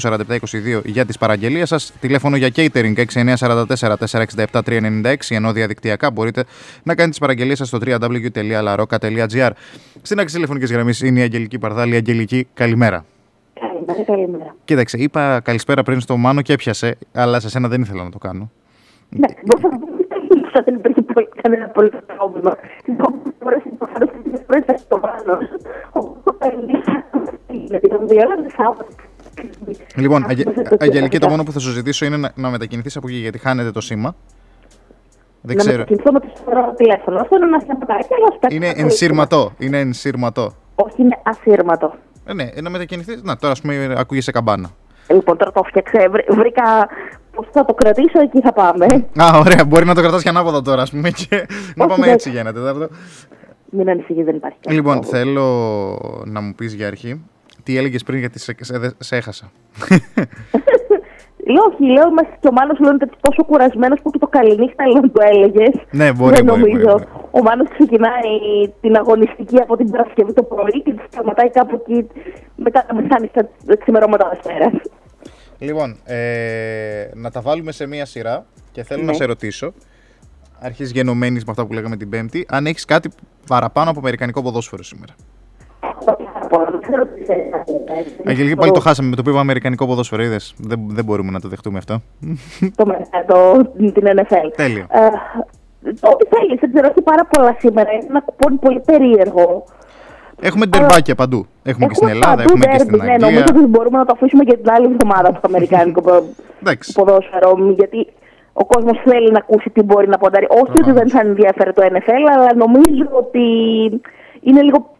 2247 0.02 0.18
22 0.28 0.82
για 0.86 1.06
τις 1.06 1.18
παραγγελίες 1.18 1.70
σας. 1.70 1.94
Τηλέφωνο 2.00 2.36
για 2.36 2.50
catering 2.56 2.94
6944 3.14 3.66
467 3.72 4.62
396 4.66 5.16
ενώ 5.30 5.52
διαδικτυακά 5.52 6.12
μπορείτε 6.12 6.44
να 6.84 6.96
κάνετε 6.96 7.10
τις 7.10 7.20
παραγγελίες 7.20 7.58
σας 7.58 7.68
στο 7.68 7.78
www.laroca.gr. 7.86 9.50
Στην 10.02 10.20
άκρη 10.20 10.34
τηλεφωνικής 10.34 10.72
γραμμής 10.72 11.02
είναι 11.02 11.20
η 11.20 11.24
Αγγελική 11.24 11.60
Παρδάλη. 11.60 11.96
Αγγελική, 11.96 12.48
καλημέρα. 12.54 13.06
Καλημέρα, 13.60 14.04
καλημέρα. 14.04 14.56
Κοίταξε, 14.66 14.98
είπα 14.98 15.40
καλησπέρα 15.40 15.84
πριν 15.84 16.00
στο 16.00 16.18
Μάνο 16.18 16.42
και 16.42 16.54
έπιασε, 16.54 16.98
αλλά 17.14 17.40
σε 17.40 17.50
σένα 17.50 17.68
δεν 17.68 17.82
ήθελα 17.82 18.04
να 18.04 18.10
το 18.10 18.18
κάνω. 18.18 18.52
Ναι, 19.10 19.28
μπορούσα 20.54 20.60
να 20.60 20.62
πω 20.62 20.64
δεν 20.64 20.76
υπήρχε 20.76 21.02
πολύ- 21.14 21.30
κανένα 21.42 21.66
απολύτω 21.66 22.00
πρόβλημα. 22.16 22.52
Τις 22.84 22.94
επόμενες 22.94 23.34
φορές 23.44 23.62
προφανώς 23.78 24.10
τις 24.32 24.42
φορές 24.48 24.64
θα 24.66 24.78
στο 24.78 24.98
πάνω. 25.00 25.38
Οπότε 25.92 26.48
γιατί 27.48 27.88
τον 27.90 28.08
διάλογο 28.08 28.46
Σάββατο. 28.58 28.86
Λοιπόν, 29.96 30.26
Αγε... 30.30 30.44
Αγγελική, 30.80 31.18
το 31.20 31.30
μόνο 31.30 31.44
που 31.44 31.52
θα 31.52 31.60
σου 31.60 31.72
ζητήσω 31.72 32.06
είναι 32.06 32.18
να, 32.18 32.32
να 32.36 32.50
μετακινηθείς 32.50 32.96
από 32.98 33.08
εκεί 33.08 33.18
γιατί 33.18 33.38
χάνεται 33.38 33.72
το 33.72 33.82
σήμα. 33.82 34.16
Δεν 35.42 35.56
Να 35.56 35.62
ξέρω. 35.62 35.78
μετακινηθώ 35.78 36.12
με 36.12 36.20
το 36.20 36.28
σφαιρό 36.36 36.74
τηλέφωνο. 36.78 37.20
Αυτό 37.20 37.36
είναι 37.36 37.46
ένα 37.46 37.62
θεματάκι, 37.62 38.14
αλλά 38.14 38.28
στα 38.38 38.48
Είναι 38.52 38.74
ενσύρματο. 38.76 39.52
Είναι 39.58 39.80
ενσύρματο. 39.80 40.54
Όχι, 40.76 41.02
είναι 41.02 41.20
ασύρματο. 41.24 41.94
Ε, 42.26 42.34
ναι, 42.34 42.50
να 42.62 42.70
μετακινηθείς. 42.70 43.22
Να, 43.24 43.36
τώρα 43.38 43.52
ας 43.54 43.62
πούμε 43.62 43.94
ακούγεσαι 43.98 44.32
καμπάνα. 44.32 44.70
Λοιπόν, 45.10 45.38
τώρα 45.38 45.52
το 45.52 45.62
έφτιαξε. 45.66 46.08
Βρ- 46.10 46.34
Βρήκα 46.34 46.64
πώ 46.64 47.23
θα 47.52 47.66
το 47.66 47.74
κρατήσω, 47.74 48.20
εκεί 48.22 48.42
θα 48.42 48.54
πάμε. 48.54 48.86
Α, 49.22 49.38
ωραία. 49.40 49.66
Μπορεί 49.68 49.86
να 49.86 49.96
το 49.96 50.02
κρατάς 50.02 50.24
και 50.24 50.30
ανάποδα 50.30 50.62
τώρα, 50.62 50.82
ας 50.82 50.90
πούμε. 50.92 51.10
Και 51.10 51.46
να 51.76 51.86
πάμε 51.88 52.06
δεν- 52.06 52.14
έτσι 52.14 52.30
για 52.30 52.40
ένα 52.40 52.54
τέταρτο. 52.54 52.88
Μην 53.76 53.90
ανησυχείς, 53.90 54.26
δεν 54.26 54.36
υπάρχει. 54.36 54.58
κανένα 54.62 54.82
Λοιπόν, 54.84 55.00
πρόβλημα. 55.00 55.18
θέλω 55.24 55.46
να 56.26 56.42
μου 56.42 56.54
πεις 56.56 56.74
για 56.74 56.88
αρχή 56.88 57.26
τι 57.64 57.78
έλεγες 57.78 58.04
πριν 58.04 58.20
γιατί 58.20 58.40
σε, 58.40 58.56
σε, 58.60 58.96
σε 59.00 59.16
έχασα. 59.16 59.52
Λέω, 61.54 61.64
όχι, 61.72 61.84
λέω, 61.96 62.08
είμαστε 62.10 62.36
και 62.40 62.48
ο 62.48 62.52
Μάνος 62.52 62.80
λέω 62.80 62.92
είναι 62.92 63.10
τόσο 63.22 63.44
κουρασμένος 63.46 64.00
που 64.02 64.10
και 64.12 64.18
το 64.18 64.28
καληνύχτα 64.28 64.88
λέω 64.88 65.02
να 65.02 65.12
το 65.12 65.22
έλεγες. 65.32 65.74
Ναι, 65.92 66.12
μπορεί, 66.14 66.34
Δεν 66.36 66.46
μπορεί, 66.46 66.62
νομίζω. 66.62 66.86
μπορεί, 66.92 67.04
μπορεί. 67.12 67.28
Ο 67.32 67.42
Μάνος 67.42 67.68
ξεκινάει 67.78 68.32
την 68.82 68.96
αγωνιστική 68.96 69.58
από 69.62 69.78
την 69.78 69.92
Παρασκευή 69.92 70.34
το 70.34 70.44
πρωί 70.44 70.82
και 70.84 70.92
τη 70.94 71.02
σταματάει 71.12 71.50
κάπου 71.50 71.76
εκεί 71.82 72.08
μετά 72.56 72.86
τα 72.88 72.94
μεσάνυχτα 72.96 73.50
ξημερώματα 73.80 74.30
Δευτέρα. 74.34 74.72
Λοιπόν, 75.64 75.98
ε, 76.06 77.08
να 77.14 77.32
τα 77.32 77.42
βάλουμε 77.42 77.72
σε 77.72 77.88
μία 77.88 78.06
σειρά 78.06 78.46
και 78.72 78.84
θέλω 78.84 79.02
να 79.04 79.12
Ναι. 79.12 79.14
σε 79.18 79.26
ρωτήσω, 79.26 79.74
αρχής 80.60 80.92
γενομένης 80.92 81.44
με 81.46 81.52
αυτά 81.52 81.66
που 81.66 81.74
λέγαμε 81.74 81.96
την 81.98 82.10
Πέμπτη, 82.10 82.46
αν 82.50 82.66
έχεις 82.66 82.86
κάτι 82.86 83.10
παραπάνω 83.48 83.90
από 83.90 84.00
αμερικανικό 84.00 84.42
ποδόσφαιρο 84.42 84.84
σήμερα. 84.84 85.14
Αγγελική, 88.26 88.56
πάλι 88.56 88.72
το 88.72 88.80
χάσαμε 88.80 89.10
με 89.10 89.16
το 89.16 89.22
που 89.22 89.30
είπα 89.30 89.40
αμερικανικό 89.40 89.86
ποδόσφαιρο, 89.88 90.24
είδες. 90.24 90.54
Δεν, 90.58 90.80
δεν 90.88 91.06
μπορούμε 91.06 91.32
να 91.32 91.40
το 91.40 91.48
δεχτούμε 91.48 91.78
αυτό. 91.78 92.02
το, 92.76 92.86
το, 93.28 93.66
την 93.76 94.04
NFL. 94.06 94.52
Τέλειο. 94.56 94.86
Ε, 94.90 95.08
ό,τι 96.02 96.26
θέλεις, 96.36 96.60
δεν 96.60 96.72
ξέρω, 96.74 96.88
έχει 96.88 97.02
πάρα 97.02 97.26
πολλά 97.26 97.56
σήμερα. 97.60 97.92
Είναι 97.92 98.06
ένα 98.10 98.22
κουπόνι 98.22 98.56
πολύ 98.58 98.80
περίεργο. 98.80 99.64
Έχουμε 100.48 100.66
ντερμπάκια 100.66 101.16
παντού. 101.16 101.46
Έχουμε 101.64 101.86
και 101.88 101.94
στην 101.94 102.08
Ελλάδα, 102.08 102.36
παντού 102.36 102.50
έχουμε 102.50 102.66
και 102.66 102.72
derby, 102.72 102.80
στην 102.86 102.98
Ναι, 102.98 103.16
νομίζω 103.18 103.26
Αγγλία. 103.40 103.46
ότι 103.58 103.66
μπορούμε 103.66 103.98
να 103.98 104.06
το 104.06 104.14
αφήσουμε 104.16 104.44
για 104.44 104.58
την 104.58 104.70
άλλη 104.72 104.86
εβδομάδα 104.92 105.32
το 105.32 105.40
αμερικάνικο 105.42 106.02
πο- 106.02 106.24
ποδόσφαιρο. 106.94 107.58
Γιατί 107.76 108.08
ο 108.54 108.66
κόσμος 108.66 109.02
θέλει 109.06 109.32
να 109.32 109.38
ακούσει 109.38 109.70
τι 109.70 109.82
μπορεί 109.82 110.08
να 110.08 110.18
ποντάρει. 110.18 110.48
Όχι 110.50 110.78
ότι 110.82 110.92
δεν 110.92 111.10
θα 111.10 111.20
ενδιαφέρει 111.20 111.74
το 111.74 111.82
NFL, 111.94 112.24
αλλά 112.38 112.54
νομίζω 112.56 113.06
ότι 113.12 113.42
είναι 114.42 114.62
λίγο. 114.62 114.96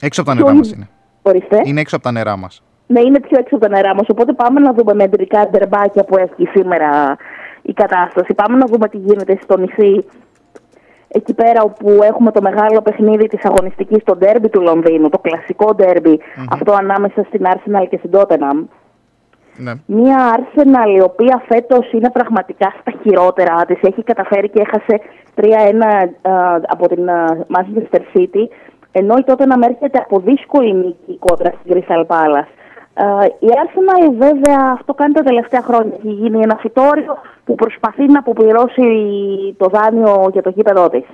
Έξω 0.00 0.20
από 0.20 0.30
τα 0.30 0.36
πιο 0.36 0.44
νερά 0.44 0.56
μας 0.56 0.70
ι- 0.70 0.74
είναι. 0.76 0.88
Ορίστε. 1.22 1.60
Είναι 1.64 1.80
έξω 1.80 1.96
από 1.96 2.04
τα 2.04 2.12
νερά 2.12 2.36
μας. 2.36 2.62
Ναι, 2.86 3.00
είναι 3.00 3.20
πιο 3.20 3.38
έξω 3.38 3.56
από 3.56 3.64
τα 3.66 3.70
νερά 3.76 3.94
μας. 3.94 4.04
Οπότε 4.08 4.32
πάμε 4.32 4.60
να 4.60 4.72
δούμε 4.72 4.94
με 4.94 5.04
εντρικά 5.04 5.48
ντερμπάκια 5.50 6.04
που 6.04 6.16
έχει 6.18 6.46
σήμερα 6.54 7.16
η 7.62 7.72
κατάσταση. 7.72 8.34
Πάμε 8.34 8.58
να 8.58 8.66
δούμε 8.66 8.88
τι 8.88 8.96
γίνεται 8.96 9.38
στο 9.42 9.58
νησί. 9.58 10.04
Εκεί 11.14 11.34
πέρα 11.34 11.62
όπου 11.62 12.02
έχουμε 12.02 12.30
το 12.30 12.42
μεγάλο 12.42 12.82
παιχνίδι 12.82 13.26
της 13.26 13.44
αγωνιστικής, 13.44 14.04
το 14.04 14.16
ντέρμπι 14.16 14.48
του 14.48 14.60
Λονδίνου, 14.60 15.08
το 15.08 15.18
κλασικό 15.18 15.74
ντέρμπι, 15.74 16.20
αυτό 16.50 16.72
ανάμεσα 16.72 17.24
στην 17.28 17.42
Arsenal 17.44 17.86
και 17.88 17.98
στην 17.98 18.10
Tottenham. 18.14 18.64
Ναι. 19.56 19.72
Μια 19.86 20.18
Arsenal 20.36 20.96
η 20.96 21.00
οποία 21.00 21.42
φέτος 21.48 21.92
είναι 21.92 22.10
πραγματικά 22.10 22.74
στα 22.80 22.92
χειρότερα 23.02 23.64
της. 23.66 23.78
Έχει 23.82 24.02
καταφέρει 24.02 24.48
και 24.48 24.60
έχασε 24.60 25.00
3-1 25.34 25.42
α, 26.22 26.54
από 26.66 26.88
την 26.88 27.10
α, 27.10 27.26
Manchester 27.54 28.00
City, 28.14 28.44
ενώ 28.92 29.14
η 29.16 29.24
Tottenham 29.26 29.62
έρχεται 29.62 29.98
από 29.98 30.18
δύσκολη 30.18 30.74
νίκη 30.74 31.18
κόντρα 31.18 31.52
στην 31.60 31.74
Crystal 31.74 32.06
Palace. 32.06 32.61
Α, 32.94 33.24
η 33.24 33.46
Arsenal 33.46 34.14
βέβαια 34.18 34.70
αυτό 34.72 34.94
κάνει 34.94 35.12
τα 35.12 35.22
τελευταία 35.22 35.62
χρόνια. 35.62 35.94
Έχει 35.96 36.12
γίνει 36.12 36.42
ένα 36.42 36.56
φυτόριο 36.56 37.18
που 37.44 37.54
προσπαθεί 37.54 38.06
να 38.06 38.18
αποπληρώσει 38.18 38.84
το 39.56 39.66
δάνειο 39.66 40.28
για 40.32 40.42
το 40.42 40.50
γήπεδό 40.50 40.88
της. 40.88 41.04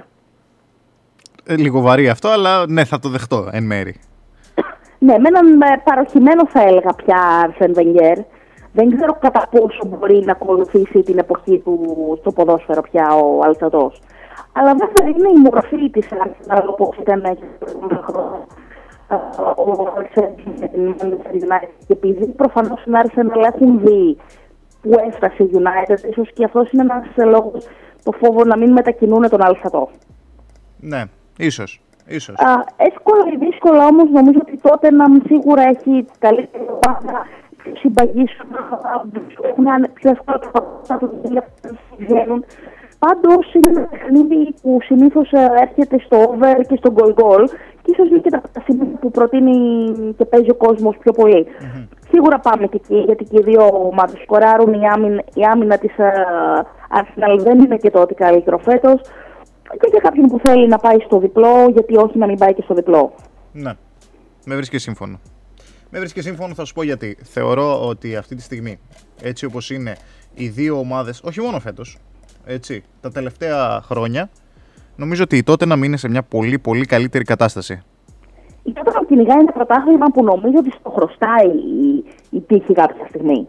Ε, 1.47 1.57
λίγο 1.57 1.81
βαρύ 1.81 2.09
αυτό, 2.09 2.29
αλλά 2.29 2.67
ναι, 2.69 2.85
θα 2.85 2.99
το 2.99 3.09
δεχτώ 3.09 3.49
εν 3.53 3.65
μέρη. 3.65 4.01
Ναι, 4.99 5.19
με 5.19 5.29
έναν 5.29 5.61
ε, 5.61 5.83
παροχημένο 5.85 6.47
θα 6.47 6.63
έλεγα 6.63 6.95
πια 7.05 7.17
Άρσεν 7.43 7.75
Βενγκέρ. 7.75 8.19
Δεν 8.73 8.97
ξέρω 8.97 9.17
κατά 9.21 9.49
πόσο 9.51 9.87
μπορεί 9.87 10.23
να 10.25 10.33
ακολουθήσει 10.33 11.03
την 11.03 11.19
εποχή 11.19 11.59
του 11.59 11.79
στο 12.21 12.33
ποδόσφαιρο 12.33 12.81
πια 12.81 13.09
ο 13.15 13.43
Αλτατός. 13.45 14.01
Αλλά 14.53 14.75
βέβαια 14.75 15.09
είναι 15.09 15.29
η 15.29 15.41
μορφή 15.41 15.91
της 15.91 16.09
Arsenal 16.11 16.63
όπως 16.67 16.97
ήταν 17.01 17.23
και 17.23 17.45
τα 19.09 19.17
προηγούμενα 19.55 19.91
χρόνια. 19.91 20.13
Ε, 20.15 20.21
Ο 20.21 20.27
Άρσεν 20.27 20.35
με 20.61 20.69
την 20.69 20.95
Manchester 20.99 21.35
United 21.35 21.69
και 21.87 21.93
επειδή 21.93 22.27
προφανώς 22.27 22.81
στην 22.81 22.93
Arsenal 23.03 23.53
έχουν 23.55 23.81
δει 23.81 24.17
που 24.83 24.91
έφτασε 25.09 25.43
η 25.43 25.51
United, 25.53 26.09
ίσως 26.11 26.33
και 26.33 26.45
αυτός 26.45 26.71
είναι 26.73 26.83
ένας 26.83 27.31
λόγος 27.31 27.67
το 28.03 28.13
φόβο 28.13 28.45
να 28.45 28.57
μην 28.57 28.73
μετακινούν 28.73 29.29
τον 29.29 29.43
Αλτατό. 29.43 29.89
Ναι, 30.81 31.03
ίσως. 31.39 31.81
Ίσως. 32.07 32.39
Α, 32.39 32.65
εύκολα 32.77 33.25
ή 33.33 33.37
δύσκολα 33.37 33.87
όμως 33.87 34.11
νομίζω 34.11 34.39
ότι 34.43 34.57
τότε 34.59 34.91
να 34.91 35.11
μην 35.11 35.23
σίγουρα 35.27 35.63
έχει 35.63 36.05
καλύτερη 36.19 36.65
ομάδα, 36.69 37.27
πιο 37.57 37.73
συμπαγής 37.77 38.31
έχουν 39.43 39.69
άνε- 39.69 39.89
πιο 39.89 40.11
εύκολα 40.11 40.39
τα 40.39 40.51
πράγματα 40.51 41.09
του 41.09 41.79
βγαίνουν. 41.99 42.45
Πάντως 42.99 43.55
είναι 43.55 43.69
ένα 43.69 43.87
παιχνίδι 43.87 44.55
που 44.63 44.79
συνήθως 44.83 45.31
έρχεται 45.61 45.99
στο 46.05 46.17
over 46.17 46.61
και 46.69 46.77
στο 46.77 46.95
goal 46.97 47.15
goal 47.15 47.45
και 47.83 47.91
ίσως 47.91 48.09
είναι 48.09 48.19
και 48.19 48.31
τα 48.31 48.43
τα 48.53 48.63
σημεία 48.65 48.99
που 49.01 49.11
προτείνει 49.11 49.55
και 50.17 50.25
παίζει 50.25 50.51
ο 50.51 50.55
κόσμος 50.55 50.97
πιο 50.97 51.13
πολυ 51.13 51.47
Σίγουρα 52.11 52.39
πάμε 52.39 52.67
και 52.67 52.81
εκεί 52.85 52.99
γιατί 52.99 53.25
και 53.25 53.39
οι 53.41 53.43
δύο 53.43 53.67
ομάδες 53.93 54.21
σκοράρουν. 54.23 54.73
Η 54.73 54.87
άμυνα, 54.87 55.23
η 55.35 55.43
άμυνα 55.45 55.79
της 55.79 55.93
Arsenal 56.99 57.39
δεν 57.39 57.59
είναι 57.59 57.77
και 57.77 57.91
τότε 57.91 58.15
καλύτερο 58.15 58.59
φέτος 58.59 59.01
και 59.71 59.89
για 59.91 60.01
κάποιον 60.01 60.29
που 60.29 60.39
θέλει 60.39 60.69
να 60.69 60.79
πάει 60.79 60.97
στο 61.07 61.19
διπλό, 61.19 61.69
γιατί 61.73 61.97
όχι 61.97 62.19
να 62.19 62.27
μην 62.27 62.39
πάει 62.39 62.55
και 62.55 62.63
στο 62.63 62.75
διπλό. 62.75 63.15
Ναι. 63.53 63.73
Με 64.45 64.55
βρίσκει 64.55 64.79
σύμφωνο. 64.79 65.21
Με 65.91 65.99
βρίσκει 65.99 66.21
σύμφωνο, 66.21 66.55
θα 66.55 66.65
σου 66.65 66.75
πω 66.75 66.83
γιατί. 66.83 67.19
Θεωρώ 67.23 67.87
ότι 67.89 68.17
αυτή 68.17 68.35
τη 68.35 68.43
στιγμή, 68.43 68.79
έτσι 69.23 69.45
όπως 69.45 69.71
είναι 69.71 69.97
οι 70.35 70.49
δύο 70.49 70.79
ομάδες, 70.79 71.21
όχι 71.25 71.41
μόνο 71.41 71.61
φέτος, 71.61 71.99
έτσι, 72.49 72.83
τα 73.01 73.11
τελευταία 73.11 73.81
χρόνια, 73.83 74.31
νομίζω 74.97 75.23
ότι 75.23 75.37
η 75.37 75.43
τότε 75.43 75.67
να 75.67 75.77
μείνει 75.77 75.97
σε 75.97 76.09
μια 76.09 76.23
πολύ 76.23 76.59
πολύ 76.59 76.85
καλύτερη 76.85 77.25
κατάσταση. 77.25 77.83
Η 78.63 78.73
Τότtenham 78.75 79.07
κυνηγάει 79.09 79.39
ένα 79.39 79.53
πρωτάθλημα 79.53 80.07
που 80.07 80.25
νομίζω 80.25 80.57
ότι 80.59 80.71
στο 80.71 80.91
χρωστάει 80.91 81.49
η, 81.49 82.05
η 82.31 82.41
τύχη 82.41 82.73
κάποια 82.73 83.07
στιγμή. 83.09 83.49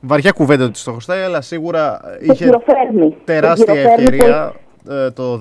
Βαριά 0.00 0.30
κουβέντα 0.30 0.64
ότι 0.64 0.78
στο 0.78 0.90
χρωστάει, 0.90 1.22
αλλά 1.22 1.40
σίγουρα 1.40 2.00
Το 2.00 2.32
είχε 2.32 2.44
γυροφέρνει. 2.44 3.16
τεράστια 3.24 3.66
Το 3.66 3.72
γυροφέρνει 3.74 4.04
ευκαιρία 4.04 4.54
ε, 4.88 5.10
το 5.10 5.40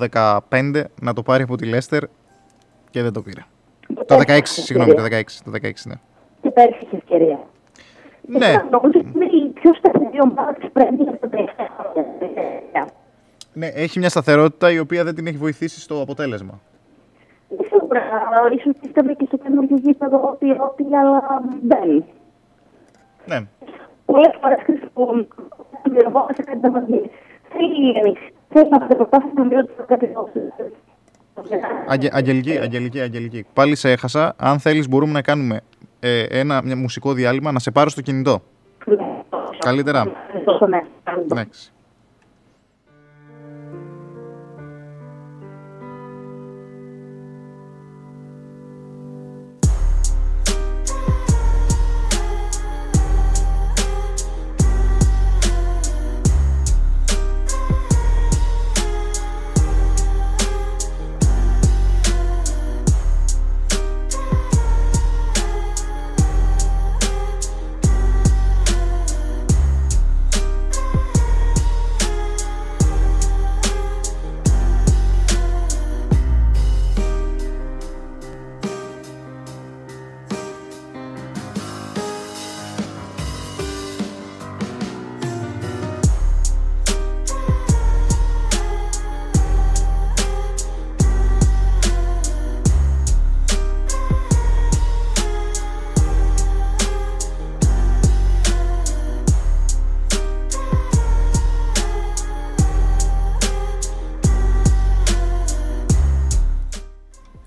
15 0.49 0.83
να 1.01 1.13
το 1.13 1.23
πάρει 1.23 1.43
από 1.43 1.55
τη 1.55 1.65
Λέστερ 1.65 2.03
και 2.89 3.01
δεν 3.01 3.13
το 3.13 3.21
πήρε. 3.21 3.41
Το 4.05 4.15
16, 4.15 4.27
έχασε 4.27 4.61
συγγνώμη, 4.61 4.93
το 4.93 5.03
16, 5.03 5.07
ευκαιρία. 5.11 5.41
το 5.45 5.51
16, 5.53 5.71
ναι. 5.85 5.95
Και 6.41 6.49
πέρσι 6.49 6.79
είχε 6.83 6.95
ευκαιρία. 6.95 7.39
Ναι. 8.37 8.63
Νομίζω 8.69 8.99
ότι 8.99 9.11
είναι 9.15 9.25
η 9.25 9.47
πιο 9.59 9.73
σταθερή 9.73 10.21
ομάδα 10.21 10.53
της 10.53 10.69
Πρέμβια 10.73 11.17
τα 11.19 11.29
τελευταία 11.29 11.69
χρόνια. 11.77 12.87
Ναι, 13.53 13.67
έχει 13.67 13.99
μια 13.99 14.09
σταθερότητα 14.09 14.71
η 14.71 14.79
οποία 14.79 15.03
δεν 15.03 15.15
την 15.15 15.27
έχει 15.27 15.37
βοηθήσει 15.37 15.79
στο 15.79 16.01
αποτέλεσμα. 16.01 16.59
Σίγουρα, 17.69 18.01
ίσως 18.55 18.73
πίστευε 18.81 19.13
και 19.13 19.25
στο 19.27 19.37
καινούργιο 19.37 19.77
γήπεδο 19.77 20.21
ότι 20.31 20.51
ό,τι 20.51 20.83
αλλά 20.95 21.21
δεν. 21.67 22.03
Ναι. 23.25 23.47
Πολλές 24.05 24.37
φορές 24.41 24.59
χρησιμοποιούν 24.63 25.27
σε 26.35 26.43
κάτι 26.43 26.59
να 26.61 26.69
μας 26.71 26.83
γίνει. 26.87 27.09
Θέλει 27.49 27.97
εμείς. 27.99 28.19
Θέλει 28.49 28.69
να 28.69 28.79
προπάσει 28.79 29.27
να 29.35 29.45
μειώσει 29.45 29.69
το 29.77 29.83
κάτι 29.87 30.11
Αγγε, 31.87 32.09
αγγελική, 32.11 32.57
Αγγελική, 32.57 32.99
Αγγελική. 32.99 33.45
Πάλι 33.53 33.75
σε 33.75 33.91
έχασα. 33.91 34.33
Αν 34.37 34.59
θέλεις 34.59 34.89
μπορούμε 34.89 35.11
να 35.11 35.21
κάνουμε 35.21 35.61
ε, 35.99 36.23
ένα 36.23 36.61
μια 36.63 36.75
μουσικό 36.75 37.13
διάλειμμα 37.13 37.51
να 37.51 37.59
σε 37.59 37.71
πάρω 37.71 37.89
στο 37.89 38.01
κινητό. 38.01 38.41
Καλύτερα. 39.59 40.05
Ναι. 41.33 41.43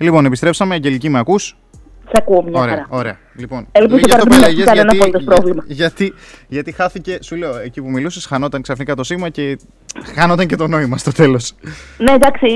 Λοιπόν, 0.02 0.24
επιστρέψαμε. 0.24 0.74
Αγγελική, 0.74 1.08
με 1.08 1.18
ακούς; 1.18 1.56
Σε 2.04 2.12
ακούω 2.18 2.42
μια 2.42 2.60
Ωραία, 2.60 2.70
χαρά. 2.74 2.86
ωραία. 2.90 3.16
Λοιπόν, 3.36 3.66
Ελπίζω 3.72 3.96
γι' 3.98 4.04
αυτό 4.12 4.16
τώρα 4.16 4.22
που 4.22 4.28
να 4.28 4.36
μην 4.36 4.44
έλεγες, 4.44 4.66
έχει 4.66 4.76
κανένα 4.76 4.92
γιατί, 4.94 5.08
απολύτως 5.08 5.24
πρόβλημα. 5.34 5.64
γιατί, 5.66 6.12
γιατί 6.48 6.72
χάθηκε, 6.72 7.18
σου 7.22 7.36
λέω, 7.36 7.58
εκεί 7.58 7.82
που 7.82 7.90
μιλούσες, 7.90 8.26
χανόταν 8.26 8.62
ξαφνικά 8.62 8.94
το 8.94 9.04
σήμα 9.04 9.28
και 9.28 9.58
χάνονταν 10.16 10.46
και 10.46 10.56
το 10.56 10.66
νόημα 10.66 10.96
στο 10.96 11.12
τέλος. 11.12 11.52
Ναι, 11.98 12.12
εντάξει, 12.12 12.46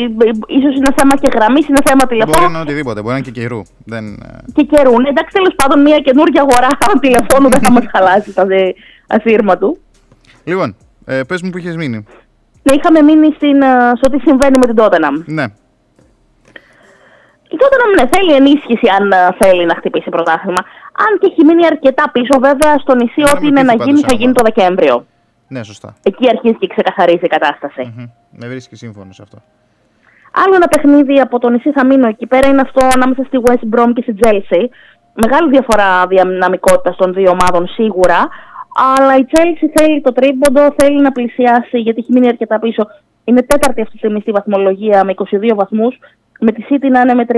ίσως 0.59 0.77
είναι 0.77 0.90
θέμα 0.97 1.16
και 1.16 1.28
γραμμής, 1.35 1.68
είναι 1.68 1.78
θέμα 1.85 2.05
Μπορεί 2.06 2.18
τηλεφώνου 2.20 2.44
να 2.52 2.59
είναι 2.59 2.59
οτιδήποτε, 2.70 3.01
μπορεί 3.01 3.12
να 3.12 3.18
είναι 3.18 3.31
και 3.31 3.40
καιρού. 3.40 3.62
Δεν, 3.85 4.05
ε, 4.06 4.39
και 4.52 4.62
καιρού. 4.62 5.01
Ναι, 5.01 5.09
εντάξει, 5.09 5.32
τέλος 5.32 5.55
πάντων, 5.56 5.81
μια 5.81 5.98
καινούργια 5.98 6.40
αγορά 6.47 6.68
τηλεφώνου 7.05 7.48
δεν 7.48 7.60
θα 7.60 7.70
μας 7.70 7.85
χαλάσει 7.93 8.32
το 8.32 8.47
δε- 8.47 8.73
αφήρμα 9.06 9.59
του. 9.59 9.78
Λοιπόν, 10.44 10.77
ε, 11.05 11.20
πες 11.23 11.43
μου 11.43 11.51
που 11.51 11.59
είχες 11.59 11.77
μείνει. 11.77 12.05
Ναι, 12.62 12.74
είχαμε 12.77 13.02
μείνει 13.02 13.32
στην, 13.36 13.62
ε, 13.62 13.66
στο 13.97 14.09
τι 14.10 14.18
συμβαίνει 14.18 14.59
με 14.59 14.66
την 14.66 14.74
Tottenham. 14.78 15.23
Ναι. 15.27 15.44
Η 17.57 17.59
Tottenham 17.62 17.93
ναι, 17.99 18.07
θέλει 18.15 18.33
ενίσχυση 18.41 18.87
αν 18.99 19.12
ε, 19.12 19.37
θέλει 19.41 19.65
να 19.66 19.74
χτυπήσει 19.74 20.09
πρωτάθλημα. 20.11 20.62
Αν 21.05 21.11
και 21.20 21.27
έχει 21.31 21.45
μείνει 21.45 21.66
αρκετά 21.66 22.05
πίσω, 22.12 22.35
βέβαια, 22.41 22.78
στο 22.78 22.95
νησί 22.95 23.23
ό,τι 23.35 23.47
είναι 23.47 23.62
να 23.62 23.73
πείθει 23.73 23.85
γίνει 23.85 24.01
πάντως 24.01 24.11
θα 24.11 24.15
γίνει 24.20 24.33
το 24.33 24.43
Δεκέμβριο. 24.43 25.07
Ναι, 25.49 25.62
σωστά. 25.62 25.95
Εκεί 26.03 26.28
αρχίζει 26.28 26.57
και 26.62 26.66
ξεκαθαρίζει 26.66 27.24
η 27.24 27.33
κατάσταση. 27.37 27.83
Μμμ. 27.97 28.07
Με 28.31 28.47
βρίσκει 28.49 28.77
σύμφωνο 28.77 29.12
σε 29.12 29.23
αυτό. 29.23 29.39
Άλλο 30.43 30.55
ένα 30.55 30.69
παιχνίδι 30.69 31.20
από 31.20 31.39
το 31.39 31.49
νησί 31.49 31.70
θα 31.73 31.85
μείνω 31.87 32.07
εκεί 32.09 32.27
πέρα 32.27 32.49
είναι 32.49 32.61
αυτό 32.61 32.89
ανάμεσα 32.95 33.23
στη 33.24 33.39
West 33.45 33.66
Brom 33.74 33.91
και 33.95 34.03
στη 34.03 34.15
Chelsea. 34.23 34.62
Μεγάλη 35.15 35.51
διαφορά 35.51 36.07
δυναμικότητα 36.07 36.95
των 36.97 37.12
δύο 37.15 37.31
ομάδων 37.31 37.66
σίγουρα. 37.66 38.28
Αλλά 38.97 39.16
η 39.16 39.24
Chelsea 39.33 39.70
θέλει 39.74 40.01
το 40.01 40.12
τρίποντο, 40.12 40.74
θέλει 40.77 41.01
να 41.01 41.12
πλησιάσει 41.12 41.78
γιατί 41.78 41.99
έχει 42.01 42.12
μείνει 42.12 42.28
αρκετά 42.28 42.59
πίσω. 42.59 42.87
Είναι 43.24 43.43
τέταρτη 43.43 43.81
αυτή 43.81 43.93
τη 43.93 43.99
στιγμή 43.99 44.20
στη 44.20 44.31
βαθμολογία 44.31 45.05
με 45.05 45.15
22 45.16 45.55
βαθμούς. 45.55 45.99
Με 46.41 46.53
τη 46.53 46.63
City 46.71 46.89
να 46.91 47.01
είναι 47.01 47.15
με 47.15 47.25
31. 47.29 47.35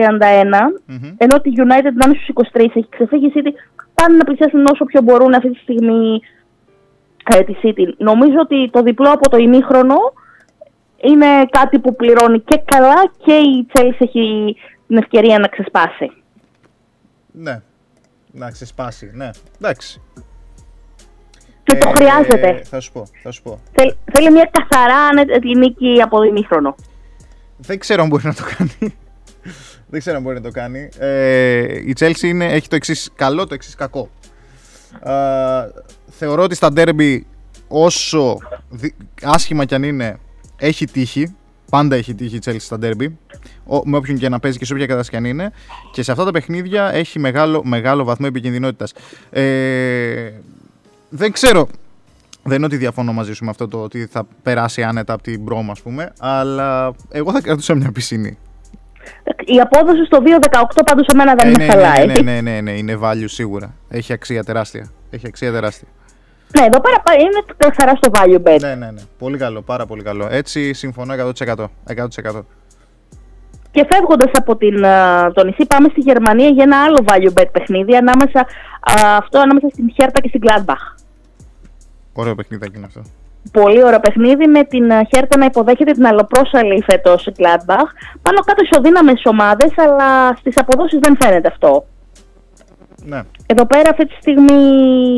Ενώ 1.16 1.40
τη 1.40 1.50
United 1.56 1.92
να 1.94 2.04
είναι 2.06 2.18
στους 2.22 2.28
23. 2.52 2.60
Έχει 2.60 2.86
ξεφύγει 2.88 3.26
η 3.26 3.32
City. 3.34 3.48
Πάνε 3.94 4.16
να 4.16 4.24
πλησιάσουν 4.24 4.66
όσο 4.66 4.84
πιο 4.84 5.02
μπορούν 5.02 5.34
αυτή 5.34 5.50
τη 5.50 5.58
στιγμή 5.58 6.20
ε, 7.24 7.40
τη 7.42 7.54
City. 7.62 7.92
Νομίζω 7.98 8.36
ότι 8.40 8.70
το 8.70 8.82
διπλό 8.82 9.10
από 9.10 9.28
το 9.28 9.36
ημίχρονο 9.36 9.96
είναι 11.00 11.26
κάτι 11.50 11.78
που 11.78 11.96
πληρώνει 11.96 12.40
και 12.40 12.62
καλά 12.64 12.94
και 13.24 13.32
η 13.32 13.66
Chelsea 13.72 13.94
έχει 13.98 14.56
την 14.86 14.96
ευκαιρία 14.96 15.38
να 15.38 15.48
ξεσπάσει. 15.48 16.12
Ναι. 17.32 17.60
Να 18.32 18.50
ξεσπάσει, 18.50 19.10
ναι. 19.14 19.30
Εντάξει. 19.60 20.02
Και 21.62 21.76
το 21.76 21.88
χρειάζεται. 21.90 22.48
Ε, 22.48 22.62
Θα 22.64 22.80
σου 22.80 22.92
πω, 22.92 23.02
θα 23.22 23.30
σου 23.30 23.42
πω. 23.42 23.58
Θέλ- 23.72 23.94
θέλει 24.12 24.30
μια 24.30 24.50
καθαρά 24.50 24.96
ανετή 25.10 25.54
νίκη 25.56 26.02
από 26.02 26.16
το 26.16 26.22
ημίχρονο. 26.22 26.74
Δεν 27.58 27.78
ξέρω 27.78 28.02
αν 28.02 28.08
μπορεί 28.08 28.26
να 28.26 28.34
το 28.34 28.42
κάνει. 28.56 28.94
Δεν 29.90 30.00
ξέρω 30.00 30.16
αν 30.16 30.22
μπορεί 30.22 30.34
να 30.34 30.42
το 30.42 30.50
κάνει. 30.50 30.88
Ε, 30.98 31.78
η 31.88 31.94
Chelsea 31.98 32.22
είναι, 32.22 32.44
έχει 32.52 32.68
το 32.68 32.76
εξής 32.76 33.10
καλό, 33.14 33.46
το 33.46 33.54
εξής 33.54 33.74
κακό. 33.74 34.10
Α, 35.00 35.12
θεωρώ 36.10 36.42
ότι 36.42 36.54
στα 36.54 36.72
ντέρμπι 36.72 37.26
όσο 37.68 38.38
δι- 38.70 38.94
άσχημα 39.22 39.64
κι 39.64 39.74
αν 39.74 39.82
είναι 39.82 40.18
έχει 40.56 40.86
τύχη. 40.86 41.34
Πάντα 41.70 41.96
έχει 41.96 42.14
τύχη 42.14 42.36
η 42.36 42.40
Chelsea 42.44 42.56
στα 42.58 42.78
ντέρμπι. 42.78 43.18
ο- 43.66 43.88
Με 43.88 43.96
όποιον 43.96 44.18
και 44.18 44.28
να 44.28 44.38
παίζει 44.38 44.58
και 44.58 44.64
σε 44.64 44.72
όποια 44.72 44.86
κατάσταση 44.86 45.10
κι 45.10 45.16
αν 45.16 45.24
είναι. 45.24 45.52
Και 45.92 46.02
σε 46.02 46.10
αυτά 46.12 46.24
τα 46.24 46.30
παιχνίδια 46.30 46.92
έχει 46.92 47.18
μεγάλο, 47.18 47.64
μεγάλο 47.64 48.04
βαθμό 48.04 48.26
επικινδυνότητας. 48.28 48.92
Ε, 49.30 50.30
δεν 51.08 51.32
ξέρω. 51.32 51.68
Δεν 52.48 52.56
είναι 52.56 52.66
ότι 52.66 52.76
διαφωνώ 52.76 53.12
μαζί 53.12 53.32
σου 53.32 53.44
με 53.44 53.50
αυτό 53.50 53.68
το 53.68 53.78
ότι 53.82 54.06
θα 54.06 54.26
περάσει 54.42 54.82
άνετα 54.82 55.12
από 55.12 55.22
την 55.22 55.40
Μπρόμα, 55.40 55.72
ας 55.72 55.80
πούμε. 55.82 56.12
Αλλά 56.20 56.92
εγώ 57.10 57.32
θα 57.32 57.40
κρατούσα 57.40 57.74
μια 57.74 57.92
πισινή. 57.92 58.38
Η 59.44 59.60
απόδοση 59.60 60.04
στο 60.04 60.18
2-18 60.24 60.82
πάντως 60.84 61.06
σε 61.08 61.16
μένα 61.16 61.34
δεν 61.34 61.46
Ε, 61.46 61.50
με 61.50 61.56
ναι, 61.56 61.64
ναι, 61.66 61.72
χαλάει. 61.72 62.06
ναι, 62.06 62.20
ναι, 62.20 62.40
ναι, 62.40 62.60
ναι, 62.60 62.70
είναι 62.70 62.98
value 63.02 63.24
σίγουρα. 63.26 63.74
Έχει 63.88 64.12
αξία 64.12 64.44
τεράστια. 64.44 64.90
Έχει 65.10 65.26
αξία 65.26 65.52
τεράστια. 65.52 65.88
Ναι, 66.58 66.64
εδώ 66.66 66.80
πέρα 66.80 67.00
πά- 67.02 67.14
είναι 67.14 67.44
καθαρά 67.56 67.92
στο 67.96 68.10
value 68.14 68.48
bet. 68.48 68.60
Ναι, 68.60 68.74
ναι, 68.74 68.90
ναι. 68.90 69.00
Πολύ 69.18 69.38
καλό, 69.38 69.62
πάρα 69.62 69.86
πολύ 69.86 70.02
καλό. 70.02 70.28
Έτσι 70.30 70.72
συμφωνώ 70.72 71.14
100%. 71.14 71.70
100%. 71.86 72.44
Και 73.70 73.86
φεύγοντας 73.90 74.30
από 74.32 74.56
την, 74.56 74.84
α, 74.84 75.30
το 75.32 75.44
νησί, 75.44 75.66
πάμε 75.66 75.88
στη 75.90 76.00
Γερμανία 76.00 76.48
για 76.48 76.62
ένα 76.62 76.82
άλλο 76.82 77.04
value 77.06 77.40
bet 77.40 77.46
παιχνίδι. 77.52 77.96
Ανάμεσα, 77.96 78.40
α, 78.80 79.16
αυτό 79.16 79.38
ανάμεσα 79.38 79.68
στην 79.72 79.92
Χέρτα 79.94 80.20
και 80.20 80.28
στην 80.28 80.40
Gladbach. 80.44 80.96
Ωραίο 82.20 82.34
παιχνίδι 82.34 82.70
είναι 82.76 82.86
αυτό. 82.86 83.02
Πολύ 83.52 83.84
ωραίο 83.84 84.00
παιχνίδι 84.00 84.46
με 84.46 84.64
την 84.64 84.92
α, 84.92 85.04
Χέρτα 85.10 85.38
να 85.38 85.44
υποδέχεται 85.44 85.92
την 85.92 86.06
αλλοπρόσαλη 86.06 86.82
φέτος 86.86 87.28
Gladbach. 87.36 87.88
Πάνω 88.22 88.38
κάτω 88.46 88.62
ισοδύναμες 88.62 89.22
ομάδες, 89.24 89.72
αλλά 89.76 90.36
στις 90.36 90.58
αποδόσεις 90.58 90.98
δεν 90.98 91.16
φαίνεται 91.20 91.48
αυτό. 91.48 91.86
Ναι. 93.04 93.20
Εδώ 93.46 93.66
πέρα 93.66 93.90
αυτή 93.90 94.06
τη 94.06 94.14
στιγμή 94.20 94.62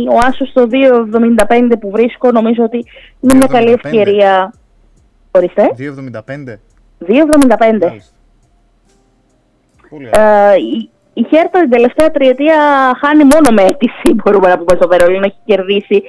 ο 0.09 0.19
Άσος 0.27 0.49
στο 0.49 0.67
2,75 0.71 1.73
που 1.81 1.91
βρίσκω 1.91 2.31
νομίζω 2.31 2.63
ότι 2.65 2.85
είναι 3.21 3.35
μια 3.35 3.47
καλή 3.47 3.71
2,75. 3.71 3.75
ευκαιρία. 3.83 4.55
Ορίστε. 5.31 5.71
2,75. 5.79 6.21
2,75. 6.99 7.97
Πολύ 9.91 10.09
Ε, 10.13 10.55
η, 10.57 10.91
η 11.13 11.27
Χέρτα 11.31 11.61
την 11.61 11.71
τελευταία 11.71 12.11
τριετία 12.11 12.57
χάνει 13.01 13.25
μόνο 13.25 13.51
με 13.51 13.63
αίτηση, 13.63 14.15
μπορούμε 14.15 14.49
να 14.49 14.59
πούμε 14.59 14.77
στο 14.77 14.89
Βερολίνο. 14.89 15.25
Έχει 15.25 15.39
κερδίσει 15.45 16.03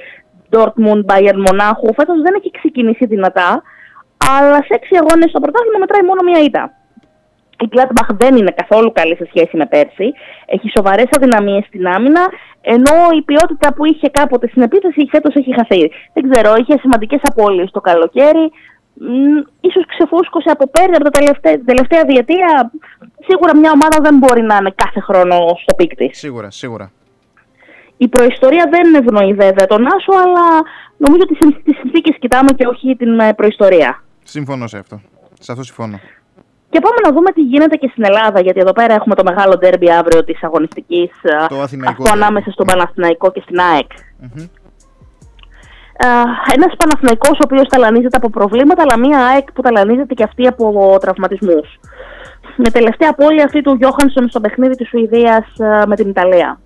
Dortmund, 0.52 1.02
Bayern, 1.10 1.40
Μονάχου. 1.46 1.94
Φέτος 1.94 2.22
δεν 2.24 2.34
έχει 2.38 2.50
ξεκινήσει 2.50 3.06
δυνατά, 3.06 3.62
αλλά 4.36 4.56
σε 4.56 4.72
έξι 4.78 4.94
αγώνες 5.00 5.30
στο 5.30 5.40
πρωτάθλημα 5.40 5.78
μετράει 5.78 6.02
μόνο 6.02 6.22
μία 6.28 6.40
ήττα. 6.48 6.64
Η 7.64 7.68
Gladbach 7.72 8.10
δεν 8.22 8.36
είναι 8.36 8.54
καθόλου 8.60 8.92
καλή 8.92 9.16
σε 9.16 9.26
σχέση 9.30 9.56
με 9.56 9.66
πέρσι. 9.66 10.12
Έχει 10.46 10.68
σοβαρές 10.76 11.08
αδυναμίες 11.16 11.64
στην 11.64 11.86
άμυνα, 11.86 12.24
ενώ 12.60 12.96
η 13.18 13.22
ποιότητα 13.22 13.74
που 13.74 13.84
είχε 13.84 14.08
κάποτε 14.08 14.48
στην 14.48 14.62
επίθεση 14.62 15.08
φέτος 15.10 15.34
έχει 15.34 15.54
χαθεί. 15.54 15.90
Δεν 16.12 16.30
ξέρω, 16.30 16.54
είχε 16.56 16.78
σημαντικές 16.78 17.20
απώλειες 17.22 17.70
το 17.70 17.80
καλοκαίρι. 17.80 18.50
Μ, 18.94 19.36
ίσως 19.60 19.84
ξεφούσκωσε 19.86 20.50
από 20.50 20.70
πέρυσι, 20.70 20.94
από 20.94 21.04
τα 21.04 21.10
τελευταία, 21.18 21.52
την 21.52 21.66
τελευταία 21.66 22.02
διετία. 22.04 22.70
Σίγουρα 23.28 23.56
μια 23.56 23.70
ομάδα 23.74 23.98
δεν 24.02 24.16
μπορεί 24.18 24.42
να 24.42 24.56
είναι 24.56 24.72
κάθε 24.74 25.00
χρόνο 25.00 25.36
στο 25.62 25.74
peak 25.74 25.94
της. 25.94 26.18
Σίγουρα, 26.18 26.50
σίγουρα. 26.50 26.90
Η 27.96 28.08
προϊστορία 28.08 28.68
δεν 28.70 28.94
ευνοεί 28.94 29.34
βέβαια 29.34 29.66
τον 29.66 29.86
Άσο, 29.86 30.12
αλλά 30.24 30.46
νομίζω 30.96 31.22
ότι 31.22 31.36
τις 31.62 31.76
συνθήκες 31.80 32.16
κοιτάμε 32.18 32.52
και 32.52 32.66
όχι 32.66 32.96
την 32.96 33.18
ε, 33.20 33.34
προϊστορία. 33.34 34.02
Συμφωνώ 34.22 34.66
σε 34.66 34.78
αυτό. 34.78 35.00
Σε 35.40 35.52
αυτό 35.52 35.64
συμφωνώ. 35.64 35.98
Και 36.70 36.80
πάμε 36.80 36.96
να 37.06 37.12
δούμε 37.12 37.30
τι 37.32 37.40
γίνεται 37.40 37.76
και 37.76 37.88
στην 37.92 38.04
Ελλάδα, 38.04 38.40
γιατί 38.40 38.60
εδώ 38.60 38.72
πέρα 38.72 38.94
έχουμε 38.94 39.14
το 39.14 39.22
μεγάλο 39.24 39.54
ντέρμπι 39.58 39.90
αύριο 39.90 40.24
της 40.24 40.42
αγωνιστικής 40.42 41.10
Το 41.48 41.56
ε, 41.56 41.62
Αθηναϊκό 41.62 41.90
αυτό 41.90 42.02
ντέρμπι. 42.02 42.18
ανάμεσα 42.22 42.50
στον 42.50 42.66
Παναθηναϊκό 42.66 43.30
και 43.30 43.40
στην 43.44 43.58
ΑΕΚ. 43.60 43.90
Μμμ. 44.18 44.46
Ε, 45.96 46.06
ένας 46.54 46.72
Παναθηναϊκός 46.76 47.30
ο 47.38 47.44
οποίος 47.44 47.66
ταλανίζεται 47.68 48.16
από 48.16 48.30
προβλήματα, 48.30 48.82
αλλά 48.82 48.98
μια 48.98 49.18
ΑΕΚ 49.26 49.52
που 49.52 49.62
ταλανίζεται 49.62 50.14
και 50.14 50.22
αυτή 50.22 50.46
από 50.46 50.96
τραυματισμούς. 51.00 51.68
Με 52.56 52.70
τελευταία 52.70 53.08
απώλεια 53.10 53.44
αυτή 53.44 53.62
του 53.62 53.74
Γιώχανσον 53.74 54.28
στο 54.28 54.40
παιχνίδι 54.40 54.74
της 54.76 54.88
Σουηδίας 54.88 55.44
ε, 55.58 55.86
με 55.86 55.96
την 55.96 56.08
Ιταλία. 56.08 56.60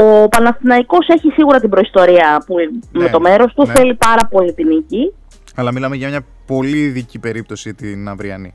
Ο 0.00 0.28
Παναθηναϊκός 0.28 1.06
έχει 1.08 1.30
σίγουρα 1.30 1.60
την 1.60 1.70
προϊστορία 1.70 2.42
που 2.46 2.54
με 2.92 3.02
Ναι, 3.02 3.10
το 3.10 3.20
μέρος 3.20 3.54
του 3.54 3.66
ναι. 3.66 3.72
θέλει 3.72 3.94
πάρα 3.94 4.26
πολύ 4.26 4.52
την 4.52 4.66
νίκη. 4.66 5.12
Αλλά 5.54 5.72
μιλάμε 5.72 5.96
για 5.96 6.08
μια 6.08 6.20
πολύ 6.46 6.78
ειδική 6.78 7.18
περίπτωση 7.18 7.74
την 7.74 8.08
αυριανή. 8.08 8.54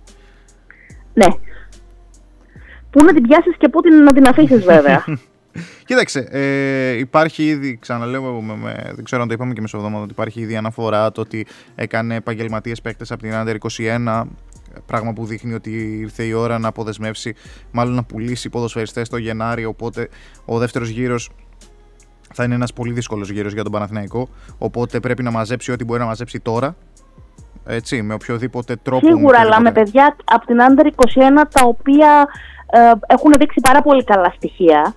Ναι. 1.14 1.26
Πού 2.90 3.04
να 3.04 3.14
την 3.14 3.28
πιάσεις 3.28 3.56
και 3.58 3.70
πού 3.70 3.82
την, 3.82 4.04
να 4.04 4.14
την 4.14 4.28
αφήσεις 4.28 4.64
βέβαια. 4.64 5.04
Κοίταξε, 5.86 6.28
ε, 6.32 6.98
υπάρχει 6.98 7.44
ήδη, 7.46 7.78
ξαναλέω, 7.82 8.42
με, 8.42 8.56
με- 8.56 8.92
δεν 8.96 9.04
ξέρω 9.04 9.22
αν 9.22 9.28
το 9.28 9.34
είπαμε 9.34 9.54
και 9.54 9.62
μεσοβδόματα, 9.62 10.02
ότι 10.04 10.12
υπάρχει 10.12 10.40
ήδη 10.42 10.56
αναφορά 10.56 11.12
το 11.12 11.22
ότι 11.22 11.46
έκανε 11.76 12.16
επαγγελματίες 12.16 12.82
παίκτες 12.82 13.12
από 13.12 13.22
την 13.22 13.32
Under 13.34 13.56
21. 13.78 14.24
Πράγμα 14.86 15.14
που 15.14 15.26
δείχνει 15.26 15.54
ότι 15.54 15.98
ήρθε 16.00 16.24
η 16.24 16.34
ώρα 16.34 16.60
να 16.60 16.68
αποδεσμεύσει, 16.68 17.36
μάλλον 17.72 17.94
να 17.94 18.04
πουλήσει 18.04 18.50
ποδοσφαιριστές 18.50 19.10
το 19.10 19.18
Γενάρη. 19.18 19.66
Οπότε 19.66 20.10
ο 20.46 20.58
δεύτερος 20.58 20.90
γύρος 20.90 21.30
θα 22.34 22.44
είναι 22.44 22.56
ένας 22.56 22.74
πολύ 22.74 22.92
δύσκολος 22.92 23.30
γύρος 23.30 23.54
για 23.54 23.64
τον 23.64 23.72
Παναθηναϊκό. 23.72 24.30
Οπότε 24.58 25.00
πρέπει 25.00 25.24
να 25.24 25.32
μαζέψει 25.32 25.72
ό,τι 25.72 25.84
μπορεί 25.84 26.00
να 26.00 26.06
μαζέψει 26.06 26.40
τώρα. 26.40 26.76
Έτσι, 27.66 28.02
με 28.02 28.14
οποιοδήποτε 28.14 28.76
τρόπο. 28.76 29.08
Σίγουρα, 29.08 29.40
αλλά 29.40 29.62
με 29.62 29.70
οποιοδήποτε. 29.70 29.84
παιδιά 29.84 30.16
από 30.24 30.46
την 30.46 30.58
Under 30.60 30.86
21 31.42 31.44
τα 31.52 31.66
οποία 31.66 32.28
ε, 32.72 32.92
έχουν 33.08 33.32
δείξει 33.32 33.60
πάρα 33.62 33.82
πολύ 33.82 34.04
καλά 34.04 34.34
στοιχεία 34.36 34.94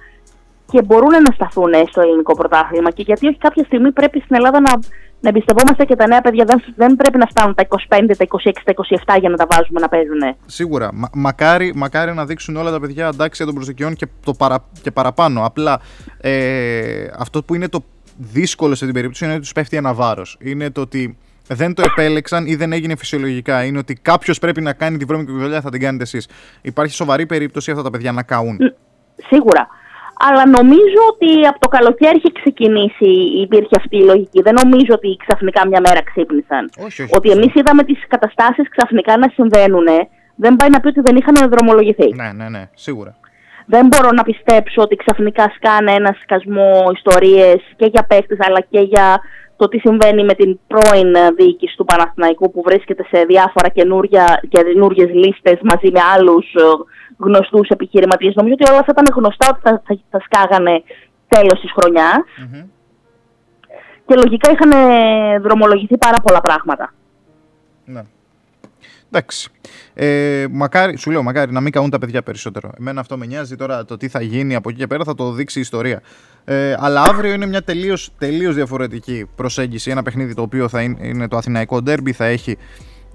και 0.71 0.83
μπορούν 0.83 1.11
να 1.11 1.33
σταθούν 1.35 1.73
στο 1.89 2.01
ελληνικό 2.01 2.35
πρωτάθλημα. 2.35 2.91
Και 2.91 3.03
γιατί 3.03 3.27
όχι 3.27 3.39
κάποια 3.39 3.65
στιγμή 3.65 3.93
πρέπει 3.93 4.21
στην 4.21 4.37
Ελλάδα 4.37 4.61
να, 4.61 4.73
να 5.21 5.29
εμπιστευόμαστε 5.29 5.85
και 5.85 5.97
τα 5.97 6.07
νέα 6.07 6.21
παιδιά. 6.21 6.45
Δεν, 6.45 6.63
δεν 6.77 6.97
πρέπει 6.97 7.19
να 7.19 7.27
φτάνουν 7.27 7.55
τα 7.55 7.67
25, 7.69 7.77
τα 7.89 8.27
26, 8.45 8.53
τα 8.65 8.75
27 9.17 9.21
για 9.21 9.29
να 9.29 9.37
τα 9.37 9.47
βάζουμε 9.51 9.81
να 9.81 9.89
παίζουν. 9.89 10.37
Σίγουρα. 10.47 10.91
Μα, 10.93 11.09
μακάρι, 11.15 11.73
μακάρι 11.75 12.15
να 12.15 12.25
δείξουν 12.25 12.57
όλα 12.57 12.71
τα 12.71 12.81
παιδιά 12.81 13.07
αντάξια 13.07 13.45
των 13.45 13.55
προσδοκιών 13.55 13.95
και, 13.95 14.07
το 14.25 14.33
παρα, 14.33 14.65
και 14.83 14.91
παραπάνω. 14.91 15.45
Απλά 15.45 15.81
ε, 16.21 17.07
αυτό 17.19 17.43
που 17.43 17.55
είναι 17.55 17.69
το 17.69 17.85
δύσκολο 18.17 18.75
σε 18.75 18.85
την 18.85 18.95
περίπτωση 18.95 19.25
είναι 19.25 19.33
ότι 19.33 19.43
τους 19.43 19.53
πέφτει 19.53 19.77
ένα 19.77 19.95
βάρος. 19.95 20.37
Είναι 20.41 20.71
το 20.71 20.81
ότι 20.81 21.19
δεν 21.49 21.75
το 21.75 21.83
επέλεξαν 21.83 22.47
ή 22.47 22.55
δεν 22.55 22.73
έγινε 22.73 22.97
φυσιολογικά. 22.97 23.65
Είναι 23.65 23.79
ότι 23.79 23.95
κάποιος 23.95 24.39
πρέπει 24.39 24.61
να 24.61 24.73
κάνει 24.73 24.97
τη 24.97 25.05
βρώμικη 25.05 25.33
δουλειά, 25.33 25.61
θα 25.61 25.71
την 25.71 25.81
κάνετε 25.81 26.03
εσείς. 26.03 26.29
Υπάρχει 26.63 26.95
σοβαρή 26.95 27.27
περίπτωση 27.27 27.71
αυτά 27.71 27.83
τα 27.83 27.91
παιδιά 27.91 28.13
να 28.13 28.23
καούν. 28.23 28.59
Σίγουρα. 29.17 29.69
Αλλά 30.19 30.47
νομίζω 30.47 31.01
ότι 31.13 31.47
από 31.47 31.59
το 31.59 31.69
καλοκαίρι 31.69 32.17
είχε 32.17 32.33
ξεκινήσει, 32.41 33.11
υπήρχε 33.45 33.77
αυτή 33.77 33.97
η 33.97 34.05
λογική. 34.05 34.43
Δεν 34.43 34.55
νομίζω 34.63 34.93
ότι 34.95 35.17
ξαφνικά 35.27 35.67
μια 35.69 35.81
μέρα 35.87 36.03
ξύπνησαν. 36.03 36.71
Όχι, 36.87 37.03
όχι, 37.03 37.15
ότι 37.17 37.31
εμείς 37.31 37.55
είδαμε 37.55 37.83
τις 37.83 38.01
καταστάσεις 38.09 38.69
ξαφνικά 38.69 39.17
να 39.17 39.29
συμβαίνουν. 39.35 39.87
Δεν 40.37 40.57
πάει 40.57 40.69
να 40.69 40.81
πει 40.81 40.89
ότι 40.89 41.01
δεν 41.01 41.17
είχαν 41.17 41.51
δρομολογηθεί. 41.51 42.15
Ναι, 42.15 42.33
ναι, 42.35 42.49
ναι, 42.49 42.69
σίγουρα. 42.75 43.17
Δεν 43.67 43.87
μπορώ 43.87 44.11
να 44.11 44.23
πιστέψω 44.23 44.83
ότι 44.83 44.97
ξαφνικά 44.97 45.53
σκάνε 45.57 45.93
ένα 45.93 46.17
σκασμό 46.23 46.91
ιστορίες 46.95 47.61
και 47.77 47.87
για 47.87 48.07
παίχτε 48.09 48.37
αλλά 48.39 48.61
και 48.71 48.81
για 48.81 49.21
το 49.57 49.69
τι 49.69 49.79
συμβαίνει 49.79 50.25
με 50.25 50.35
την 50.35 50.59
πρώην 50.67 51.15
ε, 51.15 51.31
διοίκηση 51.31 51.77
του 51.77 51.85
Παναθηναϊκού 51.85 52.51
που 52.51 52.63
βρίσκεται 52.65 53.05
σε 53.11 53.25
διάφορα 53.25 53.69
καινούργιες 54.49 55.11
λίστες 55.13 55.59
μαζί 55.63 55.91
με 55.93 56.01
άλλους 56.15 56.47
γνωστούς 57.17 57.69
επιχειρηματίες. 57.69 58.35
Νομίζω 58.35 58.55
ότι 58.61 58.71
όλα 58.71 58.81
αυτά 58.81 58.93
ήταν 58.93 59.15
γνωστά 59.17 59.47
ότι 59.51 59.61
θα, 59.63 59.83
θα, 59.87 59.99
θα 60.11 60.21
σκάγανε 60.21 60.83
τέλος 61.29 61.61
της 61.61 61.73
χρονιάς. 61.73 62.25
Και 64.07 64.15
λογικά 64.15 64.51
είχαν 64.51 64.71
ε, 64.71 65.39
δρομολογηθεί 65.39 65.99
πάρα 65.99 66.21
πολλά 66.21 66.41
πράγματα. 66.41 66.95
Ναι. 67.85 68.03
Εντάξει. 69.11 69.51
Ε, 69.95 70.47
μακάρι, 70.51 70.97
σου 70.97 71.11
λέω, 71.11 71.23
μακάρι 71.23 71.53
να 71.53 71.61
μην 71.61 71.73
καούν 71.73 71.91
τα 71.91 71.99
παιδιά 71.99 72.23
περισσότερο. 72.23 72.71
Εμένα 72.79 73.01
αυτό 73.01 73.17
με 73.17 73.27
νοιάζει 73.27 73.57
τώρα 73.57 73.85
το 73.85 73.97
τι 73.97 74.09
θα 74.09 74.23
γίνει 74.23 74.55
από 74.55 74.69
εκεί 74.69 74.79
και 74.79 74.87
πέρα 74.87 75.05
θα 75.05 75.15
το 75.15 75.33
δείξει 75.33 75.59
η 75.59 75.61
ιστορία. 75.61 76.03
Ε, 76.45 76.75
αλλά 76.79 77.03
αύριο 77.03 77.33
είναι 77.33 77.47
μια 77.47 77.63
τελείως, 77.63 78.11
τελείως 78.19 78.55
διαφορετική 78.55 79.29
προσέγγιση. 79.37 79.91
Ένα 79.91 80.03
παιχνίδι 80.03 80.35
το 80.35 80.43
οποίο 80.43 80.69
θα 80.69 80.83
είναι, 80.83 81.07
είναι 81.07 81.29
το 81.29 81.37
Αθηναϊκό 81.37 81.83
Ντέρμπι, 81.83 82.13
θα 82.13 82.25
έχει 82.25 82.59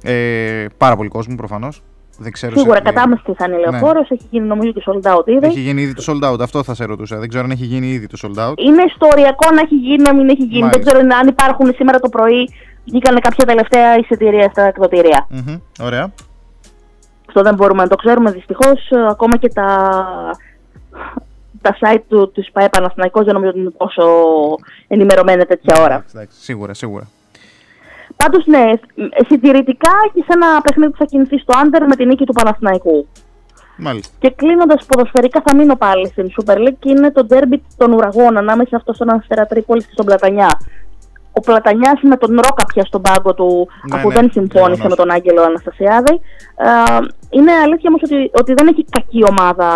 ε, 0.03 0.65
πάρα 0.77 0.95
πολύ 0.95 1.09
κόσμο 1.09 1.35
προφανώς. 1.35 1.83
Δεν 2.21 2.31
ξέρω 2.31 2.57
Σίγουρα 2.57 2.75
σε 2.75 2.81
τι- 2.81 2.87
κατάμεστη 2.89 3.33
θα 3.33 3.45
είναι 3.45 3.55
Ναι. 3.55 3.61
λεωφόρος, 3.61 4.09
έχει 4.09 4.25
γίνει 4.29 4.47
νομίζω 4.47 4.71
και 4.71 4.83
sold 4.85 5.11
out 5.15 5.27
ήδη. 5.27 5.45
Έχει 5.45 5.59
γίνει 5.59 5.81
ήδη 5.81 5.93
το 5.93 6.03
sold 6.07 6.31
out, 6.31 6.39
αυτό 6.41 6.63
θα 6.63 6.73
σε 6.73 6.85
ρωτούσα. 6.85 7.17
Δεν 7.19 7.29
ξέρω 7.29 7.43
αν 7.43 7.51
έχει 7.51 7.65
γίνει 7.65 7.87
ήδη 7.87 8.07
το 8.07 8.17
sold 8.21 8.49
out. 8.49 8.53
Είναι 8.57 8.83
ιστοριακό 8.83 9.51
να 9.55 9.61
έχει 9.61 9.75
γίνει, 9.75 10.01
να 10.01 10.13
μην 10.15 10.29
έχει 10.29 10.43
γίνει. 10.43 10.61
Μάλιστα. 10.61 10.77
Δεν 10.83 10.99
ξέρω 11.01 11.15
αν 11.21 11.27
υπάρχουν 11.27 11.73
σήμερα 11.75 11.99
το 11.99 12.09
πρωί. 12.09 12.49
Βγήκαν 12.85 13.19
κάποια 13.19 13.45
τελευταία 13.45 13.97
εισιτήρια 13.97 14.49
στα 14.49 14.61
εκδοτήρια. 14.63 15.27
Μμμ, 15.29 15.55
Ωραία. 15.81 16.11
Αυτό 17.27 17.41
δεν 17.41 17.55
μπορούμε 17.55 17.83
να 17.83 17.89
το 17.89 17.95
ξέρουμε 17.95 18.31
δυστυχώς. 18.31 18.89
Ακόμα 19.09 19.37
και 19.37 19.47
τα, 19.49 19.67
τα 21.61 21.77
site 21.81 22.01
του 22.09 22.31
της 22.31 22.51
ΠαΕ 22.51 22.69
Παναθηναϊκός 22.69 23.25
δεν 23.25 23.33
νομίζω 23.33 23.51
ότι 23.51 23.59
είναι 23.59 23.71
τόσο 23.77 24.03
ενημερωμένα 24.87 25.45
τέτοια 25.45 25.75
ώρα. 25.81 25.93
Εντάξει, 25.93 26.11
εντάξει, 26.15 26.37
σίγουρα, 26.41 26.73
σίγουρα. 26.73 27.07
Πάντως, 28.23 28.45
ναι, 28.45 28.63
συντηρητικά 29.27 29.91
έχεις 30.07 30.23
σε 30.23 30.33
ένα 30.33 30.61
παιχνίδι 30.61 30.91
που 30.91 30.97
θα 30.97 31.05
κινηθείς 31.05 31.41
στο 31.41 31.53
Άντερ 31.63 31.87
με 31.87 31.95
την 31.95 32.07
νίκη 32.07 32.25
του 32.25 32.33
Παναθηναϊκού. 32.33 33.07
Μάλιστα. 33.77 34.13
Και 34.19 34.29
κλείνοντας 34.29 34.85
ποδοσφαιρικά, 34.85 35.41
θα 35.45 35.55
μείνω 35.55 35.75
πάλι 35.75 36.07
στην 36.07 36.27
Super 36.35 36.55
League 36.57 36.77
και 36.79 36.89
είναι 36.89 37.11
το 37.11 37.23
ντέρμπι 37.23 37.63
των 37.77 37.93
ουραγών 37.93 38.37
ανάμεσα 38.37 38.75
αυτός 38.75 38.95
στον 38.95 39.09
Αστέρα 39.09 39.45
Τρίπολης 39.45 39.85
και 39.85 39.91
στον 39.93 40.05
Πλατανιά. 40.05 40.59
Ο 41.33 41.39
Πλατανιάς 41.41 42.01
με 42.01 42.17
τον 42.17 42.35
Ρόκα 42.35 42.65
πια 42.73 42.85
στον 42.85 43.01
πάγκο 43.01 43.33
του, 43.33 43.67
Ναι, 43.89 43.97
αφού 43.97 44.07
ναι, 44.07 44.13
δεν 44.13 44.31
συμφώνησε 44.31 44.71
γεγονός. 44.81 44.89
με 44.89 44.95
τον 44.95 45.11
Άγγελο 45.11 45.41
Αναστασιάδη. 45.41 46.13
Ε, 46.55 46.69
είναι 47.29 47.51
αλήθεια 47.51 47.89
όμως 47.89 48.01
ότι, 48.03 48.31
ότι 48.33 48.53
δεν 48.53 48.67
έχει 48.67 48.85
κακή 48.89 49.23
ομάδα 49.29 49.75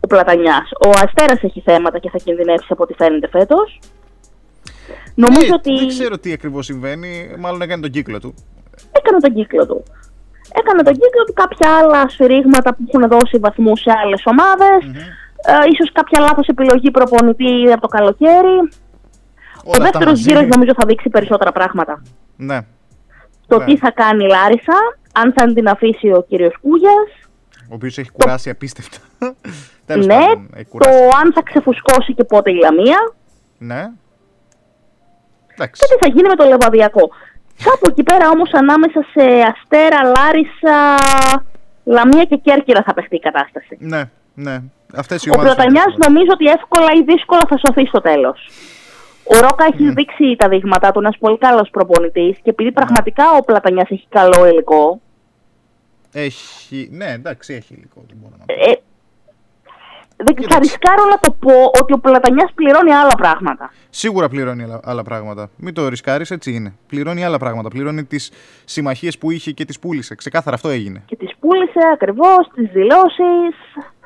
ο 0.00 0.06
Πλατανιάς. 0.06 0.70
Ο 0.86 0.88
Αστέρας 1.04 1.42
έχει 1.42 1.60
θέματα 1.60 1.98
και 1.98 2.10
θα 2.10 2.18
κινδυνεύσει 2.24 2.66
από 2.70 2.82
ό,τι 2.82 2.94
φαίνεται 2.94 3.28
φέτος. 3.28 3.78
Νομίζω 5.14 5.46
Ε, 5.46 5.52
ότι 5.54 5.74
Δεν 5.78 5.88
ξέρω 5.88 6.18
τι 6.18 6.32
ακριβώς 6.32 6.64
συμβαίνει. 6.64 7.30
Μάλλον 7.38 7.62
έκανε 7.62 7.82
τον 7.82 7.90
κύκλο 7.90 8.20
του. 8.20 8.34
έκανε 8.92 9.18
τον 9.20 9.34
κύκλο 9.34 9.66
του. 9.66 9.82
Έκανε 10.60 10.82
τον 10.82 10.92
κύκλο 10.92 11.24
του 11.26 11.32
κάποια 11.32 11.76
άλλα 11.76 12.08
σφυρίγματα 12.08 12.74
που 12.74 12.84
έχουν 12.92 13.08
δώσει 13.08 13.38
βαθμού 13.38 13.76
σε 13.76 13.90
άλλες 14.04 14.22
ομάδες. 14.24 14.78
Ε, 15.48 15.52
ίσως 15.72 15.92
κάποια 15.92 16.20
λάθος 16.20 16.46
επιλογή 16.46 16.90
προπονητή 16.90 17.72
από 17.72 17.80
το 17.80 17.86
καλοκαίρι. 17.88 18.56
Ο 19.64 19.70
αυτά 19.70 19.82
δεύτερος 19.82 20.06
μαζί. 20.08 20.22
γύρος 20.22 20.46
νομίζω 20.46 20.72
θα 20.78 20.86
δείξει 20.86 21.08
περισσότερα 21.08 21.52
πράγματα. 21.52 22.02
Ναι. 22.36 22.60
Το 23.46 23.58
Ναι. 23.58 23.64
τι 23.64 23.76
θα 23.76 23.90
κάνει 23.90 24.24
η 24.24 24.28
Λάρισα, 24.28 24.74
αν 25.12 25.32
θα 25.32 25.52
την 25.52 25.68
αφήσει 25.68 26.08
ο 26.12 26.24
κύριος 26.28 26.54
Κούγιας. 26.60 27.08
Ο 27.70 27.74
οποίος 27.74 27.98
έχει 27.98 28.10
κουράσει 28.10 28.50
απίστευτα. 28.50 28.98
Τέλος 29.86 30.06
Ναι, 30.06 30.14
πάντων, 30.14 30.50
έχει 30.54 30.64
το 30.64 30.70
κουράσει. 30.70 30.98
αν 31.22 31.32
θα 31.32 31.42
ξεφουσκώσει 31.42 32.14
και 32.14 32.24
πότε 32.24 32.50
η 32.50 32.54
Λαμία. 32.54 33.12
Ναι. 33.58 33.90
Και 35.64 35.86
τι 35.90 35.96
θα 36.00 36.06
γίνει 36.14 36.28
με 36.28 36.34
το 36.36 36.44
Λεβαδιακό. 36.44 37.10
Κάπου 37.64 37.86
εκεί 37.88 38.02
πέρα 38.02 38.28
όμως 38.28 38.50
ανάμεσα 38.52 39.00
σε 39.12 39.24
Αστέρα, 39.52 40.00
Λάρισα, 40.16 40.78
Λαμία 41.84 42.24
και 42.24 42.36
Κέρκυρα 42.36 42.82
θα 42.86 42.94
παιχτεί 42.94 43.16
η 43.16 43.18
κατάσταση. 43.20 43.76
Ναι, 43.80 44.02
ναι. 44.34 44.56
Αυτές 44.96 45.24
οι 45.24 45.28
Ο 45.30 45.32
ομάδες 45.34 45.54
Πλατανιάς 45.54 45.94
νομίζω 46.06 46.30
ότι 46.32 46.44
εύκολα 46.46 46.90
ή 46.98 47.02
δύσκολα 47.02 47.42
θα 47.48 47.56
σωθεί 47.58 47.86
στο 47.86 48.00
τέλος. 48.00 48.48
Ο 49.24 49.38
Ρόκα 49.40 49.64
έχει 49.72 49.90
δείξει 49.92 50.36
τα 50.38 50.48
δείγματά 50.48 50.90
του, 50.92 50.98
ένας 50.98 51.16
πολύ 51.18 51.38
καλός 51.38 51.68
προπονητής 51.70 52.36
και 52.42 52.50
επειδή 52.50 52.72
πραγματικά 52.72 53.24
ο 53.38 53.42
Πλατανιάς 53.44 53.90
έχει 53.90 54.06
καλό 54.08 54.46
υλικό, 54.46 55.00
Έχει. 56.12 56.88
Ναι, 56.92 57.10
εντάξει, 57.12 57.54
έχει 57.54 57.74
υλικό. 57.74 58.04
δεν 58.08 58.16
μπορώ 58.20 58.34
να 58.38 58.44
πω. 58.44 58.70
ε, 58.70 58.80
δεν 60.16 60.34
θα 60.48 60.58
ρισκάρω 60.58 61.04
να 61.10 61.18
το 61.18 61.30
πω 61.30 61.52
ότι 61.80 61.92
ο 61.92 61.98
Πλατανιάς 61.98 62.52
πληρώνει 62.54 62.92
άλλα 62.92 63.14
πράγματα. 63.14 63.70
Σίγουρα 63.90 64.28
πληρώνει 64.28 64.62
άλλα, 64.62 64.80
άλλα 64.84 65.02
πράγματα. 65.02 65.50
Μην 65.56 65.74
το 65.74 65.88
ρισκάρεις, 65.88 66.30
έτσι 66.30 66.52
είναι. 66.52 66.74
Πληρώνει 66.86 67.24
άλλα 67.24 67.38
πράγματα. 67.38 67.68
Πληρώνει 67.68 68.04
τις 68.04 68.30
συμμαχίες 68.64 69.18
που 69.18 69.30
είχε 69.30 69.50
και 69.50 69.64
τις 69.64 69.78
πούλησε. 69.78 70.14
Ξεκάθαρα 70.14 70.56
αυτό 70.56 70.68
έγινε. 70.68 71.02
Και 71.06 71.16
τις 71.16 71.34
πούλησε 71.40 71.80
ακριβώς, 71.92 72.48
τις 72.54 72.70
δηλώσεις. 72.72 73.56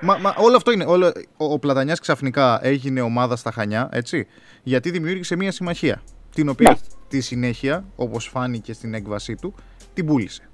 Μα, 0.00 0.18
μα 0.20 0.34
όλο 0.38 0.56
αυτό 0.56 0.70
είναι. 0.70 0.84
Όλο, 0.84 1.12
ο 1.36 1.44
ο 1.52 1.58
Πλατανιάς 1.58 2.00
ξαφνικά 2.00 2.58
έγινε 2.62 3.00
ομάδα 3.00 3.36
στα 3.36 3.50
Χανιά, 3.50 3.88
έτσι. 3.92 4.26
Γιατί 4.62 4.90
δημιούργησε 4.90 5.36
μια 5.36 5.52
συμμαχία. 5.52 6.02
Την 6.34 6.48
οποία 6.48 6.78
στη 7.06 7.20
συνέχεια, 7.20 7.84
όπως 7.96 8.26
φάνηκε 8.26 8.72
στην 8.72 8.94
έκβασή 8.94 9.34
του, 9.34 9.54
την 9.94 10.06
πούλησε. 10.06 10.48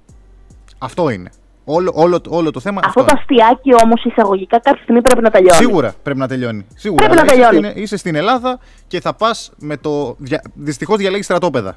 Αυτό 0.79 1.11
είναι. 1.11 1.31
Όλο, 1.69 1.93
όλο, 1.95 2.21
όλο 2.29 2.51
το 2.51 2.61
θέμα 2.61 2.81
Αυτό 2.85 3.01
αυτό 3.01 3.13
το 3.13 3.19
αστιάκι 3.21 3.75
όμως 3.85 4.05
εισαγωγικά 4.05 4.59
κάποια 4.59 4.83
στιγμή 4.83 5.01
πρέπει 5.03 5.23
να 5.23 5.31
τελειώνει. 5.31 5.57
Σίγουρα 5.65 5.95
πρέπει 6.03 6.19
να 6.19 6.29
τελειώνει. 6.29 6.67
Σίγουρα. 6.75 7.05
Πρέπει 7.07 7.17
να 7.17 7.23
Αλλά 7.23 7.33
είσαι 7.33 7.49
τελειώνει. 7.51 7.69
στην, 7.71 7.83
είσαι 7.83 7.97
στην 7.97 8.15
Ελλάδα 8.15 8.59
και 8.87 9.01
θα 9.01 9.15
πας 9.15 9.53
με 9.59 9.77
το. 9.77 10.15
Δια, 10.19 10.43
Δυστυχώς 10.55 10.97
διαλέγεις 10.97 11.25
στρατόπεδα. 11.25 11.77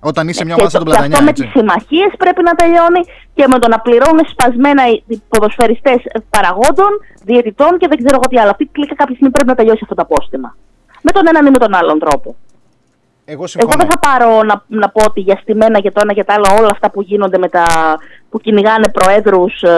Όταν 0.00 0.28
είσαι 0.28 0.44
μια 0.44 0.54
Και, 0.54 0.60
ομάδα 0.60 0.76
σαν 0.78 0.84
το, 0.84 0.90
τον 0.90 0.94
και 1.00 1.04
αυτό 1.04 1.16
Πλατανιά, 1.16 1.32
με 1.32 1.32
τις 1.32 1.44
έτσι. 1.44 1.58
συμμαχίες 1.58 2.12
πρέπει 2.18 2.42
να 2.42 2.54
τελειώνει 2.54 3.00
και 3.34 3.44
με 3.52 3.58
το 3.58 3.68
να 3.68 3.78
πληρώνουν 3.80 4.24
σπασμένα 4.32 4.82
οι 5.08 5.22
ποδοσφαιριστές 5.28 5.98
παραγόντων, 6.30 6.90
διαιτητών 7.24 7.78
και 7.78 7.86
δεν 7.88 7.96
ξέρω 8.02 8.14
εγώ 8.20 8.28
τι 8.30 8.38
άλλο. 8.40 8.50
Αυτή 8.50 8.62
η 8.62 8.68
κλίκα 8.72 8.94
κάποια 8.94 9.14
στιγμή 9.14 9.32
πρέπει 9.32 9.48
να 9.48 9.54
τελειώσει 9.54 9.80
αυτό 9.82 9.94
το 9.94 10.02
απόστημα. 10.02 10.56
Με 11.02 11.10
τον 11.12 11.22
έναν 11.28 11.46
ή 11.46 11.50
με 11.50 11.58
τον 11.58 11.74
άλλον 11.74 11.98
τρόπο. 11.98 12.36
Εγώ 13.24 13.38
Εγώ 13.38 13.46
συμφωνώ. 13.46 13.76
δεν 13.76 13.88
θα 13.90 13.98
πάρω 13.98 14.42
να, 14.42 14.62
να 14.66 14.88
πω 14.88 15.04
ότι 15.04 15.20
για 15.20 15.38
στημένα 15.42 15.78
για 15.78 15.92
το 15.92 16.00
ένα 16.04 16.12
και 16.12 16.24
το 16.24 16.32
άλλο 16.36 16.46
όλα 16.58 16.68
αυτά 16.72 16.90
που 16.90 17.02
γίνονται 17.02 17.38
με 17.38 17.48
τα. 17.48 17.64
Που 18.30 18.38
κυνηγάνε 18.40 18.88
προέδρους, 18.88 19.62
ε, 19.62 19.70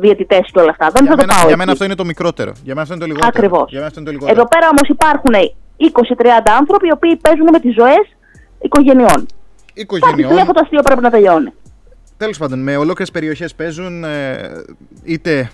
διαιτητές 0.00 0.50
και 0.52 0.60
όλα 0.60 0.70
αυτά. 0.70 0.90
Δεν 0.90 1.02
Για 1.04 1.10
θα 1.12 1.16
το 1.16 1.22
μένα, 1.26 1.32
πάω. 1.32 1.40
για 1.40 1.48
εκεί. 1.48 1.58
μένα 1.58 1.72
αυτό 1.72 1.84
είναι 1.84 1.94
το 1.94 2.04
μικρότερο. 2.04 2.52
Για 2.62 2.74
μένα 2.74 2.80
αυτό 2.80 2.94
είναι 2.94 3.02
το 3.04 3.08
λιγότερο. 3.10 3.32
Ακριβώς. 3.36 3.64
Για 3.70 3.78
μένα 3.78 3.86
αυτό 3.86 4.00
είναι 4.00 4.08
το 4.10 4.14
λιγότερο. 4.16 4.40
Εδώ 4.40 4.48
πέρα 4.48 4.68
όμως 4.68 4.88
υπάρχουν 4.88 5.34
20-30 5.76 6.50
άνθρωποι 6.58 6.86
οι 6.86 6.92
οποίοι 6.92 7.16
παίζουν 7.16 7.48
με 7.52 7.60
τις 7.60 7.74
ζωές 7.74 8.04
οικογενειών. 8.60 9.06
Κάποια 9.06 9.26
στιγμή 9.26 9.82
Οικογενειών. 9.82 10.38
αυτό 10.38 10.52
το 10.52 10.60
αστείο 10.62 10.82
πρέπει 10.82 11.00
να 11.02 11.10
τελειώνει. 11.10 11.52
Τέλος 12.16 12.38
πάντων, 12.38 12.58
με 12.62 12.76
ολόκληρες 12.76 13.10
περιοχές 13.10 13.54
παίζουν 13.54 14.04
ε, 14.04 14.38
είτε 15.04 15.50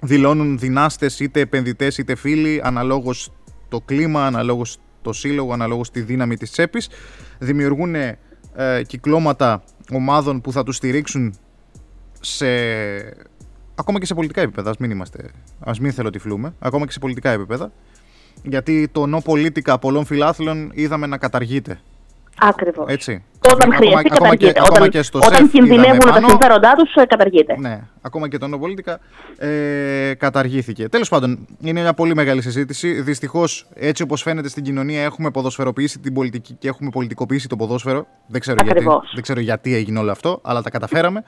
δηλώνουν 0.00 0.58
δυνάστες, 0.58 1.20
είτε 1.20 1.40
επενδυτές, 1.40 1.98
είτε 1.98 2.14
φίλοι, 2.14 2.60
αναλόγως 2.64 3.30
το 3.68 3.80
κλίμα, 3.84 4.26
αναλόγως 4.26 4.76
το 5.02 5.12
σύλλογο, 5.12 5.52
αναλόγως 5.52 5.90
τη 5.90 6.00
δύναμη 6.00 6.36
της 6.36 6.50
τσέπης. 6.50 6.88
Δημιουργούν 7.38 7.94
ε, 7.94 8.18
κυκλώματα 8.86 9.62
ομάδων 9.92 10.40
που 10.40 10.52
θα 10.52 10.62
τους 10.62 10.76
στηρίξουν 10.76 11.34
σε. 12.20 12.46
Ακόμα 13.74 13.98
και 13.98 14.06
σε 14.06 14.14
πολιτικά 14.14 14.40
επίπεδα, 14.40 14.70
ας 14.70 14.76
μην 14.76 14.90
είμαστε, 14.90 15.30
ας 15.60 15.80
μην 15.80 15.92
θελοτυφλούμε, 15.92 16.54
ακόμα 16.58 16.86
και 16.86 16.92
σε 16.92 16.98
πολιτικά 16.98 17.30
επίπεδα. 17.30 17.72
Γιατί 18.42 18.88
το 18.92 19.06
νο 19.06 19.20
πολίτικα 19.20 19.78
πολλών 19.78 20.04
φιλάθλων 20.04 20.70
είδαμε 20.74 21.06
να 21.06 21.18
καταργείται. 21.18 21.80
Ακριβώς. 22.40 22.86
Έτσι. 22.88 23.24
Όταν 23.52 23.58
Ακόμα- 23.72 23.76
χρειαστεί, 23.76 24.08
ακόμα 24.12 24.36
και- 24.36 24.46
καταργείται. 24.46 24.60
ακόμα 24.60 24.76
όταν 24.76 24.88
και 24.90 25.02
στο 25.02 25.18
όταν 25.18 25.32
ΣΕΦ 25.34 25.50
κινδυνεύουν 25.50 25.84
είδαμε 25.84 25.98
τα 26.04 26.12
πάνω. 26.12 26.28
συμφέροντά 26.28 26.72
τους, 26.74 26.92
καταργείται. 27.08 27.56
Ναι, 27.58 27.80
ακόμα 28.02 28.28
και 28.28 28.38
το 28.38 28.46
νοπολίτικα 28.46 28.98
ε, 29.38 30.14
καταργήθηκε. 30.18 30.88
Τέλος 30.88 31.08
πάντων, 31.08 31.46
είναι 31.60 31.80
μια 31.80 31.94
πολύ 31.94 32.14
μεγάλη 32.14 32.42
συζήτηση. 32.42 33.00
Δυστυχώς, 33.02 33.66
έτσι 33.74 34.02
όπως 34.02 34.22
φαίνεται 34.22 34.48
στην 34.48 34.62
κοινωνία, 34.64 35.02
έχουμε 35.02 35.30
ποδοσφαιροποιήσει 35.30 35.98
την 35.98 36.14
πολιτική 36.14 36.52
και 36.54 36.68
έχουμε 36.68 36.90
πολιτικοποιήσει 36.90 37.48
το 37.48 37.56
ποδόσφαιρο. 37.56 38.06
Δεν 38.26 38.40
ξέρω, 38.40 38.56
γιατί, 38.62 38.78
Ακριβώς. 38.78 39.10
δεν 39.14 39.22
ξέρω 39.22 39.40
γιατί 39.40 39.74
έγινε 39.74 39.98
όλο 39.98 40.10
αυτό, 40.10 40.40
αλλά 40.44 40.62
τα 40.62 40.70
καταφέραμε. 40.70 41.24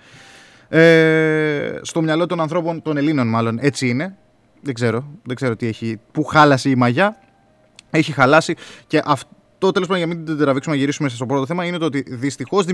Ε, 0.68 1.78
στο 1.82 2.02
μυαλό 2.02 2.26
των 2.26 2.40
ανθρώπων, 2.40 2.82
των 2.82 2.96
Ελλήνων 2.96 3.26
μάλλον, 3.28 3.58
έτσι 3.60 3.88
είναι. 3.88 4.16
Δεν 4.62 4.74
ξέρω, 4.74 5.04
δεν 5.22 5.36
ξέρω 5.36 5.56
τι 5.56 5.66
έχει, 5.66 6.00
πού 6.12 6.24
χάλασε 6.24 6.68
η 6.70 6.74
μαγιά. 6.74 7.16
Έχει 7.90 8.12
χαλάσει 8.12 8.54
και 8.86 9.02
αυτό 9.04 9.28
τέλος 9.60 9.88
πάντων 9.88 9.96
για 9.96 10.06
να 10.06 10.14
μην 10.14 10.24
την 10.24 10.38
τραβήξουμε 10.38 10.74
να 10.74 10.80
γυρίσουμε 10.80 11.08
στο 11.08 11.26
πρώτο 11.26 11.46
θέμα 11.46 11.64
είναι 11.64 11.78
το 11.78 11.84
ότι 11.84 12.04
δυστυχώς 12.08 12.64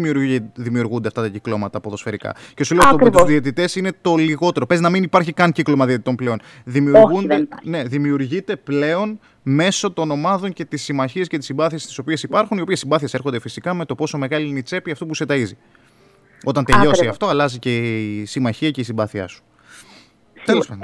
δημιουργούνται 0.55 1.09
αυτά 1.09 1.23
τα 1.23 1.29
κυκλώματα 1.29 1.81
ποδοσφαιρικά. 1.81 2.35
Και 2.55 2.65
σου 2.65 2.75
λέω 2.75 2.83
ότι 2.87 2.97
με 2.97 3.01
Ακριβώς. 3.03 3.23
του 3.23 3.29
διαιτητές 3.29 3.77
είναι 3.77 3.93
το 4.01 4.15
λιγότερο. 4.15 4.67
Παίζει 4.67 4.83
να 4.83 4.91
μην 4.91 5.03
υπάρχει 5.03 5.33
καν 5.33 5.53
κύκλωμα 5.53 5.87
διαιτητών 5.87 6.15
πλέον. 6.15 6.41
Δημιουργούνται, 6.65 7.27
δεν 7.27 7.49
ναι, 7.63 7.83
δημιουργείται 7.83 8.57
πλέον 8.57 9.19
μέσω 9.43 9.93
των 9.93 10.11
ομάδων 10.11 10.53
και 10.53 10.65
τις 10.65 10.83
συμμαχίες 10.83 11.29
και 11.29 11.37
τις 11.37 11.47
συμπάθειες 11.47 11.87
τι 11.87 12.01
οποίες 12.01 12.23
υπάρχουν. 12.23 12.59
Οι 12.59 12.61
οποίες 12.61 12.79
συμπάθειες 12.79 13.15
έρχονται 13.15 13.41
φυσικά 13.41 13.75
με 13.75 13.85
το 13.85 13.95
πόσο 13.95 14.19
μεγάλη 14.19 14.49
είναι 14.49 14.59
η 14.59 14.63
τσέπη 14.63 14.91
αυτού 14.91 15.07
που 15.07 15.15
σε 15.15 15.25
ταΐζει. 15.29 15.57
Όταν 16.45 16.65
τελειώσει 16.65 16.89
Ακριβώς. 16.89 17.13
αυτό, 17.13 17.27
αλλάζει 17.27 17.59
και 17.59 17.77
η 17.77 18.25
συμμαχία 18.25 18.71
και 18.71 18.81
η 18.81 18.85
συμπάθειά 18.85 19.29
σου. 19.29 19.43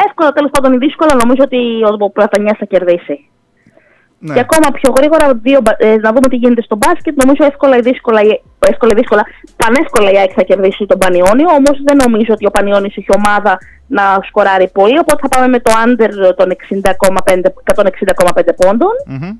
Εύκολα 0.07 0.33
τέλος 0.33 0.51
πάντων 0.51 0.73
ή 0.73 0.77
δύσκολα 0.77 1.15
νομίζω 1.15 1.43
ότι 1.45 1.59
ο 2.01 2.11
Πλατανιά 2.11 2.57
θα 2.59 2.65
κερδίσει. 2.65 3.27
Ναι. 4.25 4.35
Και 4.35 4.41
ακόμα 4.41 4.69
πιο 4.79 4.91
γρήγορα 4.97 5.27
δύο, 5.43 5.61
μπα- 5.63 5.77
ε, 5.79 5.97
να 5.97 6.13
δούμε 6.13 6.29
τι 6.29 6.37
γίνεται 6.37 6.63
στο 6.63 6.77
μπάσκετ. 6.77 7.15
Νομίζω 7.23 7.45
εύκολα 7.53 7.77
ή 7.77 7.81
δύσκολα, 7.81 8.21
η- 8.21 8.43
εύκολα, 8.59 8.93
ή 8.93 8.95
δύσκολα 8.95 9.23
πανεύκολα 9.57 10.11
η 10.11 10.17
ΑΕΚ 10.19 10.33
θα 10.35 10.43
κερδίσει 10.43 10.87
τον 10.87 10.99
Πανιόνιο. 10.99 11.47
Όμως 11.59 11.77
δεν 11.85 11.97
νομίζω 12.05 12.33
ότι 12.33 12.47
ο 12.47 12.51
Πανιόνιος 12.51 12.97
έχει 12.97 13.13
ομάδα 13.17 13.59
να 13.87 14.03
σκοράρει 14.29 14.69
πολύ. 14.73 14.99
Οπότε 14.99 15.19
θα 15.23 15.29
πάμε 15.29 15.49
με 15.49 15.59
το 15.61 15.71
under 15.85 16.35
των 16.37 16.51
60,5 16.51 17.53
160,5 17.75 18.53
πόντων. 18.57 18.95
Μμμ. 19.07 19.37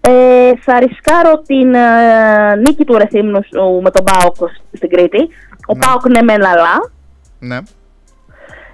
Ε, 0.00 0.50
θα 0.60 0.78
ρισκάρω 0.78 1.42
την 1.46 1.74
ε, 1.74 2.56
νίκη 2.56 2.84
του 2.84 2.98
Ρεθύμνου 2.98 3.40
σου 3.42 3.80
με 3.82 3.90
τον 3.90 4.04
Πάοκ 4.04 4.36
στην 4.72 4.88
Κρήτη. 4.88 5.28
Ο 5.66 5.76
Πάοκ 5.76 6.08
ναι 6.08 6.22
μεν 6.22 6.44
αλλά. 6.46 6.90
Ναι. 7.38 7.58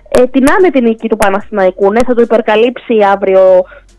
Ε, 0.09 0.27
την 0.27 0.45
άνετη 0.59 0.81
νίκη 0.81 1.09
του 1.09 1.17
Παναθηναϊκού 1.17 1.93
ναι, 1.93 2.01
θα 2.07 2.15
το 2.15 2.21
υπερκαλύψει 2.23 2.95
αύριο 3.13 3.41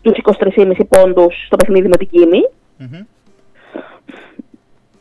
τους 0.02 0.16
23,5 0.56 0.72
πόντους 0.88 1.34
στο 1.46 1.56
παιχνίδι 1.56 1.88
με 1.88 1.96
την 1.96 2.08
Κίμη. 2.08 2.40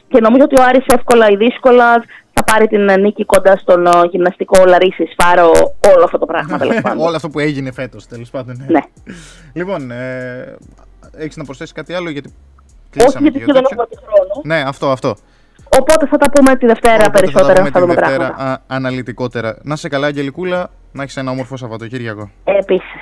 Και 0.08 0.20
νομίζω 0.20 0.44
ότι 0.44 0.60
ο 0.60 0.64
Άρης 0.64 0.86
εύκολα 0.88 1.30
ή 1.30 1.36
δύσκολα 1.36 1.94
θα 2.34 2.44
πάρει 2.44 2.68
την 2.68 2.90
ε, 2.90 2.98
νίκη 2.98 3.26
κοντά 3.26 3.58
στον 3.58 3.86
ε, 3.86 3.92
γυμναστικό 4.12 4.66
Λαρίση 4.66 5.06
Σφάρο 5.12 5.52
όλο 5.96 6.04
αυτό 6.04 6.18
το 6.18 6.26
πράγμα 6.26 6.58
τέλος 6.58 6.82
πάντων. 6.82 7.06
Όλο 7.06 7.16
αυτό 7.16 7.30
που 7.30 7.40
έγινε 7.40 7.72
φέτος, 7.72 8.08
τέλος 8.08 8.30
πάντων. 8.30 8.66
Ναι. 8.68 8.80
Λοιπόν, 9.54 9.92
ε, 9.92 10.56
έχεις 11.18 11.38
να 11.38 11.44
προσθέσεις 11.44 11.74
κάτι 11.74 11.94
άλλο 11.94 12.10
γιατί. 12.10 12.28
Όχι 12.28 12.90
κλείσαμε 12.90 13.30
γιατί 13.30 13.38
και 13.38 13.44
για 13.52 13.54
δεν 13.54 13.64
τέτοιο. 13.64 13.78
έχουμε 13.82 13.88
και 13.90 13.98
χρόνο. 14.16 14.42
Ναι, 14.44 14.64
αυτό, 14.68 14.90
αυτό. 14.90 15.16
Οπότε 15.80 16.08
θα 16.08 16.18
τα 16.18 16.30
πούμε 16.30 16.56
τη 16.56 16.66
Δευτέρα 16.66 16.94
Οπότε 16.96 17.06
θα 17.06 17.12
τα 17.12 17.20
περισσότερα. 17.20 17.54
πούμε 17.58 17.70
Θα 17.70 17.80
τη 17.80 17.80
δούμε 17.80 17.94
Δευτέρα 17.94 18.18
πράγματα. 18.34 18.52
α, 18.52 18.58
αναλυτικότερα. 18.68 19.58
Να 19.64 19.76
σε 19.76 19.88
καλά, 19.90 20.08
Αγγελικούλα, 20.08 20.70
να 20.92 21.04
έχεις 21.04 21.18
ένα 21.18 21.32
όμορφο 21.32 21.58
Σαββατοκύριακο. 21.58 22.30
Επίσης. 22.44 23.02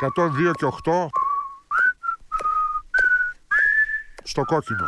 «102 0.00 0.52
και 0.52 0.64
8 0.64 1.08
στο 4.22 4.42
κόκκινο. 4.44 4.86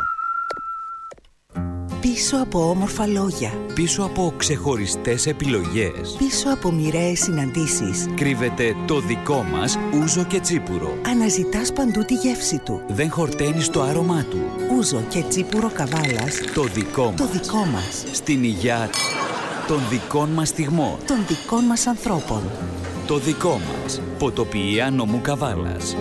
Πίσω 2.01 2.37
από 2.37 2.69
όμορφα 2.69 3.07
λόγια. 3.07 3.51
Πίσω 3.73 4.03
από 4.03 4.33
ξεχωριστές 4.37 5.25
επιλογές 5.25 6.15
Πίσω 6.17 6.49
από 6.49 6.71
μοιραίες 6.71 7.19
συναντήσεις. 7.19 8.07
κρύβεται 8.15 8.75
το 8.87 8.99
δικό 8.99 9.43
μας 9.43 9.77
ούζο 9.93 10.23
και 10.23 10.39
τσίπουρο. 10.39 10.97
Αναζητάς 11.05 11.73
παντού 11.73 12.01
τη 12.01 12.13
γεύση 12.13 12.57
του. 12.59 12.81
Δεν 12.87 13.11
χορταίνεις 13.11 13.69
το 13.69 13.81
άρωμά 13.81 14.23
του. 14.23 14.39
Ούζο 14.77 15.01
και 15.09 15.23
τσίπουρο 15.29 15.71
καβάλας. 15.71 16.39
Το 16.53 16.63
δικό 16.63 17.05
μας. 17.05 17.15
Το 17.15 17.27
δικό 17.27 17.65
μας. 17.65 18.05
Στην 18.11 18.43
υγειά 18.43 18.89
των 19.67 19.79
δικών 19.89 20.29
μας 20.29 20.47
στιγμών. 20.47 20.97
Των 21.07 21.25
δικών 21.27 21.63
μας 21.63 21.87
ανθρώπων. 21.87 22.41
Το 23.09 23.17
δικό 23.17 23.59
μας. 23.59 24.01
Ποτοποιία 24.19 24.89
νομού 24.89 25.21
Καβάλας. 25.21 25.95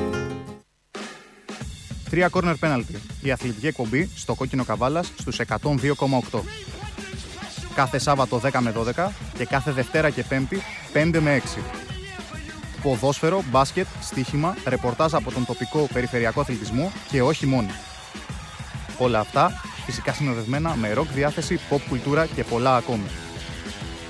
Τρία 2.11 2.31
corner 2.33 2.55
penalty. 2.61 2.97
Η 3.23 3.31
αθλητική 3.31 3.67
εκπομπή 3.67 4.11
στο 4.17 4.35
κόκκινο 4.35 4.65
καβάλας 4.65 5.13
στους 5.19 5.39
102,8. 5.39 6.45
Κάθε 7.75 7.99
Σάββατο 7.99 8.41
10 8.45 8.61
με 8.61 8.73
12 8.73 9.13
και 9.37 9.45
κάθε 9.45 9.71
Δευτέρα 9.73 10.11
και 10.11 10.23
Πέμπτη 10.23 10.63
5 10.93 11.19
με 11.21 11.35
6. 11.35 11.63
Ποδόσφαιρο, 12.83 13.45
μπάσκετ, 13.51 13.87
στοίχημα, 14.01 14.57
ρεπορτάζ 14.67 15.15
από 15.15 15.33
τον 15.33 15.47
τοπικό 15.47 15.89
περιφερειακό 15.93 16.41
αθλητισμό 16.41 16.93
και 17.11 17.23
όχι 17.23 17.47
μόνο. 17.47 17.69
Όλα 18.99 19.19
αυτά 19.19 19.53
φυσικά 19.85 20.13
συνοδευμένα 20.13 20.75
με 20.77 20.93
ροκ 20.93 21.09
διάθεση, 21.13 21.61
pop 21.71 21.81
κουλτούρα 21.89 22.27
και 22.27 22.45
πολλά 22.45 22.77
ακόμη. 22.77 23.07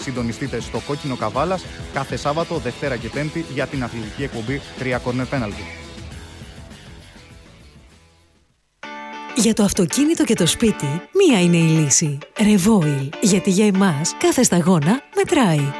Συντονιστείτε 0.08 0.60
στο 0.60 0.80
κόκκινο 0.86 1.16
καβάλας 1.16 1.64
κάθε 1.92 2.16
Σάββατο, 2.16 2.56
Δευτέρα 2.56 2.96
και 2.96 3.08
Πέμπτη 3.08 3.44
για 3.54 3.66
την 3.66 3.82
αθλητική 3.82 4.22
εκπομπή 4.22 4.60
3 4.78 4.84
corner 4.84 5.34
penalty. 5.34 5.64
Για 9.36 9.54
το 9.54 9.62
αυτοκίνητο 9.62 10.24
και 10.24 10.34
το 10.34 10.46
σπίτι, 10.46 10.86
μία 11.12 11.40
είναι 11.40 11.56
η 11.56 11.68
λύση. 11.68 12.18
Revoil. 12.36 13.08
Γιατί 13.20 13.50
για 13.50 13.66
εμάς 13.66 14.14
κάθε 14.18 14.42
σταγόνα 14.42 15.02
μετράει. 15.16 15.72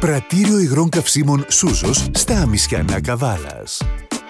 Πρατήριο 0.00 0.58
υγρών 0.58 0.88
καυσίμων 0.88 1.44
Σούζος 1.48 2.06
στα 2.12 2.40
Αμισιανά 2.40 3.00
Καβάλας. 3.00 3.82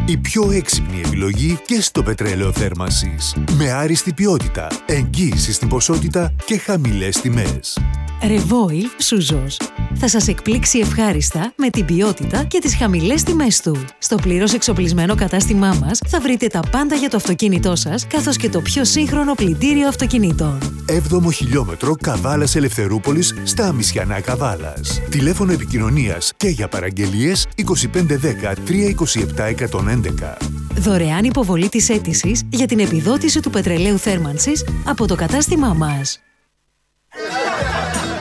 Η 0.06 0.16
πιο 0.16 0.50
έξυπνη 0.50 1.00
επιλογή 1.04 1.58
και 1.66 1.80
στο 1.80 2.02
πετρέλαιο 2.02 2.52
θέρμασης. 2.52 3.34
Με 3.56 3.70
άριστη 3.70 4.12
ποιότητα, 4.12 4.68
εγγύησης 4.86 5.54
στην 5.54 5.68
ποσότητα 5.68 6.34
και 6.44 6.58
χαμηλές 6.58 7.20
τιμές. 7.20 7.78
Revoil 8.22 8.84
Σουζός. 8.98 9.56
θα 9.94 10.08
σας 10.08 10.28
εκπλήξει 10.28 10.78
ευχάριστα 10.78 11.52
με 11.56 11.70
την 11.70 11.84
ποιότητα 11.84 12.44
και 12.44 12.58
τις 12.58 12.76
χαμηλές 12.76 13.22
τιμές 13.22 13.60
του. 13.60 13.84
Στο 13.98 14.16
πλήρως 14.16 14.52
εξοπλισμένο 14.52 15.14
κατάστημά 15.14 15.76
μας 15.80 16.00
θα 16.06 16.20
βρείτε 16.20 16.46
τα 16.46 16.60
πάντα 16.70 16.94
για 16.94 17.10
το 17.10 17.16
αυτοκίνητό 17.16 17.76
σας, 17.76 18.06
καθώς 18.06 18.36
και 18.36 18.48
το 18.48 18.60
πιο 18.60 18.84
σύγχρονο 18.84 19.34
πλυντήριο 19.34 19.88
αυτοκινήτων. 19.88 20.58
7ο 20.88 21.32
χιλιόμετρο 21.32 21.94
Καβάλας 22.02 22.56
Ελευθερούπολης 22.56 23.34
στα 23.44 23.66
Αμισιανά 23.66 24.20
Καβάλας. 24.20 25.00
Τηλέφωνο 25.10 25.52
επικοινωνίας 25.52 26.32
και 26.36 26.48
για 26.48 26.68
παραγγελίες 26.68 27.46
2510 27.56 28.54
327 28.54 29.48
111. 29.48 30.36
Δωρεάν 30.76 31.24
υποβολή 31.24 31.68
της 31.68 31.88
αίτησης 31.88 32.42
για 32.50 32.66
την 32.66 32.78
επιδότηση 32.78 33.40
του 33.40 33.50
πετρελαίου 33.50 33.98
θέρμανσης 33.98 34.64
από 34.84 35.06
το 35.06 35.14
κατάστημά 35.14 35.74
μας. 35.74 36.18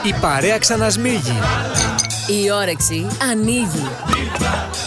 Η 0.04 0.14
παρέα 0.20 0.58
ξανασμίγει. 0.58 1.38
Η 2.42 2.50
όρεξη 2.50 3.06
ανοίγει. 3.30 3.88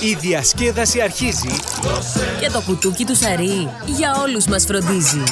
Η 0.01 0.13
διασκέδαση 0.19 1.01
αρχίζει. 1.01 1.55
Και 2.39 2.49
το 2.49 2.61
κουτούκι 2.65 3.05
του 3.05 3.15
Σαρί 3.15 3.69
για 3.85 4.15
όλους 4.21 4.45
μας 4.45 4.65
φροντίζει. 4.65 5.23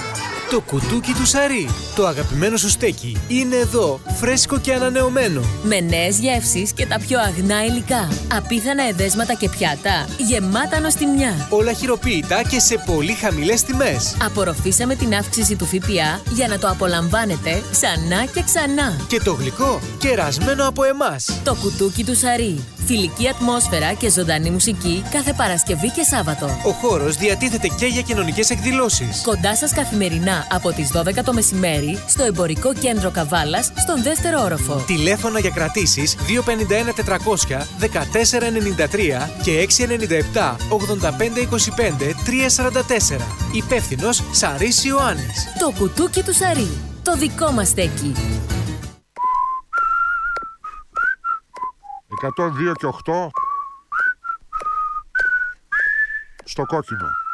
Το 0.49 0.61
κουτούκι 0.61 1.13
του 1.13 1.25
Σαρί, 1.25 1.69
το 1.95 2.07
αγαπημένο 2.07 2.57
σου 2.57 2.69
στέκι, 2.69 3.17
είναι 3.27 3.55
εδώ, 3.55 3.99
φρέσκο 4.19 4.59
και 4.59 4.73
ανανεωμένο. 4.73 5.41
Με 5.63 5.79
νέες 5.79 6.19
γεύσεις 6.19 6.73
και 6.73 6.85
τα 6.85 6.99
πιο 6.99 7.19
αγνά 7.19 7.65
υλικά. 7.65 8.07
Απίθανα 8.35 8.87
εδέσματα 8.87 9.33
και 9.33 9.49
πιάτα, 9.49 10.05
γεμάτα 10.17 10.79
νοστιμιά. 10.79 11.47
Όλα 11.49 11.73
χειροποίητα 11.73 12.43
και 12.43 12.59
σε 12.59 12.83
πολύ 12.85 13.11
χαμηλές 13.11 13.63
τιμές. 13.63 14.17
Απορροφήσαμε 14.25 14.95
την 14.95 15.13
αύξηση 15.15 15.55
του 15.55 15.65
ΦΠΑ 15.65 16.21
για 16.33 16.47
να 16.47 16.59
το 16.59 16.67
απολαμβάνετε 16.67 17.63
ξανά 17.71 18.25
και 18.33 18.43
ξανά. 18.43 18.97
Και 19.07 19.19
το 19.19 19.33
γλυκό, 19.33 19.79
κερασμένο 19.97 20.67
από 20.67 20.83
εμάς. 20.83 21.39
Το 21.43 21.55
κουτούκι 21.55 22.03
του 22.03 22.15
Σαρί. 22.15 22.63
Φιλική 22.85 23.27
ατμόσφαιρα 23.27 23.93
και 23.93 24.09
ζωντανή 24.09 24.49
μουσική 24.49 25.03
κάθε 25.11 25.33
Παρασκευή 25.33 25.91
και 25.91 26.03
Σάββατο. 26.03 26.45
Ο 26.45 26.69
χώρος 26.69 27.15
διατίθεται 27.15 27.67
και 27.67 27.85
για 27.85 28.01
κοινωνικές 28.01 28.49
εκδηλώσεις. 28.49 29.21
Κοντά 29.23 29.55
σας 29.55 29.71
καθημερινά 29.73 30.34
από 30.51 30.71
τις 30.71 30.91
12 30.93 31.23
το 31.23 31.33
μεσημέρι 31.33 32.03
στο 32.07 32.23
εμπορικό 32.23 32.73
κέντρο 32.73 33.11
Καβάλας 33.11 33.71
στον 33.75 34.03
δεύτερο 34.03 34.41
όροφο. 34.41 34.83
Τηλέφωνα 34.87 35.39
για 35.39 35.49
κρατήσεις 35.49 36.15
251 36.15 36.93
400 36.93 37.61
1493 37.79 39.29
και 39.43 39.67
697 40.33 40.55
8525 40.69 42.13
344. 43.17 43.21
Υπεύθυνος 43.53 44.23
Σαρής 44.31 44.85
Ιωάννης. 44.85 45.47
Το 45.59 45.73
κουτούκι 45.77 46.23
του 46.23 46.33
Σαρί. 46.33 46.69
Το 47.03 47.15
δικό 47.15 47.51
μας 47.51 47.67
στέκι. 47.67 48.13
102 52.21 52.73
και 52.73 52.85
8 52.85 53.29
στο 56.43 56.65
κόκκινο. 56.65 57.24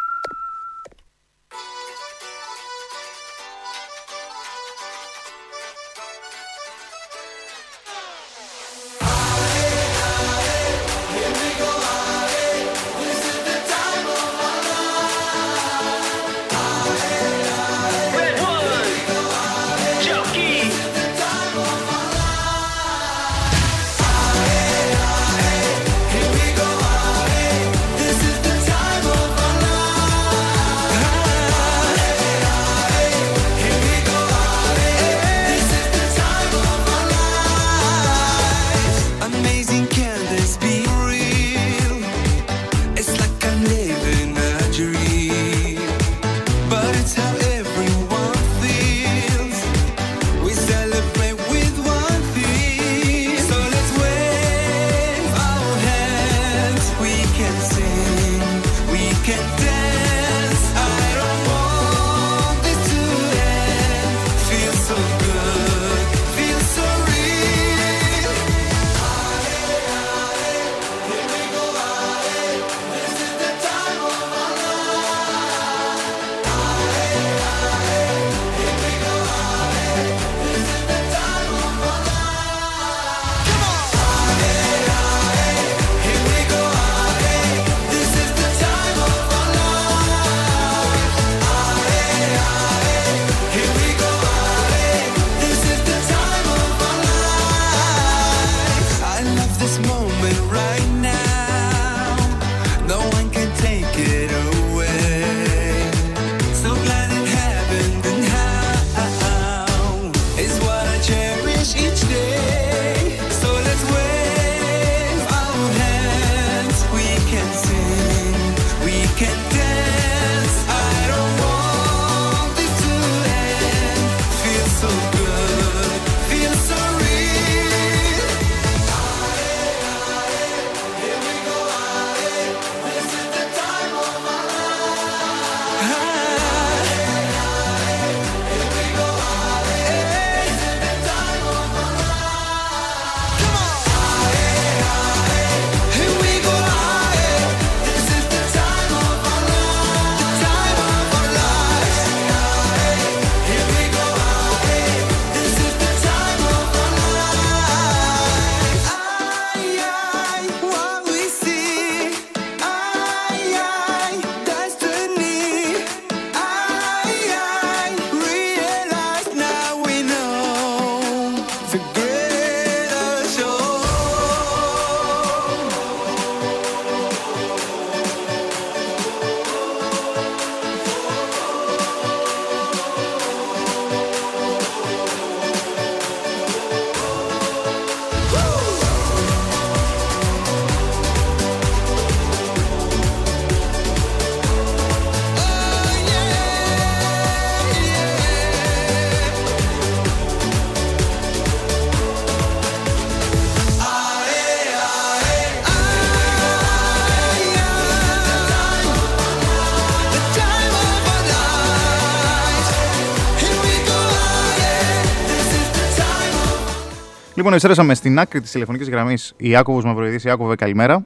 Λοιπόν, 217.41 217.55
επιστρέψαμε 217.55 217.93
στην 217.93 218.19
άκρη 218.19 218.41
της 218.41 218.51
τηλεφωνικής 218.51 218.89
γραμμής. 218.89 219.33
Ιάκωβος 219.37 219.83
Μαυροειδής. 219.85 220.23
Ιάκωβε, 220.23 220.55
καλημέρα. 220.55 221.05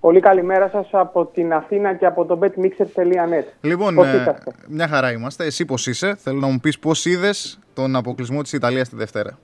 Πολύ 0.00 0.20
καλημέρα 0.20 0.68
σας 0.68 0.88
από 0.92 1.24
την 1.26 1.52
Αθήνα 1.52 1.94
και 1.94 2.06
από 2.06 2.24
το 2.24 2.38
betmixer.net. 2.42 3.44
Λοιπόν, 3.60 3.94
Πώς 3.94 4.06
ε, 4.06 4.16
είσαστε; 4.20 4.52
μια 4.68 4.88
χαρά 4.88 5.12
είμαστε. 5.12 5.44
Εσύ 5.44 5.64
πώς 5.64 5.86
είσαι, 5.86 6.14
θέλω 6.18 6.38
να 6.40 6.46
μου 6.46 6.58
πεις 6.60 6.78
πώς 6.78 7.04
είδες 7.06 7.58
τον 7.74 7.96
αποκλεισμό 7.96 8.42
της 8.42 8.52
Ιταλίας 8.52 8.88
τη 8.88 8.96
Δευτέρα. 8.96 9.38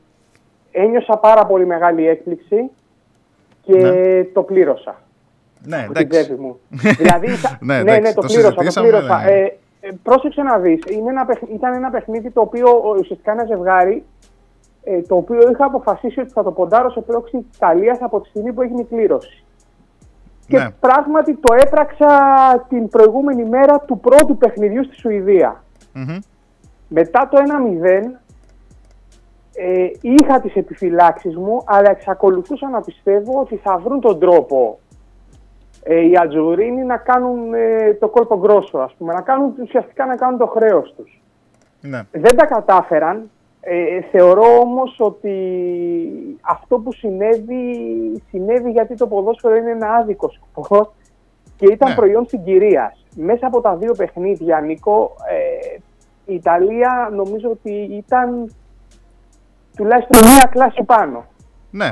Ένιωσα 0.70 1.16
πάρα 1.16 1.46
πολύ 1.46 1.66
μεγάλη 1.66 2.06
έκπληξη 2.08 2.70
και 3.62 4.24
το 4.32 4.42
πλήρωσα. 4.42 5.02
Ναι, 5.64 5.76
από 5.84 5.92
την 5.92 6.06
εντάξει. 6.06 6.24
τσέπη 6.24 6.40
μου. 6.40 6.58
δηλαδή, 6.98 7.26
θα- 7.44 7.58
Ναι, 7.60 7.74
ναι, 7.74 7.80
εντάξει, 7.80 8.00
ναι, 8.00 8.12
το 8.12 8.20
το 8.20 8.26
πλήρωσα. 8.26 8.48
Το 8.54 8.60
συζητήσαμε, 8.60 8.88
πλήρωσα. 8.88 9.22
ναι. 9.22 9.30
Ε, 9.30 9.56
ε, 9.80 9.88
πρόσεξε 10.02 10.42
να 10.42 10.58
δεις, 10.58 10.80
είναι 10.90 11.10
ένα 11.10 11.24
παιχν- 11.24 11.52
ήταν 11.54 11.74
ένα 11.74 11.90
παιχνίδι 11.90 12.30
το 12.30 12.40
οποίο 12.40 12.68
ο- 12.68 12.96
ουσιαστικά 13.00 13.32
ένα 13.32 13.44
ζευγάρι 13.44 14.04
ε, 14.90 15.00
το 15.00 15.16
οποίο 15.16 15.50
είχα 15.50 15.64
αποφασίσει 15.64 16.20
ότι 16.20 16.30
θα 16.30 16.42
το 16.42 16.52
ποντάρω 16.52 16.90
σε 16.90 17.00
πρόξη 17.00 17.36
της 17.36 17.56
Ιταλίας 17.56 17.98
από 18.00 18.20
τη 18.20 18.28
στιγμή 18.28 18.52
που 18.52 18.62
έγινε 18.62 18.80
η 18.80 18.84
κλήρωση. 18.84 19.44
Και 20.46 20.56
Ναι. 20.58 20.70
πράγματι 20.80 21.34
το 21.34 21.54
έπραξα 21.54 22.06
την 22.68 22.88
προηγούμενη 22.88 23.44
μέρα 23.44 23.78
του 23.80 23.98
πρώτου 23.98 24.36
παιχνιδιού 24.36 24.84
στη 24.84 24.94
Σουηδία. 24.94 25.62
Μμμ. 25.92 26.18
Μετά 26.88 27.28
το 27.30 27.38
1-0 27.38 28.18
ε, 29.54 29.90
είχα 30.00 30.40
τις 30.40 30.54
επιφυλάξεις 30.54 31.36
μου, 31.36 31.62
αλλά 31.66 31.90
εξακολουθούσα 31.90 32.68
να 32.68 32.80
πιστεύω 32.80 33.40
ότι 33.40 33.56
θα 33.56 33.78
βρουν 33.78 34.00
τον 34.00 34.18
τρόπο 34.18 34.78
ε, 35.82 36.00
οι 36.00 36.16
Ατζουρίνοι 36.16 36.82
να 36.84 36.96
κάνουν 36.96 37.54
ε, 37.54 37.94
το 37.94 38.08
κόλπο 38.08 38.38
γκρόσο, 38.38 38.78
ας 38.78 38.94
πούμε, 38.98 39.12
να 39.12 39.20
κάνουν, 39.20 39.54
ουσιαστικά 39.62 40.06
να 40.06 40.16
κάνουν 40.16 40.38
το 40.38 40.46
χρέος 40.46 40.94
τους. 40.96 41.22
Ναι. 41.80 42.00
Δεν 42.10 42.36
τα 42.36 42.46
κατάφεραν. 42.46 43.30
Ε, 43.70 44.00
θεωρώ 44.10 44.58
όμως 44.60 44.96
ότι 44.98 45.34
αυτό 46.40 46.78
που 46.78 46.92
συνέβη, 46.92 47.62
συνέβη 48.30 48.70
γιατί 48.70 48.94
το 48.94 49.06
ποδόσφαιρο 49.06 49.56
είναι 49.56 49.70
ένα 49.70 49.88
άδικο 49.94 50.30
σπορ 50.30 50.86
και 51.56 51.66
ήταν 51.72 51.88
Ναι. 51.88 51.94
προϊόν 51.94 52.26
συγκυρίας. 52.26 53.04
Μέσα 53.16 53.46
από 53.46 53.60
τα 53.60 53.76
δύο 53.76 53.92
παιχνίδια, 53.96 54.60
Νίκο, 54.60 55.16
ε, 55.30 55.76
η 56.24 56.34
Ιταλία 56.34 57.10
νομίζω 57.12 57.50
ότι 57.50 57.72
ήταν 57.72 58.54
τουλάχιστον 59.76 60.22
μία 60.22 60.48
κλάση 60.50 60.82
πάνω. 60.84 61.24
Ναι. 61.70 61.90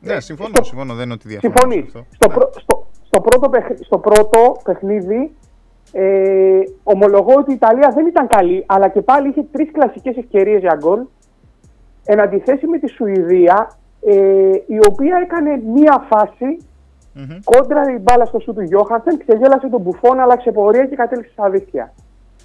Ναι, 0.00 0.20
συμφωνώ, 0.20 0.62
συμφωνώ. 0.62 0.94
Δεν 0.94 1.04
είναι 1.04 1.12
ότι 1.12 1.28
διαφωνώ. 1.28 1.54
Συμφωνείς. 1.58 1.90
σε 1.90 1.98
αυτό. 1.98 2.14
Στο, 2.14 2.28
πρω- 2.28 2.52
στο, 2.60 2.86
στο, 3.06 3.20
πρώτο, 3.20 3.48
παιχν- 3.48 3.84
στο 3.84 3.98
πρώτο 3.98 4.56
παιχνίδι 4.64 5.34
ε, 5.92 6.60
ομολογώ 6.82 7.34
ότι 7.38 7.50
η 7.50 7.54
Ιταλία 7.54 7.92
δεν 7.94 8.06
ήταν 8.06 8.26
καλή, 8.26 8.64
αλλά 8.66 8.88
και 8.88 9.00
πάλι 9.02 9.28
είχε 9.28 9.42
τρεις 9.52 9.70
κλασικές 9.72 10.16
ευκαιρίες 10.16 10.60
για 10.60 10.74
γκολ. 10.82 11.00
Εν 12.04 12.20
αντιθέσει 12.20 12.66
με 12.66 12.78
τη 12.78 12.88
Σουηδία, 12.88 13.70
ε, 14.06 14.50
η 14.66 14.78
οποία 14.90 15.20
έκανε 15.22 15.62
μία 15.74 16.06
φάση 16.08 16.58
κόντρα 17.44 17.82
η 17.92 17.98
μπάλα 17.98 18.24
στο 18.24 18.40
σου 18.40 18.54
του 18.54 18.60
Γιώχανσεν, 18.62 19.18
ξεγέλασε 19.18 19.68
τον 19.68 19.80
Μπουφόν, 19.80 20.20
άλλαξε 20.20 20.50
πορεία 20.52 20.86
και 20.86 20.96
κατέληξε 20.96 21.32
στα 21.32 21.50
δίχτυα. 21.50 21.92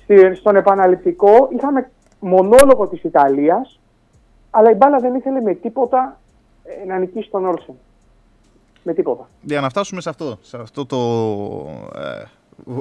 Στη- 0.03 0.35
Στον 0.35 0.55
επαναληπτικό 0.55 1.47
είχαμε 1.51 1.89
μονόλογο 2.19 2.87
της 2.87 3.03
Ιταλίας, 3.03 3.79
αλλά 4.51 4.71
η 4.71 4.73
μπάλα 4.75 4.97
δεν 4.99 5.15
ήθελε 5.15 5.41
με 5.41 5.53
τίποτα 5.53 6.19
ε, 6.63 6.85
να 6.85 6.97
νικήσει 6.97 7.29
τον 7.29 7.45
Όλσεν. 7.45 7.75
Με 8.83 8.93
τίποτα. 8.93 9.27
Για 9.41 9.61
να 9.61 9.69
φτάσουμε 9.69 10.01
σε 10.01 10.09
αυτό, 10.09 10.37
σε 10.41 10.57
αυτό 10.57 10.85
το. 10.85 10.97
ε, 11.95 12.23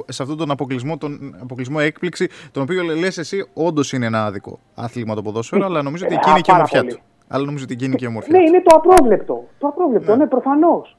σε 0.07 0.21
αυτόν 0.23 0.37
τον 0.37 0.51
αποκλεισμό, 0.51 0.97
τον 0.97 1.35
αποκλεισμό 1.41 1.77
έκπληξη, 1.81 2.27
τον 2.51 2.63
οποίο 2.63 2.83
λε 2.83 3.07
εσύ, 3.07 3.47
όντως 3.53 3.93
είναι 3.93 4.05
ένα 4.05 4.25
άδικο 4.25 4.59
άθλημα 4.75 5.15
το 5.15 5.21
ποδόσφαιρο, 5.21 5.65
αλλά 5.65 5.81
νομίζω 5.81 6.05
ότι 6.05 6.13
Ε, 6.13 6.17
εκεί 6.17 6.29
είναι 6.29 6.39
και 6.39 6.51
η 6.51 6.53
πάρα 6.53 6.57
ομορφιά 6.57 6.79
πολύ. 6.81 6.93
του. 6.93 6.99
Αλλά 7.27 7.45
νομίζω 7.45 7.63
ότι 7.63 7.73
εκεί 7.73 7.85
είναι 7.85 7.95
και 7.95 8.05
η 8.05 8.07
ομορφιά 8.07 8.37
Ναι, 8.37 8.43
του. 8.43 8.47
είναι 8.53 8.61
το 8.61 8.75
απρόβλεπτο. 8.75 9.43
Το 9.59 9.67
απρόβλεπτο, 9.67 10.15
ναι, 10.15 10.27
προφανώς. 10.27 10.97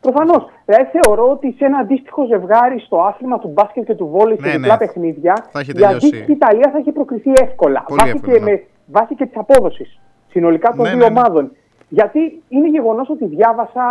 Προφανώς. 0.00 0.44
Δηλαδή 0.64 0.84
θεωρώ 0.92 1.30
ότι 1.30 1.54
σε 1.58 1.64
ένα 1.64 1.78
αντίστοιχο 1.78 2.26
ζευγάρι 2.26 2.80
στο 2.80 2.96
άθλημα 3.00 3.38
του 3.38 3.48
μπάσκετ 3.48 3.84
και 3.84 3.94
του 3.94 4.06
βόλεϊ 4.06 4.36
σε 4.40 4.46
Ναι, 4.46 4.52
διπλά 4.52 4.72
ναι. 4.72 4.78
παιχνίδια, 4.78 5.46
Θα 5.52 5.60
έχει 5.60 5.70
η 5.70 5.72
τελειώσει. 5.74 5.94
αντίστοιχη 5.96 6.32
Ιταλία 6.32 6.70
θα 6.72 6.78
έχει 6.78 6.92
προκριθεί 6.92 7.30
εύκολα. 7.42 7.84
Πολύ 7.88 8.00
βάσει, 8.00 8.12
εύκολα, 8.16 8.32
και 8.38 8.44
ναι. 8.44 8.50
με, 8.50 8.64
βάσει 8.86 9.14
και 9.14 9.26
της 9.26 9.36
απόδοσης 9.36 10.00
συνολικά 10.30 10.68
των 10.70 10.78
Ναι, 10.84 10.88
δύο 10.88 10.98
ναι, 10.98 11.08
ναι. 11.08 11.18
ομάδων. 11.18 11.52
Γιατί 11.88 12.42
είναι 12.48 12.68
γεγονός 12.68 13.08
ότι 13.10 13.26
διάβασα 13.26 13.84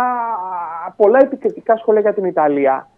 πολλά 0.96 1.18
επικριτικά 1.20 1.76
σχόλια 1.76 2.00
για 2.00 2.14
την 2.14 2.24
Ιταλία. 2.24 2.88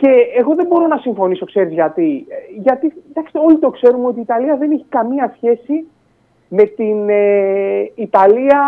Και 0.00 0.08
εγώ 0.38 0.54
δεν 0.54 0.66
μπορώ 0.66 0.86
να 0.86 0.96
συμφωνήσω, 0.96 1.44
ξέρεις 1.44 1.72
γιατί. 1.72 2.26
Ε, 2.28 2.34
Γιατί, 2.62 2.92
εντάξει, 3.10 3.32
όλοι 3.46 3.58
το 3.58 3.70
ξέρουμε 3.70 4.06
ότι 4.06 4.18
η 4.18 4.22
Ιταλία 4.22 4.56
δεν 4.56 4.70
έχει 4.70 4.84
καμία 4.88 5.32
σχέση 5.36 5.86
με 6.48 6.62
την 6.64 7.08
ε, 7.08 7.90
Ιταλία, 7.94 8.60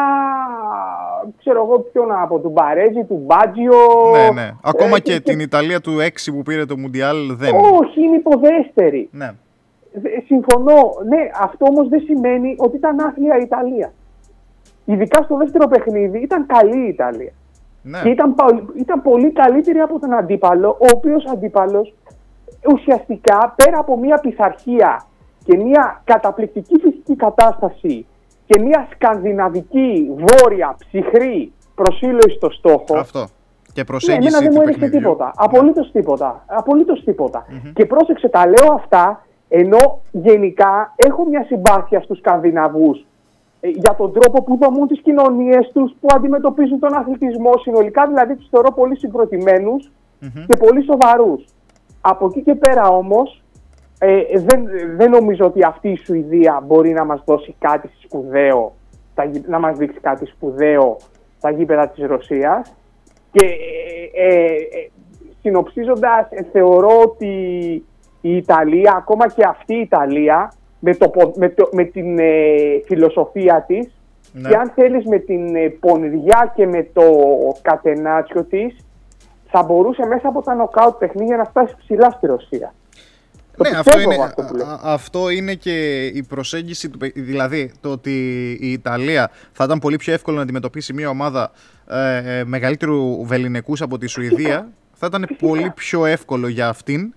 ξέρω 1.39 1.63
εγώ 1.65 1.79
ποιον 1.79 2.07
να 2.07 2.27
πω, 2.27 2.39
του 2.39 2.49
Μπαρέζη, 2.49 3.05
του 3.05 3.23
Μπάτζιο. 3.27 3.77
Ναι, 4.13 4.41
ναι. 4.43 4.51
Ακόμα 4.63 4.97
ε, 4.97 5.01
και 5.01 5.21
την 5.21 5.41
Ιταλία 5.41 5.81
του 5.81 5.91
6 6.01 6.09
που 6.35 6.43
πήρε 6.43 6.65
το 6.65 6.77
Μουντιάλ 6.79 7.17
δεν. 7.37 7.55
Όχι, 7.55 8.01
είναι 8.03 8.17
υποδέστερη. 8.17 9.09
Ναι. 9.13 9.31
Δε- 9.93 10.21
Συμφωνώ. 10.27 10.81
Ναι, 11.09 11.31
αυτό 11.41 11.67
όμως 11.71 11.89
δεν 11.89 12.01
σημαίνει 12.01 12.55
ότι 12.59 12.77
ήταν 12.77 13.01
άθλια 13.01 13.37
η 13.39 13.43
Ιταλία. 13.43 13.93
Ειδικά 14.85 15.23
στο 15.23 15.37
δεύτερο 15.37 15.67
παιχνίδι 15.69 16.19
ήταν 16.19 16.47
καλή 16.47 16.85
η 16.85 16.89
Ιταλία. 16.89 17.33
Ναι. 17.83 18.01
Και 18.03 18.09
ήταν, 18.09 18.35
πα- 18.35 18.63
ήταν 18.77 19.03
πολύ 19.03 19.33
καλύτερη 19.33 19.79
από 19.79 19.99
τον 19.99 20.13
αντίπαλο, 20.15 20.69
ο 20.69 20.87
οποίος 20.95 21.25
αντίπαλος 21.33 21.95
ουσιαστικά 22.75 23.53
πέρα 23.57 23.79
από 23.79 23.97
μια 23.99 24.19
πειθαρχία 24.19 25.03
και 25.45 25.57
μια 25.57 26.01
καταπληκτική 26.05 26.79
φυσική 26.81 27.17
κατάσταση 27.17 28.07
και 28.47 28.61
μια 28.61 28.89
σκανδιναβική, 28.95 30.11
βόρεια, 30.19 30.77
ψυχρή 30.79 31.53
προσήλωση 31.75 32.37
στο 32.37 32.51
στόχο. 32.51 32.99
Αυτό. 32.99 33.25
Και 33.73 33.81
Ναι, 33.81 33.85
προσέγγιση 33.85 34.27
εμένα 34.27 34.39
δεν 34.39 34.49
του 34.51 34.55
μου 34.57 34.63
έδειξε 34.63 34.81
παιχνιδιού. 34.81 35.09
τίποτα. 35.11 35.33
Απολύτως 35.37 35.91
τίποτα. 35.93 36.45
Απολύτως 36.47 37.05
τίποτα. 37.05 37.47
Και 37.75 37.87
πρόσεξε, 37.87 38.29
τα 38.29 38.47
λέω 38.47 38.73
αυτά 38.75 39.25
ενώ 39.49 40.01
γενικά 40.11 40.93
έχω 40.97 41.25
μια 41.25 41.45
συμπάθεια 41.45 42.01
στους 42.01 42.19
Σκανδιναβούς 42.19 42.99
ε, 42.99 43.05
για 43.61 43.95
τον 43.95 44.13
τρόπο 44.13 44.43
που 44.43 44.59
δομούν 44.61 44.87
τις 44.87 45.01
κοινωνίες 45.01 45.71
τους, 45.73 45.93
που 46.01 46.09
αντιμετωπίζουν 46.15 46.79
τον 46.79 46.95
αθλητισμό 46.95 47.53
συνολικά, 47.63 48.07
δηλαδή 48.07 48.37
τους 48.37 48.49
θεωρώ 48.51 48.73
πολύ 48.73 48.97
συγκροτημένους 48.99 49.91
και 50.47 50.57
πολύ 50.57 50.83
σοβαρούς. 50.85 51.45
Από 52.01 52.27
εκεί 52.27 52.43
και 52.43 52.55
πέρα 52.55 52.89
όμως, 52.89 53.43
ε, 53.99 54.23
δεν, 54.35 54.67
δεν 54.97 55.11
νομίζω 55.11 55.47
ότι 55.47 55.65
αυτή 55.65 55.89
η 55.89 55.97
Σουηδία 55.97 56.63
μπορεί 56.67 56.93
να 56.93 57.05
μας 57.05 57.23
δώσει 57.25 57.55
κάτι 57.59 57.91
σπουδαίο, 58.03 58.73
στα 59.13 59.25
γη- 59.25 59.49
να 59.49 59.59
μας 59.59 59.77
δείξει 59.77 60.01
κάτι 60.01 60.27
σπουδαίο 60.27 60.97
στα 61.39 61.51
γήπεδα 61.51 61.89
της 61.89 62.07
Ρωσίας. 62.07 62.75
Και 63.33 63.45
ε, 64.15 64.35
ε, 64.35 64.45
ε, 64.45 64.91
συνοψίζοντας, 65.41 66.27
ε, 66.31 66.43
θεωρώ 66.53 67.01
ότι 67.03 67.35
η 68.21 68.37
Ιταλία, 68.37 68.95
ακόμα 68.97 69.29
και 69.29 69.45
αυτή 69.45 69.75
η 69.75 69.81
Ιταλία, 69.81 70.53
με, 70.81 70.95
το, 70.95 71.09
πο- 71.09 71.33
με, 71.37 71.49
το, 71.49 71.69
με 71.73 71.85
την 71.85 72.19
ε, 72.19 72.25
φιλοσοφία 72.87 73.65
της 73.67 73.91
Ναι. 74.33 74.49
και 74.49 74.57
αν 74.57 74.73
θέλεις 74.75 75.05
με 75.05 75.19
την 75.19 75.57
ε, 75.57 75.69
πονηριά 75.69 76.53
και 76.57 76.67
με 76.67 76.89
το 76.93 77.03
κατενάτσιο 77.63 78.45
της, 78.45 78.77
θα 79.51 79.63
μπορούσε 79.63 80.07
μέσα 80.07 80.29
από 80.29 80.43
τα 80.43 80.55
νοκάουτ 80.55 80.95
παιχνίδια 80.99 81.37
να 81.37 81.45
φτάσει 81.45 81.75
ψηλά 81.79 82.11
στη 82.11 82.27
Ρωσία. 82.27 82.75
Το 83.57 83.69
Ναι, 83.71 83.77
αυτό 83.79 83.91
πιστεύω 83.91 84.13
είναι, 84.13 84.23
αυτό 84.25 84.43
που 84.43 84.55
λέω. 84.57 84.67
α- 84.67 84.81
αυτό 84.83 85.31
είναι 85.31 85.55
και 85.55 86.07
η 86.07 86.23
προσέγγιση 86.23 86.89
του 86.91 86.99
παι- 86.99 87.13
Δηλαδή, 87.19 87.73
το 87.81 87.89
ότι 87.91 88.13
η 88.61 88.73
Ιταλία 88.73 89.31
θα 89.53 89.65
ήταν 89.65 89.79
πολύ 89.79 89.97
πιο 89.97 90.13
εύκολο 90.13 90.37
να 90.37 90.43
αντιμετωπίσει 90.43 90.93
μια 90.93 91.09
ομάδα 91.09 91.51
ε, 91.91 92.39
ε, 92.39 92.45
μεγαλύτερου 92.45 93.25
βεληνικού 93.27 93.75
από 93.81 93.99
τη 93.99 94.07
Σουηδία, 94.07 94.69
θα 95.01 95.07
ήταν 95.07 95.27
πολύ 95.39 95.73
πιο 95.75 96.05
εύκολο 96.07 96.49
για 96.49 96.69
αυτήν 96.69 97.15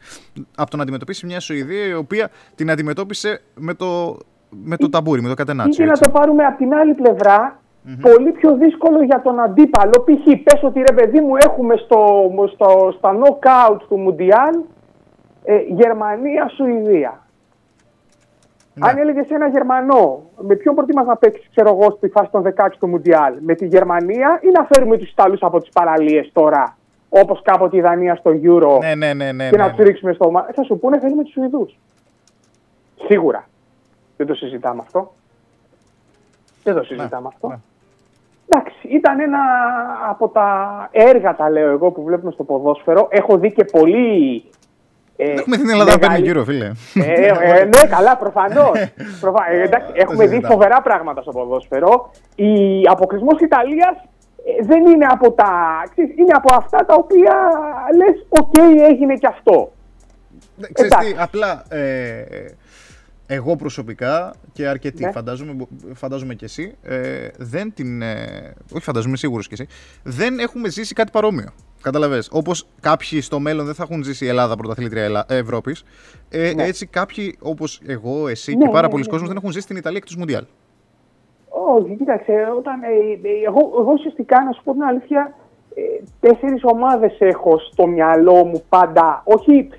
από 0.56 0.70
το 0.70 0.78
να 0.78 0.84
αντιμετωπίσει 0.84 1.26
μια 1.26 1.40
Σουηδία 1.40 1.86
η 1.86 1.94
οποία 1.94 2.30
την 2.56 2.72
αντιμετώπισε 2.72 3.42
με 3.56 3.74
το, 3.74 4.18
με 4.50 4.78
το 4.78 4.90
ταμπούρι, 4.90 5.22
με 5.22 5.28
το 5.28 5.34
Ή 5.34 5.36
κατενάτσιο. 5.36 5.74
και 5.74 5.84
να 5.86 5.92
έτσι. 5.92 6.04
το 6.04 6.10
πάρουμε 6.10 6.44
από 6.46 6.58
την 6.58 6.74
άλλη 6.74 6.94
πλευρά, 6.94 7.60
πολύ 8.02 8.32
πιο 8.32 8.56
δύσκολο 8.58 9.04
για 9.04 9.22
τον 9.22 9.40
αντίπαλο. 9.40 10.04
Π.χ. 10.06 10.44
πες 10.44 10.64
ότι 10.64 10.82
ρε 10.82 10.94
παιδί 10.94 11.20
μου 11.22 11.36
έχουμε 11.36 11.76
στο, 11.76 12.30
στο, 12.54 12.94
στα 12.98 13.12
knockout 13.20 13.78
του 13.90 13.98
Μουντιάλ 14.00 14.56
ε, 15.44 15.58
Γερμανία-Σουηδία. 15.68 17.18
Αν 18.80 18.98
έλεγες 18.98 19.30
ένα 19.30 19.48
Γερμανό, 19.48 20.22
με 20.40 20.56
ποιον 20.56 20.76
προτιμάς 20.76 21.06
να 21.06 21.16
παίξεις, 21.16 21.50
ξέρω 21.50 21.70
εγώ, 21.70 21.92
στη 21.98 22.08
φάση 22.10 22.30
των 22.32 22.44
16 22.44 22.68
του 22.80 22.88
Μουντιάλ, 22.88 23.34
με 23.40 23.54
τη 23.56 23.66
Γερμανία 23.66 24.40
ή 24.42 24.48
να 24.58 24.64
φέρουμε 24.72 24.98
τους 24.98 25.10
Ιταλούς 25.10 25.42
από 25.42 25.60
τις 25.60 25.70
παραλίες 25.70 26.30
τώρα, 26.34 26.78
όπως 27.22 27.42
κάποτε 27.44 27.78
η 27.78 27.82
Δανία 27.82 28.16
στο 28.16 28.32
Euro, 28.44 28.80
Ναι, 28.82 28.96
ναι, 28.96 29.14
ναι, 29.14 29.32
ναι, 29.32 29.50
και 29.50 29.58
να 29.58 29.66
ναι, 29.66 29.74
τους 29.74 29.86
ρίξουμε 29.86 30.14
στο 30.14 30.32
μάτι. 30.32 30.54
Θα 30.54 30.64
σου 30.64 30.80
πούνε 30.80 31.00
θέλουμε 31.00 31.24
τους 31.24 31.32
Σουηδούς. 31.32 31.78
Σίγουρα. 33.08 33.48
Δεν 34.18 34.28
το 34.28 34.34
συζητάμε 34.34 34.82
αυτό. 34.86 35.14
Δεν 36.64 36.76
το 36.76 36.84
συζητάμε 36.84 37.28
αυτό. 37.28 37.60
Εντάξει, 38.50 38.88
ήταν 38.88 39.20
ένα 39.20 39.40
από 40.10 40.28
τα 40.28 40.48
έργα, 40.92 41.36
τα 41.36 41.50
λέω 41.50 41.70
εγώ, 41.72 41.92
που 41.92 42.04
βλέπουμε 42.04 42.32
στο 42.32 42.44
ποδόσφαιρο. 42.44 43.08
Έχω 43.12 43.38
δει 43.38 43.52
και 43.54 43.64
πολύ 43.64 44.44
Ε, 45.16 45.32
Έχουμε 45.32 45.58
την 45.58 45.70
Ελλάδα 45.70 45.92
να 45.92 45.98
παίρνει 46.00 46.08
μεγάλη- 46.08 46.26
γύρω, 46.26 46.44
φίλε. 46.44 46.72
ε, 46.96 47.28
ε, 47.60 47.66
ναι, 47.76 47.88
καλά, 47.90 48.18
προφανώς. 48.18 48.72
έχουμε 49.94 50.24
δει 50.24 50.30
συζητάμε. 50.30 50.54
φοβερά 50.54 50.82
πράγματα 50.82 51.22
στο 51.22 51.32
ποδόσφαιρο. 51.32 52.12
Η 52.36 52.82
αποκλεισμός 52.90 53.40
Ιταλίας 53.42 53.96
δεν 54.66 54.86
είναι 54.86 55.06
από 55.06 55.32
τα. 55.32 55.84
ξέρεις, 55.92 56.12
είναι 56.18 56.34
από 56.34 56.54
αυτά 56.56 56.86
τα 56.86 56.94
οποία 56.96 57.34
λες, 57.98 58.26
οκ, 58.30 58.54
έγινε 58.90 59.14
και 59.16 59.28
αυτό. 59.28 59.74
Ξέρεις 60.74 60.96
τι, 60.96 61.06
Εντάξει. 61.06 61.16
απλά 61.20 61.66
ε, 61.70 62.24
εγώ 63.28 63.56
προσωπικά 63.56 64.34
και 64.54 64.68
αρκετοί, 64.68 65.04
Ναι. 65.04 65.12
φαντάζομαι, 65.12 65.56
φαντάζομαι 65.94 66.34
και 66.34 66.46
εσύ, 66.46 66.76
ε, 66.82 67.28
δεν 67.38 67.74
την. 67.74 68.02
Ε, 68.02 68.54
όχι, 68.74 68.84
φαντάζομαι, 68.84 69.18
σίγουρος 69.18 69.48
και 69.48 69.54
εσύ, 69.54 69.68
δεν 70.04 70.40
έχουμε 70.40 70.70
ζήσει 70.70 70.94
κάτι 70.94 71.12
παρόμοιο. 71.12 71.50
Καταλαβες. 71.82 72.30
Όπως 72.32 72.68
κάποιοι 72.80 73.22
στο 73.22 73.40
μέλλον 73.40 73.66
δεν 73.66 73.74
θα 73.76 73.84
έχουν 73.90 74.04
ζήσει 74.04 74.26
η 74.26 74.28
Ελλάδα 74.28 74.56
πρωταθλήτρια 74.56 75.04
Ελλά- 75.04 75.32
Ευρώπης, 75.32 75.84
ε, 76.30 76.54
Ναι. 76.56 76.64
έτσι 76.64 76.86
κάποιοι 76.86 77.38
όπως 77.42 77.82
εγώ, 77.86 78.28
εσύ 78.28 78.56
Ναι, 78.56 78.66
και 78.66 78.72
πάρα 78.72 78.82
ναι, 78.82 78.90
πολλοί 78.92 79.04
ναι, 79.04 79.10
κόσμος 79.10 79.28
ναι. 79.28 79.34
δεν 79.34 79.38
έχουν 79.44 79.52
ζήσει 79.52 79.68
την 79.68 79.76
Ιταλία 79.78 79.98
εκτός 79.98 80.16
Μουντιάλ. 80.16 80.44
Όχι, 81.56 81.96
κοίταξε, 81.96 82.34
όταν, 82.58 82.84
ε, 82.84 82.88
ε, 82.88 83.46
εγώ, 83.46 83.60
εγώ 83.80 83.92
ουσιαστικά 83.94 84.44
να 84.44 84.52
σου 84.52 84.62
πω 84.64 84.72
την 84.72 84.84
αλήθεια, 84.84 85.34
ε, 85.76 85.82
τέσσερις 86.20 86.62
ομάδες 86.64 87.16
έχω 87.20 87.58
στο 87.72 87.88
μυαλό 87.88 88.34
μου 88.46 88.64
πάντα. 88.70 89.22
Όχι, 89.26 89.70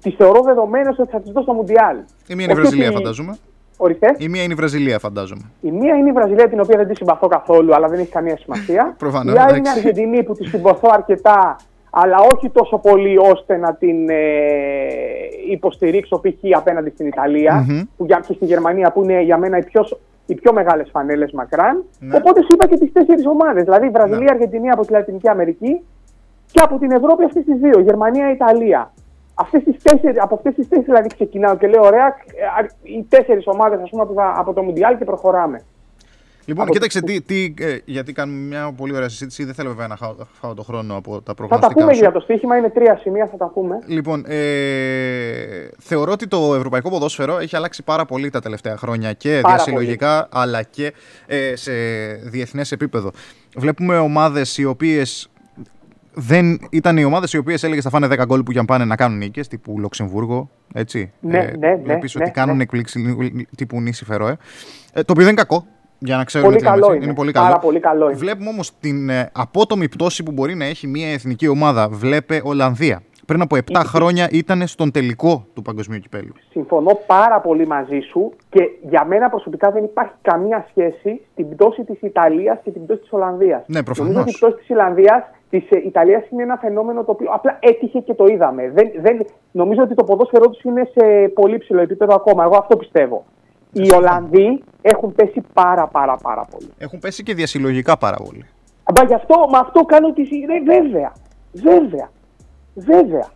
τις 0.00 0.14
θεωρώ 0.14 0.42
δεδομένες 0.42 0.98
ότι 0.98 1.10
θα 1.10 1.20
τις 1.20 1.32
δω 1.32 1.42
στο 1.42 1.52
Μουντιάλ. 1.52 1.96
Η 2.28 2.34
μία 2.34 2.44
είναι 2.44 2.52
η 2.52 2.56
Όχι 2.56 2.60
Βραζιλία, 2.60 2.86
ότι- 2.88 2.96
φαντάζομαι. 2.96 3.36
Ορίστε. 3.76 4.14
Η 4.18 4.28
μία 4.28 4.42
είναι 4.42 4.52
η 4.52 4.56
Βραζιλία, 4.56 4.98
φαντάζομαι. 4.98 5.42
Η 5.60 5.70
μία 5.70 5.94
είναι 5.94 6.08
η 6.08 6.12
Βραζιλία, 6.12 6.48
την 6.48 6.60
οποία 6.60 6.76
δεν 6.76 6.86
τη 6.88 6.94
συμπαθώ 6.96 7.26
καθόλου, 7.26 7.74
αλλά 7.74 7.88
δεν 7.88 7.98
έχει 8.00 8.10
καμία 8.10 8.36
σημασία. 8.36 8.94
Προφανώς, 8.98 9.34
η 9.34 9.38
άλλη 9.38 9.48
είναι 9.48 9.56
η 9.56 9.60
εντάξει. 9.70 9.78
Αργεντινή 9.88 10.22
που 10.22 10.34
τη 10.34 10.44
συμπαθώ 10.44 10.88
αρκετά, 10.92 11.56
αλλά 11.90 12.16
όχι 12.34 12.50
τόσο 12.50 12.78
πολύ 12.78 13.18
ώστε 13.18 13.56
να 13.56 13.74
την 13.74 14.08
ε, 14.08 14.14
υποστηρίξω 15.50 16.20
π.χ. 16.20 16.56
απέναντι 16.56 16.90
στην 16.90 17.06
Ιταλία 17.06 17.64
Μμμ. 17.68 17.80
που 17.96 18.04
για, 18.04 18.22
και 18.26 18.32
στη 18.32 18.44
Γερμανία 18.44 18.92
που 18.92 19.02
είναι 19.02 19.22
για 19.22 19.38
μένα 19.38 19.58
οι 19.58 19.64
πιο, 19.64 19.86
οι 20.26 20.34
πιο 20.34 20.52
μεγάλες 20.52 20.90
φανέλες 20.90 21.32
μακράν. 21.32 21.84
Ναι. 21.98 22.16
Οπότε 22.16 22.42
σου 22.42 22.52
είπα 22.52 22.66
και 22.66 22.76
τις 22.78 22.92
τέσσερις 22.92 23.26
ομάδες, 23.26 23.62
δηλαδή 23.64 23.86
η 23.86 23.90
Βραζιλία, 23.90 24.32
Αργεντινή 24.32 24.70
από 24.70 24.84
τη 24.86 24.92
Λατινική 24.92 25.28
Αμερική 25.28 25.84
και 26.52 26.60
από 26.62 26.78
την 26.78 26.90
Ευρώπη 26.90 27.24
αυτές 27.24 27.44
τις 27.44 27.58
δύο, 27.58 27.80
Γερμανία, 27.80 28.30
Ιταλία. 28.30 28.92
Αυτές 29.34 29.62
τις 29.64 29.82
τέσσερις, 29.82 30.20
από 30.22 30.34
αυτές 30.34 30.54
τις 30.54 30.68
τέσσερις 30.68 30.84
δηλαδή 30.92 31.08
ξεκινάω 31.08 31.56
και 31.56 31.66
λέω 31.66 31.82
ωραία, 31.82 32.06
ε, 32.06 32.44
α, 32.62 32.66
οι 32.82 33.06
τέσσερις 33.08 33.46
ομάδες 33.46 33.80
ας 33.82 33.90
πούμε, 33.90 34.02
από, 34.02 34.12
τα- 34.14 34.34
από 34.36 34.52
το 34.52 34.62
Μουντιάλ 34.62 34.98
και 34.98 35.04
προχωράμε. 35.04 35.60
Λοιπόν, 36.46 36.62
Από- 36.64 36.72
κοίταξε, 36.72 37.00
τι, 37.00 37.20
τι, 37.22 37.54
ε, 37.58 37.76
γιατί 37.84 38.12
κάνουμε 38.12 38.38
μια 38.38 38.72
πολύ 38.72 38.94
ωραία 38.96 39.08
συζήτηση. 39.08 39.44
Δεν 39.44 39.54
θέλω 39.54 39.68
βέβαια 39.68 39.86
να 39.86 39.96
χάω, 39.96 40.14
φάω 40.32 40.54
το 40.54 40.62
χρόνο 40.62 40.96
από 40.96 41.10
τα 41.10 41.16
Θα 41.16 41.22
τα 41.24 41.34
προγνωστικά 41.34 41.74
πούμε 41.74 41.92
σου. 41.94 42.00
για 42.00 42.12
το 42.12 42.20
στοίχημα, 42.20 42.56
είναι 42.56 42.70
τρία 42.70 42.98
σημεία, 43.02 43.28
θα 43.30 43.36
τα 43.36 43.46
πούμε. 43.48 43.78
Λοιπόν, 43.86 44.24
ε, 44.26 45.68
θεωρώ 45.78 46.12
ότι 46.12 46.26
το 46.26 46.54
ευρωπαϊκό 46.54 46.90
ποδόσφαιρο 46.90 47.38
έχει 47.38 47.56
αλλάξει 47.56 47.82
πάρα 47.82 48.04
πολύ 48.04 48.30
τα 48.30 48.40
τελευταία 48.40 48.76
χρόνια 48.76 49.12
και 49.12 49.38
Πάρα 49.42 49.54
διασυλλογικά 49.54 50.28
αλλά 50.32 50.62
και 50.62 50.92
ε, 51.26 51.56
σε 51.56 51.72
διεθνές 52.12 52.72
επίπεδο. 52.72 53.10
Βλέπουμε 53.56 53.98
ομάδες 53.98 54.58
οι 54.58 54.64
οποίες 54.64 55.28
δεν 56.14 56.58
ήταν 56.70 56.96
οι 56.96 57.04
ομάδες 57.04 57.32
οι 57.32 57.38
οποίες 57.38 57.62
έλεγες 57.62 57.84
θα 57.84 57.90
φάνε 57.90 58.06
10 58.10 58.24
γκολ 58.26 58.42
που 58.42 58.50
για 58.50 58.60
να 58.60 58.66
πάνε 58.66 58.84
να 58.84 58.96
κάνουν 58.96 59.18
νίκες, 59.18 59.48
τύπου 59.48 59.78
Λοξεμβούργο, 59.78 60.50
έτσι. 60.74 61.12
Ναι, 61.20 61.38
ναι, 61.38 61.68
ναι, 61.68 61.76
Βλέπεις 61.76 62.14
ναι, 62.14 62.22
ότι 62.22 62.30
κάνουν 62.30 62.56
ναι. 62.56 62.62
εκπλήξεις 62.62 63.02
τύπου 63.56 63.80
νήσι 63.80 64.04
Φερόε. 64.04 64.36
Ε, 64.92 65.02
το 65.02 65.12
οποίο 65.12 65.24
δεν 65.24 65.32
είναι 65.32 65.42
κακό, 65.42 65.66
για 66.04 66.16
να 66.16 66.24
ξέρουμε 66.24 66.50
Πολύ 66.50 66.60
τι 66.62 66.68
λέμε, 66.68 66.80
καλό 66.80 66.92
έτσι. 66.92 67.04
είναι. 67.06 67.14
πολύ 67.14 67.30
Πάρα 67.30 67.46
καλό. 67.46 67.58
πολύ 67.60 67.80
καλό 67.80 68.04
είναι. 68.08 68.18
Βλέπουμε 68.18 68.48
όμως 68.48 68.78
την 68.80 69.08
ε, 69.08 69.30
απότομη 69.34 69.88
πτώση 69.88 70.22
που 70.22 70.32
μπορεί 70.32 70.54
να 70.54 70.64
έχει 70.64 70.86
μια 70.86 71.12
εθνική 71.12 71.48
ομάδα. 71.48 71.88
Βλέπε 71.88 72.40
Ολλανδία. 72.44 73.02
Πριν 73.26 73.40
από 73.40 73.56
7 73.56 73.60
χρόνια 73.84 74.28
ήταν 74.30 74.66
στον 74.66 74.90
τελικό 74.90 75.46
του 75.54 75.62
παγκοσμίου 75.62 75.98
κυπέλου. 75.98 76.32
Συμφωνώ 76.50 76.98
πάρα 77.06 77.40
πολύ 77.40 77.66
μαζί 77.66 77.98
σου 78.10 78.32
και 78.48 78.60
για 78.88 79.04
μένα 79.04 79.28
προσωπικά 79.30 79.70
δεν 79.70 79.84
υπάρχει 79.84 80.12
καμία 80.22 80.66
σχέση 80.70 81.20
στην 81.32 81.48
πτώση 81.48 81.84
της 81.84 82.00
Ιταλίας 82.00 82.58
και 82.64 82.70
την 82.70 82.84
πτώση 82.84 83.00
της 83.00 83.12
Ολλανδίας. 83.12 83.62
Ναι, 83.66 83.82
προφανώς. 83.82 84.12
Νομίζω 84.12 84.28
ότι 84.28 84.36
η 84.36 84.38
πτώση 84.38 84.56
της 84.56 84.68
Ιλλανδίας, 84.68 85.22
της 85.50 85.70
ε, 85.70 85.82
Ιταλίας 85.86 86.22
είναι 86.30 86.42
ένα 86.42 86.56
φαινόμενο 86.56 87.04
το 87.04 87.10
οποίο 87.10 87.28
απλά 87.32 87.56
έτυχε 87.60 87.98
και 87.98 88.14
το 88.14 88.24
είδαμε. 88.26 88.70
Δεν, 88.74 88.90
δεν, 89.00 89.26
νομίζω 89.50 89.82
ότι 89.82 89.94
το 89.94 90.04
ποδόσφαιρό 90.04 90.50
τους 90.50 90.62
είναι 90.62 90.90
σε 90.94 91.28
πολύ 91.28 91.58
ψηλό 91.58 91.80
επίπεδο 91.80 92.14
ακόμα. 92.14 92.44
Εγώ 92.44 92.56
αυτό 92.56 92.76
πιστεύω. 92.76 93.24
Οι 93.74 93.90
Ολλανδοί 93.90 94.62
έχουν 94.82 95.12
πέσει 95.14 95.42
πάρα 95.52 95.86
πάρα 95.86 96.16
πάρα 96.16 96.44
πολύ. 96.50 96.68
Έχουν 96.78 96.98
πέσει 96.98 97.22
και 97.22 97.34
διασυλλογικά 97.34 97.96
πάρα 97.96 98.16
πολύ. 98.16 98.44
Αμπά, 98.84 99.04
γι' 99.04 99.14
αυτό, 99.14 99.34
με 99.50 99.58
αυτό 99.58 99.84
κάνω 99.84 100.12
τη 100.12 100.24
σι- 100.24 100.46
ναι, 100.46 100.60
Βέβαια. 100.80 101.12
Βέβαια. 101.52 102.10
Βέβαια. 102.74 103.26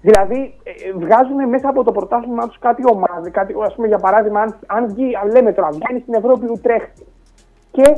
Δηλαδή, 0.00 0.54
ε, 0.62 0.70
ε, 0.70 0.92
βγάζουν 0.92 1.48
μέσα 1.48 1.68
από 1.68 1.84
το 1.84 1.92
πρωτάθλημά 1.92 2.46
τους 2.48 2.58
κάτι 2.58 2.82
ομάδες. 2.86 3.30
Κάτι, 3.32 3.54
ας 3.66 3.74
πούμε, 3.74 3.86
για 3.86 3.98
παράδειγμα, 3.98 4.40
αν, 4.40 4.58
αν, 4.66 4.86
βγει, 4.94 5.16
αν 5.22 5.30
λέμε 5.30 5.52
τώρα, 5.52 5.68
βγαίνει 5.70 6.00
στην 6.00 6.14
Ευρώπη 6.14 6.46
Ουτρέχτη 6.50 7.06
και 7.70 7.96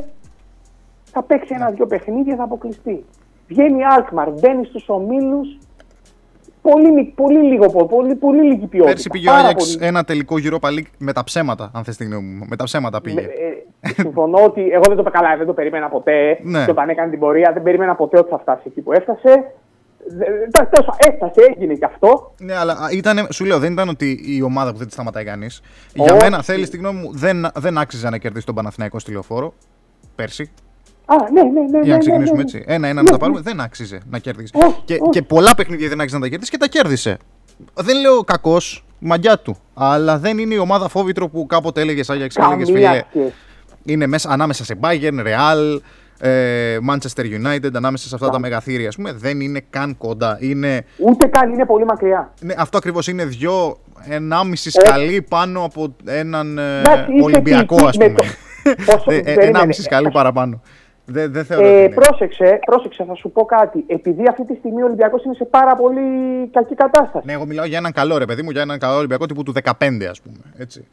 θα 1.11 1.23
παίξει 1.23 1.53
ένα-δυο 1.55 1.85
παιχνίδια, 1.87 2.35
θα 2.35 2.43
αποκλειστεί. 2.43 3.05
Βγαίνει 3.47 3.79
η 3.79 3.83
Αλκμαρ, 3.83 4.29
μπαίνει 4.31 4.65
στους 4.65 4.89
ομίλους. 4.89 5.57
Πολύ, 6.71 6.91
μι- 6.91 7.13
πολύ 7.15 7.41
λίγο, 7.43 7.65
πο- 7.71 7.85
πολύ, 7.85 8.15
πολύ 8.15 8.41
λίγη 8.43 8.65
ποιότητα. 8.67 8.85
Πέρσι 8.93 9.09
πήγε 9.09 9.27
ο 9.29 9.31
Πάρα 9.31 9.47
Άγιαξ 9.47 9.73
πολύ. 9.75 9.87
ένα 9.87 10.03
τελικό 10.03 10.35
Europa 10.39 10.67
League 10.69 10.89
με 10.97 11.13
τα 11.13 11.23
ψέματα, 11.23 11.71
αν 11.73 11.83
θες 11.83 11.97
τη 11.97 12.03
γνώμη 12.05 12.27
μου. 12.27 12.45
Με 12.49 12.55
τα 12.55 12.63
ψέματα 12.63 13.01
πήγε. 13.01 13.19
Ε, 13.19 13.89
συμφωνώ 13.89 14.43
ότι 14.43 14.61
εγώ 14.71 14.83
δεν 14.87 14.95
το 14.95 15.03
καλά, 15.11 15.37
δεν 15.37 15.45
το 15.45 15.53
περίμενα 15.53 15.87
ποτέ. 15.89 16.39
Ναι. 16.43 16.65
Και 16.65 16.71
όταν 16.71 16.89
έκανε 16.89 17.09
την 17.09 17.19
πορεία, 17.19 17.51
δεν 17.53 17.63
περίμενα 17.63 17.95
ποτέ 17.95 18.17
ότι 18.17 18.29
θα 18.29 18.39
φτάσει 18.39 18.61
εκεί 18.65 18.81
που 18.81 18.91
έφτασε. 18.93 19.51
Δε- 20.17 20.25
εντάξει, 20.25 20.71
τέλος 20.71 20.85
πάντων, 20.85 20.97
έφτασε, 21.13 21.41
έγινε 21.55 21.73
και 21.73 21.85
αυτό. 21.85 22.33
Ναι, 22.39 22.55
αλλά 22.55 22.73
α, 22.73 22.89
ήτανε, 22.91 23.25
σου 23.31 23.45
λέω, 23.45 23.59
δεν 23.59 23.71
ήταν 23.71 23.89
ότι 23.89 24.19
η 24.25 24.41
ομάδα 24.41 24.71
που 24.71 24.77
δεν 24.77 24.87
τη 24.87 24.93
σταματάει 24.93 25.23
κανείς. 25.23 25.61
Όχι. 25.97 26.09
Για 26.11 26.15
μένα, 26.21 26.41
θέλεις 26.43 26.69
τη 26.69 26.77
γνώμη 26.77 26.99
μου, 26.99 27.09
δεν, 27.13 27.47
δεν 27.55 27.77
άξιζε 27.77 28.09
να 28.09 28.17
κερδίσει 28.17 28.45
τον 28.45 28.55
Παναθηναϊκό 28.55 28.99
στη 28.99 29.11
λεωφόρο. 29.11 29.53
Πέρσι. 30.15 30.51
Α, 31.05 31.15
ναι, 31.33 31.41
ναι, 31.43 31.49
ναι. 31.49 31.59
Για 31.61 31.79
ναι, 31.79 31.87
να 31.87 31.93
ναι, 31.93 31.97
ξεκινήσουμε 31.97 32.35
ναι, 32.37 32.41
έτσι. 32.41 32.57
ναι. 32.57 32.73
Ένα-ένα 32.73 33.01
Ναι, 33.01 33.05
να 33.05 33.11
τα 33.11 33.17
πάρουμε. 33.17 33.37
ναι. 33.37 33.43
Δεν 33.51 33.59
άξιζε 33.61 33.99
να 34.09 34.17
κερδίσει. 34.19 34.51
Όχι, 34.55 34.81
Και, 34.85 34.93
όχι. 35.01 35.09
και 35.09 35.21
πολλά 35.21 35.55
παιχνίδια 35.55 35.87
δεν 35.89 35.99
άξιζε 36.01 36.15
να 36.15 36.21
τα 36.23 36.29
κερδίσει 36.29 36.51
και 36.51 36.57
τα 36.57 36.67
κέρδισε. 36.67 37.17
Δεν 37.73 37.99
λέω 38.01 38.21
κακός, 38.23 38.85
μαγιά 38.99 39.39
του. 39.39 39.55
Αλλά 39.73 40.17
δεν 40.17 40.37
είναι 40.37 40.53
η 40.53 40.57
ομάδα 40.57 40.87
φόβητρο 40.87 41.27
που 41.29 41.45
κάποτε 41.45 41.81
έλεγε 41.81 42.01
Άγιαξ 42.07 42.35
και 42.35 42.41
έλεγε 42.41 42.63
Καμία 42.63 42.89
φίλε. 42.91 43.01
σχέση. 43.09 43.33
Είναι 43.85 44.07
μέσα, 44.07 44.29
ανάμεσα 44.29 44.63
σε 44.63 44.75
Bayern, 44.81 45.19
Real, 45.25 45.79
ε, 46.19 46.77
Manchester 46.89 47.21
United, 47.23 47.69
ανάμεσα 47.73 48.07
σε 48.07 48.15
αυτά 48.15 48.29
τα 48.29 48.39
μεγαθύρια. 48.39 48.87
Ας 48.87 48.95
πούμε, 48.95 49.13
δεν 49.13 49.39
είναι 49.41 49.61
καν 49.69 49.97
κοντά. 49.97 50.37
Είναι, 50.41 50.85
Ούτε 50.97 51.27
καν 51.27 51.53
είναι 51.53 51.65
πολύ 51.65 51.85
μακριά. 51.85 52.33
ναι, 52.41 52.53
αυτό 52.57 52.77
ακριβώς 52.77 53.07
είναι 53.07 53.25
δυο, 53.25 53.77
ενάμιση 54.09 54.71
σκαλί 54.71 55.21
πάνω 55.21 55.63
από 55.63 55.95
έναν 56.05 56.57
ε, 56.57 56.79
Εντάξει, 56.79 57.11
είσαι 57.13 57.23
Ολυμπιακό, 57.23 57.75
εκεί 57.75 57.85
ας 57.87 57.97
με 57.97 58.09
πούμε. 58.09 58.27
Πόσο- 58.85 59.11
Ε, 59.11 59.15
ε, 59.15 59.21
περίμενε. 59.21 59.47
Ενάμιση 59.47 59.81
σκαλί 59.81 60.11
παραπάνω. 60.11 60.61
Δεν, 61.05 61.31
δεν 61.31 61.45
θεωρώ 61.45 61.65
ότι 61.65 61.75
Ε, 61.75 61.83
είναι. 61.83 61.93
πρόσεξε, 61.93 62.59
πρόσεξε, 62.65 63.03
θα 63.03 63.15
σου 63.15 63.31
πω 63.31 63.45
κάτι. 63.45 63.83
Επειδή 63.87 64.23
αυτή 64.29 64.45
τη 64.45 64.55
στιγμή 64.55 64.81
ο 64.81 64.85
Ολυμπιακός 64.85 65.23
είναι 65.23 65.33
σε 65.33 65.45
πάρα 65.45 65.75
πολύ 65.75 66.01
κακή 66.53 66.75
κατάσταση. 66.75 67.25
Ναι, 67.25 67.33
εγώ 67.33 67.45
μιλάω 67.45 67.65
για 67.65 67.77
έναν 67.77 67.91
καλό 67.91 68.17
ρε 68.17 68.25
παιδί 68.25 68.41
μου, 68.41 68.49
για 68.51 68.61
έναν 68.61 68.79
καλό 68.79 68.97
Ολυμπιακό 68.97 69.25
τύπου 69.25 69.43
του 69.43 69.53
15, 69.63 70.05
ας 70.09 70.21
πούμε. 70.21 70.37
Έτσι. 70.57 70.87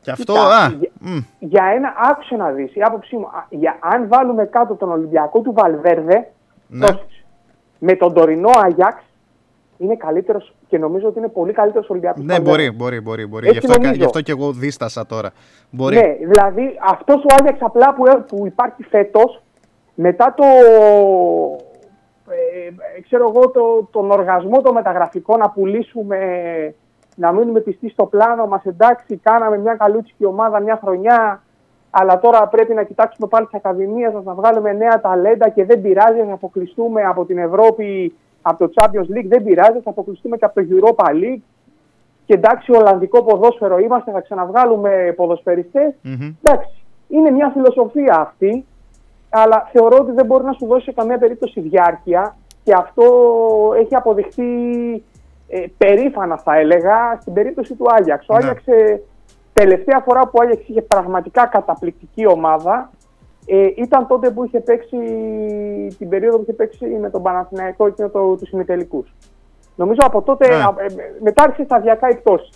Και 0.00 0.10
αυτό. 0.10 0.32
Κοίτα, 0.32 0.56
α, 0.64 0.68
για- 0.68 0.90
μ, 0.98 1.16
Για 1.38 1.64
ένα, 1.76 1.92
άκουσε 2.10 2.36
να 2.36 2.50
δεις, 2.50 2.74
η 2.74 2.82
άποψή 2.82 3.16
μου, 3.16 3.26
α, 3.26 3.46
για, 3.48 3.76
αν 3.80 4.08
βάλουμε 4.08 4.44
κάτω 4.44 4.74
τον 4.74 4.90
Ολυμπιακό 4.90 5.40
του 5.40 5.52
Βαλβέρδε, 5.56 6.28
ναι. 6.68 6.86
πρόσεξε, 6.86 7.24
με 7.78 7.94
τον 7.96 8.12
τωρινό 8.14 8.50
Αγιάξ, 8.64 9.02
είναι 9.78 9.96
καλύτερος 9.96 10.54
και 10.68 10.78
νομίζω 10.78 11.06
ότι 11.08 11.18
είναι 11.18 11.28
πολύ 11.28 11.52
καλύτερος 11.52 11.88
Ολυμπιακός 11.90 12.24
Ναι, 12.24 12.36
του 12.36 12.42
μπορεί, 12.42 12.70
μπορεί, 12.70 13.00
μπορεί. 13.00 13.26
μπορεί. 13.26 13.46
Έτσι 13.46 13.58
Γι, 13.58 13.66
αυτό, 13.66 13.78
νομίζω. 13.80 13.98
γι' 14.00 14.04
αυτό 14.04 14.20
και 14.20 14.32
εγώ 14.32 14.52
δίστασα 14.52 15.06
τώρα. 15.06 15.30
Μπορεί. 15.70 15.96
Ναι, 15.96 16.16
δηλαδή 16.28 16.78
αυτός 16.90 17.16
ο 17.22 17.26
Άγιαξ 17.38 17.58
απλά 17.62 17.94
που, 17.94 18.24
που 18.28 18.46
υπάρχει 18.46 18.82
φέτος, 18.82 19.42
μετά 20.00 20.34
το, 20.36 20.44
ε, 22.28 23.00
ξέρω 23.00 23.32
εγώ, 23.34 23.50
το, 23.50 23.88
τον 23.90 24.10
οργασμό 24.10 24.62
των 24.62 24.74
μεταγραφικών 24.74 25.38
να 25.38 25.50
πουλήσουμε, 25.50 26.18
να 27.16 27.32
μείνουμε 27.32 27.60
πιστοί 27.60 27.88
στο 27.88 28.06
πλάνο 28.06 28.46
μας, 28.46 28.64
εντάξει, 28.64 29.16
κάναμε 29.16 29.58
μια 29.58 29.74
καλούτσικη 29.74 30.24
ομάδα 30.24 30.60
μια 30.60 30.78
χρονιά, 30.82 31.42
αλλά 31.90 32.18
τώρα 32.18 32.48
πρέπει 32.48 32.74
να 32.74 32.82
κοιτάξουμε 32.82 33.28
πάλι 33.28 33.46
τις 33.46 33.54
ακαδημίες 33.54 34.12
μας, 34.12 34.24
να 34.24 34.34
βγάλουμε 34.34 34.72
νέα 34.72 35.00
ταλέντα 35.00 35.48
και 35.48 35.64
δεν 35.64 35.80
πειράζει 35.80 36.22
να 36.22 36.32
αποκλειστούμε 36.32 37.02
από 37.02 37.24
την 37.24 37.38
Ευρώπη, 37.38 38.14
από 38.42 38.68
το 38.68 38.72
Champions 38.74 39.16
League, 39.16 39.28
δεν 39.28 39.44
πειράζει, 39.44 39.80
θα 39.80 39.90
αποκλειστούμε 39.90 40.36
και 40.36 40.44
από 40.44 40.54
το 40.54 40.66
Europa 40.70 41.04
League. 41.04 41.42
Και 42.24 42.34
εντάξει, 42.34 42.72
Ολλανδικό 42.72 43.22
ποδόσφαιρο 43.22 43.78
είμαστε, 43.78 44.10
θα 44.10 44.20
ξαναβγάλουμε 44.20 45.12
ποδοσφαιριστές. 45.16 45.94
Μμμ. 46.02 46.34
Εντάξει, 46.42 46.84
είναι 47.08 47.30
μια 47.30 47.50
φιλοσοφία 47.54 48.16
αυτή, 48.18 48.64
αλλά 49.30 49.68
θεωρώ 49.72 49.96
ότι 50.00 50.12
δεν 50.12 50.26
μπορεί 50.26 50.44
να 50.44 50.52
σου 50.52 50.66
δώσει 50.66 50.84
σε 50.84 50.92
καμία 50.92 51.18
περίπτωση 51.18 51.60
διάρκεια 51.60 52.36
και 52.64 52.72
αυτό 52.74 53.04
έχει 53.78 53.94
αποδειχθεί 53.94 54.42
ε, 55.48 55.64
περήφανα 55.78 56.36
θα 56.36 56.58
έλεγα 56.58 57.18
στην 57.20 57.32
περίπτωση 57.32 57.74
του 57.74 57.86
Άγιαξ. 57.88 58.28
Ο 58.28 58.32
Ναι. 58.32 58.38
Άγιαξ 58.38 58.66
ε, 58.66 59.02
τελευταία 59.52 60.00
φορά 60.04 60.20
που 60.20 60.30
ο 60.32 60.42
Άγιαξ 60.42 60.68
είχε 60.68 60.82
πραγματικά 60.82 61.46
καταπληκτική 61.46 62.26
ομάδα 62.26 62.90
ε, 63.46 63.68
ήταν 63.76 64.06
τότε 64.06 64.30
που 64.30 64.44
είχε 64.44 64.60
παίξει 64.60 64.96
την 65.98 66.08
περίοδο 66.08 66.36
που 66.36 66.42
είχε 66.42 66.52
παίξει 66.52 66.86
με 66.86 67.10
τον 67.10 67.22
Παναθηναϊκό 67.22 67.88
και 67.88 68.06
το, 68.06 68.36
τους 68.36 68.50
ημιτελικούς. 68.50 69.14
Νομίζω 69.76 70.00
από 70.02 70.22
τότε 70.22 70.48
Ναι. 70.48 70.54
α, 70.54 70.74
ε, 70.78 70.86
μετά 71.22 71.42
άρχισε 71.42 71.64
σταδιακά 71.64 72.08
η 72.08 72.14
πτώση. 72.14 72.50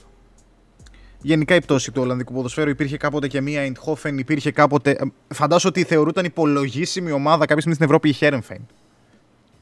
Γενικά 1.23 1.55
η 1.55 1.61
πτώση 1.61 1.93
του 1.93 2.03
Ολλανδικού 2.03 2.33
ποδοσφαίρου 2.33 2.71
υπήρχε 2.71 2.97
κάποτε 2.97 3.27
και 3.29 3.41
μία 3.41 3.63
Eindhoven, 3.67 4.13
υπήρχε 4.19 4.51
κάποτε. 4.51 4.91
ε, 4.91 4.97
Φαντάζομαι 5.35 5.73
ότι 5.77 5.85
θεωρούταν 5.89 6.25
υπολογίσιμη 6.25 7.13
ομάδα 7.13 7.39
κάποια 7.39 7.57
στιγμή 7.57 7.75
στην 7.75 7.87
Ευρώπη 7.87 8.09
η 8.09 8.13
Χέρενφεν. 8.13 8.67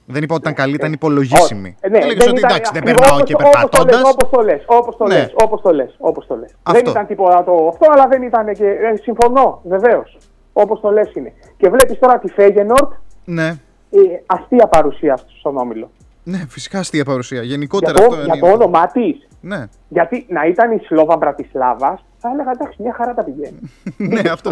Δεν 0.06 0.22
είπα 0.22 0.34
ότι 0.34 0.42
ήταν 0.42 0.54
καλή, 0.54 0.74
ήταν 0.74 0.92
υπολογίσιμη. 0.92 1.76
Ε, 1.80 1.88
ναι, 1.88 1.98
Έλεγες 1.98 2.26
ότι 2.26 2.38
ήταν 2.38 2.50
εντάξει, 2.50 2.72
δεν 2.72 2.82
ακριβώς 2.82 3.00
περνάω 3.06 3.16
όπως 3.18 3.28
και 3.28 3.36
το- 3.36 3.48
όπως 3.48 3.70
το 3.70 3.84
λες, 3.84 3.94
περπατώντα. 3.94 4.08
Όπως 4.10 4.28
το 4.30 4.40
λες, 4.42 4.62
όπως 4.66 4.96
το 4.96 5.06
Ναι. 5.06 5.14
λες, 5.14 5.32
όπως 5.34 5.60
το 5.62 5.70
λες, 5.72 5.94
όπως 5.98 6.26
το 6.26 6.34
λες. 6.36 6.50
Δεν 6.64 6.76
Αυτό. 6.76 6.90
ήταν 6.90 7.06
τίποτα 7.06 7.44
το 7.44 7.68
αυτό, 7.72 7.86
αλλά 7.92 8.06
δεν 8.08 8.22
ήταν 8.22 8.52
και... 8.54 8.64
ε, 8.64 8.96
συμφωνώ, 9.02 9.60
βεβαίως. 9.64 10.18
Όπως 10.52 10.80
το 10.80 10.90
λες 10.90 11.14
είναι. 11.14 11.32
Και 11.56 11.68
βλέπεις 11.68 11.98
τώρα 11.98 12.18
τη 12.18 12.28
Φέγενορτ, 12.32 12.92
Ναι. 13.24 13.46
ε, 13.90 13.98
αστεία 14.26 14.66
παρουσία 14.66 15.18
στον 15.38 15.56
Όμιλο. 15.56 15.90
ναι, 16.22 16.44
φυσικά 16.48 16.78
αστεία 16.78 17.04
παρουσία. 17.04 17.38
Για 17.42 17.48
Γενικότερα 17.50 17.92
το, 17.92 18.02
αυτό 18.02 18.14
για 18.14 18.24
είναι- 18.36 18.48
το 18.48 18.52
όνομά 18.54 18.86
της. 18.86 19.28
Ναι, 19.40 19.64
Γιατί 19.88 20.26
να 20.28 20.44
ήταν 20.46 20.72
η 20.72 20.78
Σλόβα 20.78 21.16
Μπρατισλάβας, 21.16 22.04
θα 22.18 22.30
έλεγα 22.32 22.50
εντάξει, 22.50 22.82
μια 22.82 22.92
χαρά 22.92 23.14
τα 23.14 23.22
πηγαίνει. 23.22 23.60
ναι, 24.12 24.30
αυτό. 24.30 24.50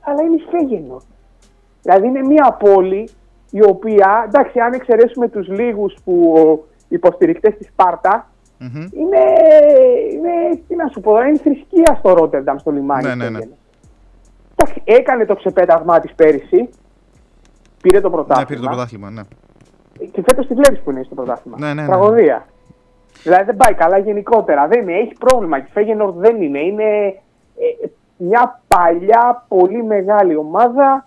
αλλά 0.00 0.22
είναι 0.22 0.34
η 0.34 0.44
Φέγενορ. 0.50 1.02
Δηλαδή 1.82 2.06
είναι 2.06 2.22
μια 2.22 2.56
πόλη 2.58 3.08
η 3.50 3.64
οποία, 3.64 4.24
εντάξει, 4.26 4.58
αν 4.58 4.72
εξαιρέσουμε 4.72 5.28
τους 5.28 5.48
λίγους 5.48 5.94
που 6.04 6.34
υποστηρικτές 6.88 7.56
της 7.56 7.66
Σπάρτα, 7.66 8.30
Μμμ. 8.58 8.80
είναι, 8.80 9.22
είναι, 10.12 10.60
τι 10.68 10.76
να 10.76 10.88
σου 10.88 11.00
πω, 11.00 11.20
είναι 11.20 11.38
θρησκεία 11.38 11.96
στο 11.98 12.12
Ρότερνταμ, 12.12 12.56
στο 12.56 12.70
λιμάνι. 12.70 13.06
Ναι, 13.06 13.12
η 13.12 13.16
ναι, 13.16 13.24
ναι. 13.24 13.38
Φέγενορ. 13.38 13.56
Εντάξει, 14.56 14.82
έκανε 14.84 15.24
το 15.24 15.34
ξεπέταγμά 15.34 16.00
της 16.00 16.14
πέρυσι, 16.14 16.68
πήρε 17.82 18.00
το 18.00 18.10
πρωτάθλημα. 18.10 18.40
Ναι, 18.40 18.46
πήρε 18.46 18.60
το 18.60 18.66
πρωτάθλημα, 18.66 19.10
ναι. 19.10 19.22
Και 20.12 20.22
φέτος 20.22 20.46
τη 20.46 20.54
βλέπεις 20.54 20.80
που 20.80 20.90
είναι 20.90 21.02
στο 21.02 21.14
πρωτάθλημα. 21.14 21.56
Ναι, 21.60 21.74
ναι, 21.74 21.82
ναι. 21.82 21.88
Τραγωδία. 21.88 22.46
Δηλαδή 23.26 23.44
δεν 23.44 23.56
πάει 23.56 23.74
καλά 23.74 23.98
γενικότερα. 23.98 24.66
Δεν 24.66 24.80
είναι, 24.80 24.92
έχει 24.92 25.14
πρόβλημα. 25.18 25.58
Και 25.58 25.66
η 25.68 25.72
Φέγενορ 25.72 26.10
δεν 26.10 26.42
είναι. 26.42 26.58
Είναι 26.58 27.06
ε, 27.56 27.86
μια 28.16 28.60
παλιά, 28.68 29.44
πολύ 29.48 29.84
μεγάλη 29.84 30.36
ομάδα 30.36 31.06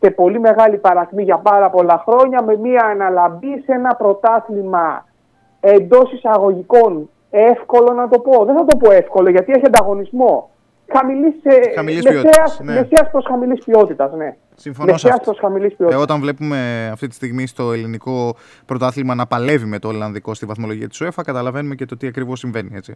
και 0.00 0.10
πολύ 0.10 0.40
μεγάλη 0.40 0.76
παρακμή 0.76 1.22
για 1.22 1.36
πάρα 1.36 1.70
πολλά 1.70 2.02
χρόνια 2.06 2.42
με 2.42 2.56
μια 2.56 2.84
αναλαμπή 2.84 3.62
σε 3.64 3.72
ένα 3.72 3.94
πρωτάθλημα 3.94 5.04
εντός 5.60 6.12
εισαγωγικών. 6.12 7.10
Εύκολο 7.30 7.92
να 7.92 8.08
το 8.08 8.18
πω. 8.18 8.44
Δεν 8.44 8.56
θα 8.56 8.64
το 8.64 8.76
πω 8.76 8.90
εύκολο 8.92 9.30
γιατί 9.30 9.52
έχει 9.52 9.66
ανταγωνισμό. 9.66 10.49
Χαμηλής, 10.92 11.34
ε, 11.42 11.72
Χαμηλής 11.74 12.04
μεσαίας- 12.04 12.22
ποιότητας, 12.22 12.60
ναι. 12.60 12.72
μεσαίας 12.72 13.10
προς 13.10 13.24
χαμηλής 13.28 13.64
ποιότητας, 13.64 14.12
ναι. 14.12 14.36
Συμφωνώ 14.54 14.86
σε 14.86 14.92
Μεσαίας 14.92 15.12
αυτό. 15.14 15.24
προς 15.30 15.38
χαμηλής 15.40 15.72
Ε, 15.72 15.74
ποιότητας. 15.76 16.02
όταν 16.02 16.20
βλέπουμε 16.20 16.88
αυτή 16.92 17.06
τη 17.08 17.14
στιγμή 17.14 17.46
στο 17.46 17.72
ελληνικό 17.72 18.36
πρωτάθλημα 18.66 19.14
να 19.14 19.26
παλεύει 19.26 19.64
με 19.66 19.78
το 19.78 19.88
Ολλανδικό 19.88 20.34
στη 20.34 20.46
βαθμολογία 20.46 20.88
της 20.88 21.02
UEFA, 21.04 21.22
καταλαβαίνουμε 21.24 21.74
και 21.74 21.86
το 21.86 21.96
τι 21.96 22.06
ακριβώς 22.06 22.38
συμβαίνει. 22.38 22.70
Έτσι. 22.74 22.94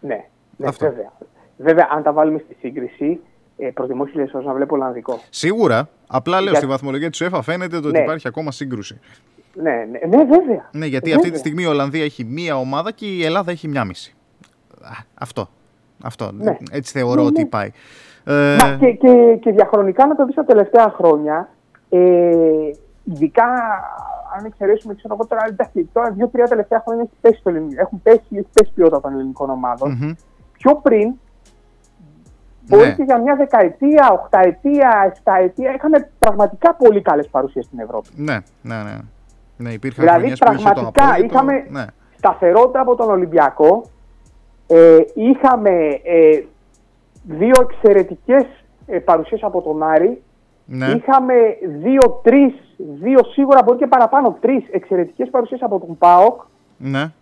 Ναι, 0.00 0.24
ναι 0.56 0.66
Αυτό. 0.66 0.86
βέβαια. 0.86 1.12
Βέβαια, 1.56 1.88
αν 1.90 2.02
τα 2.02 2.12
βάλουμε 2.12 2.38
στη 2.44 2.56
σύγκριση, 2.60 3.20
ε, 3.58 3.68
προτιμώ 3.74 4.06
χίλιε 4.06 4.26
φορέ 4.26 4.44
να 4.44 4.52
βλέπω 4.54 4.74
Ολλανδικό. 4.74 5.20
Σίγουρα, 5.30 5.88
απλά 6.06 6.40
λέω 6.40 6.50
Για- 6.50 6.58
στη 6.58 6.66
βαθμολογία 6.66 7.10
της 7.10 7.22
UEFA 7.24 7.40
φαίνεται 7.42 7.80
το 7.80 7.88
ότι 7.88 7.96
Ναι. 7.96 8.02
υπάρχει 8.02 8.28
ακόμα 8.28 8.50
σύγκρουση. 8.50 9.00
Ναι, 9.54 9.70
ναι, 9.70 10.16
ναι, 10.16 10.24
βέβαια. 10.24 10.68
Ναι, 10.72 10.86
γιατί 10.86 11.04
Βέβαια. 11.10 11.16
αυτή 11.16 11.30
τη 11.30 11.38
στιγμή 11.38 11.62
η 11.62 11.66
Ολλανδία 11.66 12.04
έχει 12.04 12.24
μία 12.24 12.56
ομάδα 12.56 12.92
και 12.92 13.06
η 13.06 13.24
Ελλάδα 13.24 13.50
έχει 13.50 13.68
μία 13.68 13.84
μισή. 13.84 14.14
Α, 14.80 14.90
Αυτό. 15.14 15.48
Αυτό. 16.06 16.30
Ναι. 16.32 16.56
Έτσι 16.70 16.98
θεωρώ 16.98 17.20
Ναι, 17.22 17.26
ότι 17.26 17.40
ναι. 17.42 17.46
πάει. 17.48 17.70
Ε, 18.24 18.56
Μα 18.60 18.76
και, 18.80 18.90
και, 18.92 19.36
και 19.40 19.50
διαχρονικά 19.52 20.06
να 20.06 20.14
το 20.14 20.24
δεις 20.24 20.34
τα 20.34 20.44
τελευταία 20.44 20.92
χρόνια, 20.96 21.48
ε, 21.88 22.70
ειδικά 23.04 23.44
αν 24.38 24.44
εξαιρέσουμε 24.44 24.94
ξέρω 24.94 25.14
εγώ 25.14 25.26
τώρα, 25.26 25.42
εντάξει, 25.48 25.88
τώρα 25.92 26.10
δύο-τρία 26.10 26.44
τελευταία 26.46 26.82
χρόνια 26.86 27.02
έχει 27.02 27.12
πέσει 27.20 27.40
το 27.42 27.50
ελληνικό, 27.50 27.80
έχουν 27.80 28.02
πέσει, 28.02 28.20
έχει 28.30 28.46
πέσει 28.52 28.72
ποιότητα 28.74 29.00
των 29.00 29.12
ελληνικών 29.12 29.50
ομάδων. 29.50 29.90
μμμ. 30.00 30.12
Πιο 30.52 30.74
πριν, 30.82 31.12
μπορεί 32.68 32.86
Ναι. 32.86 32.94
και 32.94 33.02
για 33.02 33.18
μια 33.18 33.36
δεκαετία, 33.36 34.10
οχταετία, 34.12 35.10
εφταετία, 35.12 35.72
είχαμε 35.74 36.10
πραγματικά 36.18 36.74
πολύ 36.74 37.00
καλές 37.02 37.28
παρουσίες 37.28 37.64
στην 37.64 37.78
Ευρώπη. 37.78 38.08
Ναι, 38.16 38.38
ναι, 38.62 38.74
ναι. 38.82 38.96
Ναι, 39.56 39.70
υπήρχαν 39.72 40.04
Δηλαδή 40.04 40.20
χρονιές 40.20 40.38
που 40.38 40.52
είχε 40.52 40.62
το 40.62 40.70
πραγματικά 40.72 41.04
απόλυτο. 41.04 41.34
είχαμε 41.34 41.64
Ναι. 41.68 41.84
σταθερότητα 42.16 42.80
από 42.80 42.94
τον 42.94 43.10
Ολυμπιακό. 43.10 43.84
Ε, 44.66 44.98
είχαμε 45.14 45.70
ε, 46.02 46.42
δύο 47.24 47.54
εξαιρετικές 47.60 48.44
ε, 48.86 48.98
παρουσίες 48.98 49.42
από 49.42 49.62
τον 49.62 49.82
Άρη. 49.82 50.22
Ναι. 50.64 50.86
Είχαμε 50.86 51.34
δύο-τρεις, 51.82 52.54
δύο 52.76 53.18
σίγουρα 53.32 53.62
μπορεί 53.64 53.78
και 53.78 53.86
παραπάνω, 53.86 54.36
τρεις 54.40 54.64
εξαιρετικές 54.70 55.30
παρουσίες 55.30 55.62
από 55.62 55.78
τον 55.78 55.98
ΠΑΟΚ. 55.98 56.40
ναι. 56.78 57.12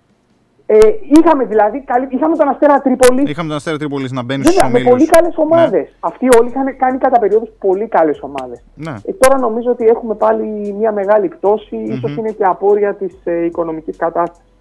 Ε, 0.66 0.78
είχαμε 1.18 1.44
δηλαδή, 1.44 1.80
καλή, 1.80 2.06
είχαμε 2.10 2.36
τον 2.36 2.48
Αστέρα 2.48 2.80
Τρίπολη. 2.80 3.22
Είχαμε 3.26 3.48
τον 3.48 3.56
Αστέρα 3.56 3.76
Τρίπολης 3.76 4.12
να 4.12 4.22
μπαίνει 4.22 4.42
στους 4.42 4.54
Βέβαια, 4.54 4.70
με 4.70 4.78
ομίλους. 4.78 4.92
πολύ 4.92 5.06
καλέ 5.06 5.28
ομάδες. 5.36 5.96
Αυτοί 6.00 6.28
όλοι 6.38 6.48
είχαν 6.48 6.76
κάνει 6.76 6.98
κατά 6.98 7.18
περίοδους 7.18 7.48
πολύ 7.58 7.86
καλές 7.88 8.18
ομάδες. 8.22 8.64
Ναι. 8.74 8.94
Ε, 9.04 9.12
τώρα 9.12 9.38
νομίζω 9.38 9.70
ότι 9.70 9.86
έχουμε 9.86 10.14
πάλι 10.14 10.72
μια 10.78 10.92
μεγάλη 10.92 11.28
πτώση. 11.28 11.76
Ίσως 11.76 12.16
είναι 12.16 12.30
και 12.30 12.44
απόρρια 12.44 12.94
της 12.94 13.14
ε, 13.24 13.44
οικονομικής 13.44 13.96
κατάστασης. 13.96 14.52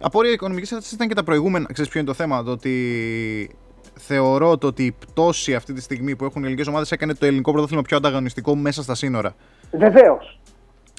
Απόρρια 0.00 0.32
οικονομικής 0.32 0.68
κατάσταση 0.68 0.94
ήταν 0.94 1.08
και 1.08 1.14
τα 1.14 1.24
προηγούμενα. 1.24 1.66
Ξέρεις 1.72 1.90
ποιο 1.90 2.00
είναι 2.00 2.08
το 2.08 2.14
θέμα, 2.14 2.42
το 2.42 2.50
ότι 2.50 3.50
θεωρώ 3.94 4.58
το 4.58 4.66
ότι 4.66 4.84
η 4.84 4.92
πτώση 4.92 5.54
αυτή 5.54 5.72
τη 5.72 5.80
στιγμή 5.80 6.16
που 6.16 6.24
έχουν 6.24 6.40
οι 6.40 6.44
ελληνικές 6.44 6.66
ομάδες 6.66 6.92
έκανε 6.92 7.14
το 7.14 7.26
ελληνικό 7.26 7.52
πρωτάθλημα 7.52 7.82
πιο 7.82 7.96
ανταγωνιστικό 7.96 8.54
μέσα 8.54 8.82
στα 8.82 8.94
σύνορα. 8.94 9.34
Βεβαίως. 9.72 10.40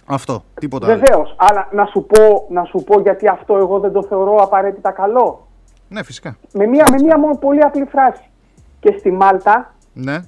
Αυτό. 0.05 0.43
Τίποτα 0.59 0.85
άλλο. 0.87 0.95
Βεβαίως. 0.99 1.35
Αλλά 1.37 1.67
να 1.71 1.85
σου, 1.85 2.05
πω, 2.05 2.45
να 2.49 2.63
σου 2.63 2.83
πω 2.83 2.99
γιατί 3.01 3.27
αυτό 3.27 3.57
εγώ 3.57 3.79
δεν 3.79 3.91
το 3.91 4.03
θεωρώ 4.03 4.35
απαραίτητα 4.35 4.91
καλό. 4.91 5.47
Ναι, 5.89 6.03
φυσικά. 6.03 6.37
Με 6.53 6.65
μια, 6.67 6.85
με 6.91 6.95
μια 7.03 7.19
μόνο 7.19 7.37
πολύ 7.37 7.61
απλή 7.61 7.85
φράση. 7.85 8.23
Και 8.79 8.95
στη 8.99 9.11
Μάλτα 9.11 9.75
Ναι, 9.93 10.19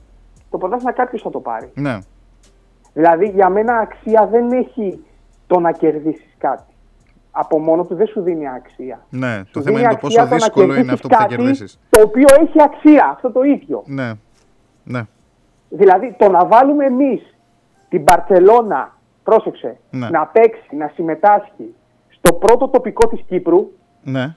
το 0.50 0.58
πρωτάθλημα 0.58 0.92
κάποιος 0.92 1.22
θα 1.22 1.30
το 1.30 1.40
πάρει. 1.40 1.72
ναι. 1.74 1.98
Δηλαδή 2.94 3.28
για 3.30 3.50
μένα 3.50 3.74
αξία 3.78 4.28
δεν 4.32 4.52
έχει 4.52 5.00
το 5.48 5.60
να 5.60 5.72
κερδίσεις 5.72 6.36
κάτι. 6.38 6.71
Από 7.32 7.60
μόνο 7.60 7.86
του 7.86 7.96
δεν 7.96 8.08
σου 8.08 8.22
δίνει 8.22 8.48
αξία. 8.48 9.00
ναι. 9.10 9.38
Το 9.38 9.60
Σου 9.60 9.62
θέμα 9.66 9.78
δίνει 9.78 9.80
είναι 9.80 9.98
το 10.00 10.08
αξία 10.08 10.22
πόσο 10.22 10.22
να 10.22 10.26
δύσκολο 10.36 10.66
είναι 10.66 10.74
κερδίσεις 10.74 10.94
αυτό 10.94 11.08
που 11.08 11.14
θα 11.14 11.22
κάτι 11.22 11.36
κερδίσεις. 11.36 11.80
Το 11.90 12.02
οποίο 12.02 12.28
έχει 12.42 12.62
αξία, 12.64 13.10
αυτό 13.14 13.32
το 13.32 13.44
ίδιο. 13.44 13.84
Ναι. 13.86 14.12
Ναι. 14.84 15.02
Δηλαδή 15.70 16.16
το 16.20 16.30
να 16.30 16.46
βάλουμε 16.46 16.86
εμείς 16.86 17.36
την 17.90 18.02
Μπαρσελόνα, 18.02 18.96
πρόσεξε, 19.24 19.78
Ναι. 19.90 20.10
να 20.10 20.26
παίξει, 20.28 20.76
να 20.76 20.92
συμμετάσχει 20.94 21.76
στο 22.10 22.34
πρώτο 22.34 22.68
τοπικό 22.68 23.08
της 23.08 23.22
Κύπρου 23.28 23.72
Ναι. 24.04 24.36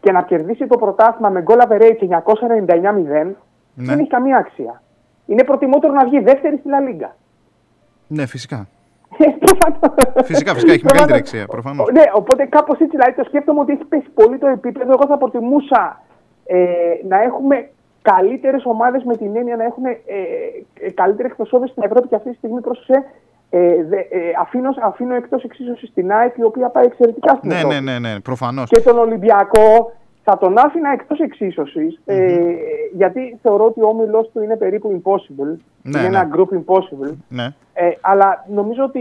και 0.00 0.12
να 0.12 0.22
κερδίσει 0.22 0.66
το 0.66 0.76
πρωτάθλημα 0.76 1.28
με 1.28 1.42
γκολ 1.42 1.58
average 1.68 2.08
999-0 2.08 3.36
Ναι. 3.74 3.84
δεν 3.86 3.98
έχει 3.98 4.08
καμία 4.08 4.36
αξία. 4.36 4.82
Είναι 5.26 5.44
προτιμότερο 5.44 5.92
να 5.92 6.04
βγει 6.04 6.20
δεύτερη 6.20 6.56
στη 6.56 6.68
Λα 6.68 6.80
Λίγκα. 6.80 7.16
Ναι, 8.06 8.26
φυσικά. 8.26 8.66
Ε, 10.14 10.22
Φυσικά, 10.22 10.54
φυσικά 10.54 10.72
έχει 10.72 10.84
μεγαλύτερη 10.84 11.18
αξία 11.18 11.46
προφανώς. 11.46 11.90
Ναι, 11.92 12.02
οπότε 12.14 12.44
κάπως 12.44 12.78
έτσι 12.78 12.96
δηλαδή 12.96 13.12
το 13.12 13.24
σκέφτομαι 13.24 13.60
ότι 13.60 13.72
έχει 13.72 13.84
πέσει 13.84 14.08
πολύ 14.14 14.38
το 14.38 14.46
επίπεδο. 14.46 14.92
Εγώ 14.92 15.06
θα 15.06 15.18
προτιμούσα 15.18 16.00
ε, 16.46 16.56
να 17.08 17.22
έχουμε 17.22 17.68
καλύτερες 18.02 18.62
ομάδες 18.64 19.02
με 19.04 19.16
την 19.16 19.36
έννοια 19.36 19.56
να 19.56 19.64
έχουν 19.64 19.84
ε, 19.84 19.90
ε, 20.86 20.90
καλύτερη 20.90 21.28
εκπροσώπησης 21.28 21.70
στην 21.70 21.82
Ευρώπη 21.86 22.08
και 22.08 22.14
αυτή 22.14 22.30
τη 22.30 22.36
στιγμή 22.36 22.60
πρόσεξε. 22.60 23.04
Ε, 23.50 23.84
δε, 23.84 23.96
ε, 23.96 24.20
αφήνω, 24.40 24.70
αφήνω 24.82 25.14
εκτός 25.14 25.44
εξίσωση 25.44 25.90
την 25.94 26.12
ΑΕΚ 26.12 26.36
η 26.36 26.42
οποία 26.44 26.68
πάει 26.68 26.84
εξαιρετικά 26.84 27.34
στην 27.34 27.48
Ναι, 27.50 27.54
Ευρώπη. 27.56 27.74
ναι, 27.74 27.98
ναι, 27.98 27.98
ναι, 27.98 28.20
προφανώς. 28.20 28.68
Και 28.70 28.80
τον 28.80 28.98
Ολυμπιακό 28.98 29.92
θα 30.24 30.38
τον 30.38 30.58
άφηνα 30.58 30.92
εκτός 30.92 31.18
εξίσωσης 31.18 32.00
ε, 32.04 32.40
γιατί 32.92 33.38
θεωρώ 33.42 33.64
ότι 33.64 33.80
ο 33.80 33.86
όμιλο 33.86 34.22
του 34.32 34.42
είναι 34.42 34.56
περίπου 34.56 35.02
impossible. 35.02 35.56
Ναι, 35.82 35.98
είναι 35.98 36.00
ναι. 36.00 36.06
ένα 36.06 36.28
group 36.34 36.54
impossible. 36.54 37.12
Ναι. 37.28 37.44
Ε, 37.72 37.90
αλλά 38.00 38.46
νομίζω 38.48 38.84
ότι 38.84 39.00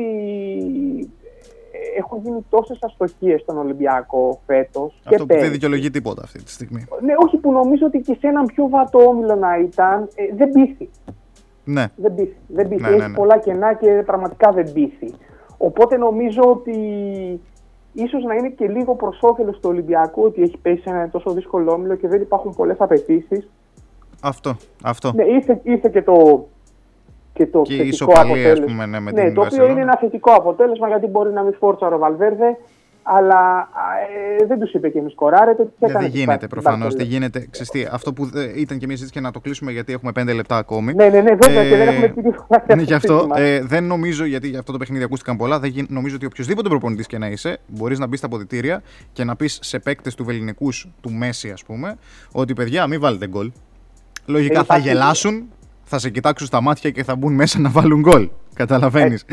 ε, 1.71 1.97
έχουν 1.97 2.19
γίνει 2.23 2.45
τόσες 2.49 2.77
αστοχίες 2.81 3.41
στον 3.41 3.57
Ολυμπιακό 3.57 4.41
φέτος. 4.45 5.01
Αυτό 5.05 5.25
που 5.25 5.39
δεν 5.39 5.51
δικαιολογεί 5.51 5.89
τίποτα 5.89 6.21
αυτή 6.23 6.43
τη 6.43 6.51
στιγμή. 6.51 6.85
Ναι, 7.01 7.13
όχι 7.25 7.37
που 7.37 7.51
νομίζω 7.51 7.85
ότι 7.85 7.99
και 7.99 8.17
σε 8.19 8.27
έναν 8.27 8.45
πιο 8.45 8.69
βατό 8.69 8.99
όμιλο 8.99 9.35
να 9.35 9.57
ήταν, 9.57 10.07
ε, 10.15 10.35
δεν 10.35 10.51
πείθει. 10.51 10.89
Ναι. 11.63 11.85
Δεν 11.95 12.15
πείθει. 12.15 12.37
Δεν 12.47 12.67
πείθει. 12.67 12.81
Ναι, 12.81 12.89
ναι, 12.89 12.95
Έχει 12.95 13.09
ναι. 13.09 13.15
πολλά 13.15 13.37
κενά 13.37 13.73
και 13.73 14.03
πραγματικά 14.05 14.51
δεν 14.51 14.73
πείθει. 14.73 15.13
Οπότε 15.57 15.97
νομίζω 15.97 16.41
ότι 16.41 16.77
ίσως 17.93 18.23
να 18.23 18.35
είναι 18.35 18.49
και 18.49 18.67
λίγο 18.67 18.95
προς 18.95 19.17
όφελος 19.21 19.55
του 19.59 19.69
Ολυμπιακού 19.69 20.23
ότι 20.23 20.41
έχει 20.41 20.57
πέσει 20.57 20.81
σε 20.81 20.89
ένα 20.89 21.09
τόσο 21.09 21.31
δύσκολο 21.31 21.71
όμιλο 21.71 21.95
και 21.95 22.07
δεν 22.07 22.21
υπάρχουν 22.21 22.53
πολλές 22.55 22.75
απαιτήσεις. 22.79 23.49
Αυτό. 24.21 24.55
Αυτό. 24.83 25.11
Ναι, 25.15 25.23
ήρθε, 25.23 25.59
ήρθε 25.63 25.89
και 25.89 26.01
το, 26.01 26.47
και 27.33 27.47
το 27.47 27.61
Και 27.61 27.73
η 27.73 27.77
θετικό 27.77 27.93
ισοπαλία, 27.93 28.21
ας 28.21 28.29
αποτέλεσμα. 28.29 28.65
πούμε, 28.65 28.85
ναι, 28.85 28.99
με 28.99 29.11
ναι, 29.11 29.23
την 29.23 29.33
το 29.33 29.41
οποίο 29.41 29.41
Βαρσελόνα. 29.41 29.71
είναι 29.71 29.81
ένα 29.81 29.97
θετικό 29.97 30.31
αποτέλεσμα 30.33 30.87
γιατί 30.87 31.07
μπορεί 31.07 31.31
να 31.31 31.43
μην 31.43 31.53
φόρτσα 31.53 31.87
ο 31.87 31.97
Βαλβέρδε 31.97 32.57
αλλά 33.03 33.69
ε, 34.39 34.45
δεν 34.45 34.59
τους 34.59 34.73
είπε 34.73 34.89
και 34.89 35.01
μη 35.01 35.09
σκοράρετε. 35.09 35.63
τους 35.63 35.71
Δεν, 35.79 35.89
έκανε 35.89 36.03
δεν 36.03 36.11
την 36.11 36.19
γίνεται 36.19 36.37
την 36.37 36.49
προφανώς. 36.49 36.79
Μπαρσελόνα. 36.79 37.03
Δεν 37.09 37.13
γίνεται. 37.13 37.47
Ξέρεις 37.51 37.69
τι, 37.69 37.85
αυτό 37.91 38.13
που 38.13 38.29
ε, 38.35 38.59
ήταν 38.59 38.77
και 38.77 38.85
μια 38.85 38.95
συζήτηση 38.95 39.11
και 39.19 39.19
να 39.19 39.31
το 39.31 39.39
κλείσουμε 39.39 39.71
γιατί 39.71 39.93
έχουμε 39.93 40.11
πέντε 40.11 40.33
λεπτά 40.33 40.57
ακόμη. 40.57 40.93
Ναι, 40.93 41.07
ναι, 41.09 41.21
ναι, 41.21 41.35
βέβαια 41.35 41.69
και 41.69 41.75
δεν 41.77 41.87
έχουμε 41.87 42.07
πει 42.07 42.21
τίποτα. 42.21 42.75
Ναι, 42.75 42.81
γι' 42.81 42.93
αυτό 42.93 43.27
ε, 43.35 43.61
δεν 43.61 43.83
νομίζω, 43.83 44.25
γιατί 44.25 44.47
για 44.47 44.59
αυτό 44.59 44.71
το 44.71 44.77
παιχνίδι 44.77 45.03
ακούστηκαν 45.03 45.37
πολλά, 45.37 45.59
δεν 45.59 45.69
γι- 45.69 45.85
νομίζω 45.89 46.15
ότι 46.15 46.25
οποιοδήποτε 46.25 46.69
προπονητής 46.69 47.07
και 47.07 47.17
να 47.17 47.27
είσαι, 47.27 47.57
μπορείς 47.67 47.99
να 47.99 48.07
μπεις 48.07 48.17
στα 48.17 48.27
αποδητήρια 48.27 48.81
και 49.13 49.23
να 49.23 49.35
πεις 49.35 49.59
σε 49.61 49.79
παίκτες 49.79 50.15
του 50.15 50.23
Βεληνικού 50.25 50.69
του 51.01 51.11
Μέση, 51.11 51.49
ας 51.49 51.63
πούμε, 51.63 51.95
ότι 52.31 52.53
παιδιά, 52.53 52.87
μην 52.87 52.99
βάλετε 52.99 53.27
γκολ. 53.27 53.51
Λογικά 54.25 54.53
Ε, 54.53 54.55
θα 54.57 54.61
υπάρχει- 54.63 54.87
γελάσουν, 54.87 55.43
θα 55.83 55.99
σε 55.99 56.09
κοιτάξουν 56.09 56.47
στα 56.47 56.61
μάτια 56.61 56.89
και 56.89 57.03
θα 57.03 57.15
μπουν 57.15 57.33
μέσα 57.33 57.59
να 57.59 57.69
βάλουν 57.69 57.99
γκολ. 57.99 58.29
Καταλαβαίνεις. 58.53 59.25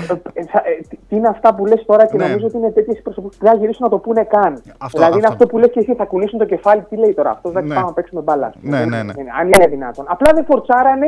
Ε, 1.11 1.16
θα- 1.16 1.16
ε, 1.16 1.16
τι- 1.16 1.16
τι 1.16 1.16
είναι 1.16 1.28
αυτά 1.28 1.55
που 1.55 1.66
λες 1.66 1.85
τώρα 1.87 2.07
και 2.07 2.16
Ναι. 2.16 2.24
νομίζω 2.27 2.47
ότι 2.47 2.57
είναι 2.57 2.70
τέτοιες 2.70 3.03
προσωπικές 3.03 3.37
που 3.39 3.45
δεν 3.45 3.53
θα 3.53 3.59
γυρίσουν 3.61 3.85
να 3.85 3.91
το 3.91 3.99
πούνε 3.99 4.24
καν. 4.24 4.53
Αυτό, 4.78 4.99
δηλαδή 4.99 5.16
είναι 5.19 5.27
αυτό. 5.27 5.32
αυτό 5.32 5.47
που 5.47 5.59
λες 5.59 5.70
και 5.70 5.78
εσύ, 5.81 5.95
θα 5.95 6.05
κουνήσουν 6.05 6.39
το 6.39 6.45
κεφάλι, 6.45 6.82
τι 6.89 6.97
λέει 6.97 7.15
τώρα 7.15 7.31
αυτός, 7.31 7.53
δεν 7.53 7.65
Ναι. 7.66 7.74
πάμε 7.74 7.87
να 7.87 7.93
παίξουμε 7.93 8.20
μπάλα. 8.20 8.47
ας 8.47 8.55
πούμε. 8.61 8.70
Ναι, 8.70 8.78
Δεν 8.78 8.89
ναι, 8.89 8.97
είναι- 8.97 9.12
ναι. 9.12 9.20
είναι- 9.20 9.31
Αν 9.41 9.47
είναι 9.47 9.66
δυνατόν. 9.66 10.05
Απλά 10.09 10.32
δεν 10.35 10.45
φορτσάρανε 10.45 11.07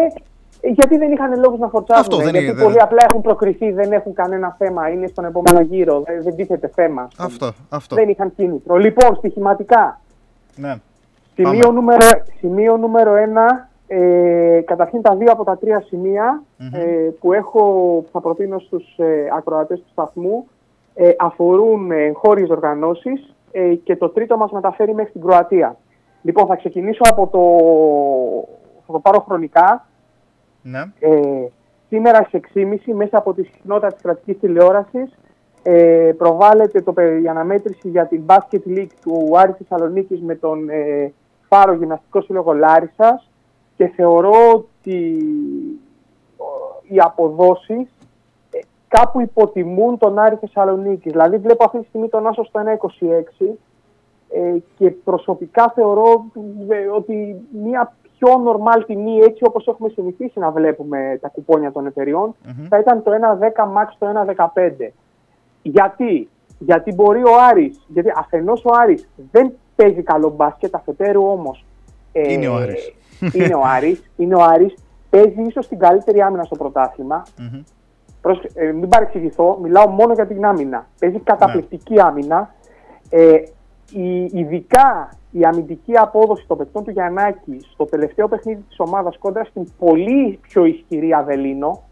ε, 0.65 0.69
γιατί 0.69 0.97
δεν 0.97 1.12
είχαν 1.12 1.39
λόγους 1.41 1.59
να 1.59 1.69
φορτσάρουν. 1.69 2.03
Αυτό 2.05 2.16
δεν 2.16 2.29
γιατί 2.29 2.47
είναι, 2.47 2.61
πολλοί 2.62 2.73
δεν- 2.74 2.83
απλά 2.83 3.05
έχουν 3.09 3.20
προκριθεί, 3.20 3.73
δεν 3.73 3.93
έχουν 3.93 4.15
κανένα 4.15 4.55
θέμα, 4.59 4.89
είναι 4.89 5.07
στον 5.07 5.24
επόμενο 5.24 5.61
γύρο, 5.61 6.01
δεν, 6.01 6.23
δεν 6.23 6.35
τίθεται 6.37 6.70
θέμα. 6.74 7.03
ας 7.03 7.15
πούμε. 7.16 7.27
Αυτό, 7.27 7.53
αυτό. 7.69 7.95
Δεν 7.95 8.09
είχαν 8.09 8.33
κίνητρο. 8.37 8.77
Λοιπόν, 8.77 9.16
στοιχηματικά. 9.16 10.01
Ναι. 10.57 10.74
Σημείο 11.35 11.61
Πάμε. 11.66 11.73
νούμερο, 11.74 12.01
σημείο 12.39 12.77
νούμερο 12.77 13.15
ένα, 13.15 13.69
ε, 13.94 14.60
καταρχήν 14.64 15.02
τα 15.02 15.16
δύο 15.16 15.32
από 15.32 15.44
τα 15.44 15.56
τρία 15.59 15.81
σημεία, 15.81 16.43
Μμμ. 16.56 16.74
ε, 16.74 17.14
που 17.20 17.32
έχω, 17.32 17.60
που 18.05 18.09
θα 18.12 18.20
προτείνω 18.20 18.59
στους 18.59 18.98
ε, 18.98 19.28
ακροατές 19.36 19.78
του 19.78 19.89
σταθμού 19.93 20.48
ε, 20.94 21.10
αφορούν 21.19 21.90
ε, 21.90 22.10
χώριες 22.14 22.48
οργανώσεις 22.48 23.35
ε, 23.52 23.74
και 23.74 23.97
το 23.97 24.09
τρίτο 24.09 24.36
μας 24.36 24.51
μεταφέρει 24.51 24.94
μέχρι 24.94 25.12
την 25.12 25.20
Κροατία. 25.20 25.77
Λοιπόν, 26.23 26.47
θα 26.47 26.56
ξεκινήσω 26.56 27.02
από 27.10 27.27
το, 27.27 27.40
θα 28.86 28.93
το 28.93 28.98
πάρω 28.98 29.20
χρονικά. 29.20 29.86
Ναι. 30.62 30.81
Ε, 31.01 31.47
σήμερα 31.89 32.23
στις 32.23 32.40
6.30 32.55 32.77
μέσα 32.94 33.19
από 33.19 33.35
τη 33.35 33.43
συχνότητα 33.43 33.93
της 33.93 34.02
κρατικής 34.02 34.39
τηλεόρασης 34.39 35.19
ε, 35.62 36.12
προβάλλεται 36.19 36.81
το, 36.81 36.93
πε- 36.93 37.23
η 37.23 37.28
αναμέτρηση 37.28 37.89
για 37.89 38.06
την 38.06 38.23
Basket 38.27 38.60
League 38.77 38.90
του 39.02 39.31
Άρη 39.39 39.52
Θεσσαλονίκης 39.59 40.20
με 40.23 40.35
τον 40.35 40.69
ε, 40.69 41.12
Φάρο 41.48 41.73
Γυμναστικό 41.74 42.20
Σύλλογο 42.20 42.52
Λάρισας 42.52 43.31
και 43.77 43.86
θεωρώ 43.86 44.53
ότι 44.53 45.19
ο, 46.36 46.44
οι 46.89 46.99
αποδόσεις 46.99 47.89
ε, 48.51 48.59
κάπου 48.89 49.20
υποτιμούν 49.20 49.99
τον 49.99 50.19
Άρη 50.19 50.36
Θεσσαλονίκης. 50.36 51.12
Δηλαδή 51.12 51.36
βλέπω 51.36 51.65
αυτή 51.65 51.78
τη 51.78 51.86
στιγμή 51.86 52.09
τον 52.09 52.27
Άσο 52.27 52.44
στο 52.44 52.61
1.26 53.40 53.47
ε, 54.28 54.59
και 54.78 54.90
προσωπικά 54.90 55.73
θεωρώ 55.74 56.24
ε, 56.69 56.86
ότι 56.86 57.47
μια 57.62 57.94
πιο 58.19 58.36
νορμάλ 58.39 58.85
τιμή 58.85 59.19
έτσι 59.19 59.44
όπως 59.44 59.66
έχουμε 59.66 59.89
συνηθίσει 59.89 60.39
να 60.39 60.51
βλέπουμε 60.51 61.19
τα 61.20 61.28
κουπόνια 61.28 61.73
των 61.73 61.86
εταιριών 61.86 62.35
θα 62.69 62.78
ήταν 62.78 63.03
το 63.03 63.11
1.10 63.11 63.62
max 63.62 63.86
το 63.99 64.07
1.15. 64.36 64.89
Γιατί; 65.62 66.28
Γιατί 66.59 66.93
μπορεί 66.93 67.23
ο 67.23 67.31
Άρης, 67.51 67.86
γιατί 67.89 68.12
αφενός 68.16 68.65
ο 68.65 68.70
Άρης 68.73 69.09
δεν 69.31 69.53
παίζει 69.77 70.03
καλό 70.03 70.31
μπάσκετ, 70.31 70.74
αφετέρου 70.74 71.27
όμως 71.27 71.65
ε, 72.12 72.32
Είναι 72.32 72.49
ο 72.49 72.55
Άρης. 72.55 72.94
Είναι 73.32 73.55
ο 73.55 73.62
Άρης, 73.64 74.10
είναι 74.16 74.34
ο 74.34 74.43
Άρης, 74.43 74.74
παίζει 75.10 75.43
ίσως 75.43 75.68
την 75.68 75.78
καλύτερη 75.78 76.22
άμυνα 76.22 76.43
στο 76.43 76.56
πρωτάθλημα. 76.56 77.22
Πρόσεχε, 78.20 78.48
ε, 78.55 78.72
μην 78.72 78.89
παρεξηγηθώ, 78.89 79.59
μιλάω 79.62 79.89
μόνο 79.89 80.12
για 80.12 80.26
την 80.26 80.44
άμυνα. 80.44 80.86
Παίζει 80.98 81.18
καταπληκτική 81.18 82.01
άμυνα. 82.01 82.55
Ε, 83.10 83.34
η, 83.93 84.24
ειδικά 84.24 85.09
η 85.30 85.44
αμυντική 85.44 85.97
απόδοση 85.97 86.44
των 86.47 86.56
παικτών 86.56 86.84
του 86.84 86.90
Γιαννάκη 86.90 87.60
στο 87.72 87.84
τελευταίο 87.84 88.28
παιχνίδι 88.28 88.64
της 88.68 88.78
ομάδας 88.78 89.18
κόντρα 89.18 89.44
στην 89.44 89.68
πολύ 89.78 90.39
πιο 90.43 90.64
ισχυρή 90.64 91.12
Αβελίνο 91.12 91.82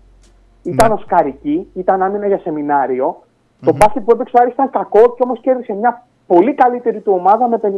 ήταν 0.62 0.92
οσκαρική, 0.92 1.70
ήταν 1.74 2.02
άμυνα 2.02 2.26
για 2.26 2.38
σεμινάριο. 2.38 3.22
Το 3.64 3.72
μπάσκετ 3.72 4.02
που 4.02 4.10
έπαιξε 4.10 4.36
ο 4.36 4.40
Άρης 4.42 4.52
ήταν 4.52 4.70
κακό 4.70 5.01
και 5.01 5.22
όμως 5.22 5.40
κέρδισε 5.40 5.72
μια 5.72 6.06
πολύ 6.35 6.55
καλύτερη 6.55 7.01
του 7.01 7.12
ομάδα 7.19 7.48
με 7.48 7.59
59-56. 7.62 7.69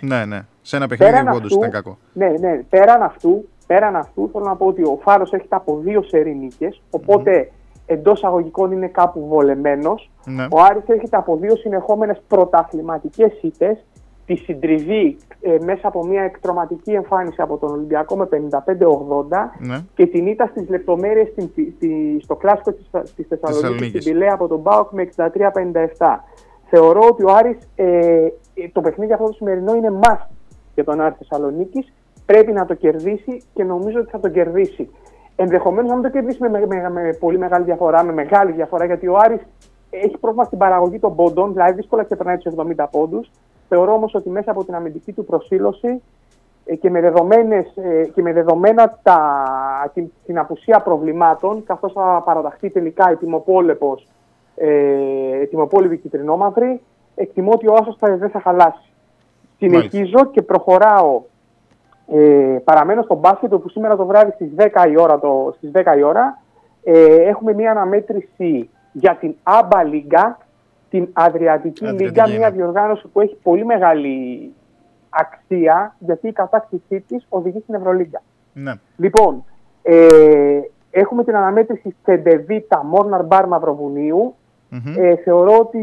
Ναι, 0.00 0.24
ναι. 0.24 0.40
Σε 0.62 0.76
ένα 0.76 0.86
παιχνίδι 0.86 1.12
Πέραν 1.12 1.28
όντω 1.28 1.36
αυτού- 1.46 1.58
ήταν 1.58 1.70
κακό. 1.70 1.98
Ναι, 2.12 2.26
ναι. 2.40 2.62
Πέραν 2.70 3.02
αυτού, 3.02 3.48
πέραν 3.66 3.96
αυτού 3.96 4.28
θέλω 4.32 4.44
να 4.44 4.56
πω 4.56 4.66
ότι 4.66 4.82
ο 4.82 4.98
Φάρος 5.02 5.32
έχετε 5.32 5.56
από 5.56 5.78
δύο 5.82 6.02
σερή 6.02 6.34
νίκες, 6.34 6.82
οπότε 6.90 7.50
εντός 7.86 8.24
αγωγικών 8.24 8.72
είναι 8.72 8.86
κάπου 8.86 9.26
βολεμένος. 9.28 10.10
Ναι. 10.26 10.46
Ο 10.50 10.60
Άρης 10.70 10.82
έρχεται 10.86 11.16
από 11.16 11.36
δύο 11.36 11.56
συνεχόμενες 11.56 12.22
πρωταθληματικές 12.28 13.32
ήττες, 13.42 13.84
τη 14.26 14.36
συντριβή 14.36 15.16
ε, 15.40 15.56
μέσα 15.64 15.88
από 15.88 16.06
μια 16.06 16.22
εκτροματική 16.22 16.90
εμφάνιση 16.92 17.40
από 17.42 17.56
τον 17.56 17.70
Ολυμπιακό 17.72 18.16
με 18.16 18.26
55-80 18.26 19.50
Ναι. 19.58 19.78
και 19.94 20.06
την 20.06 20.26
ήττα 20.26 20.46
στις 20.46 20.68
λεπτομέρειες 20.68 21.28
στην, 21.28 21.48
στη- 21.76 22.20
στο 22.22 22.36
κλάσικο 22.36 22.72
της, 22.72 22.90
της 22.90 23.26
Θεσσαλονίκης 23.28 23.60
Θεσσαλονίκης. 23.60 24.02
στην 24.02 24.12
Πηλαία 24.12 24.32
από 24.34 24.48
τον 24.48 24.62
ΠΑΟΚ 24.62 24.90
με 24.92 25.02
63-57. 25.02 26.24
Θεωρώ 26.70 27.00
ότι 27.10 27.24
ο 27.24 27.30
Άρης, 27.34 27.58
ε, 27.76 27.86
ε, 28.54 28.68
το 28.72 28.80
παιχνίδι 28.80 29.12
αυτό 29.12 29.26
το 29.26 29.32
σημερινό 29.32 29.74
είναι 29.74 29.98
must 30.02 30.26
για 30.74 30.84
τον 30.84 31.00
Άρη 31.00 31.14
Θεσσαλονίκης. 31.18 31.92
Πρέπει 32.26 32.52
να 32.52 32.66
το 32.66 32.74
κερδίσει 32.74 33.42
και 33.54 33.64
νομίζω 33.64 34.00
ότι 34.00 34.10
θα 34.10 34.20
το 34.20 34.28
κερδίσει. 34.28 34.90
Ενδεχομένως 35.36 35.88
να 35.90 35.94
μην 35.94 36.04
το 36.04 36.10
κερδίσει 36.10 36.38
με, 36.40 36.48
με- 36.48 36.66
με- 36.66 36.90
με 36.90 37.16
πολύ 37.20 37.38
μεγάλη 37.38 37.64
διαφορά, 37.64 38.02
με 38.02 38.12
μεγάλη 38.12 38.52
διαφορά, 38.52 38.84
γιατί 38.84 39.08
ο 39.08 39.16
Άρης 39.16 39.40
έχει 39.90 40.18
πρόβλημα 40.18 40.44
στην 40.44 40.58
παραγωγή 40.58 40.98
των 40.98 41.14
πόντων, 41.14 41.52
δηλαδή 41.52 41.72
δύσκολα 41.72 42.04
ξεπερνάει 42.04 42.36
τους 42.36 42.52
70 42.54 42.86
πόντους. 42.90 43.30
Θεωρώ 43.68 43.92
όμως 43.92 44.14
ότι 44.14 44.30
μέσα 44.30 44.50
από 44.50 44.64
την 44.64 44.74
αμυντική 44.74 45.12
του 45.12 45.24
προσήλωση 45.24 46.02
ε, 46.64 46.74
και 46.76 46.90
με, 46.90 47.00
δεδομένες, 47.00 47.76
ε, 47.76 48.04
και 48.14 48.22
με 48.22 48.32
δεδομένα 48.32 48.98
τα, 49.02 49.20
την, 49.94 50.12
την 50.26 50.38
απουσία 50.38 50.80
προβλημάτων, 50.80 51.64
καθώς 51.64 51.92
θα 51.92 52.22
παραταχθεί 52.24 52.70
τελικά 52.70 53.12
η 53.12 53.16
τιμοπόλεπος, 53.16 54.06
ε, 54.58 55.44
τιμοπόλευη 55.44 55.96
κυτρινόμαυρη, 55.96 56.80
εκτιμώ 57.14 57.52
ότι 57.52 57.68
ο 57.68 57.74
Άσος 57.74 57.96
θα, 57.98 58.16
δεν 58.16 58.30
θα 58.30 58.40
χαλάσει. 58.40 58.92
Συνεχίζω 59.58 60.24
και 60.30 60.42
προχωράω. 60.42 61.22
Ε, 62.12 62.58
παραμένω 62.64 63.02
στο 63.02 63.14
μπάσκετ 63.14 63.52
όπου 63.52 63.68
σήμερα 63.68 63.96
το 63.96 64.06
βράδυ 64.06 64.30
στις 64.30 64.50
10 64.56 64.90
η 64.90 65.00
ώρα, 65.00 65.18
το, 65.18 65.54
στις 65.56 65.70
10 65.74 65.96
η 65.98 66.02
ώρα 66.02 66.42
ε, 66.82 67.14
έχουμε 67.14 67.54
μια 67.54 67.70
αναμέτρηση 67.70 68.70
για 68.92 69.16
την 69.20 69.34
Άμπα 69.42 69.82
Λίγκα, 69.82 70.38
την 70.90 71.08
Αδριατική 71.12 71.84
Αδριατική, 71.84 72.04
Λίγκα, 72.04 72.26
ναι. 72.26 72.36
μια 72.36 72.50
διοργάνωση 72.50 73.08
που 73.08 73.20
έχει 73.20 73.36
πολύ 73.42 73.64
μεγάλη 73.64 74.50
αξία 75.08 75.96
γιατί 75.98 76.28
η 76.28 76.32
κατάκτησή 76.32 77.00
της 77.00 77.26
οδηγεί 77.28 77.60
στην 77.60 77.74
Ευρωλίγκα. 77.74 78.22
Ναι. 78.52 78.72
Λοιπόν, 78.96 79.44
ε, 79.82 80.60
έχουμε 80.90 81.24
την 81.24 81.36
αναμέτρηση 81.36 81.94
Τσεντεβίτα 82.02 82.84
Μόρναρ 82.84 83.24
Μπάρ 83.24 83.46
Μαυροβουνίου. 83.46 84.34
Ε, 84.96 85.16
θεωρώ 85.16 85.58
ότι 85.58 85.78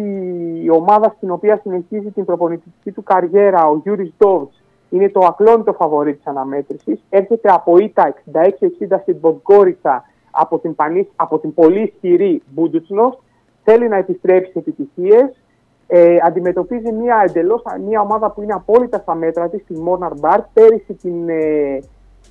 η 0.64 0.70
ομάδα 0.70 1.14
στην 1.18 1.32
οποία 1.32 1.60
συνεχίζει 1.64 2.10
την 2.10 2.26
προπονητική 2.26 2.92
του 2.92 3.04
καριέρα, 3.04 3.68
ο 3.68 3.80
Γιούρι 3.84 4.14
Ζντοβτς, 4.18 4.64
είναι 4.90 5.10
το 5.10 5.20
ακλόνητο 5.26 5.74
φαβορή 5.74 6.14
της 6.16 6.26
αναμέτρησης. 6.26 7.00
Έρχεται 7.10 7.50
από 7.52 7.78
ήττα 7.78 8.14
66-60 8.32 9.00
στην 9.02 9.16
Ποντγκόριτσα 9.16 10.04
από 10.32 10.60
την, 10.60 10.76
πανί- 10.76 11.10
από 11.16 11.40
την 11.40 11.54
πολύ 11.54 11.82
ισχυρή 11.82 12.42
Μπούντουτσνοστ. 12.50 13.16
Θέλει 13.64 13.88
να 13.88 13.96
επιστρέψει 13.96 14.52
σε 14.52 14.60
επιτυχίες. 14.60 15.40
Ε, 15.88 16.18
αντιμετωπίζει 16.26 16.92
μια 16.92 17.24
εντελώς 17.28 17.62
μια 17.88 18.02
ομάδα 18.02 18.32
που 18.32 18.42
είναι 18.42 18.54
απόλυτα 18.54 18.98
στα 18.98 19.16
μέτρα 19.16 19.50
της, 19.50 19.64
την 19.66 19.80
Μόρναρ 19.80 20.14
Μπάρ. 20.20 20.42
Πέρυσι 20.54 20.94
την 20.94 21.30
ε, 21.30 21.80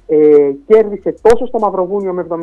ε, 0.06 0.50
κέρδισε 0.66 1.14
τόσο 1.22 1.46
στο 1.46 1.58
Μαυροβούνιο 1.58 2.12
με 2.12 2.26
74-79 2.28 2.34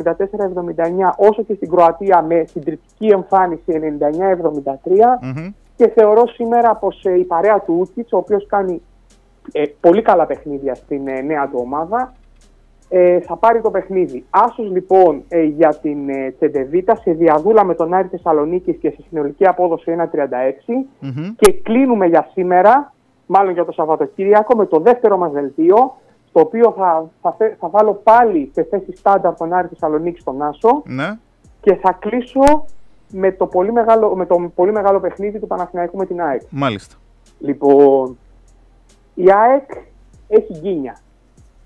όσο 1.16 1.42
και 1.42 1.54
στην 1.54 1.70
Κροατία 1.70 2.22
με 2.22 2.44
συντριπτική 2.46 3.06
εμφάνιση 3.06 3.96
99-73 3.98 5.34
και 5.76 5.88
θεωρώ 5.88 6.26
σήμερα 6.26 6.76
πως 6.76 7.04
ε, 7.04 7.18
η 7.18 7.24
παρέα 7.24 7.60
του 7.60 7.76
Ούκιτς, 7.80 8.12
ο 8.12 8.16
οποίος 8.16 8.46
κάνει 8.46 8.82
ε, 9.52 9.62
πολύ 9.80 10.02
καλά 10.02 10.26
παιχνίδια 10.26 10.74
στην 10.74 11.08
ε, 11.08 11.20
νέα 11.20 11.48
του 11.48 11.58
ομάδα, 11.62 12.14
ε, 12.94 13.20
θα 13.20 13.36
πάρει 13.36 13.60
το 13.60 13.70
παιχνίδι. 13.70 14.24
Άσος 14.30 14.70
λοιπόν 14.70 15.22
ε, 15.28 15.42
για 15.42 15.78
την 15.82 16.08
ε, 16.08 16.30
Τσεντεβίτα 16.30 16.96
σε 16.96 17.12
διαδούλα 17.12 17.64
με 17.64 17.74
τον 17.74 17.94
Άρη 17.94 18.08
Θεσσαλονίκης 18.08 18.76
και 18.76 18.90
σε 18.90 19.02
συνολική 19.08 19.46
απόδοση 19.46 19.94
1.36 19.98 20.04
και 21.36 21.52
κλείνουμε 21.52 22.06
για 22.06 22.28
σήμερα, 22.32 22.92
μάλλον 23.26 23.52
για 23.52 23.64
το 23.64 23.72
Σαββατοκύριακο, 23.72 24.56
με 24.56 24.66
το 24.66 24.78
δεύτερο 24.78 25.16
μας 25.16 25.32
δελτίο, 25.32 25.96
στο 26.32 26.40
οποίο 26.40 26.74
θα, 26.78 27.10
θα, 27.22 27.32
θε- 27.38 27.56
θα 27.58 27.68
βάλω 27.68 28.00
πάλι 28.02 28.50
σε 28.54 28.62
θέση 28.70 28.96
στάνταρ 28.96 29.34
τον 29.36 29.52
Άρη 29.52 29.68
Θεσσαλονίκη 29.68 30.20
στον 30.20 30.42
Άσο 30.42 30.82
Ναι. 30.84 31.18
και 31.60 31.74
θα 31.74 31.92
κλείσω 31.92 32.64
με 33.10 33.32
το 33.32 33.46
πολύ 33.46 33.72
μεγάλο, 33.72 34.16
με 34.16 34.26
το 34.26 34.50
πολύ 34.54 34.72
μεγάλο 34.72 35.00
παιχνίδι 35.00 35.38
του 35.38 35.46
Παναθηναϊκού 35.46 35.96
με 35.96 36.06
την 36.06 36.20
ΑΕΚ. 36.22 36.40
Μάλιστα. 36.50 36.94
Λοιπόν, 37.38 38.18
η 39.14 39.24
ΑΕΚ 39.32 39.70
έχει 40.28 40.52
γκίνια 40.60 40.96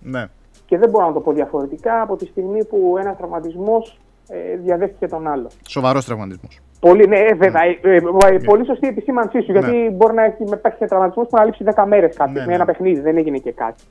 Ναι. 0.00 0.26
και 0.66 0.78
δεν 0.78 0.90
μπορώ 0.90 1.06
να 1.06 1.12
το 1.12 1.20
πω 1.20 1.32
διαφορετικά 1.32 2.00
από 2.02 2.16
τη 2.16 2.26
στιγμή 2.26 2.64
που 2.64 2.96
ένας 2.98 3.16
τραυματισμός 3.16 4.00
ε, 4.28 4.56
διαδέχτηκε 4.56 5.08
τον 5.08 5.26
άλλο. 5.28 5.48
Σοβαρός 5.68 6.04
τραυματισμός. 6.04 6.60
Πολύ, 6.80 7.06
ναι, 7.06 7.18
ε, 7.18 7.34
βέβαια. 7.34 7.62
ε, 7.62 7.78
ε, 7.82 7.96
ε, 8.34 8.38
πολύ 8.38 8.64
σωστή 8.66 8.86
η 8.86 8.88
επισήμανσή 8.88 9.40
σου. 9.40 9.52
Γιατί 9.52 9.90
μπορεί 9.92 10.14
να 10.14 10.22
έχει 10.24 10.42
υπάρχει 10.42 10.78
και 10.78 10.86
τραυματισμός 10.86 11.28
που 11.28 11.36
να 11.36 11.44
λείψει 11.44 11.64
10 11.74 11.84
μέρες 11.86 12.16
κάτι 12.16 12.32
Ναι, 12.32 12.40
με 12.40 12.46
ναι. 12.46 12.54
ένα 12.54 12.64
παιχνίδι. 12.64 13.00
Δεν 13.00 13.16
έγινε 13.16 13.38
και 13.38 13.52
κάτι. 13.52 13.82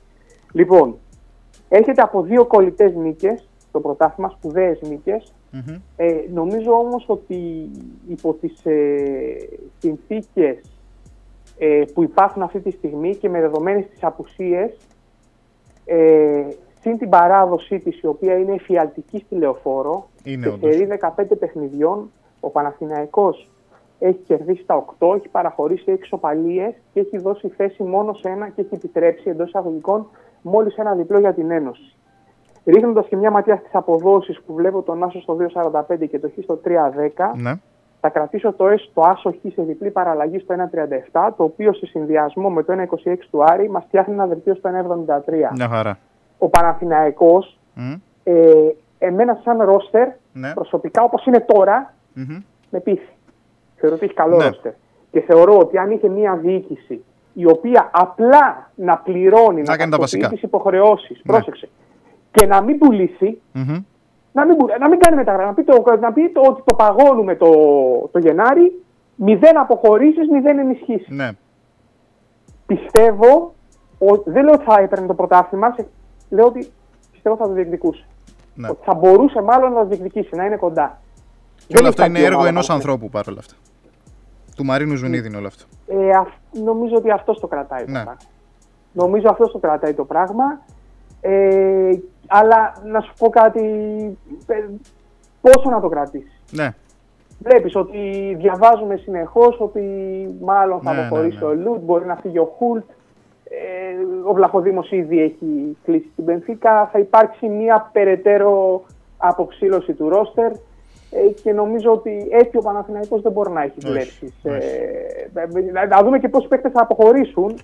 Λοιπόν, 0.56 0.96
έρχεται 1.68 2.02
από 2.02 2.22
δύο 2.22 2.46
κολλητές 2.46 2.94
νίκες 2.94 3.48
στο 3.68 3.80
πρωτάθλημα, 3.80 4.28
σπουδαίες 4.28 4.80
νίκες. 4.82 5.34
Ε, 5.96 6.14
νομίζω 6.32 6.72
όμως 6.72 7.04
ότι 7.08 7.70
υπό 8.08 8.32
τις 8.32 8.64
ε, 8.64 9.48
συνθήκες 9.78 10.58
ε, 11.58 11.82
που 11.94 12.02
υπάρχουν 12.02 12.42
αυτή 12.42 12.60
τη 12.60 12.70
στιγμή 12.70 13.16
και 13.16 13.28
με 13.28 13.40
δεδομένες 13.40 13.86
τις 13.86 14.04
απουσίες 14.04 14.76
ε, 15.84 16.46
συν 16.80 16.98
την 16.98 17.08
παράδοσή 17.08 17.78
της 17.78 18.00
η 18.00 18.06
οποία 18.06 18.36
είναι 18.38 18.54
εφιαλτική 18.54 19.18
στη 19.18 19.34
λεωφόρο 19.34 20.08
Είναι 20.24 20.46
σε 20.46 20.52
όντως. 20.52 20.74
σερί 20.74 20.88
15 21.16 21.24
παιχνιδιών 21.38 22.10
ο 22.40 22.50
Παναθηναϊκός 22.50 23.50
έχει 23.98 24.18
κερδίσει 24.26 24.64
τα 24.66 24.84
8, 24.98 25.16
έχει 25.16 25.28
παραχωρήσει 25.28 25.84
6 25.86 25.96
σοπαλίες 26.06 26.74
και 26.92 27.00
έχει 27.00 27.18
δώσει 27.18 27.48
θέση 27.48 27.82
μόνο 27.82 28.12
σε 28.12 28.28
ένα 28.28 28.48
και 28.48 28.60
έχει 28.60 28.74
επιτρέψει 28.74 29.30
εντός 29.30 29.48
εισαγωγικών 29.48 30.06
μόλις 30.50 30.76
ένα 30.76 30.94
διπλό 30.94 31.18
για 31.18 31.34
την 31.34 31.50
Ένωση. 31.50 31.94
Ρίχνοντας 32.64 33.06
και 33.06 33.16
μια 33.16 33.30
ματιά 33.30 33.56
στις 33.56 33.74
αποδόσεις 33.74 34.40
που 34.46 34.54
βλέπω 34.54 34.82
τον 34.82 35.02
Άσο 35.02 35.20
στο 35.20 35.34
2,45 35.34 36.06
και 36.10 36.18
το 36.18 36.28
Χ 36.28 36.42
στο 36.42 36.60
3,10, 36.64 37.32
Ναι. 37.36 37.52
θα 38.00 38.08
κρατήσω 38.08 38.52
το, 38.52 38.64
S, 38.66 38.90
το 38.94 39.02
Άσο 39.02 39.30
Χ 39.30 39.52
σε 39.52 39.62
διπλή 39.62 39.90
παραλλαγή 39.90 40.38
στο 40.38 40.54
1,37, 40.54 41.34
το 41.36 41.42
οποίο 41.44 41.72
σε 41.72 41.86
συνδυασμό 41.86 42.50
με 42.50 42.62
το 42.62 42.72
1,26 42.72 43.28
του 43.30 43.44
Άρη 43.44 43.70
μας 43.70 43.84
φτιάχνει 43.86 44.14
ένα 44.14 44.26
δελτίο 44.26 44.54
στο 44.54 44.68
1,73. 44.68 45.50
Μια 45.54 45.68
χαρά. 45.68 45.98
Ο 46.38 46.48
Παναθηναϊκός, 46.48 47.58
Μμ. 47.74 47.92
ε, 48.24 48.34
εμένα 48.98 49.40
σαν 49.44 49.62
ρόστερ, 49.62 50.08
Ναι. 50.32 50.52
προσωπικά 50.54 51.02
όπως 51.02 51.26
είναι 51.26 51.40
τώρα, 51.40 51.94
Μμμ. 52.14 52.38
με 52.70 52.80
πείθει. 52.80 53.08
Θεωρώ 53.76 53.96
ότι 53.96 54.04
έχει 54.04 54.14
καλό 54.14 54.36
Ναι. 54.36 54.44
ρόστερ. 54.44 54.72
Και 55.10 55.20
θεωρώ 55.20 55.58
ότι 55.58 55.78
αν 55.78 55.90
είχε 55.90 56.08
μια 56.08 56.36
διοίκηση 56.36 57.04
η 57.38 57.46
οποία 57.46 57.90
απλά 57.92 58.70
να 58.74 58.96
πληρώνει, 58.98 59.62
να, 59.62 59.76
κάνει 59.76 59.90
τα 59.90 59.98
βασικά. 59.98 60.26
Ναι. 60.28 60.32
τις 60.34 60.42
υποχρεώσεις, 60.42 61.20
πρόσεξε, 61.22 61.68
και 62.30 62.46
να 62.46 62.62
μην 62.62 62.78
πουλήσει, 62.78 63.40
Μμμ. 63.52 63.82
να 64.32 64.46
μην, 64.46 64.56
πουλ- 64.56 64.78
να 64.78 64.88
μην 64.88 64.98
κάνει 64.98 65.16
μεταγραφή, 65.16 65.46
να 65.48 65.54
πει, 65.54 65.64
το, 65.64 65.96
να 66.00 66.12
πει 66.12 66.28
το, 66.30 66.40
ότι 66.48 66.62
το 66.64 66.74
παγώνουμε 66.74 67.34
το, 67.36 67.50
το 68.12 68.18
Γενάρη, 68.18 68.82
μηδέν 69.14 69.58
αποχωρήσεις, 69.58 70.28
μηδέν 70.30 70.58
ενισχύσεις. 70.58 71.08
Ναι. 71.08 71.30
Πιστεύω, 72.66 73.54
ο, 73.98 74.16
δεν 74.24 74.44
λέω 74.44 74.52
ότι 74.54 74.64
θα 74.64 74.80
έπαιρνε 74.80 75.06
το 75.06 75.14
πρωτάθλημα, 75.14 75.72
σε- 75.76 75.86
λέω 76.30 76.46
ότι 76.46 76.68
πιστεύω 77.12 77.36
θα 77.36 77.46
το 77.46 77.52
διεκδικούσε. 77.52 78.04
Ναι. 78.54 78.68
Ότι 78.68 78.78
θα 78.84 78.94
μπορούσε 78.94 79.42
μάλλον 79.42 79.72
να 79.72 79.80
το 79.80 79.86
διεκδικήσει, 79.86 80.36
να 80.36 80.44
είναι 80.44 80.56
κοντά. 80.56 81.00
Και 81.56 81.64
Δεν 81.68 81.78
όλο 81.80 81.88
αυτό 81.88 82.02
έχει 82.02 82.10
είναι 82.10 82.18
κακή 82.18 82.30
έργο 82.30 82.38
ομάδα 82.40 82.48
ενός 82.56 82.64
ο 82.64 82.72
Παναθηναϊκός. 82.72 83.00
ανθρώπου 83.00 83.08
παρόλα 83.10 83.38
αυτά. 83.38 83.54
Του 84.56 84.64
Μαρίνου 84.64 84.94
Ζουνίδη 84.94 85.28
είναι 85.28 85.36
όλο 85.36 85.46
αυτό. 85.46 85.64
Ε, 85.86 86.10
αυ- 86.10 86.56
νομίζω 86.64 86.96
ότι 86.96 87.10
αυτός 87.10 87.40
το 87.40 87.46
κρατάει 87.46 87.84
το 87.84 87.90
Ναι. 87.90 88.02
πράγμα. 88.02 88.16
Νομίζω 88.92 89.26
αυτός 89.30 89.52
το 89.52 89.58
κρατάει 89.58 89.94
το 89.94 90.04
πράγμα. 90.04 90.60
Ε, 91.20 91.90
αλλά 92.26 92.72
να 92.84 93.00
σου 93.00 93.12
πω 93.18 93.28
κάτι, 93.28 93.60
ε, 94.46 94.64
πόσο 95.40 95.70
να 95.70 95.80
το 95.80 95.88
κρατήσει. 95.88 96.40
Ναι. 96.50 96.74
Βλέπεις 97.42 97.76
ότι 97.76 98.34
διαβάζουμε 98.38 98.96
συνεχώς 98.96 99.56
ότι 99.60 99.82
μάλλον 100.40 100.80
θα 100.80 100.92
Ναι, 100.92 101.00
αποχωρήσει 101.00 101.38
ναι, 101.38 101.44
ναι. 101.46 101.50
ο 101.50 101.54
Λουτ, 101.54 101.80
μπορεί 101.80 102.04
να 102.06 102.16
φύγει 102.16 102.38
ο 102.38 102.52
Χουλτ. 102.58 102.84
Ε, 103.44 104.28
ο 104.28 104.32
Βλαχοδήμος 104.32 104.90
ήδη 104.90 105.20
έχει 105.22 105.76
κλείσει 105.84 106.10
την 106.16 106.24
Πενφύκα. 106.24 106.88
Θα 106.92 106.98
υπάρξει 106.98 107.48
μια 107.48 107.88
περαιτέρω 107.92 108.82
αποψήλωση 109.16 109.92
του 109.92 110.08
ρόστερ 110.08 110.52
ε, 110.52 110.56
και 111.42 111.52
νομίζω 111.52 111.92
ότι 111.92 112.28
έτσι 112.30 112.56
ο 112.56 112.60
Παναθηναϊκός 112.60 113.20
δεν 113.20 113.32
μπορεί 113.32 113.50
να 113.50 113.62
έχει 113.62 113.72
Όχι, 113.78 113.86
δουλέψει. 113.86 114.34
Ε, 114.42 114.56
ε, 115.82 115.86
να 115.86 116.02
δούμε 116.02 116.18
και 116.18 116.28
πόσοι 116.28 116.48
παίκτες 116.48 116.72
θα 116.72 116.82
αποχωρήσουν, 116.82 117.58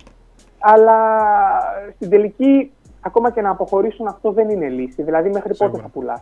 αλλά 0.59 0.97
στην 1.95 2.09
τελική 2.09 2.71
ακόμα 3.01 3.31
και 3.31 3.41
να 3.41 3.49
αποχωρήσουν 3.49 4.07
αυτό 4.07 4.31
δεν 4.31 4.49
είναι 4.49 4.67
λύση. 4.67 5.03
Δηλαδή 5.03 5.29
μέχρι 5.29 5.55
πότε 5.55 5.79
θα 5.81 5.87
πουλάς. 5.87 6.21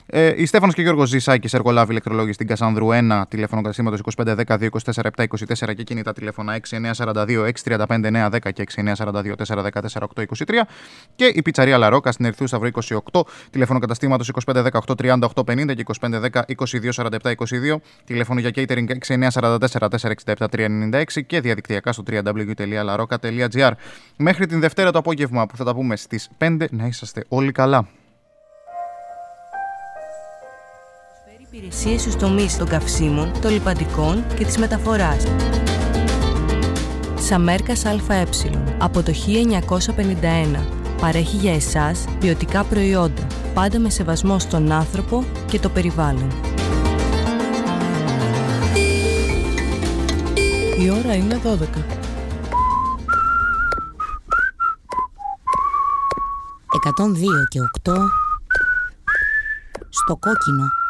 Ε, 0.09 0.33
η 0.35 0.45
Στέφανος 0.45 0.75
και 0.75 0.81
Γιώργος 0.81 1.09
Ζησάκης, 1.09 1.53
εργολάβη 1.53 1.91
ηλεκτρολόγη 1.91 2.33
στην 2.33 2.47
Κασάνδρου 2.47 2.87
1, 2.91 3.23
τηλέφωνο 3.29 3.61
καταστήματος 3.61 4.01
25 4.17 4.35
10 4.35 4.57
224 4.57 5.09
7 5.15 5.23
24 5.67 5.75
και 5.75 5.83
κινητά 5.83 6.13
τηλέφωνα 6.13 6.59
6942 6.69 7.49
635 7.63 7.85
9 7.87 8.29
10 8.29 8.51
και 8.53 8.63
6942 8.75 9.33
414 9.45 9.71
823 10.15 10.25
και 11.15 11.31
η 11.33 11.41
πιτσαρία 11.41 11.77
Λαρόκα 11.77 12.11
στην 12.11 12.25
Ερθού 12.25 12.47
Σταυρό 12.47 12.69
28, 13.11 13.21
τηλέφωνο 13.49 13.79
καταστήματος 13.79 14.31
25 14.45 14.65
10 14.65 14.79
830 14.95 15.19
850 15.35 15.75
και 15.75 15.83
25 16.01 16.21
10 16.31 16.41
22 16.55 16.91
47 16.91 17.07
22, 17.21 17.75
τηλέφωνο 18.05 18.39
για 18.39 18.51
catering 18.55 18.87
6944 19.07 19.57
467 20.25 20.33
396 20.51 21.03
και 21.27 21.41
διαδικτυακά 21.41 21.91
στο 21.91 22.03
www.laroca.gr. 22.11 23.71
Μέχρι 24.17 24.47
την 24.47 24.59
Δευτέρα 24.59 24.91
το 24.91 24.99
απόγευμα 24.99 25.45
που 25.45 25.57
θα 25.57 25.63
τα 25.63 25.73
πούμε 25.73 25.95
στις 25.95 26.29
5 26.37 26.65
να 26.69 26.85
είσαστε 26.85 27.23
όλοι 27.27 27.51
καλά. 27.51 27.87
Υπηρεσίες 31.57 32.01
στους 32.01 32.15
τομείς 32.15 32.57
των 32.57 32.67
καυσίμων, 32.67 33.31
των 33.41 33.51
λιπαντικών 33.51 34.25
και 34.35 34.45
της 34.45 34.57
μεταφοράς. 34.57 35.23
Σαμέρκας 37.19 37.85
ΑΕ. 37.85 37.97
Από 38.77 39.03
το 39.03 39.11
1951. 39.11 40.65
Παρέχει 41.01 41.35
για 41.35 41.53
εσάς 41.53 42.05
ποιοτικά 42.19 42.63
προϊόντα. 42.63 43.27
Πάντα 43.53 43.79
με 43.79 43.89
σεβασμό 43.89 44.39
στον 44.39 44.71
άνθρωπο 44.71 45.23
και 45.45 45.59
το 45.59 45.69
περιβάλλον. 45.69 46.31
Η 50.79 50.89
ώρα 50.89 51.15
είναι 51.15 51.39
12. 51.43 51.85
102 56.71 57.47
και 57.49 57.59
8 57.61 57.93
στο 59.89 60.17
κόκκινο. 60.17 60.86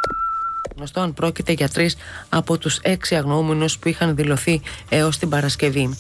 Γνωστό 0.78 1.00
αν 1.00 1.14
πρόκειται 1.14 1.52
για 1.52 1.70
τρεις 1.70 1.98
από 2.30 2.58
τους 2.58 2.80
έξι 2.82 3.16
αγνοούμενους 3.16 3.78
που 3.78 3.88
είχαν 3.88 4.16
δηλωθεί 4.16 4.62
έως 4.90 5.18
την 5.18 5.30
Παρασκευή. 5.30 5.98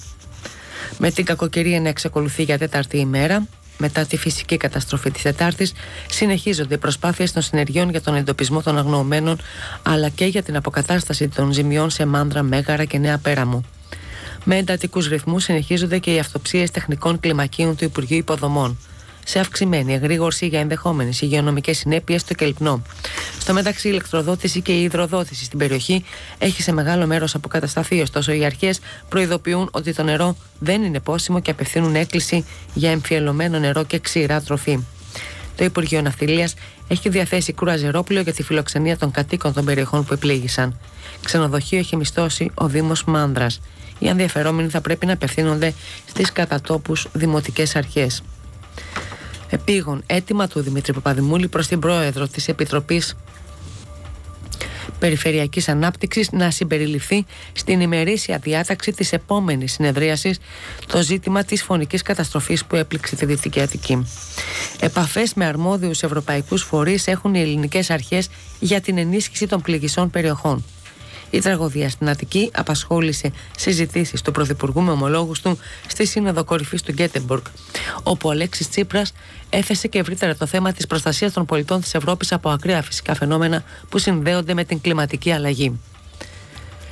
Με 0.98 1.12
την 1.12 1.26
κακοκαιρία 1.26 1.82
να 1.82 1.90
εξακολουθεί 1.90 2.44
για 2.44 2.58
τέταρτη 2.58 2.98
ημέρα, 2.98 3.48
μετά 3.78 4.06
τη 4.06 4.18
φυσική 4.18 4.58
καταστροφή 4.58 5.12
της 5.12 5.22
Τετάρτης, 5.22 5.74
συνεχίζονται 6.10 6.74
οι 6.74 6.78
προσπάθειες 6.78 7.32
των 7.32 7.42
συνεργειών 7.42 7.90
για 7.90 8.02
τον 8.02 8.16
εντοπισμό 8.16 8.62
των 8.62 8.78
αγνοωμένων, 8.78 9.42
αλλά 9.84 10.10
και 10.10 10.26
για 10.26 10.44
την 10.44 10.56
αποκατάσταση 10.56 11.28
των 11.28 11.52
ζημιών 11.52 11.90
σε 11.90 12.06
Μάνδρα, 12.06 12.44
Μέγαρα 12.44 12.86
και 12.86 12.98
Νέα 12.98 13.18
Πέραμου. 13.18 13.66
Με 14.44 14.58
εντατικούς 14.58 15.08
ρυθμούς 15.08 15.44
συνεχίζονται 15.44 15.98
και 16.00 16.14
οι 16.14 16.20
αυτοψίες 16.20 16.72
τεχνικών 16.72 17.20
κλιμακίων 17.20 17.76
του 17.76 17.84
Υπουργείου 17.84 18.18
Υποδομών. 18.18 18.78
Σε 19.30 19.40
αυξημένη 19.40 19.94
εγρήγορση 19.94 20.48
για 20.48 20.60
ενδεχόμενες 20.60 21.22
υγειονομικές 21.22 21.78
συνέπειες 21.78 22.22
στο 22.22 22.34
Κελπνό. 22.34 22.82
Στο 23.40 23.54
μεταξύ, 23.54 23.88
η 23.88 23.92
ηλεκτροδότηση 23.94 24.62
και 24.62 24.72
η 24.72 24.82
υδροδότηση 24.82 25.44
στην 25.44 25.60
περιοχή 25.60 26.04
έχει 26.38 26.62
σε 26.62 26.72
μεγάλο 26.72 27.06
μέρος 27.06 27.36
αποκατασταθεί, 27.36 28.02
ωστόσο 28.02 28.32
οι 28.32 28.46
αρχές 28.46 28.80
προειδοποιούν 29.10 29.70
ότι 29.72 29.94
το 29.94 30.04
νερό 30.04 30.36
δεν 30.60 30.84
είναι 30.84 31.00
πόσιμο 31.00 31.40
και 31.40 31.52
απευθύνουν 31.52 31.96
έκκληση 31.96 32.46
για 32.74 32.92
εμφιελωμένο 32.92 33.60
νερό 33.60 33.84
και 33.84 34.00
ξηρά 34.00 34.42
τροφή. 34.42 34.80
Το 35.56 35.64
Υπουργείο 35.64 36.02
Ναυτιλίας 36.02 36.54
έχει 36.88 37.10
διαθέσει 37.10 37.54
κρουαζερόπλαιο 37.54 38.22
για 38.22 38.34
τη 38.34 38.44
φιλοξενία 38.44 38.98
των 38.98 39.12
κατοίκων 39.12 39.54
των 39.54 39.66
περιοχών 39.66 40.06
που 40.06 40.14
επλήγησαν. 40.14 40.80
Ξενοδοχείο 41.24 41.80
έχει 41.80 41.96
μισθώσει 41.96 42.52
ο 42.54 42.68
Δήμος 42.68 43.04
Μάνδρας. 43.04 43.62
Οι 44.00 44.08
ενδιαφερόμενοι 44.08 44.70
θα 44.70 44.82
πρέπει 44.82 45.06
να 45.06 45.14
απευθύνονται 45.14 45.74
στις 46.10 46.32
κατατόπους 46.32 47.08
δημοτικές 47.14 47.76
αρχές. 47.76 48.24
Επίγον 49.50 50.04
έτοιμα 50.06 50.48
του 50.48 50.60
Δημήτρη 50.62 50.94
Παπαδημούλη 50.94 51.48
προς 51.48 51.68
την 51.68 51.80
πρόεδρο 51.80 52.28
της 52.28 52.48
Επιτροπής 52.48 53.16
Περιφερειακής 55.00 55.70
Ανάπτυξης 55.70 56.32
να 56.32 56.52
συμπεριληφθεί 56.52 57.26
στην 57.54 57.82
ημερήσια 57.82 58.38
διάταξη 58.38 58.92
της 58.92 59.14
επόμενης 59.14 59.72
συνεδρίασης 59.72 60.40
το 60.88 61.02
ζήτημα 61.02 61.44
της 61.44 61.64
φωνικής 61.64 62.02
καταστροφής 62.02 62.66
που 62.66 62.76
έπληξε 62.76 63.16
τη 63.16 63.26
Δυτική 63.26 63.62
Αττική. 63.62 64.08
Επαφές 64.80 65.34
με 65.34 65.46
αρμόδιους 65.46 66.04
ευρωπαϊκούς 66.04 66.64
φορείς 66.64 67.08
έχουν 67.08 67.34
οι 67.34 67.40
ελληνικές 67.40 67.90
αρχές 67.90 68.30
για 68.60 68.82
την 68.82 68.98
ενίσχυση 68.98 69.48
των 69.48 69.62
πληγισών 69.62 70.10
περιοχών. 70.10 70.64
Η 71.30 71.40
τραγωδία 71.40 71.90
στην 71.90 72.10
Αττική 72.10 72.50
απασχόλησε 72.54 73.32
συζητήσεις 73.58 74.22
του 74.22 74.32
Πρωθυπουργού 74.32 74.82
με 74.82 74.92
ομολόγους 74.92 75.42
του 75.42 75.60
στη 75.88 76.06
Σύνοδο 76.06 76.44
Κορυφής 76.44 76.82
του 76.82 76.92
Γκέτεμπορκ, 76.92 77.46
όπου 78.04 78.28
ο 78.28 78.32
Αλέξης 78.32 78.70
Τσίπρας 78.70 79.14
έθεσε 79.50 79.88
και 79.88 80.00
ευρύτερα 80.00 80.36
το 80.36 80.46
θέμα 80.46 80.72
της 80.72 80.88
προστασίας 80.88 81.34
των 81.34 81.46
πολιτών 81.46 81.82
της 81.82 81.94
Ευρώπης 81.94 82.32
από 82.32 82.50
ακραία 82.50 82.82
φυσικά 82.82 83.16
φαινόμενα 83.16 83.64
που 83.90 83.98
συνδέονται 83.98 84.54
με 84.54 84.64
την 84.64 84.82
κλιματική 84.82 85.32
αλλαγή. 85.32 85.80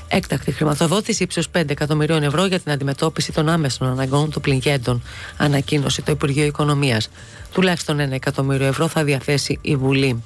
Έκτακτη 0.07 0.51
χρηματοδότηση 0.51 1.23
ύψου 1.23 1.41
5 1.57 1.69
εκατομμυρίων 1.69 2.23
ευρώ 2.23 2.45
για 2.45 2.59
την 2.59 2.71
αντιμετώπιση 2.71 3.31
των 3.31 3.49
άμεσων 3.49 3.87
αναγκών 3.87 4.29
του 4.29 4.41
πληγέντων, 4.41 5.03
ανακοίνωσε 5.37 6.01
το 6.01 6.11
Υπουργείο 6.11 6.45
Οικονομίας. 6.45 7.09
Τουλάχιστον 7.51 7.99
1 7.99 8.11
εκατομμύριο 8.11 8.67
ευρώ 8.67 8.87
θα 8.87 9.03
διαθέσει 9.03 9.57
η 9.61 9.75
Βουλή. 9.75 10.23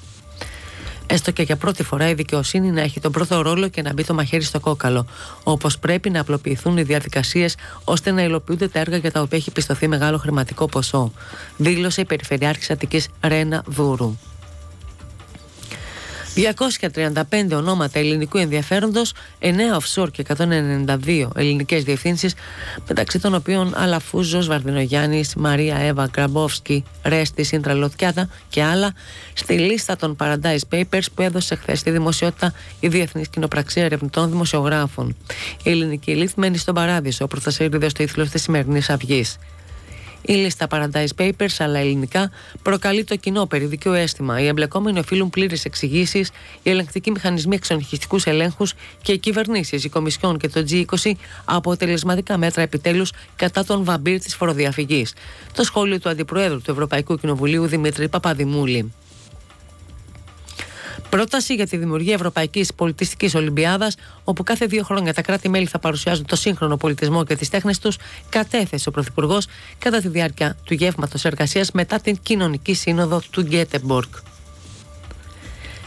Έστω 1.12 1.30
και 1.30 1.42
για 1.42 1.56
πρώτη 1.56 1.82
φορά 1.82 2.08
η 2.08 2.14
δικαιοσύνη 2.14 2.70
να 2.70 2.80
έχει 2.80 3.00
τον 3.00 3.12
πρώτο 3.12 3.42
ρόλο 3.42 3.68
και 3.68 3.82
να 3.82 3.92
μπει 3.92 4.04
το 4.04 4.14
μαχαίρι 4.14 4.42
στο 4.42 4.60
κόκαλο. 4.60 5.06
Όπως 5.42 5.78
πρέπει 5.78 6.10
να 6.10 6.20
απλοποιηθούν 6.20 6.76
οι 6.76 6.82
διαδικασίες 6.82 7.56
ώστε 7.84 8.10
να 8.10 8.22
υλοποιούνται 8.22 8.68
τα 8.68 8.78
έργα 8.78 8.96
για 8.96 9.12
τα 9.12 9.20
οποία 9.20 9.38
έχει 9.38 9.50
πιστωθεί 9.50 9.88
μεγάλο 9.88 10.18
χρηματικό 10.18 10.66
ποσό. 10.66 11.12
Δήλωσε 11.56 12.00
η 12.00 12.04
Περιφερειάρχης 12.04 12.70
Αττικής 12.70 13.08
Ρένα 13.20 13.62
Δούρου. 13.66 14.16
235 16.34 17.56
ονόματα 17.56 17.98
ελληνικού 17.98 18.38
ενδιαφέροντος, 18.38 19.12
9 19.38 19.48
offshore 19.78 20.10
και 20.10 20.20
192 20.20 21.30
ελληνικές 21.34 21.84
διευθύνσεις, 21.84 22.34
μεταξύ 22.88 23.18
των 23.18 23.34
οποίων 23.34 23.72
Αλαφούζος, 23.76 24.46
Βαρδινογιάννης, 24.46 25.34
Μαρία 25.34 25.76
Εύα 25.76 26.06
Γκραμπόφσκι, 26.06 26.84
Ρέστη, 27.02 27.42
Σύντρα 27.42 27.74
Λοτκιάτα 27.74 28.28
και 28.48 28.62
άλλα, 28.62 28.92
στη 29.32 29.58
λίστα 29.58 29.96
των 29.96 30.16
Paradise 30.20 30.74
Papers 30.74 31.04
που 31.14 31.22
έδωσε 31.22 31.54
χθες 31.54 31.78
στη 31.78 31.90
δημοσιότητα 31.90 32.52
η 32.80 32.88
Διεθνής 32.88 33.28
Κοινοπραξία 33.28 33.84
Ερευνητών 33.84 34.30
Δημοσιογράφων. 34.30 35.16
Η 35.62 35.70
ελληνική 35.70 36.10
ελίτ 36.10 36.30
μένει 36.36 36.56
στον 36.56 36.74
παράδεισο, 36.74 37.26
πρωτοσέλιδο 37.26 37.88
στο 37.88 38.02
ήθλο 38.02 38.26
της 38.28 38.42
σημερινής 38.42 38.90
αυγής. 38.90 39.38
Η 40.22 40.32
λίστα 40.32 40.66
Paradise 40.70 41.08
Papers, 41.18 41.56
αλλά 41.58 41.78
ελληνικά, 41.78 42.30
προκαλεί 42.62 43.04
το 43.04 43.16
κοινό 43.16 43.46
περιδικαίο 43.46 43.92
αίσθημα. 43.92 44.40
Οι 44.40 44.46
εμπλεκόμενοι 44.46 44.98
οφείλουν 44.98 45.30
πλήρες 45.30 45.64
εξηγήσεις, 45.64 46.30
οι 46.62 46.70
ελεγκτικοί 46.70 47.10
μηχανισμοί 47.10 47.54
εξονυχιστικούς 47.54 48.24
ελέγχους 48.26 48.74
και 49.02 49.12
οι 49.12 49.18
κυβερνήσεις, 49.18 49.84
η 49.84 49.88
Κομισιόν 49.88 50.38
και 50.38 50.48
το 50.48 50.64
G20 50.70 51.12
αποτελεσματικά 51.44 52.36
μέτρα 52.36 52.62
επιτέλους 52.62 53.12
κατά 53.36 53.64
τον 53.64 53.84
βαμπύρ 53.84 54.18
της 54.20 54.34
φοροδιαφυγής. 54.34 55.12
Το 55.54 55.62
σχόλιο 55.62 55.98
του 55.98 56.08
Αντιπροέδρου 56.08 56.62
του 56.62 56.70
Ευρωπαϊκού 56.70 57.18
Κοινοβουλίου 57.18 57.66
Δημήτρη 57.66 58.08
Παπαδημούλη. 58.08 58.92
Πρόταση 61.10 61.54
για 61.54 61.66
τη 61.66 61.76
δημιουργία 61.76 62.14
Ευρωπαϊκής 62.14 62.74
Πολιτιστικής 62.74 63.34
Ολυμπιάδας, 63.34 63.96
όπου 64.24 64.42
κάθε 64.42 64.66
δύο 64.66 64.82
χρόνια 64.82 65.14
τα 65.14 65.22
κράτη-μέλη 65.22 65.66
θα 65.66 65.78
παρουσιάζουν 65.78 66.26
το 66.26 66.36
σύγχρονο 66.36 66.76
πολιτισμό 66.76 67.24
και 67.24 67.36
τις 67.36 67.48
τέχνες 67.48 67.78
τους, 67.78 67.96
κατέθεσε 68.28 68.88
ο 68.88 68.92
Πρωθυπουργός 68.92 69.46
κατά 69.78 70.00
τη 70.00 70.08
διάρκεια 70.08 70.56
του 70.64 70.74
γεύματος 70.74 71.24
εργασίας 71.24 71.70
μετά 71.70 72.00
την 72.00 72.18
κοινωνική 72.22 72.74
σύνοδο 72.74 73.22
του 73.30 73.40
Γκέτεμπορκ. 73.40 74.14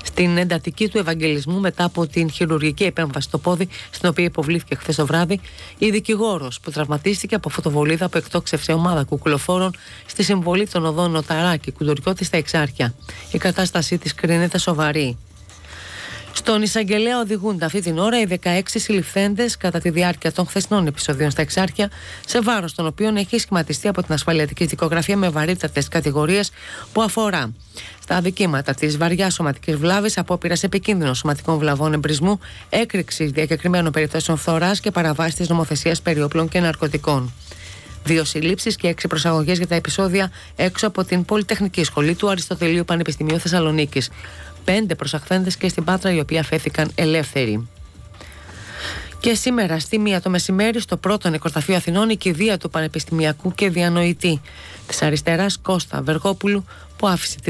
Στην 0.03 0.37
εντατική 0.37 0.89
του 0.89 0.97
Ευαγγελισμού, 0.97 1.59
μετά 1.59 1.83
από 1.83 2.07
την 2.07 2.31
χειρουργική 2.31 2.83
επέμβαση 2.83 3.27
στο 3.27 3.37
πόδι, 3.37 3.67
στην 3.91 4.09
οποία 4.09 4.23
υποβλήθηκε 4.25 4.75
χθες 4.75 4.95
το 4.95 5.05
βράδυ, 5.05 5.39
η 5.77 5.89
δικηγόρος 5.89 6.59
που 6.59 6.71
τραυματίστηκε 6.71 7.35
από 7.35 7.49
φωτοβολίδα 7.49 8.09
που 8.09 8.17
εκτόξευσε 8.17 8.73
ομάδα 8.73 9.03
κουκουλοφόρων 9.03 9.75
στη 10.05 10.23
συμβολή 10.23 10.67
των 10.67 10.85
οδών 10.85 11.11
Νοταράκη, 11.11 11.71
Κουντουριώτη 11.71 12.23
στα 12.23 12.37
Εξάρχεια. 12.37 12.93
Η 13.31 13.37
κατάστασή 13.37 13.97
της 13.97 14.13
κρίνεται 14.13 14.57
σοβαρή. 14.57 15.17
Στον 16.45 16.61
εισαγγελέα 16.61 17.19
οδηγούνται 17.19 17.65
αυτή 17.65 17.81
την 17.81 17.97
ώρα 17.97 18.21
οι 18.21 18.25
16 18.43 18.61
συλληφθέντες 18.65 19.57
κατά 19.57 19.79
τη 19.79 19.89
διάρκεια 19.89 20.31
των 20.31 20.47
χθεσινών 20.47 20.87
επεισοδίων 20.87 21.31
στα 21.31 21.41
Εξάρχεια, 21.41 21.89
σε 22.25 22.41
βάρος 22.41 22.73
των 22.75 22.85
οποίων 22.85 23.15
έχει 23.15 23.37
σχηματιστεί 23.37 23.87
από 23.87 24.03
την 24.03 24.13
ασφαλιατική 24.13 24.65
δικογραφία 24.65 25.17
με 25.17 25.29
βαρύτατε 25.29 25.83
κατηγορίε 25.89 26.41
που 26.93 27.01
αφορά 27.01 27.53
στα 28.01 28.15
αδικήματα 28.15 28.73
της 28.73 28.97
βαριάς 28.97 29.33
σωματικής 29.33 29.75
βλάβης, 29.75 30.17
απόπειρα 30.17 30.55
επικίνδυνων 30.61 31.15
σωματικών 31.15 31.57
βλαβών 31.57 31.93
εμπρισμού, 31.93 32.39
έκρηξη 32.69 33.25
διακεκριμένων 33.25 33.91
περιπτώσεων 33.91 34.37
φθοράς 34.37 34.79
και 34.79 34.91
παραβάση 34.91 35.35
της 35.35 35.49
νομοθεσίας 35.49 36.01
περιόπλων 36.01 36.49
και 36.49 36.59
ναρκωτικών. 36.59 37.33
Δύο 38.03 38.23
συλλήψεις 38.23 38.75
και 38.75 38.87
έξι 38.87 39.07
προσαγωγές 39.07 39.57
για 39.57 39.67
τα 39.67 39.75
επεισόδια 39.75 40.31
έξω 40.55 40.87
από 40.87 41.03
την 41.03 41.25
Πολυτεχνική 41.25 41.83
Σχολή 41.83 42.15
του 42.15 42.29
Αριστοτελείου 42.29 42.85
Πανεπιστημίου 42.85 43.39
Θεσσαλονίκης. 43.39 44.09
Πέντε 44.63 44.95
προσαχθέντες 44.95 45.57
και 45.57 45.69
στην 45.69 45.83
Πάτρα, 45.83 46.13
οι 46.13 46.19
οποίοι 46.19 46.37
αφέθηκαν 46.37 46.91
ελεύθεροι. 46.95 47.67
Και 49.19 49.33
σήμερα 49.33 49.79
στη 49.79 49.99
μία 49.99 50.21
το 50.21 50.29
μεσημέρι 50.29 50.79
στο 50.79 50.97
πρώτο 50.97 51.29
νεκροταφείο 51.29 51.75
Αθηνών 51.75 52.09
η 52.09 52.15
κηδεία 52.17 52.57
του 52.57 52.69
Πανεπιστημιακού 52.69 53.53
και 53.53 53.69
διανοητή 53.69 54.41
της 54.87 55.01
αριστεράς 55.01 55.57
Κώστα 55.57 56.01
Βεργόπουλου 56.01 56.65
που 56.97 57.07
άφησε 57.07 57.35
τη 57.35 57.41